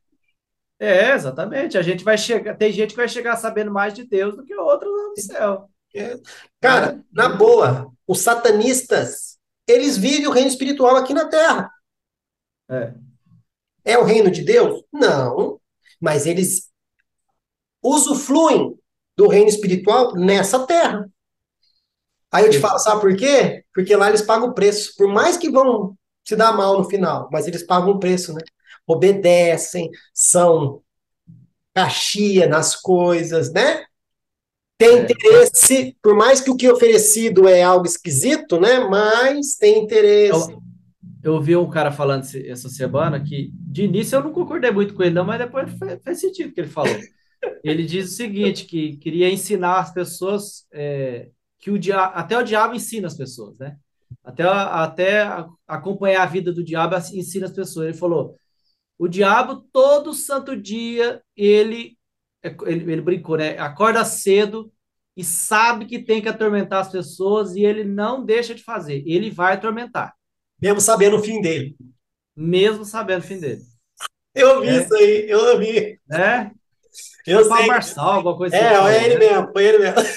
É, 0.78 1.12
exatamente. 1.15 1.77
A 1.77 1.82
gente 1.82 2.03
vai 2.05 2.16
chegar. 2.16 2.57
Tem 2.57 2.73
gente 2.73 2.91
que 2.91 2.97
vai 2.97 3.09
chegar 3.09 3.37
sabendo 3.37 3.70
mais 3.73 3.93
de 3.93 4.05
Deus 4.05 4.37
do 4.37 4.45
que 4.45 4.55
outros 4.55 4.91
lá 4.91 5.09
no 5.09 5.16
céu. 5.20 5.69
É. 5.95 6.16
Cara, 6.61 6.93
é. 6.93 6.99
na 7.12 7.28
boa, 7.31 7.91
os 8.07 8.20
satanistas, 8.20 9.37
eles 9.66 9.97
vivem 9.99 10.27
o 10.28 10.31
reino 10.32 10.49
espiritual 10.49 10.97
aqui 10.97 11.12
na 11.12 11.28
Terra. 11.28 11.70
É. 12.70 12.95
É 13.85 13.98
o 13.98 14.05
reino 14.05 14.31
de 14.31 14.43
Deus? 14.43 14.82
Não. 14.93 15.61
Mas 16.01 16.27
eles 16.27 16.70
usufruem 17.82 18.74
do 19.16 19.28
reino 19.28 19.48
espiritual 19.48 20.15
nessa 20.15 20.66
terra. 20.66 21.09
Aí 22.32 22.44
eu 22.44 22.51
te 22.51 22.61
falo, 22.61 22.78
sabe 22.78 23.01
por 23.01 23.16
quê? 23.16 23.65
Porque 23.74 23.94
lá 23.97 24.09
eles 24.09 24.23
pagam 24.23 24.48
o 24.48 24.55
preço. 24.55 24.94
Por 24.97 25.09
mais 25.09 25.36
que 25.36 25.51
vão 25.51 25.97
se 26.24 26.36
dar 26.36 26.52
mal 26.52 26.78
no 26.78 26.89
final, 26.89 27.28
mas 27.32 27.47
eles 27.47 27.65
pagam 27.65 27.90
o 27.90 27.98
preço, 27.98 28.32
né? 28.32 28.40
Obedecem, 28.86 29.90
são 30.15 30.82
caxia 31.74 32.47
nas 32.47 32.77
coisas, 32.77 33.52
né? 33.52 33.85
Tem 34.78 34.98
é. 34.98 35.02
interesse, 35.02 35.97
por 36.02 36.15
mais 36.15 36.40
que 36.40 36.51
o 36.51 36.57
que 36.57 36.66
é 36.66 36.73
oferecido 36.73 37.48
é 37.48 37.62
algo 37.62 37.86
esquisito, 37.86 38.61
né? 38.61 38.78
Mas 38.81 39.57
tem 39.57 39.82
interesse. 39.82 40.57
Eu, 41.22 41.34
ouvi 41.34 41.56
um 41.56 41.68
cara 41.68 41.92
falando 41.92 42.24
essa 42.47 42.68
semana 42.68 43.22
que, 43.22 43.51
de 43.55 43.84
início, 43.84 44.16
eu 44.16 44.24
não 44.24 44.32
concordei 44.32 44.70
muito 44.70 44.94
com 44.94 45.02
ele, 45.02 45.14
não, 45.14 45.24
mas 45.24 45.38
depois 45.38 45.70
faz, 46.02 46.20
sentido 46.20 46.51
o 46.51 46.52
que 46.52 46.60
ele 46.60 46.68
falou. 46.68 46.97
Ele 47.64 47.84
diz 47.84 48.10
o 48.10 48.16
seguinte, 48.16 48.64
que 48.64 48.97
queria 48.97 49.30
ensinar 49.30 49.80
as 49.80 49.92
pessoas 49.92 50.66
é, 50.72 51.28
que 51.59 51.70
o 51.70 51.78
diabo, 51.78 52.12
até 52.14 52.38
o 52.38 52.42
diabo 52.42 52.74
ensina 52.74 53.06
as 53.06 53.16
pessoas, 53.16 53.59
né? 53.59 53.76
Até, 54.24 54.42
até 54.44 55.44
acompanhar 55.66 56.22
a 56.22 56.26
vida 56.26 56.52
do 56.52 56.64
diabo 56.64 56.97
ensina 56.97 57.47
as 57.47 57.52
pessoas. 57.52 57.86
Ele 57.88 57.97
falou, 57.97 58.36
o 58.98 59.09
diabo, 59.09 59.64
todo 59.72 60.12
santo 60.12 60.55
dia, 60.55 61.22
ele, 61.36 61.97
ele, 62.66 62.92
ele 62.92 63.01
brincou, 63.01 63.36
né? 63.36 63.59
Acorda 63.59 64.05
cedo 64.05 64.70
e 65.16 65.24
sabe 65.24 65.86
que 65.86 65.98
tem 65.98 66.20
que 66.20 66.28
atormentar 66.28 66.80
as 66.80 66.90
pessoas 66.90 67.55
e 67.55 67.64
ele 67.64 67.84
não 67.84 68.24
deixa 68.24 68.55
de 68.55 68.62
fazer. 68.62 69.02
Ele 69.06 69.30
vai 69.30 69.55
atormentar. 69.55 70.14
Mesmo 70.61 70.81
sabendo 70.81 71.16
o 71.16 71.23
fim 71.23 71.41
dele. 71.41 71.77
Mesmo 72.37 72.85
sabendo 72.85 73.20
o 73.20 73.27
fim 73.27 73.39
dele. 73.39 73.62
Eu 74.35 74.61
vi 74.61 74.69
é. 74.69 74.82
isso 74.82 74.95
aí, 74.95 75.28
eu 75.28 75.59
vi. 75.59 75.99
É? 76.11 76.51
Eu 77.27 77.45
sei. 77.45 77.66
Marçal, 77.66 78.12
alguma 78.12 78.37
coisa 78.37 78.57
é, 78.57 78.77
assim. 78.77 78.89
É, 78.89 79.05
ele 79.05 79.15
né? 79.15 79.31
mesmo, 79.31 79.53
foi 79.53 79.65
ele 79.65 79.78
mesmo. 79.78 80.01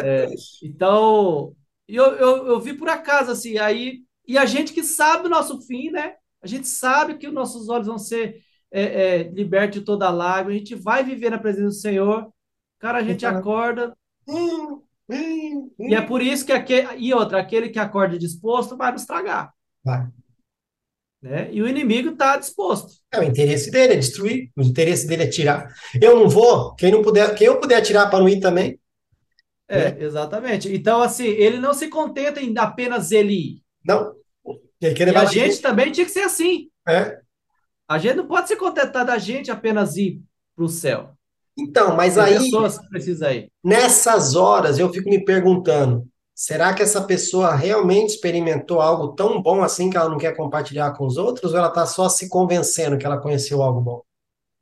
É. 0.00 0.24
é. 0.24 0.34
Então, 0.62 1.54
eu, 1.88 2.04
eu, 2.16 2.46
eu 2.46 2.60
vi 2.60 2.74
por 2.74 2.88
acaso, 2.88 3.30
assim, 3.30 3.58
aí. 3.58 4.02
E 4.26 4.36
a 4.36 4.44
gente 4.44 4.72
que 4.72 4.84
sabe 4.84 5.26
o 5.26 5.30
nosso 5.30 5.60
fim, 5.62 5.90
né? 5.90 6.14
A 6.42 6.46
gente 6.46 6.68
sabe 6.68 7.16
que 7.16 7.26
os 7.26 7.32
nossos 7.32 7.68
olhos 7.68 7.86
vão 7.86 7.98
ser 7.98 8.42
é, 8.70 8.82
é, 8.82 9.22
libertos 9.24 9.80
de 9.80 9.86
toda 9.86 10.10
lágrima, 10.10 10.50
a 10.50 10.58
gente 10.58 10.74
vai 10.74 11.02
viver 11.02 11.30
na 11.30 11.38
presença 11.38 11.66
do 11.68 11.72
Senhor. 11.72 12.32
Cara, 12.78 12.98
a 12.98 13.02
gente 13.02 13.24
então, 13.24 13.36
acorda. 13.36 13.96
Hum, 14.26 14.34
hum, 14.36 14.72
hum. 14.74 14.82
E 15.10 15.94
é 15.94 16.00
por 16.00 16.20
isso 16.20 16.44
que 16.44 16.52
aquele, 16.52 16.88
e 16.98 17.14
outra, 17.14 17.40
aquele 17.40 17.70
que 17.70 17.78
acorda 17.78 18.18
disposto 18.18 18.76
vai 18.76 18.92
nos 18.92 19.06
tragar. 19.06 19.52
Vai. 19.82 20.06
Né? 21.20 21.48
E 21.52 21.60
o 21.62 21.68
inimigo 21.68 22.10
está 22.10 22.36
disposto. 22.36 22.92
É, 23.12 23.18
o 23.18 23.24
interesse 23.24 23.70
dele 23.70 23.94
é 23.94 23.96
destruir, 23.96 24.50
o 24.56 24.62
interesse 24.62 25.06
dele 25.06 25.24
é 25.24 25.28
tirar. 25.28 25.68
Eu 26.00 26.16
não 26.16 26.28
vou, 26.28 26.74
quem 26.74 26.92
não 26.92 27.02
puder, 27.02 27.34
quem 27.34 27.46
eu 27.46 27.58
puder 27.58 27.80
tirar 27.80 28.08
para 28.08 28.20
não 28.20 28.28
ir 28.28 28.40
também. 28.40 28.78
É, 29.66 29.92
né? 29.92 30.04
exatamente. 30.04 30.72
Então, 30.72 31.02
assim, 31.02 31.26
ele 31.26 31.58
não 31.58 31.74
se 31.74 31.88
contenta 31.88 32.40
em 32.40 32.56
apenas 32.56 33.10
ele 33.10 33.32
ir. 33.32 33.62
Não. 33.84 34.14
E 34.80 34.86
a 34.86 35.24
gente 35.24 35.60
também 35.60 35.90
tinha 35.90 36.06
que 36.06 36.12
ser 36.12 36.22
assim. 36.22 36.70
É. 36.88 37.18
A 37.88 37.98
gente 37.98 38.16
não 38.16 38.28
pode 38.28 38.48
se 38.48 38.56
contentar 38.56 39.04
da 39.04 39.18
gente 39.18 39.50
apenas 39.50 39.96
ir 39.96 40.22
para 40.54 40.64
o 40.64 40.68
céu. 40.68 41.17
Então, 41.58 41.96
mas 41.96 42.14
Tem 42.14 42.22
aí. 42.22 42.38
pessoas 42.38 42.78
que 42.78 42.88
precisam 42.88 43.32
ir. 43.32 43.50
Nessas 43.64 44.36
horas, 44.36 44.78
eu 44.78 44.92
fico 44.92 45.10
me 45.10 45.24
perguntando: 45.24 46.06
Será 46.38 46.72
que 46.72 46.82
essa 46.84 47.02
pessoa 47.02 47.52
realmente 47.52 48.10
experimentou 48.10 48.80
algo 48.80 49.08
tão 49.08 49.42
bom 49.42 49.60
assim 49.60 49.90
que 49.90 49.96
ela 49.96 50.08
não 50.08 50.18
quer 50.18 50.36
compartilhar 50.36 50.92
com 50.92 51.04
os 51.04 51.16
outros? 51.16 51.52
Ou 51.52 51.58
ela 51.58 51.66
está 51.66 51.84
só 51.84 52.08
se 52.08 52.28
convencendo 52.28 52.96
que 52.96 53.04
ela 53.04 53.18
conheceu 53.18 53.60
algo 53.60 53.80
bom? 53.80 54.02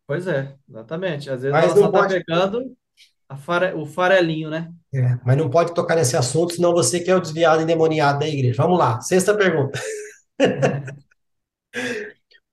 Pois 0.06 0.26
é, 0.26 0.54
exatamente. 0.66 1.28
Às 1.28 1.42
vezes 1.42 1.52
mas 1.52 1.64
ela 1.64 1.74
só 1.74 1.86
está 1.86 1.98
pode... 1.98 2.14
pegando 2.14 2.76
fare... 3.36 3.74
o 3.74 3.84
farelinho, 3.84 4.48
né? 4.48 4.72
É, 4.94 5.18
mas 5.22 5.36
não 5.36 5.50
pode 5.50 5.74
tocar 5.74 5.96
nesse 5.96 6.16
assunto, 6.16 6.54
senão 6.54 6.72
você 6.72 6.98
que 6.98 7.10
é 7.10 7.14
o 7.14 7.20
desviado 7.20 7.60
endemoniado 7.60 8.20
da 8.20 8.26
igreja. 8.26 8.62
Vamos 8.62 8.78
lá, 8.78 8.98
sexta 9.02 9.36
pergunta. 9.36 9.78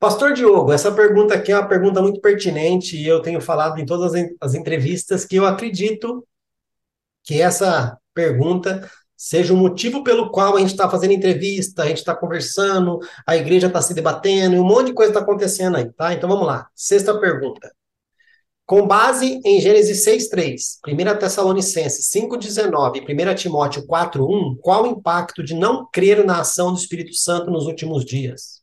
Pastor 0.04 0.34
Diogo, 0.34 0.74
essa 0.74 0.92
pergunta 0.92 1.34
aqui 1.34 1.50
é 1.50 1.58
uma 1.58 1.66
pergunta 1.66 2.02
muito 2.02 2.20
pertinente 2.20 2.98
e 2.98 3.08
eu 3.08 3.22
tenho 3.22 3.40
falado 3.40 3.80
em 3.80 3.86
todas 3.86 4.14
as 4.42 4.54
entrevistas 4.54 5.24
que 5.24 5.38
eu 5.38 5.46
acredito 5.46 6.28
que 7.24 7.42
essa 7.42 7.98
pergunta 8.14 8.92
seja 9.16 9.54
o 9.54 9.58
motivo 9.58 10.04
pelo 10.04 10.30
qual 10.30 10.58
a 10.58 10.60
gente 10.60 10.72
está 10.72 10.90
fazendo 10.90 11.14
entrevista, 11.14 11.84
a 11.84 11.88
gente 11.88 12.00
está 12.00 12.14
conversando, 12.14 13.00
a 13.26 13.38
igreja 13.38 13.68
está 13.68 13.82
se 13.82 13.94
debatendo, 13.94 14.58
um 14.58 14.66
monte 14.66 14.88
de 14.88 14.94
coisa 14.94 15.12
está 15.12 15.22
acontecendo 15.22 15.78
aí, 15.78 15.90
tá? 15.94 16.12
Então 16.12 16.28
vamos 16.28 16.48
lá. 16.48 16.68
Sexta 16.76 17.18
pergunta. 17.18 17.72
Com 18.66 18.86
base 18.86 19.40
em 19.46 19.62
Gênesis 19.62 20.06
6.3, 20.06 20.80
1 20.86 21.18
Tessalonicenses 21.18 22.10
5.19 22.10 23.06
e 23.08 23.32
1 23.32 23.36
Timóteo 23.36 23.88
4.1, 23.88 24.58
qual 24.60 24.84
o 24.84 24.88
impacto 24.88 25.42
de 25.42 25.54
não 25.54 25.88
crer 25.90 26.26
na 26.26 26.42
ação 26.42 26.74
do 26.74 26.78
Espírito 26.78 27.14
Santo 27.14 27.50
nos 27.50 27.68
últimos 27.68 28.04
dias? 28.04 28.63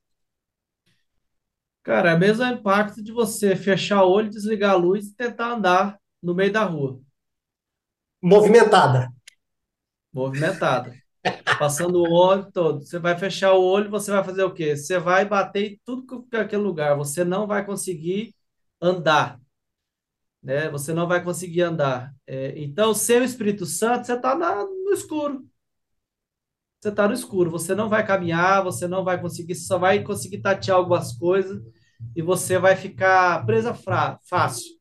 Cara, 1.82 2.10
é 2.10 2.14
o 2.14 2.18
mesmo 2.18 2.44
impacto 2.44 3.02
de 3.02 3.12
você 3.12 3.56
fechar 3.56 4.04
o 4.04 4.10
olho, 4.10 4.30
desligar 4.30 4.72
a 4.72 4.76
luz 4.76 5.06
e 5.06 5.14
tentar 5.14 5.52
andar 5.52 5.98
no 6.22 6.34
meio 6.34 6.52
da 6.52 6.64
rua. 6.64 7.00
Movimentada 8.22 9.10
movimentada. 10.12 10.94
Passando 11.58 12.02
o 12.02 12.12
olho 12.12 12.50
todo. 12.50 12.84
Você 12.84 12.98
vai 12.98 13.16
fechar 13.18 13.52
o 13.52 13.62
olho, 13.62 13.90
você 13.90 14.10
vai 14.10 14.24
fazer 14.24 14.42
o 14.42 14.52
quê? 14.52 14.76
Você 14.76 14.98
vai 14.98 15.24
bater 15.24 15.72
em 15.72 15.80
tudo 15.84 16.26
que 16.26 16.36
é 16.36 16.40
aquele 16.40 16.62
lugar. 16.62 16.96
Você 16.96 17.24
não 17.24 17.46
vai 17.46 17.64
conseguir 17.64 18.34
andar. 18.80 19.38
Né? 20.42 20.70
Você 20.70 20.94
não 20.94 21.06
vai 21.06 21.22
conseguir 21.22 21.62
andar. 21.62 22.14
É, 22.26 22.58
então, 22.58 22.94
sem 22.94 23.20
o 23.20 23.24
Espírito 23.24 23.66
Santo, 23.66 24.06
você 24.06 24.14
está 24.14 24.34
no 24.34 24.92
escuro. 24.92 25.44
Você 26.80 26.88
está 26.88 27.06
no 27.06 27.12
escuro. 27.14 27.50
Você 27.50 27.74
não 27.74 27.88
vai 27.88 28.06
caminhar, 28.06 28.64
você 28.64 28.88
não 28.88 29.04
vai 29.04 29.20
conseguir, 29.20 29.54
só 29.54 29.78
vai 29.78 30.02
conseguir 30.02 30.38
tatear 30.38 30.78
algumas 30.78 31.12
coisas 31.12 31.62
e 32.16 32.22
você 32.22 32.58
vai 32.58 32.74
ficar 32.74 33.44
presa 33.44 33.74
fácil. 33.74 34.78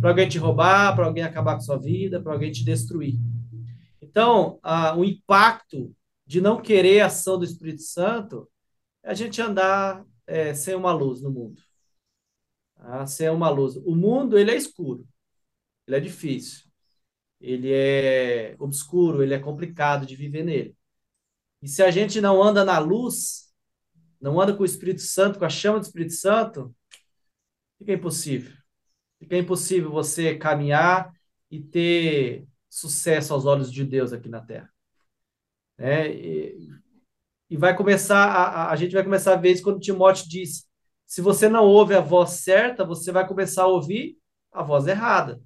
Para 0.00 0.10
alguém 0.10 0.28
te 0.28 0.38
roubar, 0.38 0.94
para 0.96 1.04
alguém 1.06 1.22
acabar 1.22 1.54
com 1.54 1.60
sua 1.60 1.78
vida, 1.78 2.22
para 2.22 2.32
alguém 2.32 2.50
te 2.50 2.64
destruir. 2.64 3.18
Então, 4.00 4.58
a, 4.62 4.96
o 4.96 5.04
impacto 5.04 5.94
de 6.26 6.40
não 6.40 6.60
querer 6.60 7.00
a 7.00 7.06
ação 7.06 7.38
do 7.38 7.44
Espírito 7.44 7.82
Santo 7.82 8.50
é 9.02 9.10
a 9.10 9.14
gente 9.14 9.40
andar 9.42 10.04
é, 10.26 10.54
sem 10.54 10.74
uma 10.74 10.92
luz 10.92 11.20
no 11.20 11.30
mundo. 11.30 11.60
Tá? 12.76 13.06
Sem 13.06 13.28
uma 13.28 13.50
luz. 13.50 13.76
O 13.76 13.94
mundo, 13.94 14.38
ele 14.38 14.50
é 14.50 14.56
escuro. 14.56 15.06
Ele 15.86 15.96
é 15.96 16.00
difícil. 16.00 16.64
Ele 17.40 17.70
é 17.72 18.56
obscuro, 18.58 19.22
ele 19.22 19.34
é 19.34 19.38
complicado 19.38 20.06
de 20.06 20.16
viver 20.16 20.44
nele. 20.44 20.74
E 21.64 21.68
se 21.68 21.82
a 21.82 21.90
gente 21.90 22.20
não 22.20 22.42
anda 22.42 22.62
na 22.62 22.78
luz, 22.78 23.50
não 24.20 24.38
anda 24.38 24.54
com 24.54 24.62
o 24.62 24.66
Espírito 24.66 25.00
Santo, 25.00 25.38
com 25.38 25.46
a 25.46 25.48
chama 25.48 25.80
do 25.80 25.86
Espírito 25.86 26.12
Santo, 26.12 26.76
fica 27.78 27.94
impossível. 27.94 28.52
Fica 29.18 29.38
impossível 29.38 29.90
você 29.90 30.36
caminhar 30.36 31.10
e 31.50 31.62
ter 31.62 32.46
sucesso 32.68 33.32
aos 33.32 33.46
olhos 33.46 33.72
de 33.72 33.82
Deus 33.82 34.12
aqui 34.12 34.28
na 34.28 34.42
Terra. 34.42 34.70
É, 35.78 36.06
e, 36.12 36.68
e, 37.48 37.56
vai 37.56 37.74
começar, 37.74 38.26
a, 38.26 38.70
a, 38.70 38.76
gente 38.76 38.92
vai 38.92 39.02
começar 39.02 39.32
a 39.32 39.36
ver 39.36 39.52
isso 39.52 39.62
quando 39.62 39.80
Timóteo 39.80 40.28
diz: 40.28 40.68
se 41.06 41.22
você 41.22 41.48
não 41.48 41.64
ouve 41.64 41.94
a 41.94 42.00
voz 42.02 42.32
certa, 42.42 42.84
você 42.84 43.10
vai 43.10 43.26
começar 43.26 43.62
a 43.62 43.68
ouvir 43.68 44.18
a 44.52 44.62
voz 44.62 44.86
errada. 44.86 45.40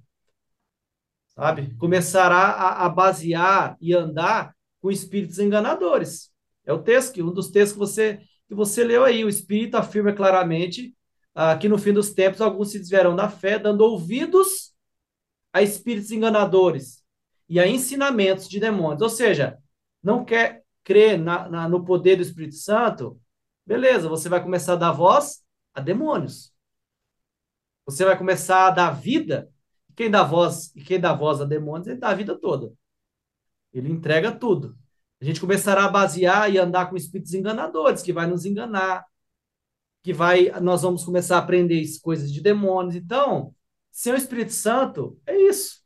Sabe? 1.27 1.73
Começará 1.77 2.49
a, 2.49 2.85
a 2.87 2.89
basear 2.89 3.77
e 3.79 3.93
andar 3.95 4.53
com 4.81 4.91
espíritos 4.91 5.39
enganadores. 5.39 6.31
É 6.65 6.73
o 6.73 6.81
texto, 6.81 7.13
que 7.13 7.23
um 7.23 7.31
dos 7.31 7.49
textos 7.49 7.73
que 7.73 7.79
você, 7.79 8.19
que 8.47 8.55
você 8.55 8.83
leu 8.83 9.03
aí. 9.03 9.23
O 9.23 9.29
Espírito 9.29 9.75
afirma 9.75 10.13
claramente 10.13 10.95
ah, 11.33 11.57
que 11.57 11.69
no 11.69 11.77
fim 11.77 11.93
dos 11.93 12.11
tempos 12.11 12.41
alguns 12.41 12.71
se 12.71 12.79
desviarão 12.79 13.15
da 13.15 13.29
fé, 13.29 13.57
dando 13.57 13.81
ouvidos 13.81 14.73
a 15.51 15.61
espíritos 15.61 16.11
enganadores 16.11 17.03
e 17.47 17.59
a 17.59 17.67
ensinamentos 17.67 18.47
de 18.47 18.59
demônios. 18.59 19.01
Ou 19.01 19.09
seja, 19.09 19.57
não 20.01 20.23
quer 20.23 20.63
crer 20.83 21.17
na, 21.17 21.49
na, 21.49 21.69
no 21.69 21.83
poder 21.83 22.15
do 22.15 22.21
Espírito 22.21 22.55
Santo, 22.55 23.19
beleza, 23.65 24.09
você 24.09 24.29
vai 24.29 24.41
começar 24.41 24.73
a 24.73 24.77
dar 24.77 24.91
voz 24.91 25.43
a 25.73 25.81
demônios. 25.81 26.53
Você 27.85 28.05
vai 28.05 28.17
começar 28.17 28.67
a 28.67 28.71
dar 28.71 28.91
vida. 28.91 29.49
Quem 29.95 30.09
dá 30.09 30.23
voz 30.23 30.71
e 30.75 30.83
quem 30.83 30.99
dá 30.99 31.13
voz 31.13 31.41
a 31.41 31.45
demônios, 31.45 31.87
ele 31.87 31.99
dá 31.99 32.09
a 32.09 32.13
vida 32.13 32.37
toda. 32.37 32.71
Ele 33.73 33.91
entrega 33.91 34.31
tudo. 34.31 34.77
A 35.21 35.25
gente 35.25 35.39
começará 35.39 35.85
a 35.85 35.89
basear 35.89 36.51
e 36.51 36.57
andar 36.57 36.89
com 36.89 36.95
espíritos 36.95 37.33
enganadores, 37.33 38.01
que 38.01 38.13
vai 38.13 38.25
nos 38.25 38.45
enganar, 38.45 39.05
que 40.01 40.13
vai, 40.13 40.49
nós 40.61 40.81
vamos 40.81 41.03
começar 41.03 41.35
a 41.35 41.39
aprender 41.39 41.83
coisas 42.01 42.31
de 42.31 42.41
demônios. 42.41 42.95
Então, 42.95 43.53
sem 43.91 44.13
o 44.13 44.15
Espírito 44.15 44.53
Santo, 44.53 45.19
é 45.25 45.37
isso. 45.37 45.79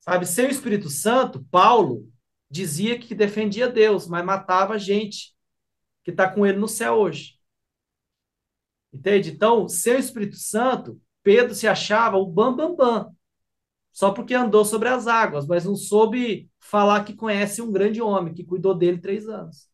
Sabe, 0.00 0.24
sem 0.24 0.46
o 0.46 0.50
Espírito 0.50 0.88
Santo, 0.88 1.44
Paulo 1.50 2.08
dizia 2.50 2.98
que 2.98 3.14
defendia 3.14 3.68
Deus, 3.68 4.06
mas 4.06 4.24
matava 4.24 4.78
gente 4.78 5.34
que 6.04 6.10
está 6.10 6.30
com 6.30 6.46
ele 6.46 6.58
no 6.58 6.68
céu 6.68 6.94
hoje. 6.94 7.38
Entende? 8.92 9.30
Então, 9.30 9.68
sem 9.68 9.96
o 9.96 9.98
Espírito 9.98 10.36
Santo, 10.36 11.00
Pedro 11.22 11.54
se 11.54 11.66
achava 11.66 12.16
o 12.16 12.26
bam, 12.26 12.56
bam, 12.56 12.74
bam, 12.74 13.16
só 13.98 14.12
porque 14.12 14.32
andou 14.32 14.64
sobre 14.64 14.88
as 14.88 15.08
águas, 15.08 15.44
mas 15.44 15.64
não 15.64 15.74
soube 15.74 16.48
falar 16.60 17.02
que 17.02 17.16
conhece 17.16 17.60
um 17.60 17.72
grande 17.72 18.00
homem 18.00 18.32
que 18.32 18.44
cuidou 18.44 18.72
dele 18.72 19.00
três 19.00 19.28
anos. 19.28 19.68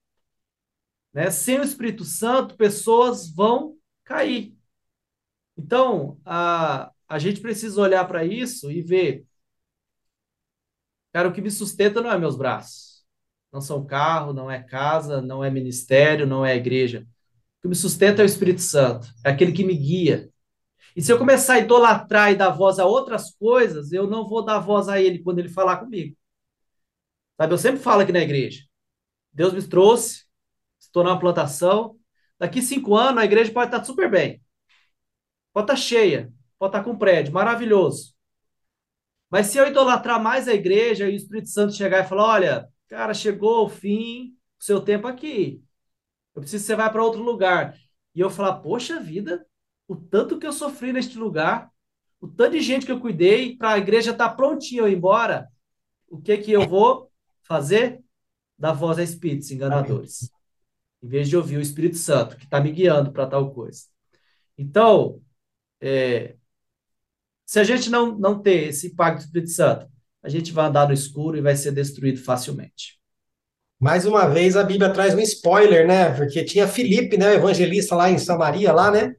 Né? 1.12 1.30
Sem 1.30 1.60
o 1.60 1.62
Espírito 1.62 2.04
Santo, 2.04 2.56
pessoas 2.56 3.28
vão 3.28 3.76
cair. 4.02 4.56
Então, 5.58 6.18
a, 6.24 6.90
a 7.06 7.18
gente 7.18 7.42
precisa 7.42 7.78
olhar 7.78 8.08
para 8.08 8.24
isso 8.24 8.70
e 8.70 8.80
ver. 8.80 9.26
Cara, 11.12 11.28
o 11.28 11.32
que 11.32 11.42
me 11.42 11.50
sustenta 11.50 12.00
não 12.00 12.10
é 12.10 12.18
meus 12.18 12.34
braços. 12.34 13.04
Não 13.52 13.60
são 13.60 13.84
carro, 13.84 14.32
não 14.32 14.50
é 14.50 14.62
casa, 14.62 15.20
não 15.20 15.44
é 15.44 15.50
ministério, 15.50 16.26
não 16.26 16.46
é 16.46 16.56
igreja. 16.56 17.06
O 17.58 17.62
que 17.64 17.68
me 17.68 17.74
sustenta 17.74 18.22
é 18.22 18.24
o 18.24 18.26
Espírito 18.26 18.62
Santo. 18.62 19.06
É 19.22 19.28
aquele 19.28 19.52
que 19.52 19.64
me 19.64 19.76
guia. 19.76 20.30
E 20.96 21.02
se 21.02 21.12
eu 21.12 21.18
começar 21.18 21.54
a 21.54 21.58
idolatrar 21.58 22.32
e 22.32 22.36
dar 22.36 22.50
voz 22.50 22.78
a 22.78 22.86
outras 22.86 23.34
coisas, 23.34 23.92
eu 23.92 24.06
não 24.06 24.28
vou 24.28 24.44
dar 24.44 24.58
voz 24.60 24.88
a 24.88 25.00
ele 25.00 25.18
quando 25.22 25.40
ele 25.40 25.48
falar 25.48 25.78
comigo. 25.78 26.16
Sabe, 27.36 27.52
eu 27.52 27.58
sempre 27.58 27.80
falo 27.80 28.02
aqui 28.02 28.12
na 28.12 28.20
igreja. 28.20 28.64
Deus 29.32 29.52
me 29.52 29.62
trouxe, 29.62 30.24
estou 30.78 31.02
numa 31.04 31.18
plantação. 31.18 31.98
Daqui 32.38 32.62
cinco 32.62 32.94
anos 32.94 33.22
a 33.22 33.24
igreja 33.24 33.52
pode 33.52 33.66
estar 33.74 33.84
super 33.84 34.10
bem. 34.10 34.40
Pode 35.52 35.64
estar 35.64 35.76
cheia, 35.76 36.32
pode 36.58 36.70
estar 36.76 36.84
com 36.84 36.96
prédio, 36.96 37.32
maravilhoso. 37.32 38.14
Mas 39.30 39.48
se 39.48 39.58
eu 39.58 39.66
idolatrar 39.66 40.22
mais 40.22 40.46
a 40.48 40.54
igreja 40.54 41.08
e 41.08 41.12
o 41.12 41.16
Espírito 41.16 41.48
Santo 41.48 41.74
chegar 41.74 42.04
e 42.04 42.08
falar: 42.08 42.24
olha, 42.24 42.68
cara, 42.88 43.12
chegou 43.14 43.66
o 43.66 43.68
fim, 43.68 44.36
o 44.60 44.64
seu 44.64 44.80
tempo 44.80 45.06
aqui. 45.08 45.62
Eu 46.34 46.42
preciso 46.42 46.62
que 46.62 46.66
você 46.66 46.76
vá 46.76 46.90
para 46.90 47.04
outro 47.04 47.22
lugar. 47.22 47.76
E 48.14 48.20
eu 48.20 48.30
falar: 48.30 48.60
poxa 48.60 49.00
vida, 49.00 49.46
o 49.86 49.96
tanto 49.96 50.38
que 50.38 50.46
eu 50.46 50.52
sofri 50.52 50.92
neste 50.92 51.18
lugar, 51.18 51.70
o 52.20 52.28
tanto 52.28 52.52
de 52.52 52.60
gente 52.60 52.86
que 52.86 52.92
eu 52.92 53.00
cuidei, 53.00 53.56
para 53.56 53.72
a 53.72 53.78
igreja 53.78 54.12
estar 54.12 54.30
tá 54.30 54.34
prontinha 54.34 54.82
eu 54.82 54.88
ir 54.88 54.96
embora, 54.96 55.48
o 56.08 56.20
que 56.20 56.36
que 56.38 56.52
eu 56.52 56.66
vou 56.68 57.10
fazer? 57.42 58.02
Dar 58.58 58.72
voz 58.72 58.98
a 58.98 59.02
espíritos 59.02 59.50
enganadores. 59.50 60.30
Em 61.02 61.08
vez 61.08 61.28
de 61.28 61.36
ouvir 61.36 61.58
o 61.58 61.60
Espírito 61.60 61.96
Santo, 61.96 62.36
que 62.36 62.44
está 62.44 62.60
me 62.60 62.72
guiando 62.72 63.12
para 63.12 63.26
tal 63.26 63.52
coisa. 63.52 63.82
Então, 64.56 65.20
é, 65.80 66.36
se 67.44 67.60
a 67.60 67.64
gente 67.64 67.90
não, 67.90 68.16
não 68.16 68.40
ter 68.40 68.68
esse 68.68 68.86
impacto 68.86 69.18
do 69.18 69.24
Espírito 69.26 69.50
Santo, 69.50 69.88
a 70.22 70.28
gente 70.28 70.52
vai 70.52 70.66
andar 70.66 70.88
no 70.88 70.94
escuro 70.94 71.36
e 71.36 71.42
vai 71.42 71.54
ser 71.56 71.72
destruído 71.72 72.18
facilmente. 72.22 72.98
Mais 73.78 74.06
uma 74.06 74.26
vez, 74.26 74.56
a 74.56 74.62
Bíblia 74.62 74.90
traz 74.90 75.14
um 75.14 75.20
spoiler, 75.20 75.86
né? 75.86 76.14
Porque 76.16 76.42
tinha 76.42 76.66
Filipe, 76.66 77.18
né, 77.18 77.34
evangelista 77.34 77.94
lá 77.94 78.10
em 78.10 78.16
Samaria, 78.16 78.72
lá, 78.72 78.90
né? 78.90 79.14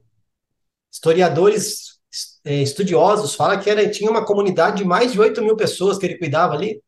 Historiadores 0.96 2.00
é, 2.42 2.62
estudiosos 2.62 3.34
falam 3.34 3.60
que 3.60 3.68
era, 3.68 3.88
tinha 3.90 4.10
uma 4.10 4.24
comunidade 4.24 4.78
de 4.78 4.84
mais 4.84 5.12
de 5.12 5.20
8 5.20 5.42
mil 5.42 5.54
pessoas 5.54 5.98
que 5.98 6.06
ele 6.06 6.16
cuidava 6.18 6.54
ali. 6.54 6.82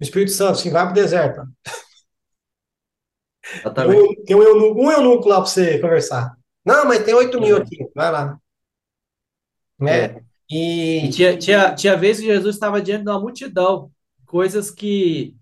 O 0.00 0.02
Espírito 0.02 0.32
Santo, 0.32 0.52
assim, 0.52 0.70
vai 0.70 0.82
para 0.82 0.92
o 0.92 0.94
deserto. 0.94 1.42
Exatamente. 3.54 4.24
Tem 4.24 4.34
um 4.34 4.42
eunuco, 4.42 4.80
um 4.80 4.90
eunuco 4.90 5.28
lá 5.28 5.36
para 5.36 5.46
você 5.46 5.78
conversar. 5.78 6.34
Não, 6.64 6.86
mas 6.86 7.04
tem 7.04 7.12
8 7.12 7.38
mil 7.38 7.56
aqui, 7.56 7.86
vai 7.94 8.10
lá. 8.10 8.38
Né? 9.78 10.04
É. 10.04 10.22
E... 10.50 11.06
e 11.06 11.10
tinha, 11.10 11.36
tinha, 11.36 11.74
tinha 11.74 11.96
vezes 11.96 12.22
que 12.22 12.32
Jesus 12.32 12.56
estava 12.56 12.80
diante 12.80 13.04
de 13.04 13.10
uma 13.10 13.20
multidão, 13.20 13.92
coisas 14.24 14.70
que 14.70 15.36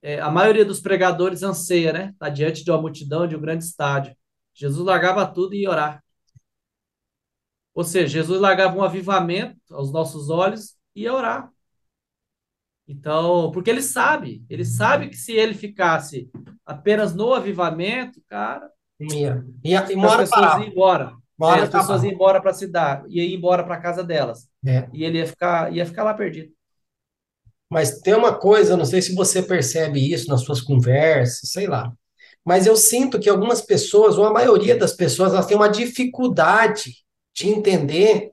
é, 0.00 0.20
a 0.20 0.30
maioria 0.30 0.64
dos 0.64 0.80
pregadores 0.80 1.42
anseia, 1.42 1.92
né? 1.92 2.10
Está 2.12 2.28
diante 2.28 2.62
de 2.62 2.70
uma 2.70 2.80
multidão, 2.80 3.26
de 3.26 3.34
um 3.34 3.40
grande 3.40 3.64
estádio. 3.64 4.16
Jesus 4.54 4.86
largava 4.86 5.26
tudo 5.26 5.54
e 5.54 5.62
ia 5.62 5.70
orar. 5.70 6.04
Ou 7.78 7.84
seja, 7.84 8.08
Jesus 8.08 8.40
largava 8.40 8.76
um 8.76 8.82
avivamento 8.82 9.56
aos 9.70 9.92
nossos 9.92 10.30
olhos 10.30 10.74
e 10.96 11.02
ia 11.02 11.14
orar. 11.14 11.48
Então, 12.88 13.52
porque 13.52 13.70
ele 13.70 13.82
sabe, 13.82 14.44
ele 14.50 14.64
sabe 14.64 15.08
que 15.08 15.16
se 15.16 15.30
ele 15.30 15.54
ficasse 15.54 16.28
apenas 16.66 17.14
no 17.14 17.32
avivamento, 17.32 18.20
cara, 18.28 18.68
ia, 18.98 19.44
ia, 19.62 19.92
ia 19.92 20.06
as 20.08 20.16
pessoas 20.16 20.54
iam 20.54 20.64
embora. 20.64 21.12
É, 21.40 21.60
as 21.60 21.68
pessoas 21.68 22.02
iam 22.02 22.14
embora 22.14 22.40
para 22.40 22.50
a 22.50 22.54
cidade, 22.54 23.04
ia 23.10 23.24
embora 23.32 23.62
para 23.62 23.76
a 23.76 23.80
casa 23.80 24.02
delas. 24.02 24.48
É. 24.66 24.88
E 24.92 25.04
ele 25.04 25.18
ia 25.18 25.26
ficar, 25.28 25.72
ia 25.72 25.86
ficar 25.86 26.02
lá 26.02 26.14
perdido. 26.14 26.52
Mas 27.70 28.00
tem 28.00 28.14
uma 28.14 28.34
coisa, 28.34 28.76
não 28.76 28.84
sei 28.84 29.00
se 29.00 29.14
você 29.14 29.40
percebe 29.40 30.00
isso 30.12 30.28
nas 30.28 30.40
suas 30.40 30.60
conversas, 30.60 31.48
sei 31.52 31.68
lá. 31.68 31.92
Mas 32.44 32.66
eu 32.66 32.74
sinto 32.74 33.20
que 33.20 33.30
algumas 33.30 33.62
pessoas, 33.62 34.18
ou 34.18 34.24
a 34.24 34.32
maioria 34.32 34.76
das 34.76 34.94
pessoas, 34.94 35.32
elas 35.32 35.46
têm 35.46 35.56
uma 35.56 35.70
dificuldade 35.70 37.06
de 37.38 37.48
entender 37.48 38.32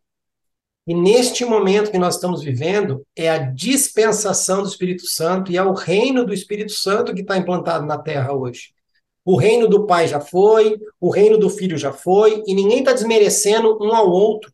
e 0.87 0.93
neste 0.93 1.43
momento 1.43 1.89
que 1.89 1.97
nós 1.97 2.15
estamos 2.15 2.43
vivendo, 2.43 3.05
é 3.15 3.29
a 3.29 3.39
dispensação 3.39 4.61
do 4.61 4.67
Espírito 4.67 5.07
Santo 5.07 5.51
e 5.51 5.57
é 5.57 5.63
o 5.63 5.73
reino 5.73 6.23
do 6.23 6.33
Espírito 6.33 6.73
Santo 6.73 7.13
que 7.13 7.21
está 7.21 7.35
implantado 7.35 7.85
na 7.87 7.97
terra 7.97 8.33
hoje. 8.33 8.69
O 9.23 9.35
reino 9.35 9.67
do 9.67 9.87
Pai 9.87 10.07
já 10.07 10.19
foi, 10.19 10.79
o 11.01 11.09
reino 11.09 11.39
do 11.39 11.49
Filho 11.49 11.75
já 11.75 11.91
foi, 11.91 12.43
e 12.45 12.53
ninguém 12.53 12.79
está 12.79 12.93
desmerecendo 12.93 13.79
um 13.81 13.95
ao 13.95 14.07
outro. 14.07 14.53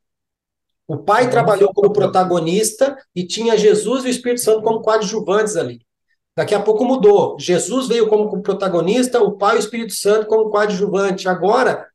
O 0.88 1.00
Pai 1.00 1.30
trabalhou 1.30 1.74
como 1.74 1.92
protagonista 1.92 2.98
e 3.14 3.28
tinha 3.28 3.58
Jesus 3.58 4.06
e 4.06 4.08
o 4.08 4.10
Espírito 4.10 4.40
Santo 4.40 4.62
como 4.62 4.82
coadjuvantes 4.82 5.58
ali. 5.58 5.82
Daqui 6.34 6.56
a 6.56 6.62
pouco 6.62 6.86
mudou. 6.86 7.38
Jesus 7.38 7.90
veio 7.90 8.08
como 8.08 8.42
protagonista, 8.42 9.22
o 9.22 9.34
Pai 9.34 9.56
e 9.56 9.60
o 9.60 9.60
Espírito 9.60 9.94
Santo 9.94 10.28
como 10.28 10.50
coadjuvante. 10.50 11.28
Agora, 11.28 11.86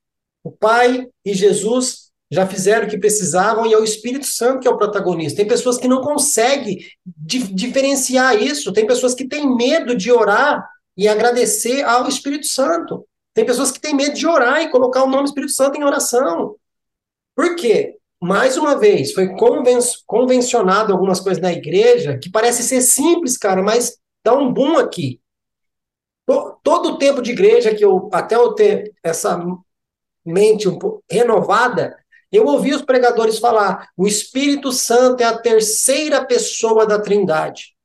o 0.45 0.51
Pai 0.51 1.09
e 1.25 1.33
Jesus 1.33 2.06
já 2.31 2.47
fizeram 2.47 2.87
o 2.87 2.91
que 2.91 2.99
precisavam 2.99 3.67
e 3.67 3.73
é 3.73 3.79
o 3.79 3.85
Espírito 3.85 4.27
Santo 4.27 4.61
que 4.61 4.69
é 4.69 4.71
o 4.71 4.77
protagonista. 4.77 5.37
Tem 5.37 5.47
pessoas 5.47 5.79
que 5.79 5.89
não 5.89 6.01
conseguem 6.01 6.79
di 7.05 7.39
diferenciar 7.39 8.41
isso, 8.41 8.73
tem 8.73 8.87
pessoas 8.87 9.15
que 9.15 9.27
têm 9.29 9.55
medo 9.55 9.95
de 9.95 10.11
orar 10.11 10.69
e 10.97 11.07
agradecer 11.07 11.83
ao 11.85 12.09
Espírito 12.09 12.47
Santo. 12.47 13.07
Tem 13.33 13.45
pessoas 13.45 13.71
que 13.71 13.81
têm 13.81 13.95
medo 13.95 14.15
de 14.15 14.27
orar 14.27 14.63
e 14.63 14.71
colocar 14.71 15.05
o 15.05 15.11
nome 15.11 15.25
Espírito 15.25 15.53
Santo 15.53 15.79
em 15.79 15.85
oração. 15.85 16.57
Por 17.35 17.55
quê? 17.55 17.97
Mais 18.21 18.57
uma 18.57 18.79
vez, 18.79 19.13
foi 19.13 19.29
conven 19.37 19.79
convencionado 20.07 20.93
algumas 20.93 21.21
coisas 21.21 21.41
na 21.41 21.53
igreja 21.53 22.19
que 22.19 22.31
parece 22.31 22.63
ser 22.63 22.81
simples, 22.81 23.37
cara, 23.37 23.63
mas 23.63 23.99
dá 24.25 24.35
um 24.35 24.53
boom 24.53 24.79
aqui. 24.79 25.21
Todo 26.63 26.93
o 26.93 26.99
tempo 26.99 27.23
de 27.23 27.31
igreja 27.31 27.75
que 27.75 27.85
eu, 27.85 28.09
até 28.13 28.35
eu 28.35 28.53
ter 28.55 28.93
essa 29.03 29.39
mente 30.25 30.69
um 30.69 30.79
renovada, 31.09 31.97
eu 32.31 32.47
ouvi 32.47 32.75
os 32.75 32.83
pregadores 32.83 33.39
falar: 33.39 33.89
o 33.97 34.07
Espírito 34.07 34.73
Santo 34.73 35.23
é 35.23 35.25
a 35.27 35.39
terceira 35.39 36.25
pessoa 36.25 36.87
da 36.87 37.01
Trindade. 37.01 37.77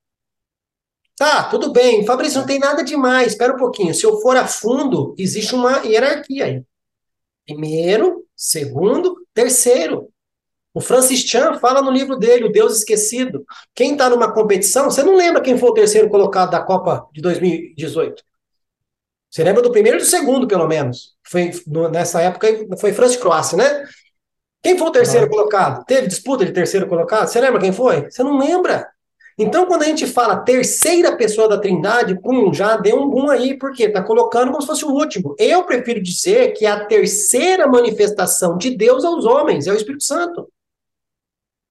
Tá, 1.17 1.43
tudo 1.43 1.71
bem, 1.71 2.03
Fabrício, 2.05 2.39
não 2.39 2.47
tem 2.47 2.57
nada 2.57 2.83
demais, 2.83 3.33
espera 3.33 3.53
um 3.53 3.57
pouquinho. 3.57 3.93
Se 3.93 4.03
eu 4.03 4.19
for 4.21 4.35
a 4.35 4.47
fundo, 4.47 5.13
existe 5.19 5.53
uma 5.53 5.77
hierarquia 5.85 6.45
aí. 6.45 6.63
Primeiro, 7.45 8.25
segundo, 8.35 9.15
terceiro. 9.33 10.09
O 10.73 10.79
Francis 10.79 11.19
Chan 11.19 11.59
fala 11.59 11.81
no 11.81 11.91
livro 11.91 12.15
dele, 12.15 12.45
O 12.45 12.51
Deus 12.51 12.77
Esquecido. 12.77 13.45
Quem 13.75 13.91
está 13.91 14.09
numa 14.09 14.33
competição, 14.33 14.85
você 14.85 15.03
não 15.03 15.15
lembra 15.15 15.41
quem 15.41 15.57
foi 15.57 15.69
o 15.69 15.73
terceiro 15.73 16.09
colocado 16.09 16.51
da 16.51 16.63
Copa 16.63 17.07
de 17.13 17.21
2018? 17.21 18.23
Você 19.29 19.43
lembra 19.43 19.61
do 19.61 19.71
primeiro 19.71 19.97
e 19.97 20.01
do 20.01 20.05
segundo, 20.05 20.47
pelo 20.47 20.67
menos. 20.67 21.15
Foi, 21.23 21.51
nessa 21.91 22.21
época 22.21 22.47
foi 22.79 22.93
Francis 22.93 23.17
Croácia, 23.17 23.57
né? 23.57 23.85
Quem 24.61 24.77
foi 24.77 24.87
o 24.87 24.91
terceiro 24.91 25.27
colocado? 25.27 25.83
Teve 25.85 26.07
disputa 26.07 26.45
de 26.45 26.51
terceiro 26.51 26.87
colocado? 26.87 27.27
Você 27.27 27.41
lembra 27.41 27.59
quem 27.59 27.73
foi? 27.73 28.09
Você 28.09 28.23
não 28.23 28.37
lembra. 28.37 28.87
Então, 29.37 29.65
quando 29.65 29.81
a 29.81 29.85
gente 29.85 30.05
fala 30.05 30.37
terceira 30.37 31.17
pessoa 31.17 31.47
da 31.47 31.57
Trindade, 31.57 32.19
pum, 32.21 32.53
já 32.53 32.77
deu 32.77 33.01
um 33.01 33.09
boom 33.09 33.29
aí, 33.29 33.57
porque 33.57 33.89
tá 33.89 34.03
colocando 34.03 34.51
como 34.51 34.61
se 34.61 34.67
fosse 34.67 34.85
o 34.85 34.91
último. 34.91 35.35
Eu 35.39 35.63
prefiro 35.63 36.01
dizer 36.01 36.53
que 36.53 36.65
a 36.65 36.85
terceira 36.85 37.65
manifestação 37.65 38.55
de 38.57 38.69
Deus 38.75 39.03
aos 39.03 39.25
homens 39.25 39.65
é 39.65 39.71
o 39.71 39.75
Espírito 39.75 40.03
Santo. 40.03 40.47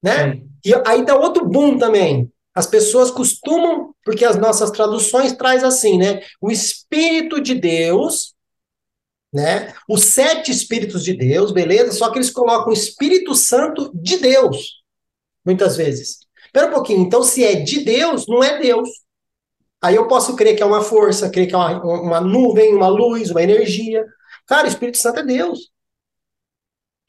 Né? 0.03 0.33
Sim. 0.33 0.49
E 0.65 0.75
aí 0.85 1.05
dá 1.05 1.15
outro 1.15 1.47
boom 1.47 1.79
também. 1.79 2.31
As 2.53 2.67
pessoas 2.67 3.11
costumam, 3.11 3.95
porque 4.05 4.25
as 4.25 4.37
nossas 4.37 4.71
traduções 4.73 5.33
traz 5.35 5.63
assim, 5.63 5.97
né? 5.97 6.23
O 6.41 6.51
Espírito 6.51 7.41
de 7.41 7.55
Deus 7.55 8.35
né? 9.33 9.73
Os 9.89 10.05
sete 10.05 10.51
Espíritos 10.51 11.05
de 11.05 11.15
Deus, 11.15 11.53
beleza? 11.53 11.93
Só 11.93 12.11
que 12.11 12.19
eles 12.19 12.31
colocam 12.31 12.71
o 12.71 12.73
Espírito 12.73 13.35
Santo 13.35 13.91
de 13.95 14.19
Deus, 14.19 14.83
muitas 15.45 15.77
vezes. 15.77 16.19
Espera 16.45 16.67
um 16.67 16.73
pouquinho, 16.73 17.01
então 17.01 17.23
se 17.23 17.45
é 17.45 17.55
de 17.57 17.81
Deus, 17.81 18.27
não 18.27 18.43
é 18.43 18.59
Deus. 18.59 18.89
Aí 19.83 19.95
eu 19.95 20.09
posso 20.09 20.37
crer 20.37 20.57
que 20.57 20.63
é 20.63 20.67
uma 20.67 20.83
força, 20.83 21.31
crer 21.31 21.47
que 21.47 21.55
é 21.55 21.57
uma, 21.57 21.83
uma 21.83 22.21
nuvem, 22.21 22.75
uma 22.75 22.89
luz, 22.89 23.31
uma 23.31 23.43
energia. 23.43 24.05
Cara, 24.47 24.67
o 24.67 24.71
Espírito 24.71 24.99
Santo 24.99 25.21
é 25.21 25.25
Deus. 25.25 25.71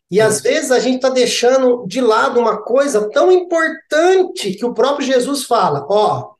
E 0.09 0.19
às 0.19 0.41
vezes 0.41 0.71
a 0.71 0.79
gente 0.79 0.95
está 0.95 1.09
deixando 1.09 1.85
de 1.87 2.01
lado 2.01 2.39
uma 2.39 2.61
coisa 2.61 3.09
tão 3.09 3.31
importante 3.31 4.53
que 4.53 4.65
o 4.65 4.73
próprio 4.73 5.05
Jesus 5.05 5.43
fala: 5.43 5.85
ó, 5.89 6.33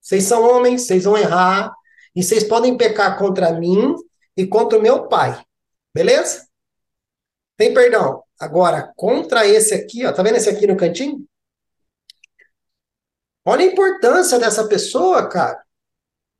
vocês 0.00 0.24
são 0.24 0.42
homens, 0.42 0.82
vocês 0.82 1.04
vão 1.04 1.18
errar, 1.18 1.72
e 2.14 2.22
vocês 2.22 2.44
podem 2.44 2.76
pecar 2.76 3.18
contra 3.18 3.52
mim 3.52 3.94
e 4.36 4.46
contra 4.46 4.78
o 4.78 4.82
meu 4.82 5.08
pai. 5.08 5.42
Beleza? 5.94 6.46
Tem 7.56 7.72
perdão. 7.72 8.22
Agora, 8.40 8.92
contra 8.96 9.46
esse 9.46 9.74
aqui, 9.74 10.04
ó, 10.04 10.12
tá 10.12 10.22
vendo 10.22 10.36
esse 10.36 10.48
aqui 10.48 10.66
no 10.66 10.76
cantinho? 10.76 11.24
Olha 13.44 13.64
a 13.64 13.68
importância 13.68 14.38
dessa 14.38 14.66
pessoa, 14.66 15.28
cara. 15.28 15.62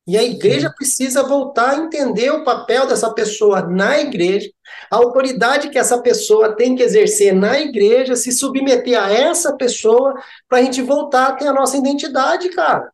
E 0.06 0.18
a 0.18 0.22
igreja 0.22 0.68
Sim. 0.68 0.74
precisa 0.74 1.22
voltar 1.22 1.70
a 1.70 1.76
entender 1.76 2.30
o 2.30 2.44
papel 2.44 2.88
dessa 2.88 3.12
pessoa 3.14 3.62
na 3.62 4.00
igreja, 4.00 4.50
a 4.90 4.96
autoridade 4.96 5.70
que 5.70 5.78
essa 5.78 6.02
pessoa 6.02 6.56
tem 6.56 6.74
que 6.74 6.82
exercer 6.82 7.32
na 7.32 7.60
igreja, 7.60 8.16
se 8.16 8.32
submeter 8.32 9.00
a 9.00 9.12
essa 9.12 9.56
pessoa, 9.56 10.14
para 10.48 10.58
a 10.58 10.62
gente 10.62 10.82
voltar 10.82 11.28
a 11.28 11.32
ter 11.32 11.46
a 11.46 11.52
nossa 11.52 11.76
identidade, 11.76 12.48
cara. 12.50 12.91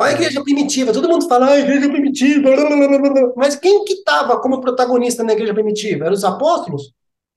Olha 0.00 0.10
a 0.10 0.14
igreja 0.14 0.42
primitiva, 0.44 0.92
todo 0.92 1.08
mundo 1.08 1.28
fala, 1.28 1.50
ah, 1.50 1.58
igreja 1.58 1.88
primitiva, 1.88 2.50
mas 3.36 3.56
quem 3.56 3.84
que 3.84 3.94
estava 3.94 4.40
como 4.40 4.60
protagonista 4.60 5.24
na 5.24 5.32
igreja 5.32 5.52
primitiva? 5.52 6.04
Eram 6.04 6.14
os 6.14 6.22
apóstolos? 6.22 6.94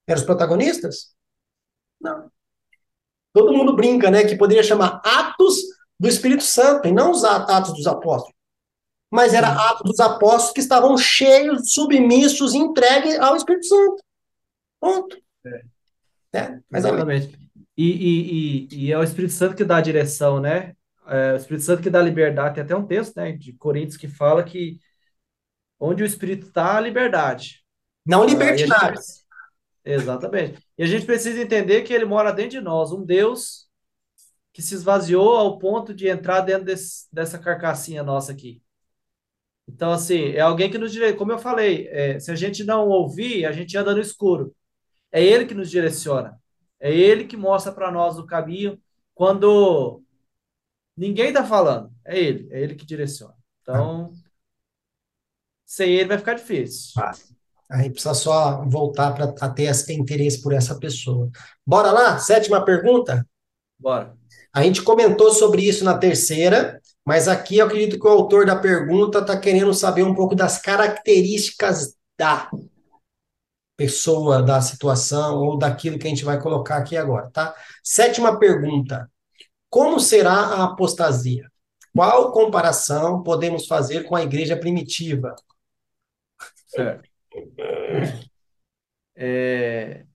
Eram 0.08 0.20
os 0.20 0.26
protagonistas? 0.26 1.16
Não. 2.00 2.30
Todo 3.34 3.54
mundo 3.54 3.76
brinca, 3.76 4.12
né, 4.12 4.26
que 4.26 4.36
poderia 4.36 4.62
chamar 4.62 5.02
Atos 5.04 5.56
do 6.00 6.08
Espírito 6.08 6.44
Santo, 6.44 6.88
e 6.88 6.92
não 6.92 7.12
os 7.12 7.24
Atos 7.24 7.74
dos 7.74 7.88
Apóstolos. 7.88 8.36
Mas 9.10 9.34
era 9.34 9.50
Atos 9.50 9.92
dos 9.92 10.00
Apóstolos 10.00 10.54
que 10.54 10.62
estavam 10.62 10.98
cheios, 10.98 11.74
submissos, 11.74 12.54
entregues 12.54 13.20
ao 13.20 13.36
Espírito 13.36 13.66
Santo. 13.66 14.04
Ponto. 14.80 15.18
É. 15.46 15.62
É, 16.34 16.60
Exatamente. 16.74 17.38
E, 17.78 17.86
e, 17.86 18.68
e, 18.72 18.86
e, 18.86 18.92
é 18.92 18.98
o 18.98 19.04
Espírito 19.04 19.34
Santo 19.34 19.56
que 19.56 19.64
dá 19.64 19.78
a 19.78 19.82
direção, 19.82 20.40
né? 20.40 20.76
É 21.12 21.34
o 21.34 21.36
Espírito 21.36 21.66
Santo 21.66 21.84
que 21.84 21.90
dá 21.90 22.02
liberdade. 22.02 22.56
Tem 22.56 22.64
até 22.64 22.76
um 22.76 22.88
texto 22.88 23.18
né, 23.18 23.34
de 23.34 23.52
Coríntios 23.54 23.98
que 23.98 24.08
fala 24.08 24.44
que 24.44 24.80
onde 25.78 26.04
o 26.04 26.06
Espírito 26.06 26.48
está, 26.48 26.78
a 26.78 26.82
liberdade. 26.82 27.66
Não 28.06 28.26
libertinagem. 28.26 29.02
Exatamente. 29.84 30.66
E 30.78 30.84
a 30.84 30.88
gente 30.88 31.06
precisa 31.06 31.42
entender 31.42 31.82
que 31.82 31.94
ele 31.94 32.06
mora 32.06 32.32
dentro 32.32 32.52
de 32.52 32.62
nós, 32.62 32.92
um 32.92 33.04
Deus 33.04 33.68
que 34.54 34.62
se 34.62 34.76
esvaziou 34.76 35.36
ao 35.36 35.58
ponto 35.58 35.94
de 35.94 36.08
entrar 36.08 36.42
dentro 36.42 36.66
desse, 36.66 37.08
dessa 37.12 37.38
carcassinha 37.38 38.04
nossa 38.04 38.32
aqui. 38.32 38.62
Então, 39.68 39.92
assim, 39.92 40.32
é 40.32 40.42
alguém 40.42 40.70
que 40.70 40.78
nos 40.78 40.92
direciona. 40.92 41.18
Como 41.18 41.32
eu 41.32 41.40
falei, 41.40 41.88
é, 41.90 42.20
se 42.20 42.32
a 42.32 42.36
gente 42.36 42.64
não 42.64 42.88
ouvir, 42.88 43.46
a 43.46 43.52
gente 43.52 43.78
anda 43.78 43.94
no 43.94 44.02
escuro. 44.02 44.54
É 45.12 45.24
ele 45.24 45.46
que 45.46 45.54
nos 45.54 45.70
direciona. 45.70 46.40
É 46.80 46.94
ele 46.94 47.26
que 47.26 47.38
mostra 47.38 47.72
para 47.72 47.92
nós 47.92 48.18
o 48.18 48.26
caminho 48.26 48.80
quando 49.14 50.01
ninguém 50.96 51.30
está 51.30 51.44
falando. 51.44 51.92
É 52.06 52.20
ele. 52.20 52.48
É 52.52 52.62
ele 52.62 52.76
que 52.76 52.86
direciona. 52.86 53.36
Então, 53.62 54.12
sem 55.66 55.92
ele 55.92 56.10
vai 56.10 56.18
ficar 56.18 56.34
difícil. 56.34 57.02
Ah. 57.02 57.14
A 57.70 57.78
gente 57.78 57.94
precisa 57.94 58.14
só 58.14 58.66
voltar 58.66 59.14
para 59.14 59.50
ter 59.50 59.64
esse 59.64 59.94
interesse 59.94 60.42
por 60.42 60.52
essa 60.52 60.78
pessoa. 60.78 61.30
Bora 61.66 61.92
lá? 61.92 62.20
Sétima 62.20 62.66
pergunta? 62.66 63.26
Bora. 63.80 64.14
A 64.54 64.64
gente 64.64 64.82
comentou 64.82 65.32
sobre 65.32 65.62
isso 65.62 65.86
na 65.86 65.98
terceira, 65.98 66.82
mas 67.06 67.30
aqui 67.30 67.60
eu 67.60 67.66
acredito 67.66 67.98
que 67.98 68.06
o 68.06 68.12
autor 68.12 68.46
da 68.46 68.58
pergunta 68.58 69.20
está 69.20 69.40
querendo 69.40 69.74
saber 69.74 70.04
um 70.04 70.14
pouco 70.14 70.36
das 70.36 70.58
características 70.58 71.96
da 72.20 72.52
pessoa, 73.78 74.44
da 74.44 74.60
situação 74.60 75.38
ou 75.38 75.58
daquilo 75.58 75.98
que 75.98 76.06
a 76.06 76.10
gente 76.10 76.26
vai 76.26 76.40
colocar 76.40 76.76
aqui 76.76 76.98
agora, 76.98 77.30
tá? 77.32 77.56
Sétima 77.82 78.38
pergunta. 78.38 79.10
Como 79.72 80.02
será 80.02 80.34
a 80.34 80.64
apostasia? 80.65 81.49
Qual 81.95 82.34
comparação 82.34 83.23
podemos 83.23 83.65
fazer 83.68 84.03
com 84.03 84.18
a 84.18 84.22
igreja 84.22 84.57
primitiva? 84.57 85.34
Certo. 86.68 87.10
É, 89.15 90.06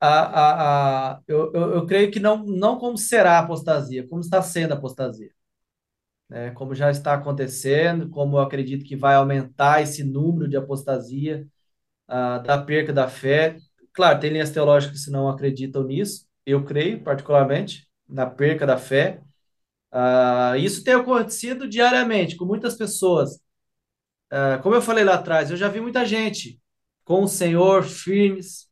a, 0.00 0.08
a, 0.08 1.12
a, 1.12 1.20
eu, 1.28 1.52
eu, 1.54 1.74
eu, 1.74 1.86
creio 1.86 2.10
que 2.10 2.18
não, 2.18 2.44
não 2.44 2.76
como 2.76 2.98
será 2.98 3.38
a 3.38 3.40
apostasia, 3.40 4.06
como 4.08 4.20
está 4.20 4.42
sendo 4.42 4.72
a 4.72 4.76
apostasia. 4.76 5.30
Né? 6.28 6.50
Como 6.50 6.74
já 6.74 6.90
está 6.90 7.14
acontecendo, 7.14 8.10
como 8.10 8.36
eu 8.36 8.40
acredito 8.40 8.84
que 8.84 8.96
vai 8.96 9.14
aumentar 9.14 9.80
esse 9.80 10.02
número 10.02 10.48
de 10.48 10.56
apostasia, 10.56 11.46
uh, 12.08 12.42
da 12.42 12.60
perca 12.60 12.92
da 12.92 13.08
fé. 13.08 13.58
Claro, 13.92 14.18
tem 14.18 14.30
linhas 14.30 14.50
teológicas 14.50 15.04
que 15.04 15.10
não 15.12 15.28
acreditam 15.28 15.84
nisso, 15.84 16.26
eu 16.44 16.64
creio 16.64 17.02
particularmente 17.04 17.87
na 18.08 18.26
perca 18.26 18.66
da 18.66 18.78
fé. 18.78 19.20
Uh, 19.92 20.56
isso 20.58 20.84
tem 20.84 20.94
acontecido 20.94 21.68
diariamente 21.68 22.36
com 22.36 22.44
muitas 22.44 22.76
pessoas 22.76 23.40
Uh, 24.28 24.60
como 24.62 24.74
eu 24.74 24.82
falei 24.82 25.04
lá 25.04 25.14
atrás, 25.14 25.50
eu 25.50 25.56
já 25.56 25.68
vi 25.68 25.80
muita 25.80 26.04
gente 26.04 26.60
com 27.02 27.22
o 27.22 27.28
Senhor 27.28 27.82
firmes, 27.82 28.68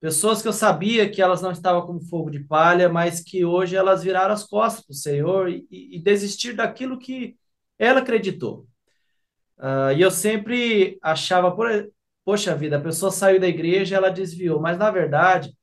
pessoas 0.00 0.40
que 0.40 0.46
eu 0.46 0.52
sabia 0.52 1.10
que 1.10 1.20
elas 1.20 1.42
não 1.42 1.50
estavam 1.50 1.84
como 1.84 2.00
fogo 2.00 2.30
de 2.30 2.40
palha, 2.40 2.88
mas 2.88 3.20
que 3.20 3.44
hoje 3.44 3.74
elas 3.74 4.04
viraram 4.04 4.32
as 4.32 4.44
costas 4.44 4.84
para 4.84 4.92
o 4.92 4.96
Senhor 4.96 5.48
e, 5.48 5.66
e, 5.70 5.98
desistir 6.00 6.54
daquilo 6.54 6.98
que 6.98 7.36
ela 7.78 8.00
acreditou. 8.00 8.68
Uh, 9.58 9.92
e 9.96 10.00
eu 10.00 10.10
sempre 10.10 10.98
achava, 11.02 11.54
poxa 12.24 12.54
vida, 12.54 12.76
a 12.76 12.80
pessoa 12.80 13.10
saiu 13.10 13.40
da 13.40 13.48
igreja, 13.48 13.96
ela 13.96 14.10
desviou, 14.10 14.60
mas 14.60 14.78
na 14.78 14.90
verdade, 14.90 15.56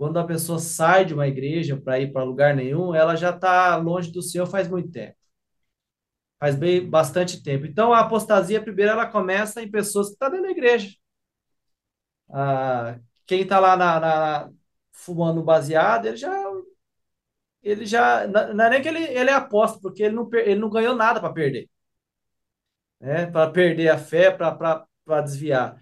quando 0.00 0.18
a 0.18 0.24
pessoa 0.24 0.58
sai 0.58 1.04
de 1.04 1.14
uma 1.14 1.28
igreja 1.28 1.76
para 1.80 2.00
ir 2.00 2.12
para 2.12 2.24
lugar 2.24 2.56
nenhum, 2.56 2.94
ela 2.94 3.16
já 3.16 3.30
está 3.30 3.76
longe 3.76 4.10
do 4.10 4.22
Senhor 4.22 4.46
faz 4.46 4.68
muito 4.68 4.90
tempo 4.90 5.20
faz 6.40 6.56
bem 6.56 6.88
bastante 6.88 7.42
tempo. 7.42 7.66
Então, 7.66 7.92
a 7.92 8.00
apostasia, 8.00 8.62
primeiro, 8.62 8.92
ela 8.92 9.06
começa 9.06 9.62
em 9.62 9.70
pessoas 9.70 10.08
que 10.08 10.14
estão 10.14 10.28
tá 10.30 10.36
dentro 10.36 10.46
da 10.46 10.52
igreja. 10.52 10.90
Ah, 12.28 12.98
quem 13.26 13.42
está 13.42 13.58
lá 13.60 13.76
na, 13.76 14.00
na, 14.00 14.50
fumando 14.92 15.42
baseado, 15.42 16.06
ele 16.06 16.16
já. 16.16 16.32
Ele 17.62 17.86
já. 17.86 18.26
Não 18.26 18.64
é 18.64 18.70
nem 18.70 18.82
que 18.82 18.88
ele, 18.88 19.02
ele 19.04 19.30
é 19.30 19.34
aposta, 19.34 19.78
porque 19.80 20.02
ele 20.02 20.14
não, 20.14 20.28
ele 20.34 20.56
não 20.60 20.70
ganhou 20.70 20.94
nada 20.96 21.20
para 21.20 21.32
perder. 21.32 21.68
Né? 23.00 23.26
Para 23.26 23.50
perder 23.50 23.88
a 23.88 23.98
fé, 23.98 24.30
para 24.30 24.86
desviar. 25.22 25.76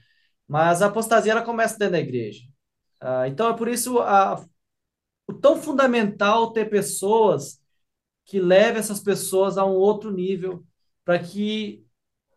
Mas 0.47 0.83
a 0.83 0.87
apostasia 0.87 1.33
ela 1.33 1.43
começa 1.45 1.79
dentro 1.79 1.93
da 1.93 2.01
igreja. 2.01 2.48
Ah, 3.01 3.29
então 3.29 3.49
é 3.51 3.57
por 3.57 3.69
isso 3.69 3.99
a, 4.01 4.45
o 5.29 5.35
tão 5.35 5.61
fundamental 5.63 6.53
ter 6.53 6.67
pessoas 6.71 7.61
que 8.25 8.41
leve 8.41 8.79
essas 8.79 9.01
pessoas 9.01 9.59
a 9.59 9.65
um 9.67 9.75
outro 9.75 10.13
nível, 10.13 10.65
para 11.05 11.19
que 11.19 11.85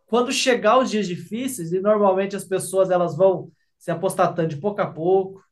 quando 0.08 0.32
chegar 0.32 0.80
os 0.80 0.90
dias 0.92 1.08
difíceis, 1.08 1.72
e 1.74 1.80
normalmente 1.82 2.36
as 2.36 2.46
pessoas 2.46 2.92
elas 2.92 3.16
vão 3.18 3.52
se 3.80 3.92
apostatando 3.92 4.50
de 4.50 4.58
pouco 4.58 4.82
a 4.82 4.92
pouco, 4.92 5.44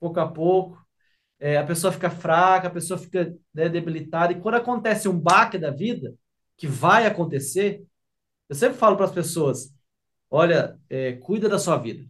pouco 0.00 0.20
a 0.20 0.28
pouco, 0.30 0.84
é, 1.40 1.56
a 1.58 1.66
pessoa 1.66 1.92
fica 1.92 2.10
fraca, 2.10 2.68
a 2.68 2.70
pessoa 2.70 2.98
fica 2.98 3.34
né, 3.54 3.68
debilitada, 3.68 4.32
e 4.32 4.40
quando 4.40 4.56
acontece 4.56 5.08
um 5.08 5.18
baque 5.18 5.58
da 5.58 5.70
vida, 5.70 6.14
que 6.56 6.66
vai 6.66 7.06
acontecer, 7.06 7.84
eu 8.48 8.56
sempre 8.56 8.78
falo 8.78 8.96
para 8.96 9.06
as 9.06 9.12
pessoas, 9.12 9.74
olha, 10.30 10.78
é, 10.90 11.14
cuida 11.14 11.48
da 11.48 11.58
sua 11.58 11.76
vida, 11.78 12.06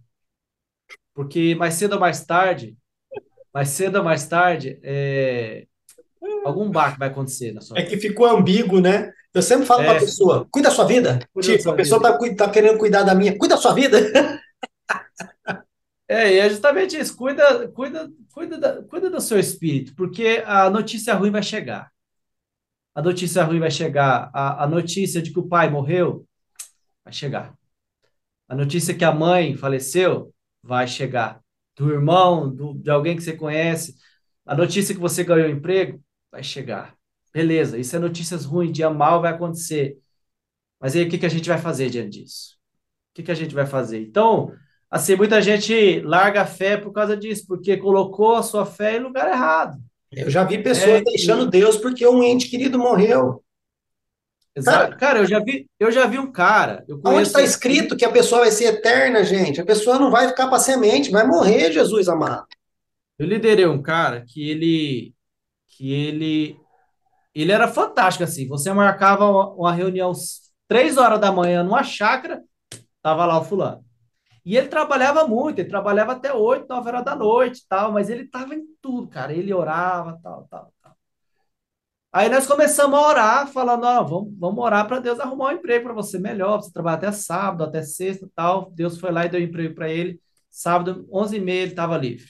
porque 1.19 1.53
mais 1.57 1.75
cedo 1.75 1.95
ou 1.95 1.99
mais 1.99 2.25
tarde, 2.25 2.77
mais 3.53 3.71
cedo 3.71 3.97
ou 3.97 4.05
mais 4.05 4.29
tarde, 4.29 4.79
é, 4.85 5.67
algum 6.45 6.71
baque 6.71 6.97
vai 6.97 7.09
acontecer 7.09 7.51
na 7.51 7.61
sua 7.61 7.77
É 7.77 7.83
que 7.83 7.97
ficou 7.97 8.25
ambíguo, 8.27 8.81
né? 8.81 9.13
Eu 9.35 9.43
sempre 9.43 9.67
falo 9.67 9.83
é. 9.83 9.87
para 9.87 9.97
a 9.97 10.01
pessoa, 10.01 10.47
cuida 10.49 10.69
da 10.69 10.75
sua 10.77 10.85
vida. 10.85 11.19
Cuida 11.33 11.49
tipo, 11.49 11.63
sua 11.65 11.73
a 11.73 11.77
pessoa 11.77 11.99
está 11.99 12.47
tá 12.47 12.53
querendo 12.53 12.79
cuidar 12.79 13.03
da 13.03 13.17
minha, 13.17 13.37
cuida 13.37 13.57
da 13.57 13.61
sua 13.61 13.75
vida. 13.75 13.99
É, 16.11 16.33
e 16.33 16.39
é 16.39 16.49
justamente 16.49 16.99
isso. 16.99 17.15
Cuida, 17.15 17.69
cuida, 17.69 18.11
cuida, 18.33 18.57
da, 18.57 18.83
cuida 18.85 19.11
do 19.11 19.21
seu 19.21 19.39
espírito, 19.39 19.95
porque 19.95 20.43
a 20.47 20.71
notícia 20.71 21.13
ruim 21.13 21.31
vai 21.31 21.43
chegar. 21.43 21.93
A 22.95 23.03
notícia 23.03 23.45
ruim 23.45 23.61
vai 23.61 23.71
chegar. 23.71 24.31
A, 24.33 24.65
a 24.65 24.67
notícia 24.67 25.21
de 25.21 25.31
que 25.31 25.39
o 25.39 25.47
pai 25.47 25.69
morreu 25.69 26.25
vai 27.05 27.13
chegar. 27.13 27.53
A 28.49 28.55
notícia 28.55 28.95
que 28.95 29.05
a 29.05 29.13
mãe 29.13 29.55
faleceu 29.55 30.33
vai 30.69 30.87
chegar. 30.87 31.41
Do 31.75 31.91
irmão, 31.91 32.55
do, 32.55 32.75
de 32.75 32.91
alguém 32.91 33.17
que 33.17 33.23
você 33.23 33.33
conhece. 33.33 33.95
A 34.45 34.55
notícia 34.55 34.95
que 34.95 35.01
você 35.01 35.25
ganhou 35.25 35.49
emprego 35.49 35.99
vai 36.31 36.43
chegar. 36.43 36.95
Beleza, 37.33 37.79
isso 37.79 37.97
é 37.97 37.99
notícias 37.99 38.45
ruins, 38.45 38.73
dia 38.73 38.91
mal 38.91 39.23
vai 39.23 39.33
acontecer. 39.33 39.97
Mas 40.79 40.95
aí 40.95 41.05
o 41.05 41.09
que, 41.09 41.17
que 41.17 41.27
a 41.27 41.31
gente 41.31 41.49
vai 41.49 41.59
fazer 41.59 41.89
diante 41.89 42.21
disso? 42.21 42.57
O 43.11 43.15
que, 43.15 43.23
que 43.23 43.31
a 43.31 43.35
gente 43.35 43.55
vai 43.55 43.65
fazer? 43.65 44.03
Então, 44.03 44.53
assim, 44.91 45.17
muita 45.17 45.41
gente 45.41 46.01
larga 46.01 46.43
a 46.43 46.47
fé 46.47 46.77
por 46.77 46.93
causa 46.93 47.17
disso, 47.17 47.45
porque 47.47 47.77
colocou 47.77 48.37
a 48.37 48.43
sua 48.43 48.67
fé 48.67 48.97
em 48.97 49.01
lugar 49.01 49.29
errado. 49.29 49.79
Eu 50.13 50.31
já 50.31 50.45
vi 50.45 50.59
pessoas 50.59 51.01
é, 51.01 51.03
deixando 51.03 51.47
Deus 51.47 51.77
porque 51.77 52.07
um 52.07 52.23
ente 52.23 52.49
querido 52.49 52.79
morreu. 52.79 53.43
Exato. 54.59 54.97
Cara, 54.97 55.21
eu 55.21 55.27
já 55.27 55.41
vi, 55.41 55.69
eu 55.79 55.91
já 55.91 56.07
vi 56.07 56.19
um 56.19 56.31
cara. 56.31 56.85
Eu 56.89 57.01
Onde 57.05 57.23
está 57.23 57.43
escrito 57.43 57.97
que 57.97 58.05
a 58.05 58.13
pessoa 58.13 58.43
vai 58.43 58.51
ser 58.51 58.67
eterna, 58.67 59.25
gente? 59.25 59.61
A 59.61 59.65
pessoa 59.65 59.99
não 59.99 60.11
vai 60.11 60.29
ficar 60.29 60.49
para 60.49 60.59
semente, 60.59 61.11
vai 61.11 61.27
morrer, 61.27 61.73
Jesus 61.73 62.09
amado. 62.09 62.47
Eu 63.19 63.27
liderei 63.27 63.67
um 63.67 63.83
cara 63.83 64.25
que 64.27 64.49
ele 64.51 65.15
que 65.67 65.93
ele 65.93 66.57
ele 67.35 67.53
era 67.53 67.69
fantástico 67.69 68.25
assim. 68.25 68.49
Você 68.49 68.73
marcava 68.73 69.25
uma 69.31 69.73
reunião 69.73 70.13
três 70.67 70.97
horas 70.97 71.21
da 71.21 71.31
manhã 71.31 71.63
numa 71.63 71.83
chácara, 71.83 72.43
tava 73.03 73.25
lá 73.25 73.39
o 73.39 73.45
fulano. 73.45 73.85
E 74.45 74.57
ele 74.57 74.69
trabalhava 74.69 75.27
muito, 75.27 75.59
ele 75.59 75.69
trabalhava 75.69 76.13
até 76.13 76.33
oito, 76.33 76.67
nove 76.69 76.89
horas 76.89 77.05
da 77.05 77.15
noite, 77.15 77.67
tal, 77.69 77.93
mas 77.93 78.09
ele 78.09 78.27
tava 78.27 78.55
em 78.55 78.65
tudo, 78.81 79.07
cara. 79.09 79.33
Ele 79.33 79.53
orava, 79.53 80.19
tal, 80.23 80.47
tal. 80.51 80.73
Aí 82.13 82.29
nós 82.31 82.47
começamos 82.47 82.99
a 82.99 83.03
orar, 83.07 83.49
falando, 83.53 83.85
ó, 83.85 84.03
vamos, 84.03 84.35
vamos 84.39 84.65
orar 84.65 84.87
para 84.89 84.99
Deus 84.99 85.21
arrumar 85.21 85.49
um 85.49 85.57
emprego 85.57 85.85
para 85.85 85.95
você 85.95 86.19
melhor, 86.19 86.59
pra 86.59 86.63
você 86.63 86.73
trabalhar 86.73 86.97
até 86.97 87.13
sábado, 87.13 87.65
até 87.65 87.83
sexta, 87.83 88.29
tal. 88.35 88.71
Deus 88.73 88.99
foi 88.99 89.13
lá 89.13 89.27
e 89.27 89.29
deu 89.29 89.41
um 89.41 89.45
emprego 89.45 89.75
para 89.75 89.91
ele. 89.91 90.21
Sábado, 90.51 91.07
onze 91.13 91.37
e 91.37 91.41
meia, 91.41 91.63
ele 91.63 91.73
estava 91.73 91.97
livre. 91.99 92.27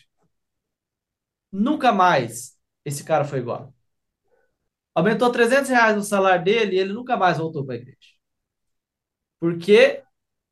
Nunca 1.53 1.93
mais 1.93 2.57
esse 2.85 3.05
cara 3.05 3.25
foi 3.25 3.39
igual. 3.41 3.75
Aumentou 4.95 5.31
300 5.33 5.71
reais 5.71 5.97
no 5.97 6.03
salário 6.03 6.45
dele 6.45 6.77
e 6.77 6.79
ele 6.81 6.93
nunca 6.93 7.17
mais 7.17 7.39
voltou 7.39 7.65
para 7.65 7.75
a 7.77 7.79
igreja. 7.79 7.97
Porque 9.41 10.03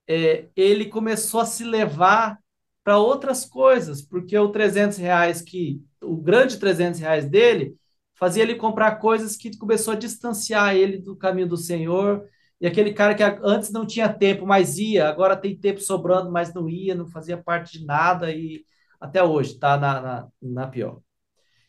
é, 0.08 0.48
ele 0.56 0.86
começou 0.86 1.40
a 1.40 1.46
se 1.46 1.64
levar 1.64 2.38
para 2.84 2.98
outras 2.98 3.44
coisas, 3.44 4.02
porque 4.02 4.38
o 4.38 4.50
300 4.50 4.98
reais 4.98 5.42
que, 5.42 5.82
o 6.02 6.16
grande 6.16 6.58
300 6.58 7.00
reais 7.00 7.28
dele, 7.28 7.76
fazia 8.18 8.42
ele 8.42 8.54
comprar 8.54 8.96
coisas 8.96 9.36
que 9.36 9.56
começou 9.56 9.92
a 9.92 9.96
distanciar 9.96 10.74
ele 10.74 10.98
do 10.98 11.14
caminho 11.16 11.48
do 11.48 11.56
Senhor, 11.56 12.26
e 12.60 12.66
aquele 12.66 12.92
cara 12.92 13.14
que 13.14 13.22
antes 13.22 13.70
não 13.70 13.86
tinha 13.86 14.12
tempo, 14.12 14.46
mas 14.46 14.78
ia, 14.78 15.08
agora 15.08 15.36
tem 15.36 15.56
tempo 15.56 15.80
sobrando, 15.80 16.32
mas 16.32 16.52
não 16.54 16.68
ia, 16.68 16.94
não 16.94 17.06
fazia 17.06 17.36
parte 17.36 17.78
de 17.78 17.84
nada, 17.84 18.32
e 18.32 18.64
até 18.98 19.22
hoje 19.22 19.52
está 19.52 19.76
na, 19.76 20.00
na, 20.00 20.28
na, 20.40 20.66
pior. 20.66 21.00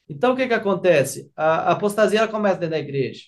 Então, 0.07 0.33
o 0.33 0.35
que, 0.35 0.47
que 0.47 0.53
acontece? 0.53 1.29
A, 1.35 1.71
apostasia 1.73 2.27
começa 2.27 2.57
dentro 2.57 2.71
da 2.71 2.79
igreja. 2.79 3.25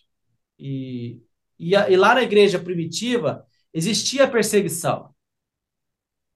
E, 0.58 1.22
e, 1.58 1.76
a, 1.76 1.90
e 1.90 1.98
lá 1.98 2.16
na 2.16 2.24
igreja 2.24 2.58
primitiva, 2.58 3.46
existia 3.74 4.28
perseguição. 4.28 5.14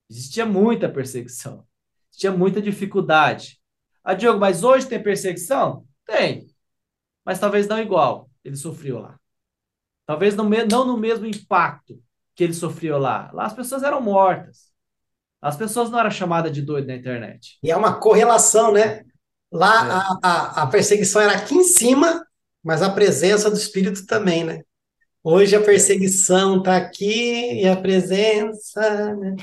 Existia 0.09 0.45
muita 0.45 0.89
perseguição. 0.89 1.65
Existia 2.11 2.31
muita 2.31 2.61
dificuldade. 2.61 3.59
Ah, 4.03 4.13
Diogo, 4.13 4.39
mas 4.39 4.63
hoje 4.63 4.87
tem 4.87 5.01
perseguição? 5.01 5.87
Tem. 6.05 6.52
Mas 7.25 7.39
talvez 7.39 7.67
não 7.67 7.79
igual 7.79 8.29
ele 8.43 8.55
sofreu 8.55 8.99
lá. 8.99 9.19
Talvez 10.05 10.35
não, 10.35 10.49
não 10.49 10.85
no 10.85 10.97
mesmo 10.97 11.25
impacto 11.25 12.01
que 12.35 12.43
ele 12.43 12.53
sofreu 12.53 12.97
lá. 12.97 13.29
Lá 13.33 13.45
as 13.45 13.53
pessoas 13.53 13.83
eram 13.83 14.01
mortas. 14.01 14.71
As 15.41 15.55
pessoas 15.55 15.89
não 15.89 15.99
eram 15.99 16.11
chamadas 16.11 16.51
de 16.51 16.61
doido 16.61 16.87
na 16.87 16.95
internet. 16.95 17.57
E 17.61 17.71
é 17.71 17.75
uma 17.75 17.99
correlação, 17.99 18.71
né? 18.71 19.03
Lá 19.51 19.85
é. 19.85 19.91
a, 19.91 20.19
a, 20.23 20.63
a, 20.63 20.67
perseguição 20.67 21.21
era 21.21 21.33
aqui 21.33 21.53
em 21.53 21.63
cima, 21.63 22.25
mas 22.63 22.81
a 22.81 22.89
presença 22.89 23.49
do 23.49 23.57
Espírito 23.57 24.05
também, 24.05 24.43
né? 24.43 24.61
Hoje 25.23 25.55
a 25.55 25.59
é. 25.59 25.63
perseguição 25.63 26.57
está 26.57 26.75
aqui 26.77 27.61
e 27.61 27.67
a 27.67 27.75
presença. 27.75 29.15
Né? 29.15 29.35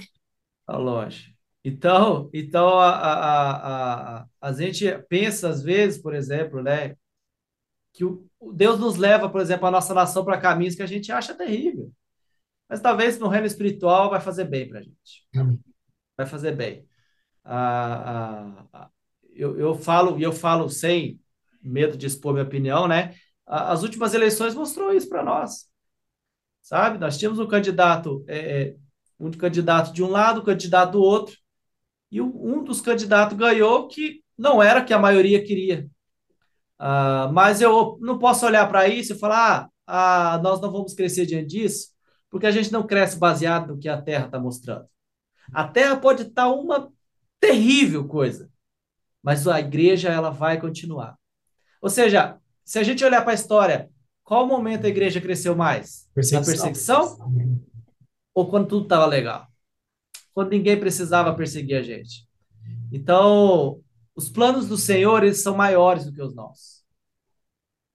Tá 0.66 0.76
longe. 0.76 1.34
Então, 1.64 2.30
então 2.32 2.78
a, 2.78 2.90
a, 2.90 4.20
a, 4.20 4.26
a, 4.40 4.52
gente 4.52 4.90
pensa, 5.08 5.48
às 5.48 5.62
vezes, 5.62 6.00
por 6.00 6.14
exemplo, 6.14 6.62
né, 6.62 6.96
que 7.92 8.04
o, 8.04 8.28
Deus 8.52 8.78
nos 8.78 8.96
leva, 8.96 9.28
por 9.28 9.40
exemplo, 9.40 9.66
a 9.66 9.70
nossa 9.70 9.92
nação 9.94 10.24
para 10.24 10.40
caminhos 10.40 10.74
que 10.74 10.82
a 10.82 10.86
gente 10.86 11.10
acha 11.12 11.34
terrível. 11.34 11.92
Mas 12.68 12.80
talvez 12.80 13.18
no 13.18 13.28
reino 13.28 13.46
espiritual 13.46 14.10
vai 14.10 14.20
fazer 14.20 14.44
bem 14.44 14.68
para 14.68 14.78
a 14.78 14.82
gente. 14.82 15.26
Vai 16.16 16.26
fazer 16.26 16.52
bem. 16.52 16.86
Ah, 17.44 18.66
ah, 18.72 18.90
eu, 19.34 19.58
eu 19.58 19.74
falo, 19.74 20.18
e 20.18 20.22
eu 20.22 20.32
falo 20.32 20.68
sem 20.68 21.20
medo 21.62 21.96
de 21.96 22.06
expor 22.06 22.32
minha 22.32 22.44
opinião, 22.44 22.86
né? 22.86 23.14
As 23.46 23.82
últimas 23.82 24.14
eleições 24.14 24.54
mostrou 24.54 24.94
isso 24.94 25.08
para 25.08 25.24
nós. 25.24 25.68
Sabe? 26.62 26.98
Nós 26.98 27.18
tínhamos 27.18 27.40
um 27.40 27.48
candidato, 27.48 28.24
é, 28.28 28.62
é, 28.62 28.76
um 29.18 29.30
candidato 29.30 29.92
de 29.92 30.02
um 30.02 30.08
lado, 30.08 30.40
um 30.40 30.44
candidato 30.44 30.92
do 30.92 31.02
outro, 31.02 31.36
e 32.10 32.20
um 32.20 32.62
dos 32.62 32.80
candidatos 32.80 33.36
ganhou 33.36 33.88
que 33.88 34.22
não 34.36 34.62
era 34.62 34.84
que 34.84 34.92
a 34.92 34.98
maioria 34.98 35.42
queria. 35.44 35.88
Uh, 36.80 37.30
mas 37.32 37.60
eu 37.60 37.98
não 38.00 38.18
posso 38.18 38.46
olhar 38.46 38.66
para 38.66 38.88
isso 38.88 39.12
e 39.12 39.18
falar, 39.18 39.68
ah, 39.86 40.34
ah, 40.34 40.38
nós 40.38 40.62
não 40.62 40.72
vamos 40.72 40.94
crescer 40.94 41.26
diante 41.26 41.48
disso, 41.48 41.88
porque 42.30 42.46
a 42.46 42.50
gente 42.50 42.72
não 42.72 42.86
cresce 42.86 43.18
baseado 43.18 43.68
no 43.68 43.78
que 43.78 43.86
a 43.86 44.00
Terra 44.00 44.24
está 44.24 44.40
mostrando. 44.40 44.86
A 45.52 45.68
Terra 45.68 45.96
pode 45.96 46.22
estar 46.22 46.44
tá 46.44 46.50
uma 46.50 46.90
terrível 47.38 48.08
coisa, 48.08 48.48
mas 49.22 49.46
a 49.46 49.60
igreja 49.60 50.08
ela 50.08 50.30
vai 50.30 50.58
continuar. 50.58 51.18
Ou 51.82 51.90
seja, 51.90 52.38
se 52.64 52.78
a 52.78 52.82
gente 52.82 53.04
olhar 53.04 53.20
para 53.22 53.32
a 53.32 53.34
história, 53.34 53.90
qual 54.24 54.46
momento 54.46 54.86
a 54.86 54.88
igreja 54.88 55.20
cresceu 55.20 55.54
mais? 55.54 56.08
Perseguição. 56.14 56.40
Na 56.40 56.46
perseguição? 56.46 57.32
Ou 58.32 58.48
quando 58.48 58.68
tudo 58.68 58.84
estava 58.84 59.04
legal? 59.04 59.46
Quando 60.32 60.50
ninguém 60.50 60.80
precisava 60.80 61.34
perseguir 61.34 61.76
a 61.76 61.82
gente. 61.82 62.26
Então, 62.90 63.80
os 64.14 64.28
planos 64.28 64.68
do 64.68 64.76
Senhor, 64.76 65.22
eles 65.22 65.42
são 65.42 65.56
maiores 65.56 66.04
do 66.04 66.12
que 66.12 66.22
os 66.22 66.34
nossos. 66.34 66.84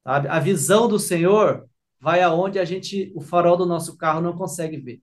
Sabe? 0.04 0.28
A 0.28 0.40
visão 0.40 0.88
do 0.88 1.00
Senhor 1.00 1.68
vai 2.00 2.22
aonde 2.22 2.60
a 2.60 2.66
gente, 2.66 3.12
o 3.16 3.22
farol 3.22 3.58
do 3.58 3.66
nosso 3.66 3.98
carro 3.98 4.22
não 4.22 4.36
consegue 4.36 4.78
ver. 4.78 5.02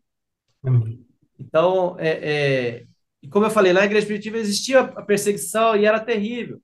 Então, 1.39 1.97
é, 1.99 2.09
é, 2.09 2.87
e 3.23 3.29
como 3.29 3.47
eu 3.47 3.51
falei, 3.51 3.73
lá 3.73 3.81
na 3.81 3.87
igreja 3.87 4.07
primitiva 4.07 4.39
existia 4.39 4.81
a 4.81 5.03
perseguição 5.03 5.77
e 5.77 5.85
era 5.85 5.99
terrível. 5.99 6.61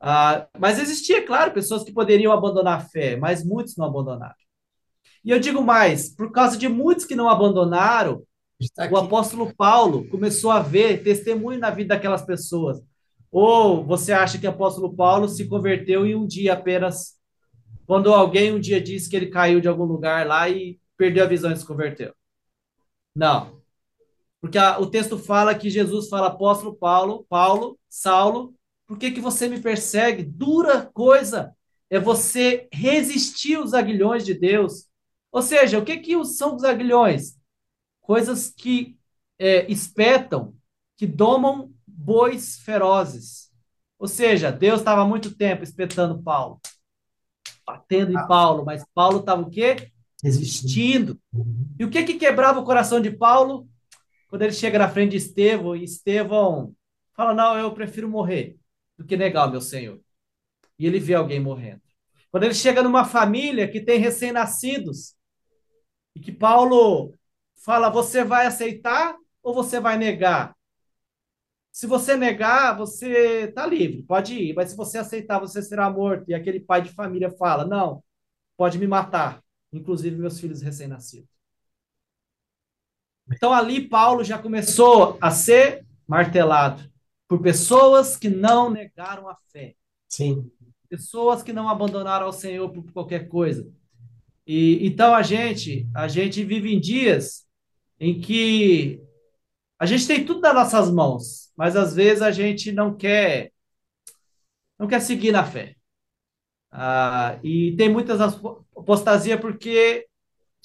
Ah, 0.00 0.46
mas 0.58 0.78
existia, 0.78 1.26
claro, 1.26 1.52
pessoas 1.52 1.82
que 1.82 1.92
poderiam 1.92 2.32
abandonar 2.32 2.78
a 2.78 2.84
fé, 2.84 3.16
mas 3.16 3.44
muitos 3.44 3.76
não 3.76 3.86
abandonaram. 3.86 4.34
E 5.24 5.30
eu 5.30 5.40
digo 5.40 5.62
mais, 5.62 6.14
por 6.14 6.30
causa 6.30 6.56
de 6.56 6.68
muitos 6.68 7.04
que 7.04 7.16
não 7.16 7.28
abandonaram, 7.28 8.22
o 8.90 8.96
apóstolo 8.96 9.54
Paulo 9.54 10.08
começou 10.08 10.50
a 10.50 10.60
ver 10.60 11.02
testemunho 11.02 11.58
na 11.58 11.70
vida 11.70 11.94
daquelas 11.94 12.22
pessoas. 12.22 12.80
Ou 13.30 13.84
você 13.84 14.12
acha 14.12 14.38
que 14.38 14.46
o 14.46 14.50
apóstolo 14.50 14.94
Paulo 14.94 15.28
se 15.28 15.46
converteu 15.46 16.06
em 16.06 16.14
um 16.14 16.26
dia 16.26 16.54
apenas, 16.54 17.18
quando 17.86 18.12
alguém 18.12 18.52
um 18.52 18.60
dia 18.60 18.80
disse 18.80 19.08
que 19.08 19.16
ele 19.16 19.26
caiu 19.26 19.60
de 19.60 19.68
algum 19.68 19.84
lugar 19.84 20.26
lá 20.26 20.48
e 20.48 20.80
perdeu 20.96 21.24
a 21.24 21.28
visão 21.28 21.52
e 21.52 21.56
se 21.56 21.66
converteu? 21.66 22.14
Não. 23.14 23.62
Porque 24.40 24.56
a, 24.56 24.78
o 24.78 24.86
texto 24.86 25.18
fala 25.18 25.54
que 25.54 25.68
Jesus 25.68 26.08
fala, 26.08 26.28
apóstolo 26.28 26.74
Paulo, 26.74 27.26
Paulo, 27.28 27.78
Saulo, 27.88 28.54
por 28.86 28.98
que, 28.98 29.10
que 29.10 29.20
você 29.20 29.48
me 29.48 29.60
persegue? 29.60 30.22
Dura 30.22 30.86
coisa 30.86 31.54
é 31.90 31.98
você 31.98 32.68
resistir 32.72 33.56
aos 33.56 33.74
aguilhões 33.74 34.24
de 34.24 34.34
Deus. 34.34 34.86
Ou 35.32 35.42
seja, 35.42 35.78
o 35.78 35.84
que, 35.84 35.98
que 35.98 36.24
são 36.24 36.56
os 36.56 36.64
aguilhões? 36.64 37.36
Coisas 38.00 38.50
que 38.50 38.98
é, 39.38 39.70
espetam, 39.70 40.54
que 40.96 41.06
domam 41.06 41.72
bois 42.08 42.58
ferozes. 42.60 43.50
Ou 43.98 44.08
seja, 44.08 44.50
Deus 44.50 44.80
estava 44.80 45.04
muito 45.04 45.36
tempo 45.36 45.62
espetando 45.62 46.22
Paulo, 46.22 46.58
batendo 47.66 48.12
em. 48.12 48.26
Paulo, 48.26 48.64
mas 48.64 48.82
Paulo 48.94 49.20
estava 49.20 49.42
o 49.42 49.50
quê? 49.50 49.92
Resistindo. 50.24 51.20
E 51.78 51.84
o 51.84 51.90
que 51.90 52.04
que 52.04 52.14
quebrava 52.14 52.60
o 52.60 52.64
coração 52.64 52.98
de 52.98 53.10
Paulo? 53.10 53.68
Quando 54.28 54.42
ele 54.42 54.52
chega 54.52 54.78
na 54.78 54.88
frente 54.88 55.10
de 55.10 55.16
Estevão 55.18 55.76
e 55.76 55.84
Estevão 55.84 56.74
fala: 57.14 57.34
Não, 57.34 57.58
eu 57.58 57.74
prefiro 57.74 58.08
morrer 58.08 58.56
do 58.96 59.04
que 59.04 59.16
negar 59.16 59.46
o 59.46 59.50
meu 59.50 59.60
Senhor. 59.60 60.00
E 60.78 60.86
ele 60.86 60.98
vê 60.98 61.12
alguém 61.12 61.38
morrendo. 61.38 61.82
Quando 62.30 62.44
ele 62.44 62.54
chega 62.54 62.82
numa 62.82 63.04
família 63.04 63.68
que 63.68 63.82
tem 63.82 63.98
recém-nascidos 63.98 65.14
e 66.14 66.20
que 66.20 66.32
Paulo 66.32 67.12
fala: 67.62 67.90
Você 67.90 68.24
vai 68.24 68.46
aceitar 68.46 69.14
ou 69.42 69.52
você 69.52 69.78
vai 69.78 69.98
negar? 69.98 70.57
Se 71.78 71.86
você 71.86 72.16
negar, 72.16 72.76
você 72.76 73.44
está 73.44 73.64
livre, 73.64 74.02
pode 74.02 74.34
ir. 74.34 74.52
Mas 74.52 74.70
se 74.70 74.76
você 74.76 74.98
aceitar, 74.98 75.38
você 75.38 75.62
será 75.62 75.88
morto. 75.88 76.28
E 76.28 76.34
aquele 76.34 76.58
pai 76.58 76.82
de 76.82 76.90
família 76.90 77.30
fala: 77.30 77.64
Não, 77.64 78.02
pode 78.56 78.80
me 78.80 78.86
matar, 78.88 79.40
inclusive 79.72 80.16
meus 80.16 80.40
filhos 80.40 80.60
recém-nascidos. 80.60 81.30
Então 83.32 83.52
ali 83.52 83.88
Paulo 83.88 84.24
já 84.24 84.36
começou 84.36 85.16
a 85.20 85.30
ser 85.30 85.86
martelado 86.04 86.82
por 87.28 87.40
pessoas 87.40 88.16
que 88.16 88.28
não 88.28 88.68
negaram 88.68 89.28
a 89.28 89.36
fé. 89.52 89.76
Sim. 90.08 90.50
Pessoas 90.88 91.44
que 91.44 91.52
não 91.52 91.68
abandonaram 91.68 92.26
ao 92.26 92.32
Senhor 92.32 92.68
por 92.70 92.90
qualquer 92.90 93.28
coisa. 93.28 93.70
E 94.44 94.84
então 94.84 95.14
a 95.14 95.22
gente, 95.22 95.88
a 95.94 96.08
gente 96.08 96.42
vive 96.42 96.74
em 96.74 96.80
dias 96.80 97.46
em 98.00 98.20
que 98.20 99.00
a 99.78 99.86
gente 99.86 100.08
tem 100.08 100.26
tudo 100.26 100.40
nas 100.40 100.54
nossas 100.54 100.90
mãos, 100.90 101.47
mas 101.58 101.74
às 101.74 101.92
vezes 101.92 102.22
a 102.22 102.30
gente 102.30 102.70
não 102.70 102.94
quer 102.94 103.50
não 104.78 104.86
quer 104.86 105.00
seguir 105.00 105.32
na 105.32 105.44
fé. 105.44 105.74
Ah, 106.70 107.36
e 107.42 107.74
tem 107.76 107.88
muitas 107.88 108.20
apostasia 108.20 109.36
porque 109.36 110.06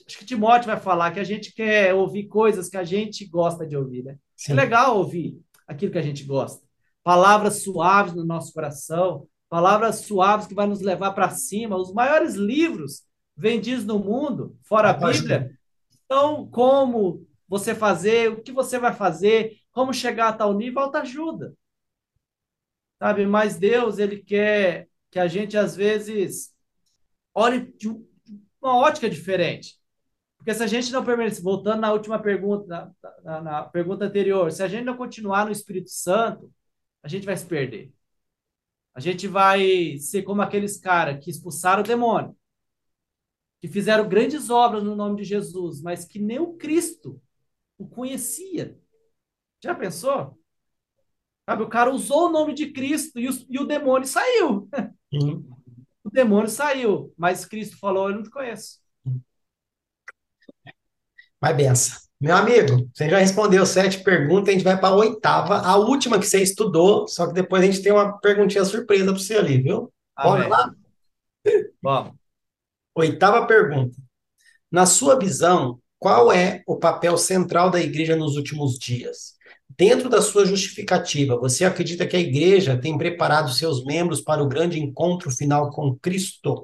acho 0.05 0.19
que 0.19 0.25
Timóteo 0.25 0.67
vai 0.67 0.79
falar 0.79 1.09
que 1.09 1.19
a 1.19 1.23
gente 1.23 1.51
quer 1.51 1.95
ouvir 1.95 2.27
coisas 2.27 2.69
que 2.69 2.77
a 2.77 2.83
gente 2.83 3.25
gosta 3.25 3.65
de 3.65 3.75
ouvir, 3.75 4.03
né? 4.03 4.17
Sim. 4.37 4.51
É 4.51 4.55
legal 4.55 4.97
ouvir 4.97 5.41
aquilo 5.67 5.91
que 5.91 5.97
a 5.97 6.03
gente 6.03 6.23
gosta. 6.25 6.63
Palavras 7.03 7.63
suaves 7.63 8.13
no 8.13 8.23
nosso 8.23 8.53
coração, 8.53 9.27
palavras 9.49 10.01
suaves 10.01 10.45
que 10.45 10.53
vai 10.53 10.67
nos 10.67 10.81
levar 10.81 11.13
para 11.13 11.31
cima. 11.31 11.75
Os 11.75 11.91
maiores 11.91 12.35
livros 12.35 13.01
vendidos 13.35 13.83
no 13.83 13.97
mundo, 13.97 14.55
fora 14.63 14.91
a 14.91 14.93
Bíblia, 14.93 15.57
são 16.07 16.47
como 16.47 17.25
você 17.47 17.73
fazer, 17.73 18.29
o 18.29 18.43
que 18.43 18.51
você 18.51 18.77
vai 18.77 18.93
fazer, 18.93 19.62
como 19.73 19.93
chegar 19.93 20.29
a 20.29 20.33
tal 20.33 20.53
nível, 20.53 20.81
autoajuda. 20.81 21.53
Sabe? 22.99 23.25
Mas 23.25 23.57
Deus, 23.57 23.97
ele 23.97 24.23
quer 24.23 24.87
que 25.11 25.19
a 25.19 25.27
gente, 25.27 25.57
às 25.57 25.75
vezes, 25.75 26.55
olhe 27.33 27.73
de 27.73 27.89
uma 28.61 28.77
ótica 28.77 29.09
diferente. 29.09 29.77
Porque 30.37 30.53
se 30.53 30.63
a 30.63 30.67
gente 30.67 30.91
não 30.91 31.03
permanecer, 31.03 31.43
voltando 31.43 31.81
na 31.81 31.91
última 31.91 32.19
pergunta, 32.21 32.65
na, 32.67 32.93
na, 33.23 33.41
na, 33.41 33.63
pergunta 33.63 34.05
anterior, 34.05 34.51
se 34.51 34.61
a 34.61 34.67
gente 34.67 34.83
não 34.85 34.97
continuar 34.97 35.45
no 35.45 35.51
Espírito 35.51 35.89
Santo, 35.89 36.51
a 37.01 37.07
gente 37.07 37.25
vai 37.25 37.35
se 37.35 37.45
perder. 37.45 37.91
A 38.93 38.99
gente 38.99 39.27
vai 39.27 39.97
ser 39.97 40.23
como 40.23 40.41
aqueles 40.41 40.77
caras 40.77 41.23
que 41.23 41.31
expulsaram 41.31 41.81
o 41.81 41.85
demônio, 41.85 42.37
que 43.59 43.67
fizeram 43.67 44.07
grandes 44.07 44.49
obras 44.49 44.83
no 44.83 44.95
nome 44.95 45.17
de 45.17 45.23
Jesus, 45.23 45.81
mas 45.81 46.05
que 46.05 46.19
nem 46.19 46.39
o 46.39 46.53
Cristo 46.53 47.21
o 47.77 47.87
conhecia. 47.87 48.77
Já 49.63 49.73
pensou? 49.73 50.37
Sabe, 51.49 51.63
o 51.63 51.69
cara 51.69 51.89
usou 51.89 52.27
o 52.27 52.31
nome 52.31 52.53
de 52.53 52.73
Cristo 52.73 53.17
e 53.17 53.29
o, 53.29 53.31
e 53.49 53.59
o 53.59 53.65
demônio 53.65 54.05
saiu. 54.05 54.67
Uhum. 55.13 55.49
O 56.03 56.09
demônio 56.09 56.49
saiu, 56.49 57.13
mas 57.17 57.45
Cristo 57.45 57.77
falou: 57.77 58.09
Eu 58.09 58.15
não 58.17 58.23
te 58.23 58.29
conheço. 58.29 58.79
Vai 61.39 61.53
benção. 61.53 61.97
Meu 62.19 62.35
amigo, 62.35 62.89
você 62.93 63.09
já 63.09 63.19
respondeu 63.19 63.65
sete 63.65 64.03
perguntas, 64.03 64.49
a 64.49 64.51
gente 64.53 64.63
vai 64.63 64.79
para 64.79 64.89
a 64.89 64.95
oitava, 64.95 65.59
a 65.59 65.75
última 65.75 66.19
que 66.19 66.25
você 66.25 66.41
estudou, 66.41 67.07
só 67.07 67.27
que 67.27 67.33
depois 67.33 67.61
a 67.61 67.65
gente 67.65 67.81
tem 67.81 67.91
uma 67.91 68.17
perguntinha 68.19 68.63
surpresa 68.63 69.05
para 69.05 69.13
você 69.13 69.37
ali, 69.37 69.61
viu? 69.61 69.91
Bora 70.21 70.47
lá? 70.47 70.73
Vamos. 71.81 72.13
Oitava 72.95 73.45
pergunta. 73.45 73.95
Na 74.71 74.85
sua 74.85 75.19
visão, 75.19 75.79
qual 75.99 76.31
é 76.31 76.63
o 76.65 76.77
papel 76.77 77.17
central 77.17 77.69
da 77.69 77.79
igreja 77.79 78.15
nos 78.15 78.35
últimos 78.35 78.77
dias? 78.77 79.33
Dentro 79.77 80.09
da 80.09 80.21
sua 80.21 80.45
justificativa, 80.45 81.35
você 81.37 81.65
acredita 81.65 82.05
que 82.05 82.15
a 82.15 82.19
igreja 82.19 82.79
tem 82.79 82.97
preparado 82.97 83.51
seus 83.51 83.83
membros 83.83 84.21
para 84.21 84.43
o 84.43 84.47
grande 84.47 84.79
encontro 84.79 85.31
final 85.31 85.71
com 85.71 85.97
Cristo? 85.97 86.63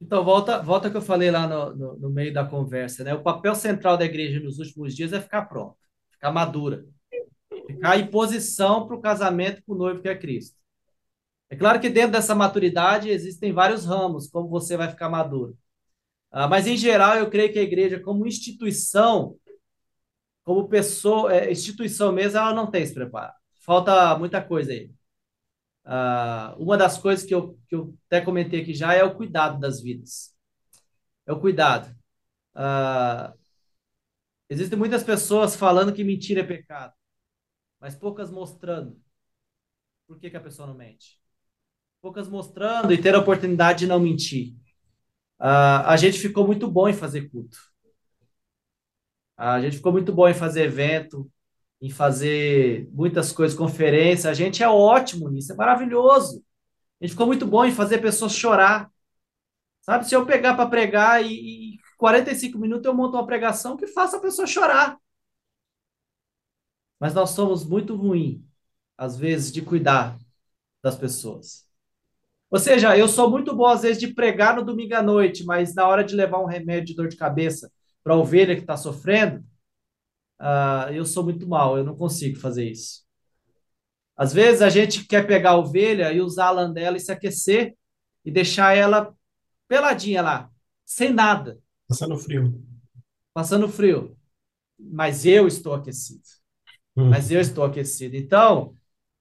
Então, 0.00 0.22
volta, 0.22 0.60
volta 0.60 0.90
que 0.90 0.96
eu 0.96 1.02
falei 1.02 1.30
lá 1.30 1.46
no, 1.46 1.74
no, 1.74 1.98
no, 1.98 2.10
meio 2.10 2.32
da 2.32 2.44
conversa, 2.44 3.02
né? 3.02 3.14
O 3.14 3.22
papel 3.22 3.54
central 3.54 3.96
da 3.96 4.04
igreja 4.04 4.40
nos 4.40 4.58
últimos 4.58 4.94
dias 4.94 5.12
é 5.12 5.20
ficar 5.20 5.46
pronta, 5.46 5.76
ficar 6.10 6.30
madura, 6.30 6.84
ficar 7.66 7.98
em 7.98 8.06
posição 8.08 8.86
para 8.86 8.96
o 8.96 9.00
casamento 9.00 9.62
com 9.66 9.72
o 9.72 9.78
noivo 9.78 10.02
que 10.02 10.08
é 10.08 10.16
Cristo. 10.16 10.56
É 11.48 11.56
claro 11.56 11.80
que 11.80 11.88
dentro 11.88 12.12
dessa 12.12 12.34
maturidade 12.34 13.08
existem 13.08 13.52
vários 13.52 13.86
ramos, 13.86 14.28
como 14.28 14.48
você 14.48 14.76
vai 14.76 14.88
ficar 14.88 15.08
maduro. 15.08 15.56
Ah, 16.30 16.48
mas, 16.48 16.66
em 16.66 16.76
geral, 16.76 17.16
eu 17.16 17.30
creio 17.30 17.52
que 17.52 17.58
a 17.58 17.62
igreja, 17.62 18.00
como 18.00 18.26
instituição, 18.26 19.36
como 20.44 20.68
pessoa, 20.68 21.34
é, 21.34 21.50
instituição 21.50 22.12
mesmo, 22.12 22.38
ela 22.38 22.54
não 22.54 22.70
tem 22.70 22.82
esse 22.82 22.94
preparo. 22.94 23.32
Falta 23.60 24.16
muita 24.18 24.42
coisa 24.42 24.72
aí. 24.72 24.92
Uh, 25.86 26.62
uma 26.62 26.76
das 26.76 26.98
coisas 26.98 27.26
que 27.26 27.34
eu, 27.34 27.58
que 27.68 27.74
eu 27.74 27.94
até 28.06 28.20
comentei 28.20 28.62
aqui 28.62 28.74
já 28.74 28.94
é 28.94 29.02
o 29.02 29.14
cuidado 29.14 29.58
das 29.58 29.82
vidas. 29.82 30.34
É 31.26 31.32
o 31.32 31.40
cuidado. 31.40 31.94
Uh, 32.54 33.36
existem 34.48 34.78
muitas 34.78 35.02
pessoas 35.02 35.56
falando 35.56 35.92
que 35.92 36.04
mentira 36.04 36.40
é 36.40 36.44
pecado, 36.44 36.92
mas 37.80 37.96
poucas 37.96 38.30
mostrando 38.30 38.98
por 40.06 40.18
que, 40.18 40.30
que 40.30 40.36
a 40.36 40.40
pessoa 40.40 40.68
não 40.68 40.74
mente. 40.74 41.20
Poucas 42.00 42.28
mostrando 42.28 42.92
e 42.92 43.00
ter 43.00 43.14
a 43.14 43.18
oportunidade 43.18 43.80
de 43.80 43.86
não 43.86 43.98
mentir. 43.98 44.54
Uh, 45.40 45.84
a 45.86 45.96
gente 45.96 46.18
ficou 46.18 46.46
muito 46.46 46.70
bom 46.70 46.88
em 46.88 46.94
fazer 46.94 47.30
culto. 47.30 47.73
A 49.36 49.60
gente 49.60 49.76
ficou 49.76 49.92
muito 49.92 50.12
bom 50.12 50.28
em 50.28 50.34
fazer 50.34 50.64
evento, 50.64 51.30
em 51.80 51.90
fazer 51.90 52.88
muitas 52.92 53.32
coisas, 53.32 53.56
conferências. 53.56 54.26
A 54.26 54.34
gente 54.34 54.62
é 54.62 54.68
ótimo 54.68 55.28
nisso, 55.28 55.52
é 55.52 55.56
maravilhoso. 55.56 56.42
A 57.00 57.04
gente 57.04 57.12
ficou 57.12 57.26
muito 57.26 57.46
bom 57.46 57.64
em 57.64 57.72
fazer 57.72 57.98
pessoas 57.98 58.32
chorar. 58.34 58.90
Sabe, 59.82 60.06
se 60.06 60.14
eu 60.14 60.24
pegar 60.24 60.54
para 60.54 60.68
pregar 60.70 61.24
e, 61.24 61.74
e 61.74 61.78
45 61.98 62.58
minutos 62.58 62.86
eu 62.86 62.94
monto 62.94 63.16
uma 63.16 63.26
pregação 63.26 63.76
que 63.76 63.86
faça 63.86 64.16
a 64.16 64.20
pessoa 64.20 64.46
chorar. 64.46 64.96
Mas 66.98 67.12
nós 67.12 67.30
somos 67.30 67.64
muito 67.66 67.94
ruins, 67.94 68.40
às 68.96 69.16
vezes, 69.16 69.52
de 69.52 69.60
cuidar 69.60 70.16
das 70.82 70.96
pessoas. 70.96 71.66
Ou 72.50 72.58
seja, 72.58 72.96
eu 72.96 73.08
sou 73.08 73.30
muito 73.30 73.54
bom, 73.54 73.66
às 73.66 73.82
vezes, 73.82 73.98
de 73.98 74.14
pregar 74.14 74.56
no 74.56 74.64
domingo 74.64 74.94
à 74.94 75.02
noite, 75.02 75.44
mas 75.44 75.74
na 75.74 75.86
hora 75.86 76.04
de 76.04 76.14
levar 76.14 76.40
um 76.40 76.46
remédio 76.46 76.86
de 76.86 76.94
dor 76.94 77.08
de 77.08 77.16
cabeça 77.16 77.70
para 78.04 78.12
a 78.12 78.18
ovelha 78.18 78.54
que 78.54 78.60
está 78.60 78.76
sofrendo, 78.76 79.42
uh, 80.38 80.92
eu 80.92 81.06
sou 81.06 81.24
muito 81.24 81.48
mal, 81.48 81.78
eu 81.78 81.84
não 81.84 81.96
consigo 81.96 82.38
fazer 82.38 82.70
isso. 82.70 83.02
Às 84.14 84.32
vezes 84.32 84.62
a 84.62 84.68
gente 84.68 85.06
quer 85.06 85.26
pegar 85.26 85.50
a 85.50 85.56
ovelha 85.56 86.12
e 86.12 86.20
usar 86.20 86.46
a 86.48 86.50
lã 86.50 86.72
dela 86.72 86.98
e 86.98 87.00
se 87.00 87.10
aquecer 87.10 87.74
e 88.24 88.30
deixar 88.30 88.76
ela 88.76 89.12
peladinha 89.66 90.22
lá, 90.22 90.50
sem 90.84 91.12
nada. 91.12 91.58
Passando 91.88 92.16
frio. 92.18 92.62
Passando 93.32 93.68
frio. 93.68 94.16
Mas 94.78 95.24
eu 95.24 95.48
estou 95.48 95.74
aquecido. 95.74 96.22
Hum. 96.96 97.08
Mas 97.08 97.30
eu 97.30 97.40
estou 97.40 97.64
aquecido. 97.64 98.14
Então, 98.16 98.76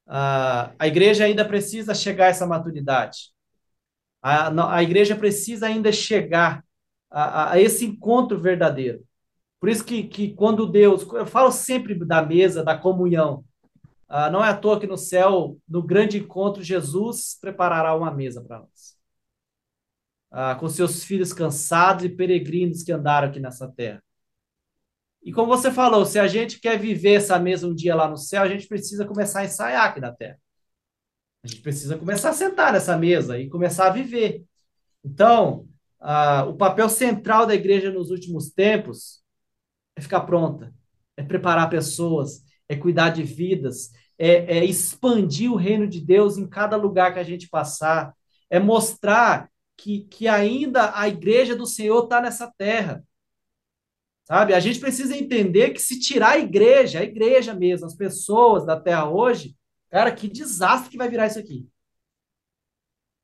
uh, 0.07 0.75
a 0.77 0.87
igreja 0.87 1.23
ainda 1.23 1.45
precisa 1.45 1.95
chegar 1.95 2.25
a 2.25 2.29
essa 2.29 2.45
maturidade. 2.45 3.31
A, 4.21 4.75
a 4.75 4.83
igreja 4.83 5.15
precisa 5.15 5.67
ainda 5.67 5.91
chegar 5.91 6.63
a, 7.13 7.51
a 7.51 7.61
esse 7.61 7.85
encontro 7.85 8.39
verdadeiro. 8.39 9.05
Por 9.59 9.69
isso 9.69 9.85
que, 9.85 10.03
que 10.03 10.33
quando 10.33 10.67
Deus, 10.67 11.07
eu 11.13 11.25
falo 11.25 11.51
sempre 11.51 11.93
da 11.95 12.21
mesa, 12.21 12.63
da 12.63 12.77
comunhão, 12.77 13.45
ah, 14.09 14.29
não 14.29 14.43
é 14.43 14.49
à 14.49 14.57
toa 14.57 14.79
que 14.79 14.87
no 14.87 14.97
céu, 14.97 15.57
no 15.67 15.81
grande 15.81 16.17
encontro, 16.17 16.63
Jesus 16.63 17.37
preparará 17.39 17.95
uma 17.95 18.11
mesa 18.11 18.43
para 18.43 18.59
nós. 18.59 18.97
Ah, 20.31 20.55
com 20.55 20.67
seus 20.67 21.03
filhos 21.03 21.31
cansados 21.31 22.03
e 22.03 22.09
peregrinos 22.09 22.83
que 22.83 22.91
andaram 22.91 23.29
aqui 23.29 23.39
nessa 23.39 23.71
terra. 23.71 24.03
E 25.23 25.31
como 25.31 25.47
você 25.47 25.71
falou, 25.71 26.05
se 26.05 26.19
a 26.19 26.27
gente 26.27 26.59
quer 26.59 26.77
viver 26.77 27.13
essa 27.13 27.39
mesa 27.39 27.67
um 27.67 27.73
dia 27.73 27.95
lá 27.95 28.09
no 28.09 28.17
céu, 28.17 28.41
a 28.41 28.49
gente 28.49 28.67
precisa 28.67 29.05
começar 29.05 29.41
a 29.41 29.45
ensaiar 29.45 29.85
aqui 29.85 30.01
na 30.01 30.11
terra. 30.11 30.37
A 31.43 31.47
gente 31.47 31.61
precisa 31.61 31.97
começar 31.97 32.31
a 32.31 32.33
sentar 32.33 32.73
nessa 32.73 32.97
mesa 32.97 33.39
e 33.39 33.49
começar 33.49 33.87
a 33.87 33.91
viver. 33.91 34.43
Então, 35.03 35.67
ah, 36.03 36.45
o 36.45 36.55
papel 36.55 36.89
central 36.89 37.45
da 37.45 37.55
igreja 37.55 37.89
nos 37.89 38.11
últimos 38.11 38.49
tempos 38.49 39.23
é 39.95 40.01
ficar 40.01 40.21
pronta, 40.21 40.73
é 41.15 41.23
preparar 41.23 41.69
pessoas, 41.69 42.43
é 42.67 42.75
cuidar 42.75 43.09
de 43.09 43.23
vidas, 43.23 43.91
é, 44.17 44.57
é 44.57 44.65
expandir 44.65 45.49
o 45.49 45.55
reino 45.55 45.87
de 45.87 46.01
Deus 46.01 46.37
em 46.37 46.45
cada 46.45 46.75
lugar 46.75 47.13
que 47.13 47.19
a 47.19 47.23
gente 47.23 47.47
passar, 47.47 48.13
é 48.49 48.59
mostrar 48.59 49.49
que, 49.77 50.01
que 50.01 50.27
ainda 50.27 50.97
a 50.97 51.07
igreja 51.07 51.55
do 51.55 51.65
Senhor 51.65 52.03
está 52.03 52.19
nessa 52.19 52.51
terra. 52.57 53.01
Sabe? 54.25 54.53
A 54.53 54.59
gente 54.59 54.79
precisa 54.79 55.17
entender 55.17 55.71
que 55.71 55.81
se 55.81 55.99
tirar 55.99 56.31
a 56.31 56.39
igreja, 56.39 56.99
a 56.99 57.03
igreja 57.03 57.53
mesmo, 57.53 57.85
as 57.85 57.95
pessoas 57.95 58.65
da 58.65 58.79
terra 58.79 59.09
hoje, 59.09 59.55
cara, 59.89 60.11
que 60.11 60.27
desastre 60.27 60.91
que 60.91 60.97
vai 60.97 61.07
virar 61.07 61.27
isso 61.27 61.39
aqui. 61.39 61.65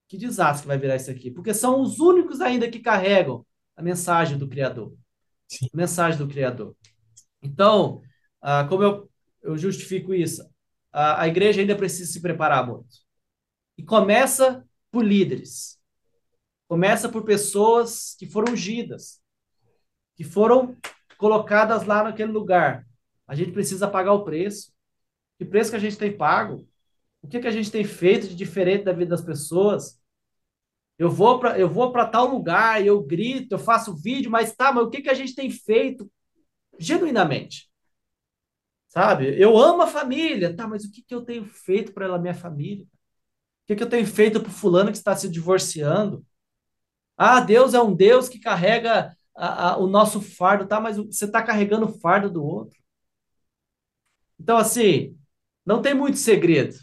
Que 0.10 0.18
desastre 0.18 0.68
vai 0.68 0.78
virar 0.78 0.98
isso 0.98 1.10
aqui. 1.10 1.32
Porque 1.32 1.54
são 1.54 1.82
os 1.82 2.00
únicos 2.00 2.42
ainda 2.42 2.70
que 2.70 2.80
carregam 2.80 3.46
a 3.78 3.82
mensagem 3.82 4.38
do 4.38 4.50
Criador. 4.50 4.94
Sim. 5.48 5.68
mensagem 5.74 6.18
do 6.18 6.28
Criador. 6.28 6.76
Então, 7.42 8.02
ah, 8.42 8.66
como 8.66 8.84
eu, 8.84 9.10
eu 9.42 9.58
justifico 9.58 10.14
isso? 10.14 10.44
A, 10.92 11.22
a 11.22 11.28
igreja 11.28 11.62
ainda 11.62 11.76
precisa 11.76 12.12
se 12.12 12.22
preparar 12.22 12.68
muito. 12.68 12.90
E 13.78 13.84
começa 13.84 14.68
por 14.92 15.06
líderes. 15.06 15.80
Começa 16.68 17.08
por 17.08 17.24
pessoas 17.24 18.16
que 18.18 18.28
foram 18.28 18.54
ungidas, 18.54 19.22
que 20.16 20.24
foram 20.24 20.78
colocadas 21.18 21.86
lá 21.86 22.04
naquele 22.04 22.32
lugar. 22.32 22.86
A 23.28 23.36
gente 23.36 23.52
precisa 23.52 23.88
pagar 23.88 24.14
o 24.14 24.24
preço. 24.24 24.72
Que 25.38 25.46
preço 25.46 25.70
que 25.72 25.78
a 25.78 25.80
gente 25.80 25.98
tem 25.98 26.16
pago? 26.16 26.68
O 27.22 27.28
que, 27.28 27.40
que 27.40 27.48
a 27.48 27.52
gente 27.52 27.72
tem 27.72 27.84
feito 27.84 28.28
de 28.28 28.36
diferente 28.36 28.86
da 28.86 28.94
vida 28.94 29.12
das 29.12 29.22
pessoas? 29.22 29.99
Eu 31.00 31.10
vou 31.12 31.40
para 31.40 31.60
eu 31.60 31.70
vou 31.70 31.92
para 31.94 32.06
tal 32.08 32.28
lugar, 32.30 32.86
eu 32.86 33.02
grito, 33.04 33.54
eu 33.56 33.60
faço 33.60 33.96
vídeo, 33.98 34.32
mas 34.32 34.54
tá, 34.56 34.72
mas 34.74 34.86
o 34.86 34.92
que 34.92 35.02
que 35.04 35.10
a 35.10 35.16
gente 35.16 35.36
tem 35.36 35.50
feito 35.52 36.12
genuinamente? 36.80 37.70
Sabe? 38.88 39.40
Eu 39.40 39.58
amo 39.58 39.84
a 39.84 39.88
família, 39.88 40.56
tá, 40.56 40.68
mas 40.68 40.84
o 40.84 40.92
que 40.92 41.04
que 41.04 41.14
eu 41.14 41.24
tenho 41.24 41.46
feito 41.46 41.94
para 41.94 42.06
ela 42.06 42.18
minha 42.20 42.34
família? 42.34 42.86
O 42.86 43.68
que 43.68 43.78
que 43.78 43.84
eu 43.84 43.90
tenho 43.90 44.08
feito 44.08 44.42
para 44.42 44.52
fulano 44.52 44.92
que 44.92 44.98
está 44.98 45.16
se 45.16 45.30
divorciando? 45.30 46.26
Ah, 47.18 47.42
Deus 47.42 47.74
é 47.74 47.82
um 47.82 47.96
Deus 47.96 48.30
que 48.30 48.40
carrega 48.40 49.16
a, 49.36 49.72
a, 49.72 49.78
o 49.78 49.88
nosso 49.88 50.22
fardo, 50.22 50.68
tá? 50.68 50.80
Mas 50.82 50.98
você 50.98 51.26
está 51.26 51.44
carregando 51.44 51.86
o 51.88 52.00
fardo 52.00 52.30
do 52.32 52.44
outro. 52.44 52.78
Então, 54.40 54.58
assim, 54.58 55.18
não 55.66 55.82
tem 55.82 55.94
muito 55.94 56.18
segredo. 56.18 56.76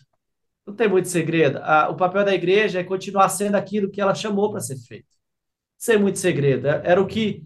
Não 0.67 0.75
tem 0.75 0.89
muito 0.89 1.09
segredo. 1.09 1.59
A, 1.59 1.89
o 1.89 1.97
papel 1.97 2.25
da 2.25 2.35
igreja 2.35 2.81
é 2.81 2.85
continuar 2.85 3.29
sendo 3.29 3.55
aquilo 3.55 3.91
que 3.91 4.01
ela 4.01 4.15
chamou 4.15 4.51
para 4.51 4.61
ser 4.61 4.77
feito. 4.79 5.07
Sem 5.79 5.99
muito 5.99 6.19
segredo. 6.19 6.67
É, 6.67 6.83
era 6.85 7.01
o 7.01 7.07
que 7.07 7.45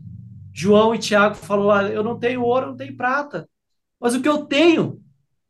João 0.52 0.94
e 0.94 0.98
Tiago 0.98 1.34
falou: 1.34 1.70
eu 1.82 2.02
não 2.02 2.18
tenho 2.18 2.42
ouro, 2.42 2.68
não 2.68 2.76
tenho 2.76 2.97
prata. 2.97 3.48
Mas 4.01 4.14
o 4.14 4.22
que 4.22 4.28
eu 4.28 4.47
tenho, 4.47 5.02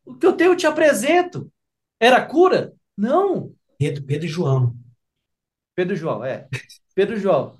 o 0.03 0.15
que 0.15 0.25
eu 0.25 0.33
tenho 0.33 0.51
eu 0.51 0.57
te 0.57 0.67
apresento. 0.67 1.51
Era 1.99 2.25
cura? 2.25 2.73
Não. 2.97 3.55
Pedro, 3.77 4.03
Pedro 4.03 4.25
e 4.25 4.29
João. 4.29 4.75
Pedro 5.73 5.93
e 5.93 5.97
João, 5.97 6.25
é. 6.25 6.47
Pedro 6.93 7.15
e 7.15 7.19
João. 7.19 7.57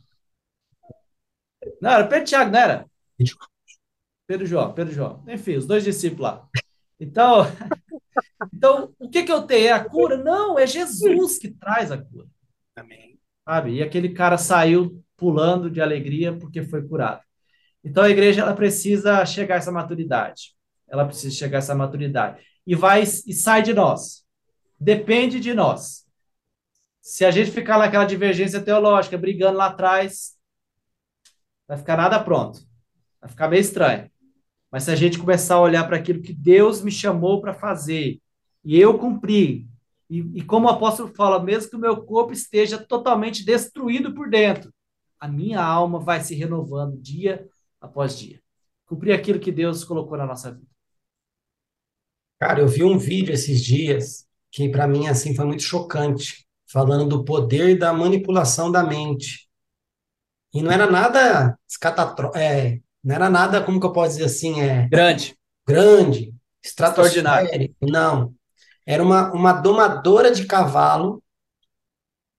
Não, 1.80 1.92
era 1.92 2.08
Pedro 2.08 2.24
e 2.24 2.28
Tiago, 2.28 2.52
não 2.52 2.60
era? 2.60 2.86
Pedro 4.28 4.46
e 4.46 4.50
João, 4.50 4.74
Pedro 4.74 4.92
e 4.92 4.96
João. 4.96 5.24
Enfim, 5.28 5.56
os 5.56 5.66
dois 5.66 5.84
discípulos 5.84 6.22
lá. 6.22 6.50
Então, 7.00 7.44
então 8.54 8.94
o 9.00 9.10
que, 9.10 9.24
que 9.24 9.32
eu 9.32 9.44
tenho? 9.44 9.68
É 9.68 9.72
a 9.72 9.84
cura? 9.84 10.18
Não, 10.18 10.58
é 10.58 10.66
Jesus 10.66 11.38
que 11.38 11.50
traz 11.50 11.92
a 11.92 11.98
cura. 11.98 12.28
Amém. 12.76 13.20
Sabe? 13.46 13.76
E 13.76 13.84
aquele 13.84 14.10
cara 14.10 14.38
saiu 14.38 15.04
pulando 15.18 15.70
de 15.70 15.82
alegria 15.82 16.36
porque 16.38 16.64
foi 16.64 16.88
curado. 16.88 17.22
Então 17.84 18.04
a 18.04 18.10
igreja 18.10 18.42
ela 18.42 18.54
precisa 18.54 19.26
chegar 19.26 19.56
a 19.56 19.58
essa 19.58 19.72
maturidade. 19.72 20.56
Ela 20.88 21.06
precisa 21.06 21.36
chegar 21.36 21.58
a 21.58 21.60
essa 21.60 21.76
maturidade. 21.76 22.42
E 22.66 22.76
vai 22.76 23.04
e 23.04 23.34
sai 23.34 23.62
de 23.62 23.74
nós. 23.74 24.24
Depende 24.80 25.40
de 25.40 25.54
nós. 25.54 26.06
Se 27.02 27.26
a 27.26 27.32
gente 27.32 27.52
ficar 27.52 27.80
naquela 27.80 28.06
divergência 28.06 28.62
teológica, 28.62 29.18
brigando 29.18 29.58
lá 29.58 29.68
atrás, 29.68 30.36
vai 31.68 31.78
ficar 31.78 31.98
nada 31.98 32.20
pronto. 32.24 32.60
Vai 33.20 33.30
ficar 33.30 33.48
meio 33.48 33.62
estranho. 33.62 34.10
Mas 34.72 34.84
se 34.84 34.92
a 34.92 34.96
gente 34.96 35.20
começar 35.20 35.56
a 35.56 35.62
olhar 35.62 35.86
para 35.86 35.98
aquilo 35.98 36.22
que 36.22 36.34
Deus 36.34 36.82
me 36.82 36.92
chamou 36.92 37.42
para 37.42 37.54
fazer, 37.54 38.21
e 38.64 38.80
eu 38.80 38.98
cumpri, 38.98 39.68
e, 40.10 40.20
e, 40.36 40.44
como 40.44 40.68
o 40.68 40.70
apóstolo 40.70 41.14
fala, 41.16 41.42
mesmo 41.42 41.70
que 41.70 41.76
o 41.76 41.80
meu 41.80 42.04
corpo 42.04 42.34
esteja 42.34 42.78
totalmente 42.78 43.46
destruído 43.46 44.14
por 44.14 44.30
dentro, 44.30 44.74
a 45.18 45.28
minha 45.28 45.64
alma 45.64 46.00
vai 46.00 46.22
se 46.22 46.36
renovando 46.36 46.98
dia 46.98 47.48
após 47.80 48.18
dia. 48.18 48.42
Cumprir 48.86 49.14
aquilo 49.14 49.40
que 49.40 49.52
Deus 49.52 49.86
colocou 49.86 50.18
na 50.18 50.26
nossa 50.26 50.52
vida. 50.52 50.68
Cara, 52.40 52.60
eu 52.60 52.68
vi 52.68 52.84
um 52.84 52.98
vídeo 52.98 53.34
esses 53.34 53.64
dias 53.64 54.28
que 54.52 54.68
para 54.68 54.88
mim 54.88 55.08
assim 55.08 55.34
foi 55.34 55.46
muito 55.46 55.64
chocante, 55.64 56.46
falando 56.70 57.08
do 57.08 57.24
poder 57.24 57.78
da 57.78 57.94
manipulação 57.94 58.70
da 58.70 58.84
mente. 58.84 59.48
E 60.54 60.62
não 60.62 60.72
era 60.72 60.90
nada 60.90 61.58
escatatro... 61.70 62.32
é, 62.36 62.82
não 63.02 63.16
era 63.16 63.30
nada, 63.30 63.64
como 63.64 63.80
que 63.80 63.86
eu 63.86 63.94
posso 63.94 64.18
dizer 64.18 64.26
assim, 64.26 64.60
é 64.60 64.88
grande, 64.90 65.38
grande, 65.66 66.36
extraordinário. 66.62 67.74
Não. 67.82 68.36
Era 68.86 69.04
uma, 69.04 69.32
uma 69.32 69.54
domadora 69.54 70.32
de 70.32 70.46
cavalo. 70.46 71.24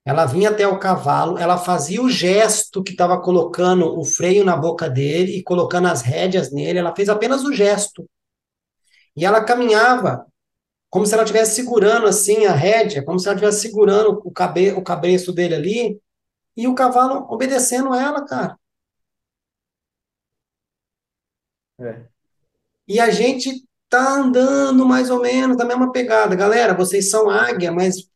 Ela 0.05 0.27
vinha 0.27 0.51
até 0.51 0.66
o 0.66 0.78
cavalo, 0.78 1.39
ela 1.39 1.56
fazia 1.56 2.02
o 2.02 2.10
gesto 2.10 2.82
que 2.82 2.90
estava 2.90 3.20
colocando 3.20 3.97
o 3.97 4.05
freio 4.05 4.44
na 4.44 4.56
boca 4.56 4.90
dele 4.90 5.36
e 5.36 5.43
colocando 5.44 5.86
as 5.86 6.02
rédeas 6.02 6.51
nele. 6.51 6.81
Ela 6.81 6.94
fez 6.94 7.09
apenas 7.09 7.44
o 7.44 7.52
gesto. 7.52 8.05
E 9.16 9.24
ela 9.24 9.44
caminhava 9.44 10.27
como 10.90 11.06
se 11.06 11.14
ela 11.14 11.23
estivesse 11.23 11.55
segurando 11.55 12.06
assim 12.06 12.44
a 12.44 12.52
rédea, 12.52 13.02
como 13.05 13.19
se 13.19 13.27
ela 13.27 13.35
estivesse 13.35 13.62
segurando 13.62 14.20
o, 14.24 14.31
cabe, 14.31 14.73
o 14.73 14.82
cabeço 14.82 15.32
dele 15.32 15.55
ali, 15.55 16.01
e 16.56 16.69
o 16.69 16.74
cavalo 16.74 17.27
obedecendo 17.31 17.94
ela, 17.94 18.27
cara. 18.27 18.59
É. 21.81 22.06
E 22.86 23.01
a 23.01 23.10
gente 23.10 23.64
tá 23.93 24.14
andando 24.14 24.86
mais 24.86 25.10
ou 25.10 25.20
menos 25.20 25.55
da 25.55 25.66
mesma 25.66 25.93
pegada. 25.93 26.35
Galera, 26.35 26.73
vocês 26.73 27.10
são 27.10 27.28
águia, 27.28 27.70
mas 27.70 28.09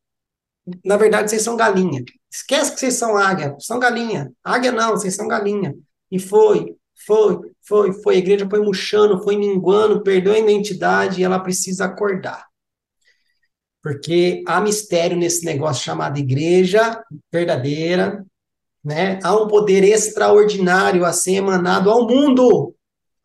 na 0.83 0.97
verdade 0.97 1.29
vocês 1.29 1.43
são 1.43 1.55
galinha. 1.55 2.03
Esquece 2.33 2.73
que 2.73 2.81
vocês 2.81 2.95
são 2.95 3.15
águia, 3.15 3.55
são 3.61 3.79
galinha. 3.79 4.33
Águia 4.43 4.73
não, 4.73 4.93
vocês 4.93 5.15
são 5.15 5.29
galinha. 5.29 5.75
E 6.11 6.19
foi, 6.19 6.75
foi, 7.07 7.53
foi, 7.63 7.93
foi. 7.93 8.15
A 8.15 8.19
igreja 8.19 8.49
foi 8.49 8.61
murchando, 8.61 9.23
foi 9.23 9.37
minguando, 9.37 10.03
perdeu 10.03 10.33
a 10.33 10.39
identidade 10.39 11.21
e 11.21 11.25
ela 11.25 11.39
precisa 11.41 11.85
acordar. 11.85 12.47
Porque 13.83 14.43
há 14.49 14.63
mistério 14.63 15.17
nesse 15.17 15.45
negócio 15.45 15.85
chamado 15.85 16.19
igreja 16.19 17.05
verdadeira, 17.31 18.25
né? 18.83 19.19
Há 19.23 19.37
um 19.37 19.47
poder 19.47 19.85
extraordinário 19.85 21.05
a 21.05 21.13
ser 21.13 21.35
emanado 21.35 21.91
ao 21.91 22.09
mundo 22.09 22.75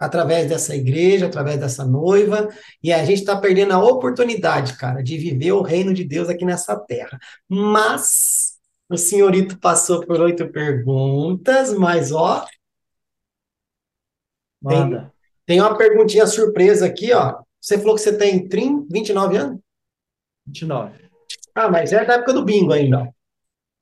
através 0.02 0.49
dessa 0.49 0.76
igreja, 0.76 1.28
através 1.28 1.60
dessa 1.60 1.86
noiva, 1.86 2.49
e 2.82 2.91
a 2.91 3.06
gente 3.06 3.19
está 3.19 3.38
perdendo 3.40 3.73
a 3.73 3.84
oportunidade, 3.84 4.76
cara, 4.76 5.03
de 5.03 5.15
viver 5.15 5.52
o 5.52 5.61
reino 5.61 5.94
de 5.94 6.03
Deus 6.03 6.28
aqui 6.28 6.44
nessa 6.44 6.76
terra. 6.76 7.19
Mas 7.48 8.57
o 8.90 8.98
senhorito 8.98 9.60
passou 9.60 10.03
por 10.03 10.19
oito 10.19 10.52
perguntas, 10.52 11.72
mas 11.78 12.11
ó. 12.11 12.44
Tem, 14.68 15.11
tem 15.45 15.61
uma 15.61 15.78
perguntinha 15.78 16.26
surpresa 16.26 16.88
aqui, 16.88 17.14
ó. 17.14 17.40
Você 17.60 17.78
falou 17.78 17.94
que 17.94 18.02
você 18.02 18.18
tem 18.18 18.48
30, 18.49 18.88
29 18.91 19.38
anos? 19.38 19.60
29. 20.48 20.99
Ah, 21.53 21.69
mas 21.69 21.94
é 21.94 22.03
da 22.03 22.15
época 22.15 22.34
do 22.34 22.44
bingo 22.44 22.73
ainda. 22.73 23.07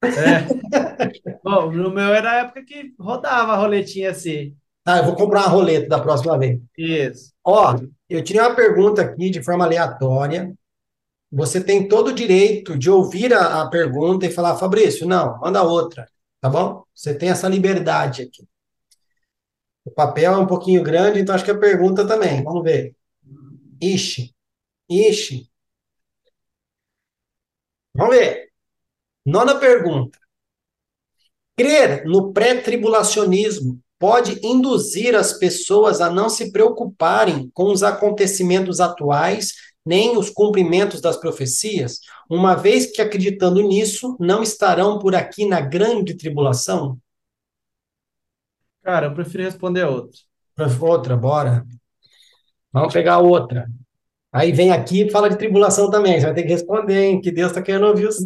É. 0.03 1.39
Bom, 1.41 1.71
no 1.71 1.91
meu 1.91 2.13
era 2.13 2.31
a 2.31 2.35
época 2.39 2.65
que 2.65 2.93
rodava 2.99 3.53
a 3.53 3.57
roletinha 3.57 4.11
assim. 4.11 4.53
Ah, 4.91 4.97
eu 4.97 5.05
vou 5.05 5.15
comprar 5.15 5.41
uma 5.41 5.49
roleta 5.49 5.87
da 5.87 5.99
próxima 5.99 6.35
vez. 6.35 6.59
Isso. 6.75 7.31
Ó, 7.45 7.75
eu 8.09 8.23
tirei 8.23 8.41
uma 8.41 8.55
pergunta 8.55 9.03
aqui 9.03 9.29
de 9.29 9.43
forma 9.43 9.63
aleatória. 9.63 10.51
Você 11.31 11.63
tem 11.63 11.87
todo 11.87 12.07
o 12.07 12.13
direito 12.13 12.75
de 12.75 12.89
ouvir 12.89 13.31
a, 13.31 13.61
a 13.61 13.69
pergunta 13.69 14.25
e 14.25 14.31
falar, 14.31 14.57
Fabrício, 14.57 15.05
não, 15.05 15.39
manda 15.39 15.61
outra, 15.61 16.09
tá 16.41 16.49
bom? 16.49 16.83
Você 16.95 17.13
tem 17.13 17.29
essa 17.29 17.47
liberdade 17.47 18.23
aqui. 18.23 18.47
O 19.85 19.91
papel 19.91 20.33
é 20.33 20.37
um 20.37 20.47
pouquinho 20.47 20.81
grande, 20.81 21.19
então 21.19 21.35
acho 21.35 21.45
que 21.45 21.51
a 21.51 21.59
pergunta 21.59 22.07
também. 22.07 22.43
Vamos 22.43 22.63
ver. 22.63 22.95
Ixi, 23.79 24.33
ixi. 24.89 25.47
Vamos 27.93 28.15
ver. 28.15 28.49
Nona 29.23 29.59
pergunta. 29.59 30.17
Crer 31.55 32.05
no 32.05 32.33
pré-tribulacionismo 32.33 33.79
pode 33.99 34.39
induzir 34.41 35.13
as 35.13 35.33
pessoas 35.33 35.99
a 35.99 36.09
não 36.09 36.29
se 36.29 36.51
preocuparem 36.51 37.51
com 37.53 37.71
os 37.71 37.83
acontecimentos 37.83 38.79
atuais, 38.79 39.53
nem 39.85 40.17
os 40.17 40.29
cumprimentos 40.29 41.01
das 41.01 41.17
profecias, 41.17 41.99
uma 42.29 42.55
vez 42.55 42.91
que 42.91 43.01
acreditando 43.01 43.61
nisso, 43.61 44.15
não 44.19 44.41
estarão 44.41 44.99
por 44.99 45.13
aqui 45.15 45.45
na 45.45 45.59
grande 45.59 46.15
tribulação? 46.15 46.97
Cara, 48.81 49.07
eu 49.07 49.13
prefiro 49.13 49.43
responder 49.43 49.83
outra. 49.85 50.19
Outra, 50.81 51.17
bora. 51.17 51.65
Vamos 52.71 52.93
pegar 52.93 53.19
outra. 53.19 53.67
Aí 54.31 54.51
vem 54.51 54.71
aqui 54.71 55.03
e 55.03 55.11
fala 55.11 55.29
de 55.29 55.37
tribulação 55.37 55.89
também. 55.89 56.19
Você 56.19 56.25
vai 56.27 56.35
ter 56.35 56.43
que 56.43 56.49
responder, 56.49 57.05
hein? 57.05 57.21
Que 57.21 57.31
Deus 57.31 57.51
está 57.51 57.61
querendo 57.61 57.87
ouvir 57.87 58.07
os. 58.07 58.17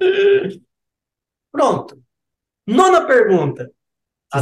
Pronto. 1.52 2.02
Nona 2.70 3.06
pergunta. 3.06 3.70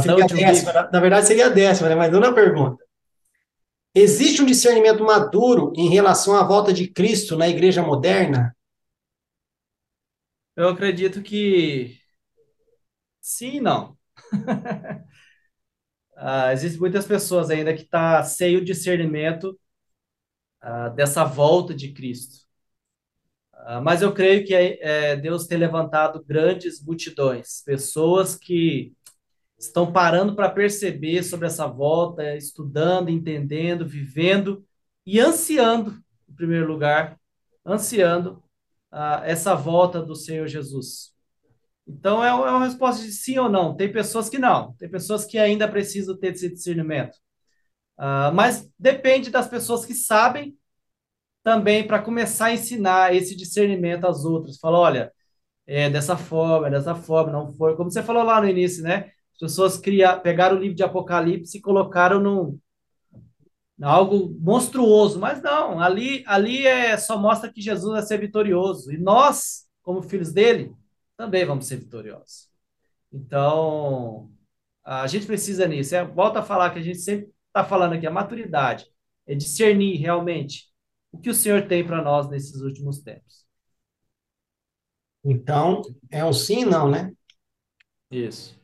Seria 0.01 0.23
a 0.23 0.27
décima, 0.27 0.73
na, 0.73 0.91
na 0.91 0.99
verdade, 0.99 1.27
seria 1.27 1.47
a 1.47 1.49
décima, 1.49 1.89
né? 1.89 1.95
Mas 1.95 2.11
nona 2.11 2.33
pergunta. 2.33 2.83
Existe 3.93 4.41
um 4.41 4.45
discernimento 4.45 5.03
maduro 5.03 5.73
em 5.75 5.89
relação 5.89 6.35
à 6.35 6.43
volta 6.43 6.71
de 6.71 6.87
Cristo 6.87 7.35
na 7.35 7.49
igreja 7.49 7.81
moderna? 7.81 8.55
Eu 10.55 10.69
acredito 10.69 11.23
que 11.23 11.97
sim 13.19 13.55
e 13.55 13.61
não. 13.61 13.97
ah, 16.15 16.53
Existem 16.53 16.79
muitas 16.79 17.07
pessoas 17.07 17.49
ainda 17.49 17.73
que 17.73 17.81
estão 17.81 17.99
tá 17.99 18.23
sem 18.23 18.57
o 18.57 18.63
discernimento 18.63 19.59
ah, 20.61 20.89
dessa 20.89 21.23
volta 21.23 21.73
de 21.73 21.91
Cristo. 21.91 22.48
Ah, 23.65 23.81
mas 23.81 24.01
eu 24.01 24.13
creio 24.13 24.45
que 24.45 24.53
é, 24.53 24.79
é, 24.81 25.15
Deus 25.15 25.45
tem 25.45 25.57
levantado 25.57 26.23
grandes 26.23 26.83
multidões, 26.83 27.61
pessoas 27.65 28.35
que 28.35 28.93
estão 29.57 29.91
parando 29.91 30.35
para 30.35 30.49
perceber 30.49 31.23
sobre 31.23 31.47
essa 31.47 31.67
volta, 31.67 32.35
estudando, 32.35 33.09
entendendo, 33.09 33.85
vivendo 33.85 34.65
e 35.05 35.19
ansiando, 35.19 36.01
em 36.29 36.33
primeiro 36.33 36.67
lugar, 36.67 37.19
ansiando 37.65 38.41
uh, 38.93 39.23
essa 39.25 39.55
volta 39.55 40.01
do 40.01 40.15
Senhor 40.15 40.47
Jesus. 40.47 41.13
Então 41.85 42.23
é, 42.23 42.29
é 42.29 42.33
uma 42.33 42.65
resposta 42.65 43.03
de 43.03 43.11
sim 43.11 43.37
ou 43.37 43.49
não. 43.49 43.75
Tem 43.75 43.91
pessoas 43.91 44.29
que 44.29 44.37
não, 44.37 44.73
tem 44.75 44.89
pessoas 44.89 45.25
que 45.25 45.37
ainda 45.37 45.67
precisam 45.67 46.17
ter 46.17 46.33
esse 46.33 46.49
discernimento. 46.49 47.17
Uh, 47.97 48.31
mas 48.33 48.69
depende 48.79 49.29
das 49.29 49.49
pessoas 49.49 49.85
que 49.85 49.93
sabem 49.93 50.57
também 51.49 51.87
para 51.87 51.99
começar 51.99 52.45
a 52.47 52.53
ensinar 52.53 53.15
esse 53.15 53.35
discernimento 53.35 54.05
às 54.05 54.23
outras. 54.23 54.59
Fala, 54.59 54.77
olha, 54.77 55.11
é 55.65 55.89
dessa 55.89 56.15
forma, 56.15 56.67
é 56.67 56.69
dessa 56.69 56.93
forma, 56.93 57.31
não 57.31 57.51
foi. 57.51 57.75
Como 57.75 57.89
você 57.89 58.03
falou 58.03 58.21
lá 58.21 58.39
no 58.39 58.47
início, 58.47 58.83
né? 58.83 59.11
As 59.33 59.39
pessoas 59.39 59.75
cria, 59.75 60.15
pegaram 60.15 60.57
o 60.57 60.59
livro 60.59 60.75
de 60.75 60.83
Apocalipse 60.83 61.57
e 61.57 61.61
colocaram 61.61 62.19
num, 62.19 62.59
algo 63.81 64.35
monstruoso, 64.39 65.19
mas 65.19 65.41
não, 65.41 65.79
ali, 65.79 66.23
ali 66.27 66.67
é, 66.67 66.95
só 66.97 67.17
mostra 67.17 67.51
que 67.51 67.61
Jesus 67.61 67.93
vai 67.93 68.03
ser 68.03 68.19
vitorioso, 68.19 68.91
e 68.91 68.97
nós, 68.99 69.65
como 69.81 70.03
filhos 70.03 70.31
dele, 70.31 70.71
também 71.17 71.45
vamos 71.45 71.65
ser 71.65 71.77
vitoriosos. 71.77 72.47
Então, 73.11 74.29
a 74.83 75.07
gente 75.07 75.25
precisa 75.25 75.67
nisso, 75.67 75.95
é, 75.95 76.05
volta 76.05 76.39
a 76.39 76.43
falar 76.43 76.69
que 76.69 76.79
a 76.79 76.83
gente 76.83 76.99
sempre 76.99 77.31
está 77.47 77.65
falando 77.65 77.93
aqui, 77.93 78.05
a 78.05 78.11
maturidade, 78.11 78.85
é 79.25 79.33
discernir 79.33 79.95
realmente 79.97 80.68
o 81.11 81.19
que 81.19 81.29
o 81.29 81.33
Senhor 81.33 81.67
tem 81.67 81.85
para 81.85 82.01
nós 82.01 82.29
nesses 82.29 82.61
últimos 82.61 82.99
tempos. 82.99 83.45
Então, 85.23 85.81
é 86.09 86.23
um 86.23 86.33
sim 86.33 86.65
não, 86.65 86.89
né? 86.89 87.11
Isso. 88.09 88.57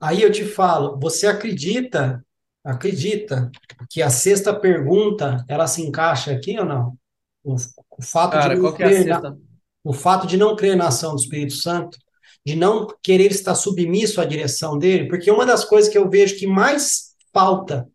Aí 0.00 0.22
eu 0.22 0.30
te 0.30 0.44
falo, 0.44 0.98
você 0.98 1.26
acredita 1.26 2.24
Acredita 2.64 3.50
que 3.90 4.00
a 4.00 4.08
sexta 4.08 4.54
pergunta 4.54 5.44
ela 5.48 5.66
se 5.66 5.82
encaixa 5.82 6.30
aqui 6.30 6.58
ou 6.58 6.64
não? 6.64 6.96
O, 7.42 7.56
o 7.56 8.02
fato 8.02 8.32
Cara, 8.32 8.54
de 8.54 8.60
não 8.60 8.72
crer 8.72 9.06
é 9.08 9.10
na, 9.10 9.36
o 9.82 9.92
fato 9.92 10.26
de 10.28 10.36
não 10.36 10.54
crer 10.54 10.76
na 10.76 10.86
ação 10.86 11.16
do 11.16 11.20
Espírito 11.20 11.54
Santo, 11.54 11.98
de 12.46 12.54
não 12.54 12.86
querer 13.02 13.32
estar 13.32 13.56
submisso 13.56 14.20
à 14.20 14.24
direção 14.24 14.78
dele, 14.78 15.08
porque 15.08 15.30
uma 15.30 15.44
das 15.44 15.64
coisas 15.64 15.90
que 15.90 15.98
eu 15.98 16.08
vejo 16.08 16.38
que 16.38 16.46
mais 16.46 17.16
falta, 17.32 17.88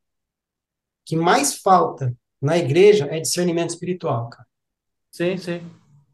que 1.05 1.15
mais 1.15 1.55
falta 1.55 2.13
na 2.41 2.57
igreja 2.57 3.07
é 3.09 3.19
discernimento 3.19 3.72
espiritual, 3.72 4.30
cara. 4.30 4.47
Sim, 5.11 5.38
sim. 5.38 5.61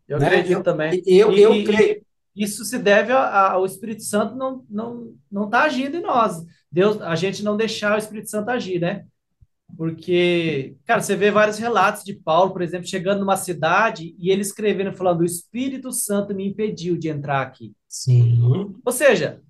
Eu 0.07 0.19
né? 0.19 0.27
acredito 0.27 0.57
eu, 0.57 0.63
também. 0.63 1.01
Eu, 1.05 1.31
e, 1.31 1.41
eu 1.41 1.63
creio. 1.63 2.03
Isso 2.35 2.65
se 2.65 2.79
deve 2.79 3.11
ao 3.11 3.65
Espírito 3.65 4.01
Santo 4.01 4.35
não 4.35 4.65
não 4.69 5.13
não 5.31 5.49
tá 5.49 5.63
agindo 5.63 5.97
em 5.97 6.01
nós. 6.01 6.43
Deus, 6.71 6.99
a 7.01 7.15
gente 7.15 7.43
não 7.43 7.55
deixar 7.55 7.95
o 7.95 7.99
Espírito 7.99 8.29
Santo 8.29 8.49
agir, 8.49 8.79
né? 8.79 9.05
Porque, 9.77 10.75
cara, 10.85 11.01
você 11.01 11.15
vê 11.15 11.31
vários 11.31 11.57
relatos 11.57 12.03
de 12.03 12.13
Paulo, 12.13 12.51
por 12.51 12.61
exemplo, 12.61 12.87
chegando 12.87 13.19
numa 13.19 13.37
cidade 13.37 14.15
e 14.19 14.29
ele 14.29 14.41
escrevendo, 14.41 14.95
falando: 14.95 15.21
o 15.21 15.25
Espírito 15.25 15.91
Santo 15.91 16.33
me 16.33 16.47
impediu 16.47 16.97
de 16.97 17.09
entrar 17.09 17.41
aqui. 17.41 17.73
Sim. 17.87 18.73
Ou 18.83 18.91
seja, 18.91 19.41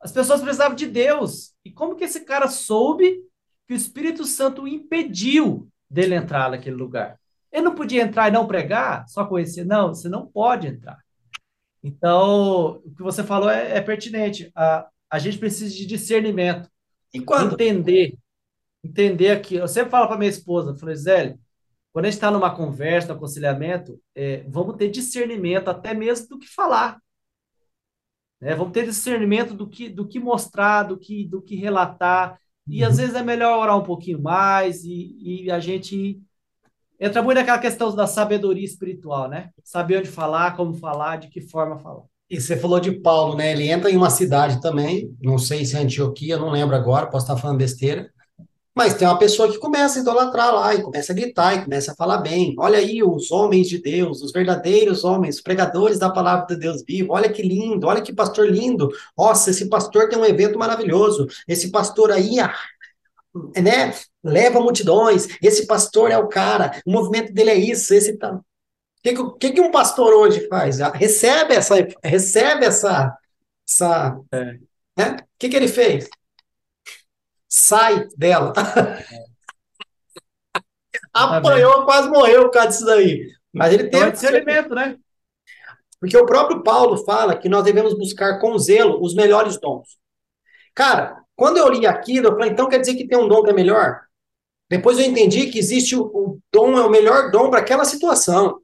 as 0.00 0.12
pessoas 0.12 0.40
precisavam 0.40 0.76
de 0.76 0.86
Deus. 0.86 1.52
E 1.64 1.70
como 1.70 1.96
que 1.96 2.04
esse 2.04 2.20
cara 2.20 2.48
soube 2.48 3.20
que 3.66 3.74
o 3.74 3.76
Espírito 3.76 4.24
Santo 4.24 4.62
o 4.62 4.68
impediu 4.68 5.68
dele 5.92 6.14
entrar 6.14 6.50
naquele 6.50 6.76
lugar? 6.76 7.18
Ele 7.52 7.62
não 7.62 7.74
podia 7.74 8.02
entrar 8.02 8.28
e 8.28 8.32
não 8.32 8.46
pregar, 8.46 9.06
só 9.08 9.26
conhecer? 9.26 9.64
Não, 9.64 9.88
você 9.88 10.08
não 10.08 10.26
pode 10.26 10.66
entrar. 10.66 10.98
Então, 11.82 12.80
o 12.84 12.94
que 12.94 13.02
você 13.02 13.22
falou 13.22 13.50
é, 13.50 13.76
é 13.76 13.80
pertinente. 13.80 14.50
A, 14.54 14.88
a 15.10 15.18
gente 15.18 15.38
precisa 15.38 15.74
de 15.74 15.84
discernimento. 15.84 16.70
E 17.12 17.20
quando? 17.20 17.54
Entender. 17.54 18.16
Entender 18.82 19.30
aqui. 19.30 19.56
Eu 19.56 19.68
sempre 19.68 19.90
falo 19.90 20.08
para 20.08 20.16
minha 20.16 20.30
esposa, 20.30 20.74
falei, 20.74 20.96
Zé, 20.96 21.36
quando 21.92 22.06
a 22.06 22.08
gente 22.08 22.14
está 22.14 22.30
numa 22.30 22.54
conversa, 22.54 23.08
no 23.08 23.14
aconselhamento, 23.14 24.00
é, 24.14 24.44
vamos 24.48 24.76
ter 24.76 24.90
discernimento 24.90 25.68
até 25.68 25.92
mesmo 25.92 26.28
do 26.28 26.38
que 26.38 26.48
falar. 26.48 26.98
É, 28.40 28.54
vamos 28.54 28.72
ter 28.72 28.86
discernimento 28.86 29.54
do 29.54 29.68
que, 29.68 29.88
do 29.88 30.08
que 30.08 30.18
mostrar, 30.18 30.84
do 30.84 30.98
que, 30.98 31.24
do 31.26 31.42
que 31.42 31.54
relatar. 31.54 32.40
E 32.68 32.84
às 32.84 32.96
vezes 32.96 33.14
é 33.14 33.22
melhor 33.22 33.58
orar 33.58 33.76
um 33.76 33.82
pouquinho 33.82 34.20
mais 34.22 34.84
e, 34.84 35.16
e 35.20 35.50
a 35.50 35.58
gente 35.58 36.20
entra 37.00 37.22
muito 37.22 37.38
naquela 37.38 37.58
questão 37.58 37.94
da 37.94 38.06
sabedoria 38.06 38.64
espiritual, 38.64 39.28
né? 39.28 39.50
Saber 39.64 39.98
onde 39.98 40.08
falar, 40.08 40.56
como 40.56 40.72
falar, 40.74 41.16
de 41.16 41.28
que 41.28 41.40
forma 41.40 41.78
falar. 41.78 42.04
E 42.30 42.40
você 42.40 42.56
falou 42.56 42.80
de 42.80 42.92
Paulo, 42.92 43.36
né? 43.36 43.52
Ele 43.52 43.68
entra 43.68 43.90
em 43.90 43.96
uma 43.96 44.08
cidade 44.08 44.60
também, 44.60 45.14
não 45.20 45.36
sei 45.36 45.64
se 45.64 45.76
é 45.76 45.80
Antioquia, 45.80 46.38
não 46.38 46.50
lembro 46.50 46.74
agora, 46.74 47.08
posso 47.08 47.26
estar 47.26 47.36
falando 47.36 47.58
besteira. 47.58 48.08
Mas 48.74 48.94
tem 48.94 49.06
uma 49.06 49.18
pessoa 49.18 49.50
que 49.50 49.58
começa 49.58 49.98
a 49.98 50.02
idolatrar 50.02 50.54
lá, 50.54 50.74
e 50.74 50.82
começa 50.82 51.12
a 51.12 51.14
gritar, 51.14 51.54
e 51.54 51.64
começa 51.64 51.92
a 51.92 51.94
falar 51.94 52.18
bem. 52.18 52.54
Olha 52.58 52.78
aí 52.78 53.02
os 53.02 53.30
homens 53.30 53.68
de 53.68 53.78
Deus, 53.78 54.22
os 54.22 54.32
verdadeiros 54.32 55.04
homens, 55.04 55.36
os 55.36 55.42
pregadores 55.42 55.98
da 55.98 56.10
palavra 56.10 56.46
de 56.46 56.56
Deus 56.56 56.82
vivo. 56.86 57.12
Olha 57.12 57.30
que 57.30 57.42
lindo, 57.42 57.86
olha 57.86 58.00
que 58.00 58.14
pastor 58.14 58.48
lindo. 58.48 58.90
Nossa, 59.16 59.50
esse 59.50 59.68
pastor 59.68 60.08
tem 60.08 60.18
um 60.18 60.24
evento 60.24 60.58
maravilhoso. 60.58 61.26
Esse 61.46 61.70
pastor 61.70 62.10
aí, 62.10 62.40
ah, 62.40 62.54
né, 63.60 63.94
leva 64.24 64.60
multidões. 64.60 65.28
Esse 65.42 65.66
pastor 65.66 66.10
é 66.10 66.18
o 66.18 66.28
cara, 66.28 66.80
o 66.86 66.92
movimento 66.92 67.32
dele 67.32 67.50
é 67.50 67.56
isso, 67.56 67.92
esse 67.92 68.16
tá 68.16 68.40
que, 69.02 69.14
que, 69.38 69.52
que 69.52 69.60
um 69.60 69.70
pastor 69.70 70.14
hoje 70.14 70.46
faz? 70.48 70.80
Ah, 70.80 70.90
recebe 70.90 71.54
essa, 71.54 71.74
recebe 72.02 72.64
essa, 72.66 73.16
essa, 73.68 74.20
é. 74.32 74.58
né? 74.96 75.16
O 75.20 75.24
que, 75.38 75.48
que 75.48 75.56
ele 75.56 75.68
fez? 75.68 76.08
Sai 77.52 78.08
dela. 78.16 78.54
É. 80.94 81.02
Apanhou, 81.12 81.84
quase 81.84 82.08
morreu 82.08 82.44
por 82.44 82.52
causa 82.52 82.68
disso 82.68 82.86
daí. 82.86 83.28
Mas 83.52 83.74
ele 83.74 83.88
tem. 83.88 84.00
Então, 84.00 84.28
alimento, 84.28 84.74
né? 84.74 84.96
Porque 86.00 86.16
o 86.16 86.24
próprio 86.24 86.62
Paulo 86.62 86.96
fala 87.04 87.36
que 87.36 87.50
nós 87.50 87.64
devemos 87.64 87.92
buscar 87.92 88.38
com 88.38 88.56
zelo 88.58 89.02
os 89.02 89.14
melhores 89.14 89.58
dons. 89.58 89.98
Cara, 90.74 91.22
quando 91.36 91.58
eu 91.58 91.68
li 91.68 91.86
aquilo, 91.86 92.28
eu 92.28 92.32
falei, 92.32 92.50
então 92.50 92.68
quer 92.68 92.78
dizer 92.78 92.94
que 92.94 93.06
tem 93.06 93.18
um 93.18 93.28
dom 93.28 93.42
que 93.42 93.50
é 93.50 93.54
melhor? 93.54 94.00
Depois 94.70 94.98
eu 94.98 95.04
entendi 95.04 95.48
que 95.48 95.58
existe 95.58 95.94
o, 95.94 96.04
o 96.04 96.38
dom, 96.50 96.78
é 96.78 96.84
o 96.84 96.90
melhor 96.90 97.30
dom 97.30 97.50
para 97.50 97.60
aquela 97.60 97.84
situação. 97.84 98.60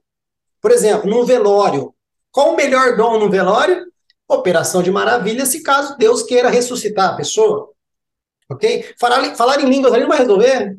Por 0.59 0.71
exemplo, 0.71 1.09
num 1.09 1.23
velório. 1.25 1.93
Qual 2.31 2.53
o 2.53 2.55
melhor 2.55 2.97
dom 2.97 3.19
no 3.19 3.29
velório? 3.29 3.85
Operação 4.27 4.81
de 4.81 4.91
maravilha, 4.91 5.45
se 5.45 5.61
caso 5.61 5.97
Deus 5.97 6.23
queira 6.23 6.49
ressuscitar 6.49 7.13
a 7.13 7.15
pessoa. 7.15 7.71
Ok? 8.49 8.93
Falar, 8.99 9.35
falar 9.35 9.61
em 9.61 9.69
línguas 9.69 9.93
ali 9.93 10.01
não 10.01 10.09
vai 10.09 10.19
resolver. 10.19 10.77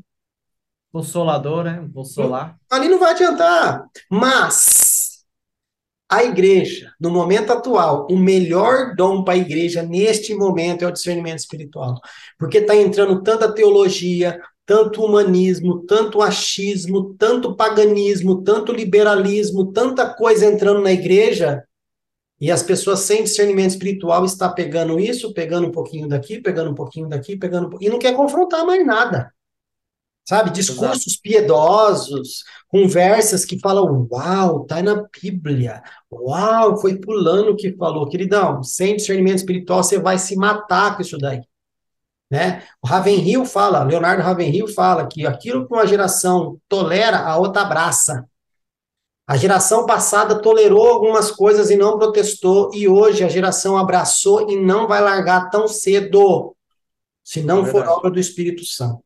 Consolador, 0.92 1.64
né? 1.64 1.88
Consolar. 1.94 2.58
Ali 2.68 2.88
não 2.88 2.98
vai 2.98 3.12
adiantar. 3.12 3.84
Mas 4.10 5.24
a 6.10 6.24
igreja, 6.24 6.92
no 7.00 7.08
momento 7.10 7.52
atual, 7.52 8.08
o 8.10 8.16
melhor 8.16 8.96
dom 8.96 9.22
para 9.22 9.34
a 9.34 9.38
igreja 9.38 9.84
neste 9.84 10.34
momento 10.34 10.84
é 10.84 10.88
o 10.88 10.92
discernimento 10.92 11.38
espiritual. 11.38 12.00
Porque 12.36 12.58
está 12.58 12.74
entrando 12.74 13.22
tanta 13.22 13.54
teologia, 13.54 14.40
tanto 14.66 15.04
humanismo, 15.04 15.86
tanto 15.86 16.20
achismo, 16.20 17.14
tanto 17.14 17.54
paganismo, 17.54 18.42
tanto 18.42 18.72
liberalismo, 18.72 19.72
tanta 19.72 20.12
coisa 20.12 20.46
entrando 20.46 20.80
na 20.80 20.90
igreja, 20.90 21.62
e 22.40 22.50
as 22.50 22.62
pessoas 22.62 23.00
sem 23.00 23.22
discernimento 23.22 23.70
espiritual 23.70 24.24
está 24.24 24.48
pegando 24.48 24.98
isso, 24.98 25.34
pegando 25.34 25.66
um 25.66 25.70
pouquinho 25.70 26.08
daqui, 26.08 26.40
pegando 26.40 26.70
um 26.70 26.74
pouquinho 26.74 27.08
daqui, 27.08 27.36
pegando 27.36 27.76
e 27.80 27.88
não 27.90 27.98
quer 27.98 28.16
confrontar 28.16 28.64
mais 28.64 28.84
nada. 28.86 29.32
Sabe, 30.26 30.50
discursos 30.50 31.06
Exato. 31.08 31.22
piedosos, 31.22 32.44
conversas 32.68 33.44
que 33.44 33.58
falam, 33.58 34.06
uau, 34.10 34.64
tá 34.64 34.80
na 34.80 35.04
Bíblia. 35.20 35.82
Uau, 36.10 36.76
foi 36.76 36.98
pulando 36.98 37.56
que 37.56 37.76
falou. 37.76 38.08
Queridão, 38.08 38.62
sem 38.62 38.96
discernimento 38.96 39.38
espiritual 39.38 39.82
você 39.82 39.98
vai 39.98 40.18
se 40.18 40.36
matar 40.36 40.94
com 40.94 41.02
isso 41.02 41.18
daí. 41.18 41.42
Né? 42.30 42.62
O 42.80 42.86
Ravenhill 42.86 43.44
fala, 43.44 43.82
Leonardo 43.82 44.22
Ravenhill 44.22 44.68
fala 44.68 45.08
que 45.08 45.26
aquilo 45.26 45.66
que 45.66 45.74
uma 45.74 45.86
geração 45.86 46.58
tolera, 46.68 47.18
a 47.18 47.36
outra 47.36 47.62
abraça. 47.62 48.24
A 49.30 49.36
geração 49.36 49.86
passada 49.86 50.42
tolerou 50.42 50.88
algumas 50.88 51.30
coisas 51.30 51.70
e 51.70 51.76
não 51.76 51.96
protestou, 51.96 52.68
e 52.74 52.88
hoje 52.88 53.22
a 53.22 53.28
geração 53.28 53.78
abraçou 53.78 54.50
e 54.50 54.56
não 54.56 54.88
vai 54.88 55.00
largar 55.00 55.48
tão 55.50 55.68
cedo, 55.68 56.56
se 57.22 57.40
não 57.40 57.64
é 57.64 57.70
for 57.70 57.86
obra 57.86 58.10
do 58.10 58.18
Espírito 58.18 58.64
Santo. 58.64 59.04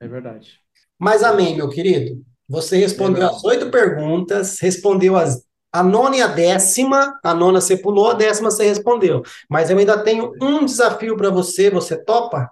É 0.00 0.08
verdade. 0.08 0.58
Mas 0.98 1.22
amém, 1.22 1.54
meu 1.54 1.68
querido. 1.68 2.20
Você 2.48 2.78
respondeu 2.78 3.22
é 3.22 3.26
as 3.26 3.44
oito 3.44 3.70
perguntas, 3.70 4.58
respondeu 4.58 5.16
as 5.16 5.46
a 5.72 5.84
nona 5.84 6.16
e 6.16 6.20
a 6.20 6.26
décima, 6.26 7.16
a 7.22 7.32
nona 7.32 7.60
você 7.60 7.76
pulou, 7.76 8.10
a 8.10 8.14
décima 8.14 8.50
você 8.50 8.64
respondeu. 8.64 9.22
Mas 9.48 9.70
eu 9.70 9.78
ainda 9.78 10.02
tenho 10.02 10.32
um 10.42 10.64
desafio 10.64 11.16
para 11.16 11.30
você, 11.30 11.70
você 11.70 11.96
topa? 11.96 12.50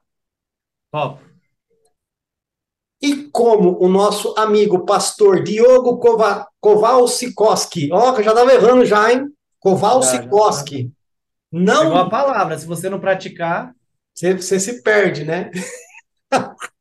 Topo. 0.92 1.25
E 3.00 3.24
como 3.24 3.82
o 3.82 3.88
nosso 3.88 4.34
amigo 4.38 4.84
pastor 4.84 5.42
Diogo 5.42 5.98
Kova, 5.98 6.48
ó, 6.62 8.12
que 8.12 8.20
eu 8.20 8.24
já 8.24 8.30
estava 8.30 8.52
errando 8.52 8.84
já, 8.84 9.12
hein? 9.12 9.28
Kowalsikowski. 9.60 10.92
Não. 11.52 11.84
Pegou 11.84 11.98
a 11.98 12.10
palavra, 12.10 12.58
se 12.58 12.66
você 12.66 12.88
não 12.88 12.98
praticar. 12.98 13.74
Você, 14.14 14.34
você 14.34 14.58
se 14.58 14.82
perde, 14.82 15.24
né? 15.24 15.50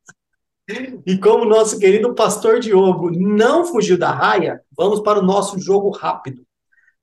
E 1.05 1.15
como 1.19 1.45
nosso 1.45 1.77
querido 1.77 2.15
pastor 2.15 2.59
Diogo 2.59 3.11
não 3.11 3.65
fugiu 3.65 3.99
da 3.99 4.09
raia, 4.11 4.63
vamos 4.75 4.99
para 5.01 5.19
o 5.19 5.23
nosso 5.23 5.59
jogo 5.59 5.91
rápido. 5.91 6.43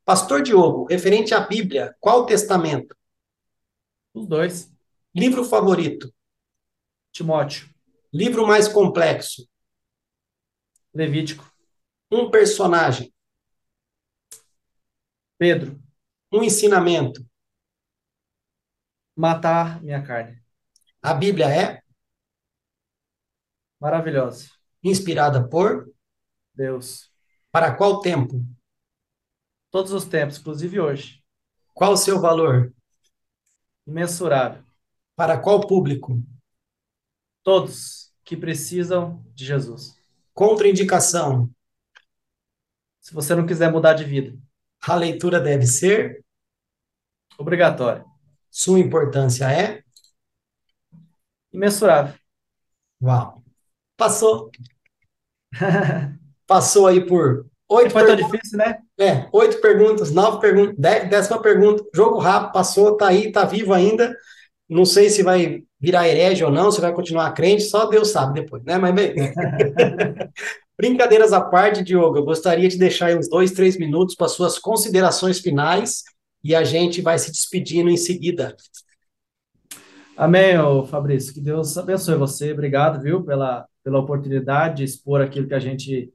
Pastor 0.05 0.43
Diogo, 0.43 0.84
referente 0.86 1.32
à 1.32 1.39
Bíblia, 1.39 1.94
qual 2.01 2.26
testamento? 2.26 2.97
Os 4.12 4.26
dois. 4.26 4.68
Livro 5.14 5.44
favorito? 5.44 6.12
Timóteo. 7.12 7.72
Livro 8.12 8.47
mais 8.47 8.68
complexo? 8.68 9.48
Levítico. 10.94 11.51
Um 12.10 12.30
personagem? 12.30 13.12
Pedro. 15.39 15.80
Um 16.30 16.43
ensinamento? 16.43 17.24
matar 19.14 19.82
minha 19.82 20.02
carne. 20.02 20.43
A 21.02 21.12
Bíblia 21.14 21.47
é 21.48 21.82
Maravilhosa. 23.78 24.48
inspirada 24.82 25.47
por 25.48 25.93
Deus. 26.55 27.10
para 27.51 27.74
qual 27.76 28.01
tempo? 28.01 28.44
Todos 29.70 29.93
os 29.93 30.05
tempos, 30.06 30.39
inclusive 30.39 30.80
hoje. 30.80 31.22
Qual 31.74 31.93
o 31.93 31.97
seu 31.97 32.20
valor? 32.20 32.74
Imensurável. 33.86 34.64
Para 35.16 35.39
qual 35.39 35.66
público? 35.66 36.22
Todos 37.43 38.12
que 38.24 38.36
precisam 38.36 39.24
de 39.35 39.44
Jesus. 39.44 39.98
Contraindicação. 40.32 41.51
Se 43.01 43.12
você 43.12 43.35
não 43.35 43.47
quiser 43.47 43.70
mudar 43.70 43.94
de 43.94 44.05
vida. 44.05 44.39
A 44.81 44.94
leitura 44.94 45.40
deve 45.40 45.66
ser. 45.66 46.24
Obrigatório. 47.36 48.05
Sua 48.51 48.78
importância 48.78 49.51
é. 49.51 49.82
Imensurável. 51.52 52.14
Uau. 53.02 53.43
Passou. 53.97 54.51
Passou 56.47 56.86
aí 56.86 57.05
por 57.05 57.47
oito 57.69 57.90
Foi 57.90 58.06
tão 58.06 58.16
difícil, 58.16 58.59
né? 58.59 58.78
É, 58.98 59.28
oito 59.32 59.60
perguntas, 59.60 60.10
nove 60.12 60.40
perguntas, 60.40 60.77
dez, 60.78 61.09
décima 61.09 61.40
pergunta. 61.40 61.82
Jogo 61.94 62.19
rápido, 62.19 62.52
passou, 62.52 62.97
tá 62.97 63.09
aí, 63.09 63.32
tá 63.32 63.44
vivo 63.44 63.73
ainda. 63.73 64.14
Não 64.68 64.84
sei 64.84 65.10
se 65.10 65.22
vai 65.22 65.62
virar 65.78 66.09
herege 66.09 66.44
ou 66.44 66.51
não, 66.51 66.70
se 66.70 66.80
vai 66.80 66.93
continuar 66.93 67.32
crente, 67.32 67.64
só 67.64 67.86
Deus 67.86 68.10
sabe 68.10 68.40
depois, 68.40 68.62
né? 68.64 68.78
Mas 68.78 68.94
bem. 68.94 69.14
Brincadeiras 70.78 71.32
à 71.32 71.40
parte, 71.40 71.82
Diogo, 71.82 72.18
eu 72.18 72.24
gostaria 72.24 72.68
de 72.68 72.78
deixar 72.78 73.16
uns 73.16 73.28
dois, 73.28 73.52
três 73.52 73.76
minutos 73.76 74.14
para 74.14 74.28
suas 74.28 74.59
considerações 74.59 75.40
finais 75.40 76.02
e 76.43 76.55
a 76.55 76.64
gente 76.64 77.01
vai 77.01 77.18
se 77.18 77.30
despedindo 77.30 77.90
em 77.90 77.97
seguida. 77.97 78.56
Amém, 80.16 80.55
Fabrício. 80.89 81.32
Que 81.32 81.40
Deus 81.40 81.76
abençoe 81.76 82.16
você. 82.16 82.52
Obrigado, 82.52 83.01
viu, 83.01 83.22
pela, 83.24 83.66
pela 83.82 83.98
oportunidade 83.98 84.76
de 84.76 84.84
expor 84.84 85.20
aquilo 85.20 85.48
que 85.48 85.55
a 85.55 85.60
gente 85.60 86.12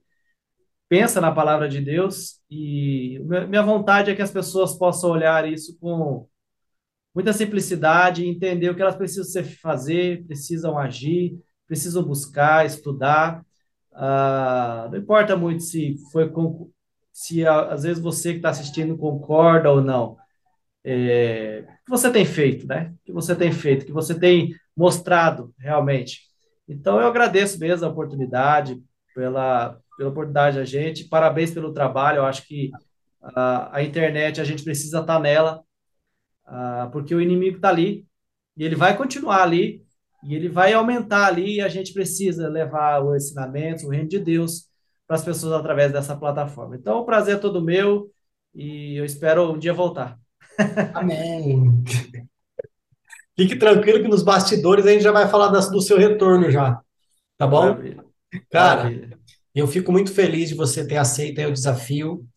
pensa 0.90 1.20
na 1.20 1.32
palavra 1.32 1.68
de 1.68 1.82
Deus. 1.82 2.40
E 2.50 3.20
minha 3.48 3.64
vontade 3.64 4.12
é 4.12 4.16
que 4.16 4.22
as 4.22 4.32
pessoas 4.32 4.78
possam 4.78 5.12
olhar 5.12 5.48
isso 5.52 5.78
com 5.80 6.28
muita 7.18 7.34
simplicidade 7.34 8.24
entender 8.24 8.70
o 8.70 8.76
que 8.76 8.82
elas 8.84 8.96
precisam 8.96 9.44
fazer, 9.60 10.24
precisam 10.28 10.78
agir, 10.78 11.36
precisam 11.66 12.04
buscar, 12.04 12.64
estudar. 12.64 13.44
Ah, 13.92 14.88
não 14.92 15.00
importa 15.00 15.36
muito 15.36 15.64
se 15.64 15.96
foi 16.12 16.32
se 17.12 17.44
às 17.44 17.82
vezes 17.82 17.98
você 18.04 18.34
que 18.34 18.38
está 18.38 18.50
assistindo 18.50 18.96
concorda 18.96 19.72
ou 19.72 19.82
não. 19.82 20.16
É, 20.86 21.66
o 21.82 21.86
que 21.86 21.90
você 21.90 22.12
tem 22.12 22.24
feito, 22.24 22.68
né? 22.68 22.94
O 23.02 23.06
que 23.06 23.12
você 23.12 23.36
tem 23.36 23.52
feito, 23.52 23.82
o 23.82 23.86
que 23.88 23.92
você 23.92 24.14
tem 24.14 24.54
mostrado 24.76 25.52
realmente. 25.58 26.22
Então, 26.70 27.02
eu 27.02 27.08
agradeço 27.08 27.58
mesmo 27.60 27.84
a 27.88 27.90
oportunidade, 27.90 28.80
pela, 29.16 29.80
pela 29.98 30.12
oportunidade 30.12 30.58
da 30.58 30.66
gente, 30.66 31.06
parabéns 31.06 31.50
pelo 31.50 31.74
trabalho, 31.74 32.18
eu 32.18 32.26
acho 32.26 32.46
que 32.46 32.70
a, 33.24 33.78
a 33.78 33.84
internet, 33.84 34.40
a 34.40 34.44
gente 34.44 34.64
precisa 34.64 35.00
estar 35.00 35.20
nela, 35.20 35.64
uh, 36.48 36.90
porque 36.92 37.14
o 37.14 37.22
inimigo 37.22 37.58
está 37.58 37.70
ali, 37.70 38.06
e 38.56 38.64
ele 38.64 38.76
vai 38.76 38.98
continuar 38.98 39.44
ali, 39.44 39.84
e 40.24 40.36
ele 40.36 40.50
vai 40.50 40.74
aumentar 40.74 41.28
ali, 41.28 41.56
e 41.56 41.62
a 41.62 41.68
gente 41.68 41.94
precisa 41.94 42.48
levar 42.48 43.04
o 43.04 43.16
ensinamento, 43.16 43.86
o 43.86 43.90
reino 43.90 44.10
de 44.10 44.20
Deus, 44.20 44.68
para 45.06 45.16
as 45.16 45.24
pessoas 45.24 45.54
através 45.54 45.92
dessa 45.92 46.16
plataforma. 46.16 46.76
Então, 46.76 47.00
o 47.00 47.06
prazer 47.06 47.36
é 47.36 47.40
todo 47.40 47.64
meu, 47.64 48.12
e 48.54 48.96
eu 48.96 49.06
espero 49.06 49.52
um 49.54 49.58
dia 49.58 49.74
voltar. 49.74 50.20
Amém. 50.94 51.84
Fique 53.38 53.56
tranquilo 53.56 54.02
que 54.02 54.08
nos 54.08 54.24
bastidores 54.24 54.86
a 54.86 54.90
gente 54.90 55.04
já 55.04 55.12
vai 55.12 55.28
falar 55.28 55.50
do 55.50 55.82
seu 55.82 55.96
retorno 55.96 56.50
já. 56.50 56.82
Tá 57.38 57.46
bom? 57.46 57.68
Maravilha. 57.68 58.04
Cara, 58.50 58.84
Maravilha. 58.86 59.20
eu 59.54 59.68
fico 59.68 59.92
muito 59.92 60.12
feliz 60.12 60.50
de 60.50 60.56
você 60.56 60.86
ter 60.86 60.98
aceito 60.98 61.40
o 61.42 61.54
desafio. 61.54 62.28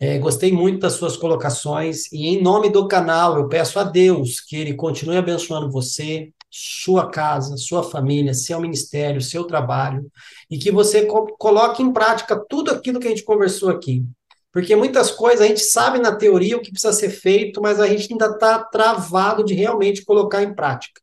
É, 0.00 0.18
gostei 0.18 0.52
muito 0.52 0.80
das 0.80 0.94
suas 0.94 1.16
colocações 1.16 2.10
e 2.12 2.26
em 2.26 2.42
nome 2.42 2.68
do 2.68 2.88
canal 2.88 3.38
eu 3.38 3.48
peço 3.48 3.78
a 3.78 3.84
Deus 3.84 4.40
que 4.40 4.56
Ele 4.56 4.74
continue 4.74 5.16
abençoando 5.16 5.70
você, 5.70 6.32
sua 6.50 7.10
casa, 7.10 7.56
sua 7.56 7.82
família, 7.82 8.34
seu 8.34 8.60
ministério, 8.60 9.20
seu 9.20 9.44
trabalho 9.44 10.10
e 10.50 10.58
que 10.58 10.70
você 10.70 11.06
co 11.06 11.26
coloque 11.38 11.82
em 11.82 11.92
prática 11.92 12.40
tudo 12.48 12.70
aquilo 12.70 13.00
que 13.00 13.06
a 13.06 13.10
gente 13.10 13.24
conversou 13.24 13.70
aqui. 13.70 14.04
Porque 14.52 14.76
muitas 14.76 15.10
coisas 15.10 15.40
a 15.40 15.48
gente 15.48 15.60
sabe 15.60 15.98
na 15.98 16.14
teoria 16.14 16.56
o 16.56 16.60
que 16.60 16.70
precisa 16.70 16.92
ser 16.92 17.10
feito, 17.10 17.60
mas 17.60 17.80
a 17.80 17.88
gente 17.88 18.12
ainda 18.12 18.26
está 18.26 18.62
travado 18.62 19.44
de 19.44 19.52
realmente 19.52 20.04
colocar 20.04 20.44
em 20.44 20.54
prática. 20.54 21.00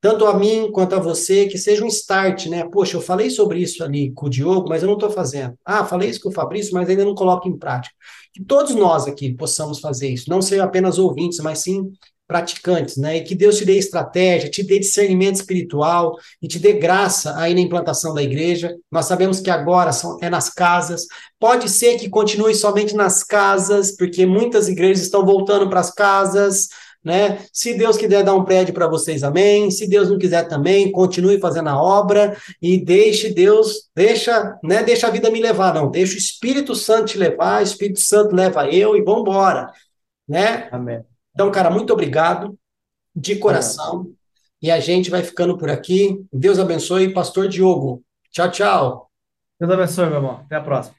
Tanto 0.00 0.26
a 0.26 0.38
mim 0.38 0.70
quanto 0.70 0.94
a 0.94 1.00
você, 1.00 1.46
que 1.46 1.58
seja 1.58 1.84
um 1.84 1.88
start, 1.88 2.46
né? 2.46 2.68
Poxa, 2.70 2.96
eu 2.96 3.00
falei 3.00 3.30
sobre 3.30 3.60
isso 3.60 3.82
ali 3.82 4.12
com 4.12 4.26
o 4.26 4.30
Diogo, 4.30 4.68
mas 4.68 4.82
eu 4.82 4.86
não 4.86 4.94
estou 4.94 5.10
fazendo. 5.10 5.58
Ah, 5.64 5.84
falei 5.84 6.08
isso 6.08 6.20
com 6.20 6.28
o 6.28 6.32
Fabrício, 6.32 6.72
mas 6.72 6.88
ainda 6.88 7.04
não 7.04 7.16
coloco 7.16 7.48
em 7.48 7.58
prática. 7.58 7.94
Que 8.32 8.44
todos 8.44 8.74
nós 8.74 9.08
aqui 9.08 9.34
possamos 9.34 9.80
fazer 9.80 10.08
isso, 10.08 10.30
não 10.30 10.40
ser 10.40 10.60
apenas 10.60 10.98
ouvintes, 10.98 11.40
mas 11.40 11.58
sim 11.58 11.90
praticantes, 12.28 12.98
né? 12.98 13.16
E 13.16 13.24
que 13.24 13.34
Deus 13.34 13.56
te 13.56 13.64
dê 13.64 13.78
estratégia, 13.78 14.50
te 14.50 14.62
dê 14.62 14.78
discernimento 14.78 15.36
espiritual 15.36 16.14
e 16.42 16.46
te 16.46 16.58
dê 16.58 16.74
graça 16.74 17.34
aí 17.38 17.54
na 17.54 17.60
implantação 17.60 18.12
da 18.12 18.22
igreja. 18.22 18.76
Nós 18.92 19.06
sabemos 19.06 19.40
que 19.40 19.50
agora 19.50 19.92
são, 19.92 20.18
é 20.20 20.28
nas 20.28 20.50
casas. 20.50 21.06
Pode 21.40 21.70
ser 21.70 21.96
que 21.96 22.10
continue 22.10 22.54
somente 22.54 22.94
nas 22.94 23.24
casas, 23.24 23.96
porque 23.96 24.26
muitas 24.26 24.68
igrejas 24.68 25.04
estão 25.04 25.24
voltando 25.24 25.70
para 25.70 25.80
as 25.80 25.90
casas, 25.90 26.68
né? 27.04 27.44
Se 27.52 27.74
Deus 27.74 27.96
quiser 27.96 28.22
dar 28.22 28.34
um 28.34 28.44
prédio 28.44 28.74
para 28.74 28.86
vocês, 28.86 29.22
amém. 29.22 29.70
Se 29.70 29.88
Deus 29.88 30.10
não 30.10 30.18
quiser 30.18 30.46
também, 30.48 30.90
continue 30.90 31.38
fazendo 31.38 31.68
a 31.68 31.80
obra 31.80 32.36
e 32.60 32.82
deixe 32.82 33.32
Deus, 33.32 33.88
deixa, 33.94 34.58
né? 34.62 34.82
Deixa 34.82 35.06
a 35.06 35.10
vida 35.10 35.30
me 35.30 35.40
levar, 35.40 35.74
não. 35.74 35.90
Deixa 35.90 36.14
o 36.14 36.18
Espírito 36.18 36.74
Santo 36.74 37.12
te 37.12 37.18
levar, 37.18 37.60
o 37.60 37.64
Espírito 37.64 38.00
Santo 38.00 38.34
leva 38.34 38.68
eu 38.68 38.96
e 38.96 39.02
vamos 39.02 39.22
embora, 39.22 39.72
né? 40.28 40.68
Amém. 40.70 41.02
Então, 41.34 41.50
cara, 41.50 41.70
muito 41.70 41.92
obrigado 41.92 42.58
de 43.14 43.36
coração. 43.36 44.10
E 44.60 44.70
a 44.70 44.80
gente 44.80 45.08
vai 45.08 45.22
ficando 45.22 45.56
por 45.56 45.70
aqui. 45.70 46.20
Deus 46.32 46.58
abençoe, 46.58 47.12
Pastor 47.12 47.48
Diogo. 47.48 48.02
Tchau, 48.32 48.50
tchau. 48.50 49.10
Deus 49.58 49.72
abençoe, 49.72 50.06
meu 50.06 50.16
irmão. 50.16 50.40
Até 50.44 50.56
a 50.56 50.60
próxima. 50.60 50.96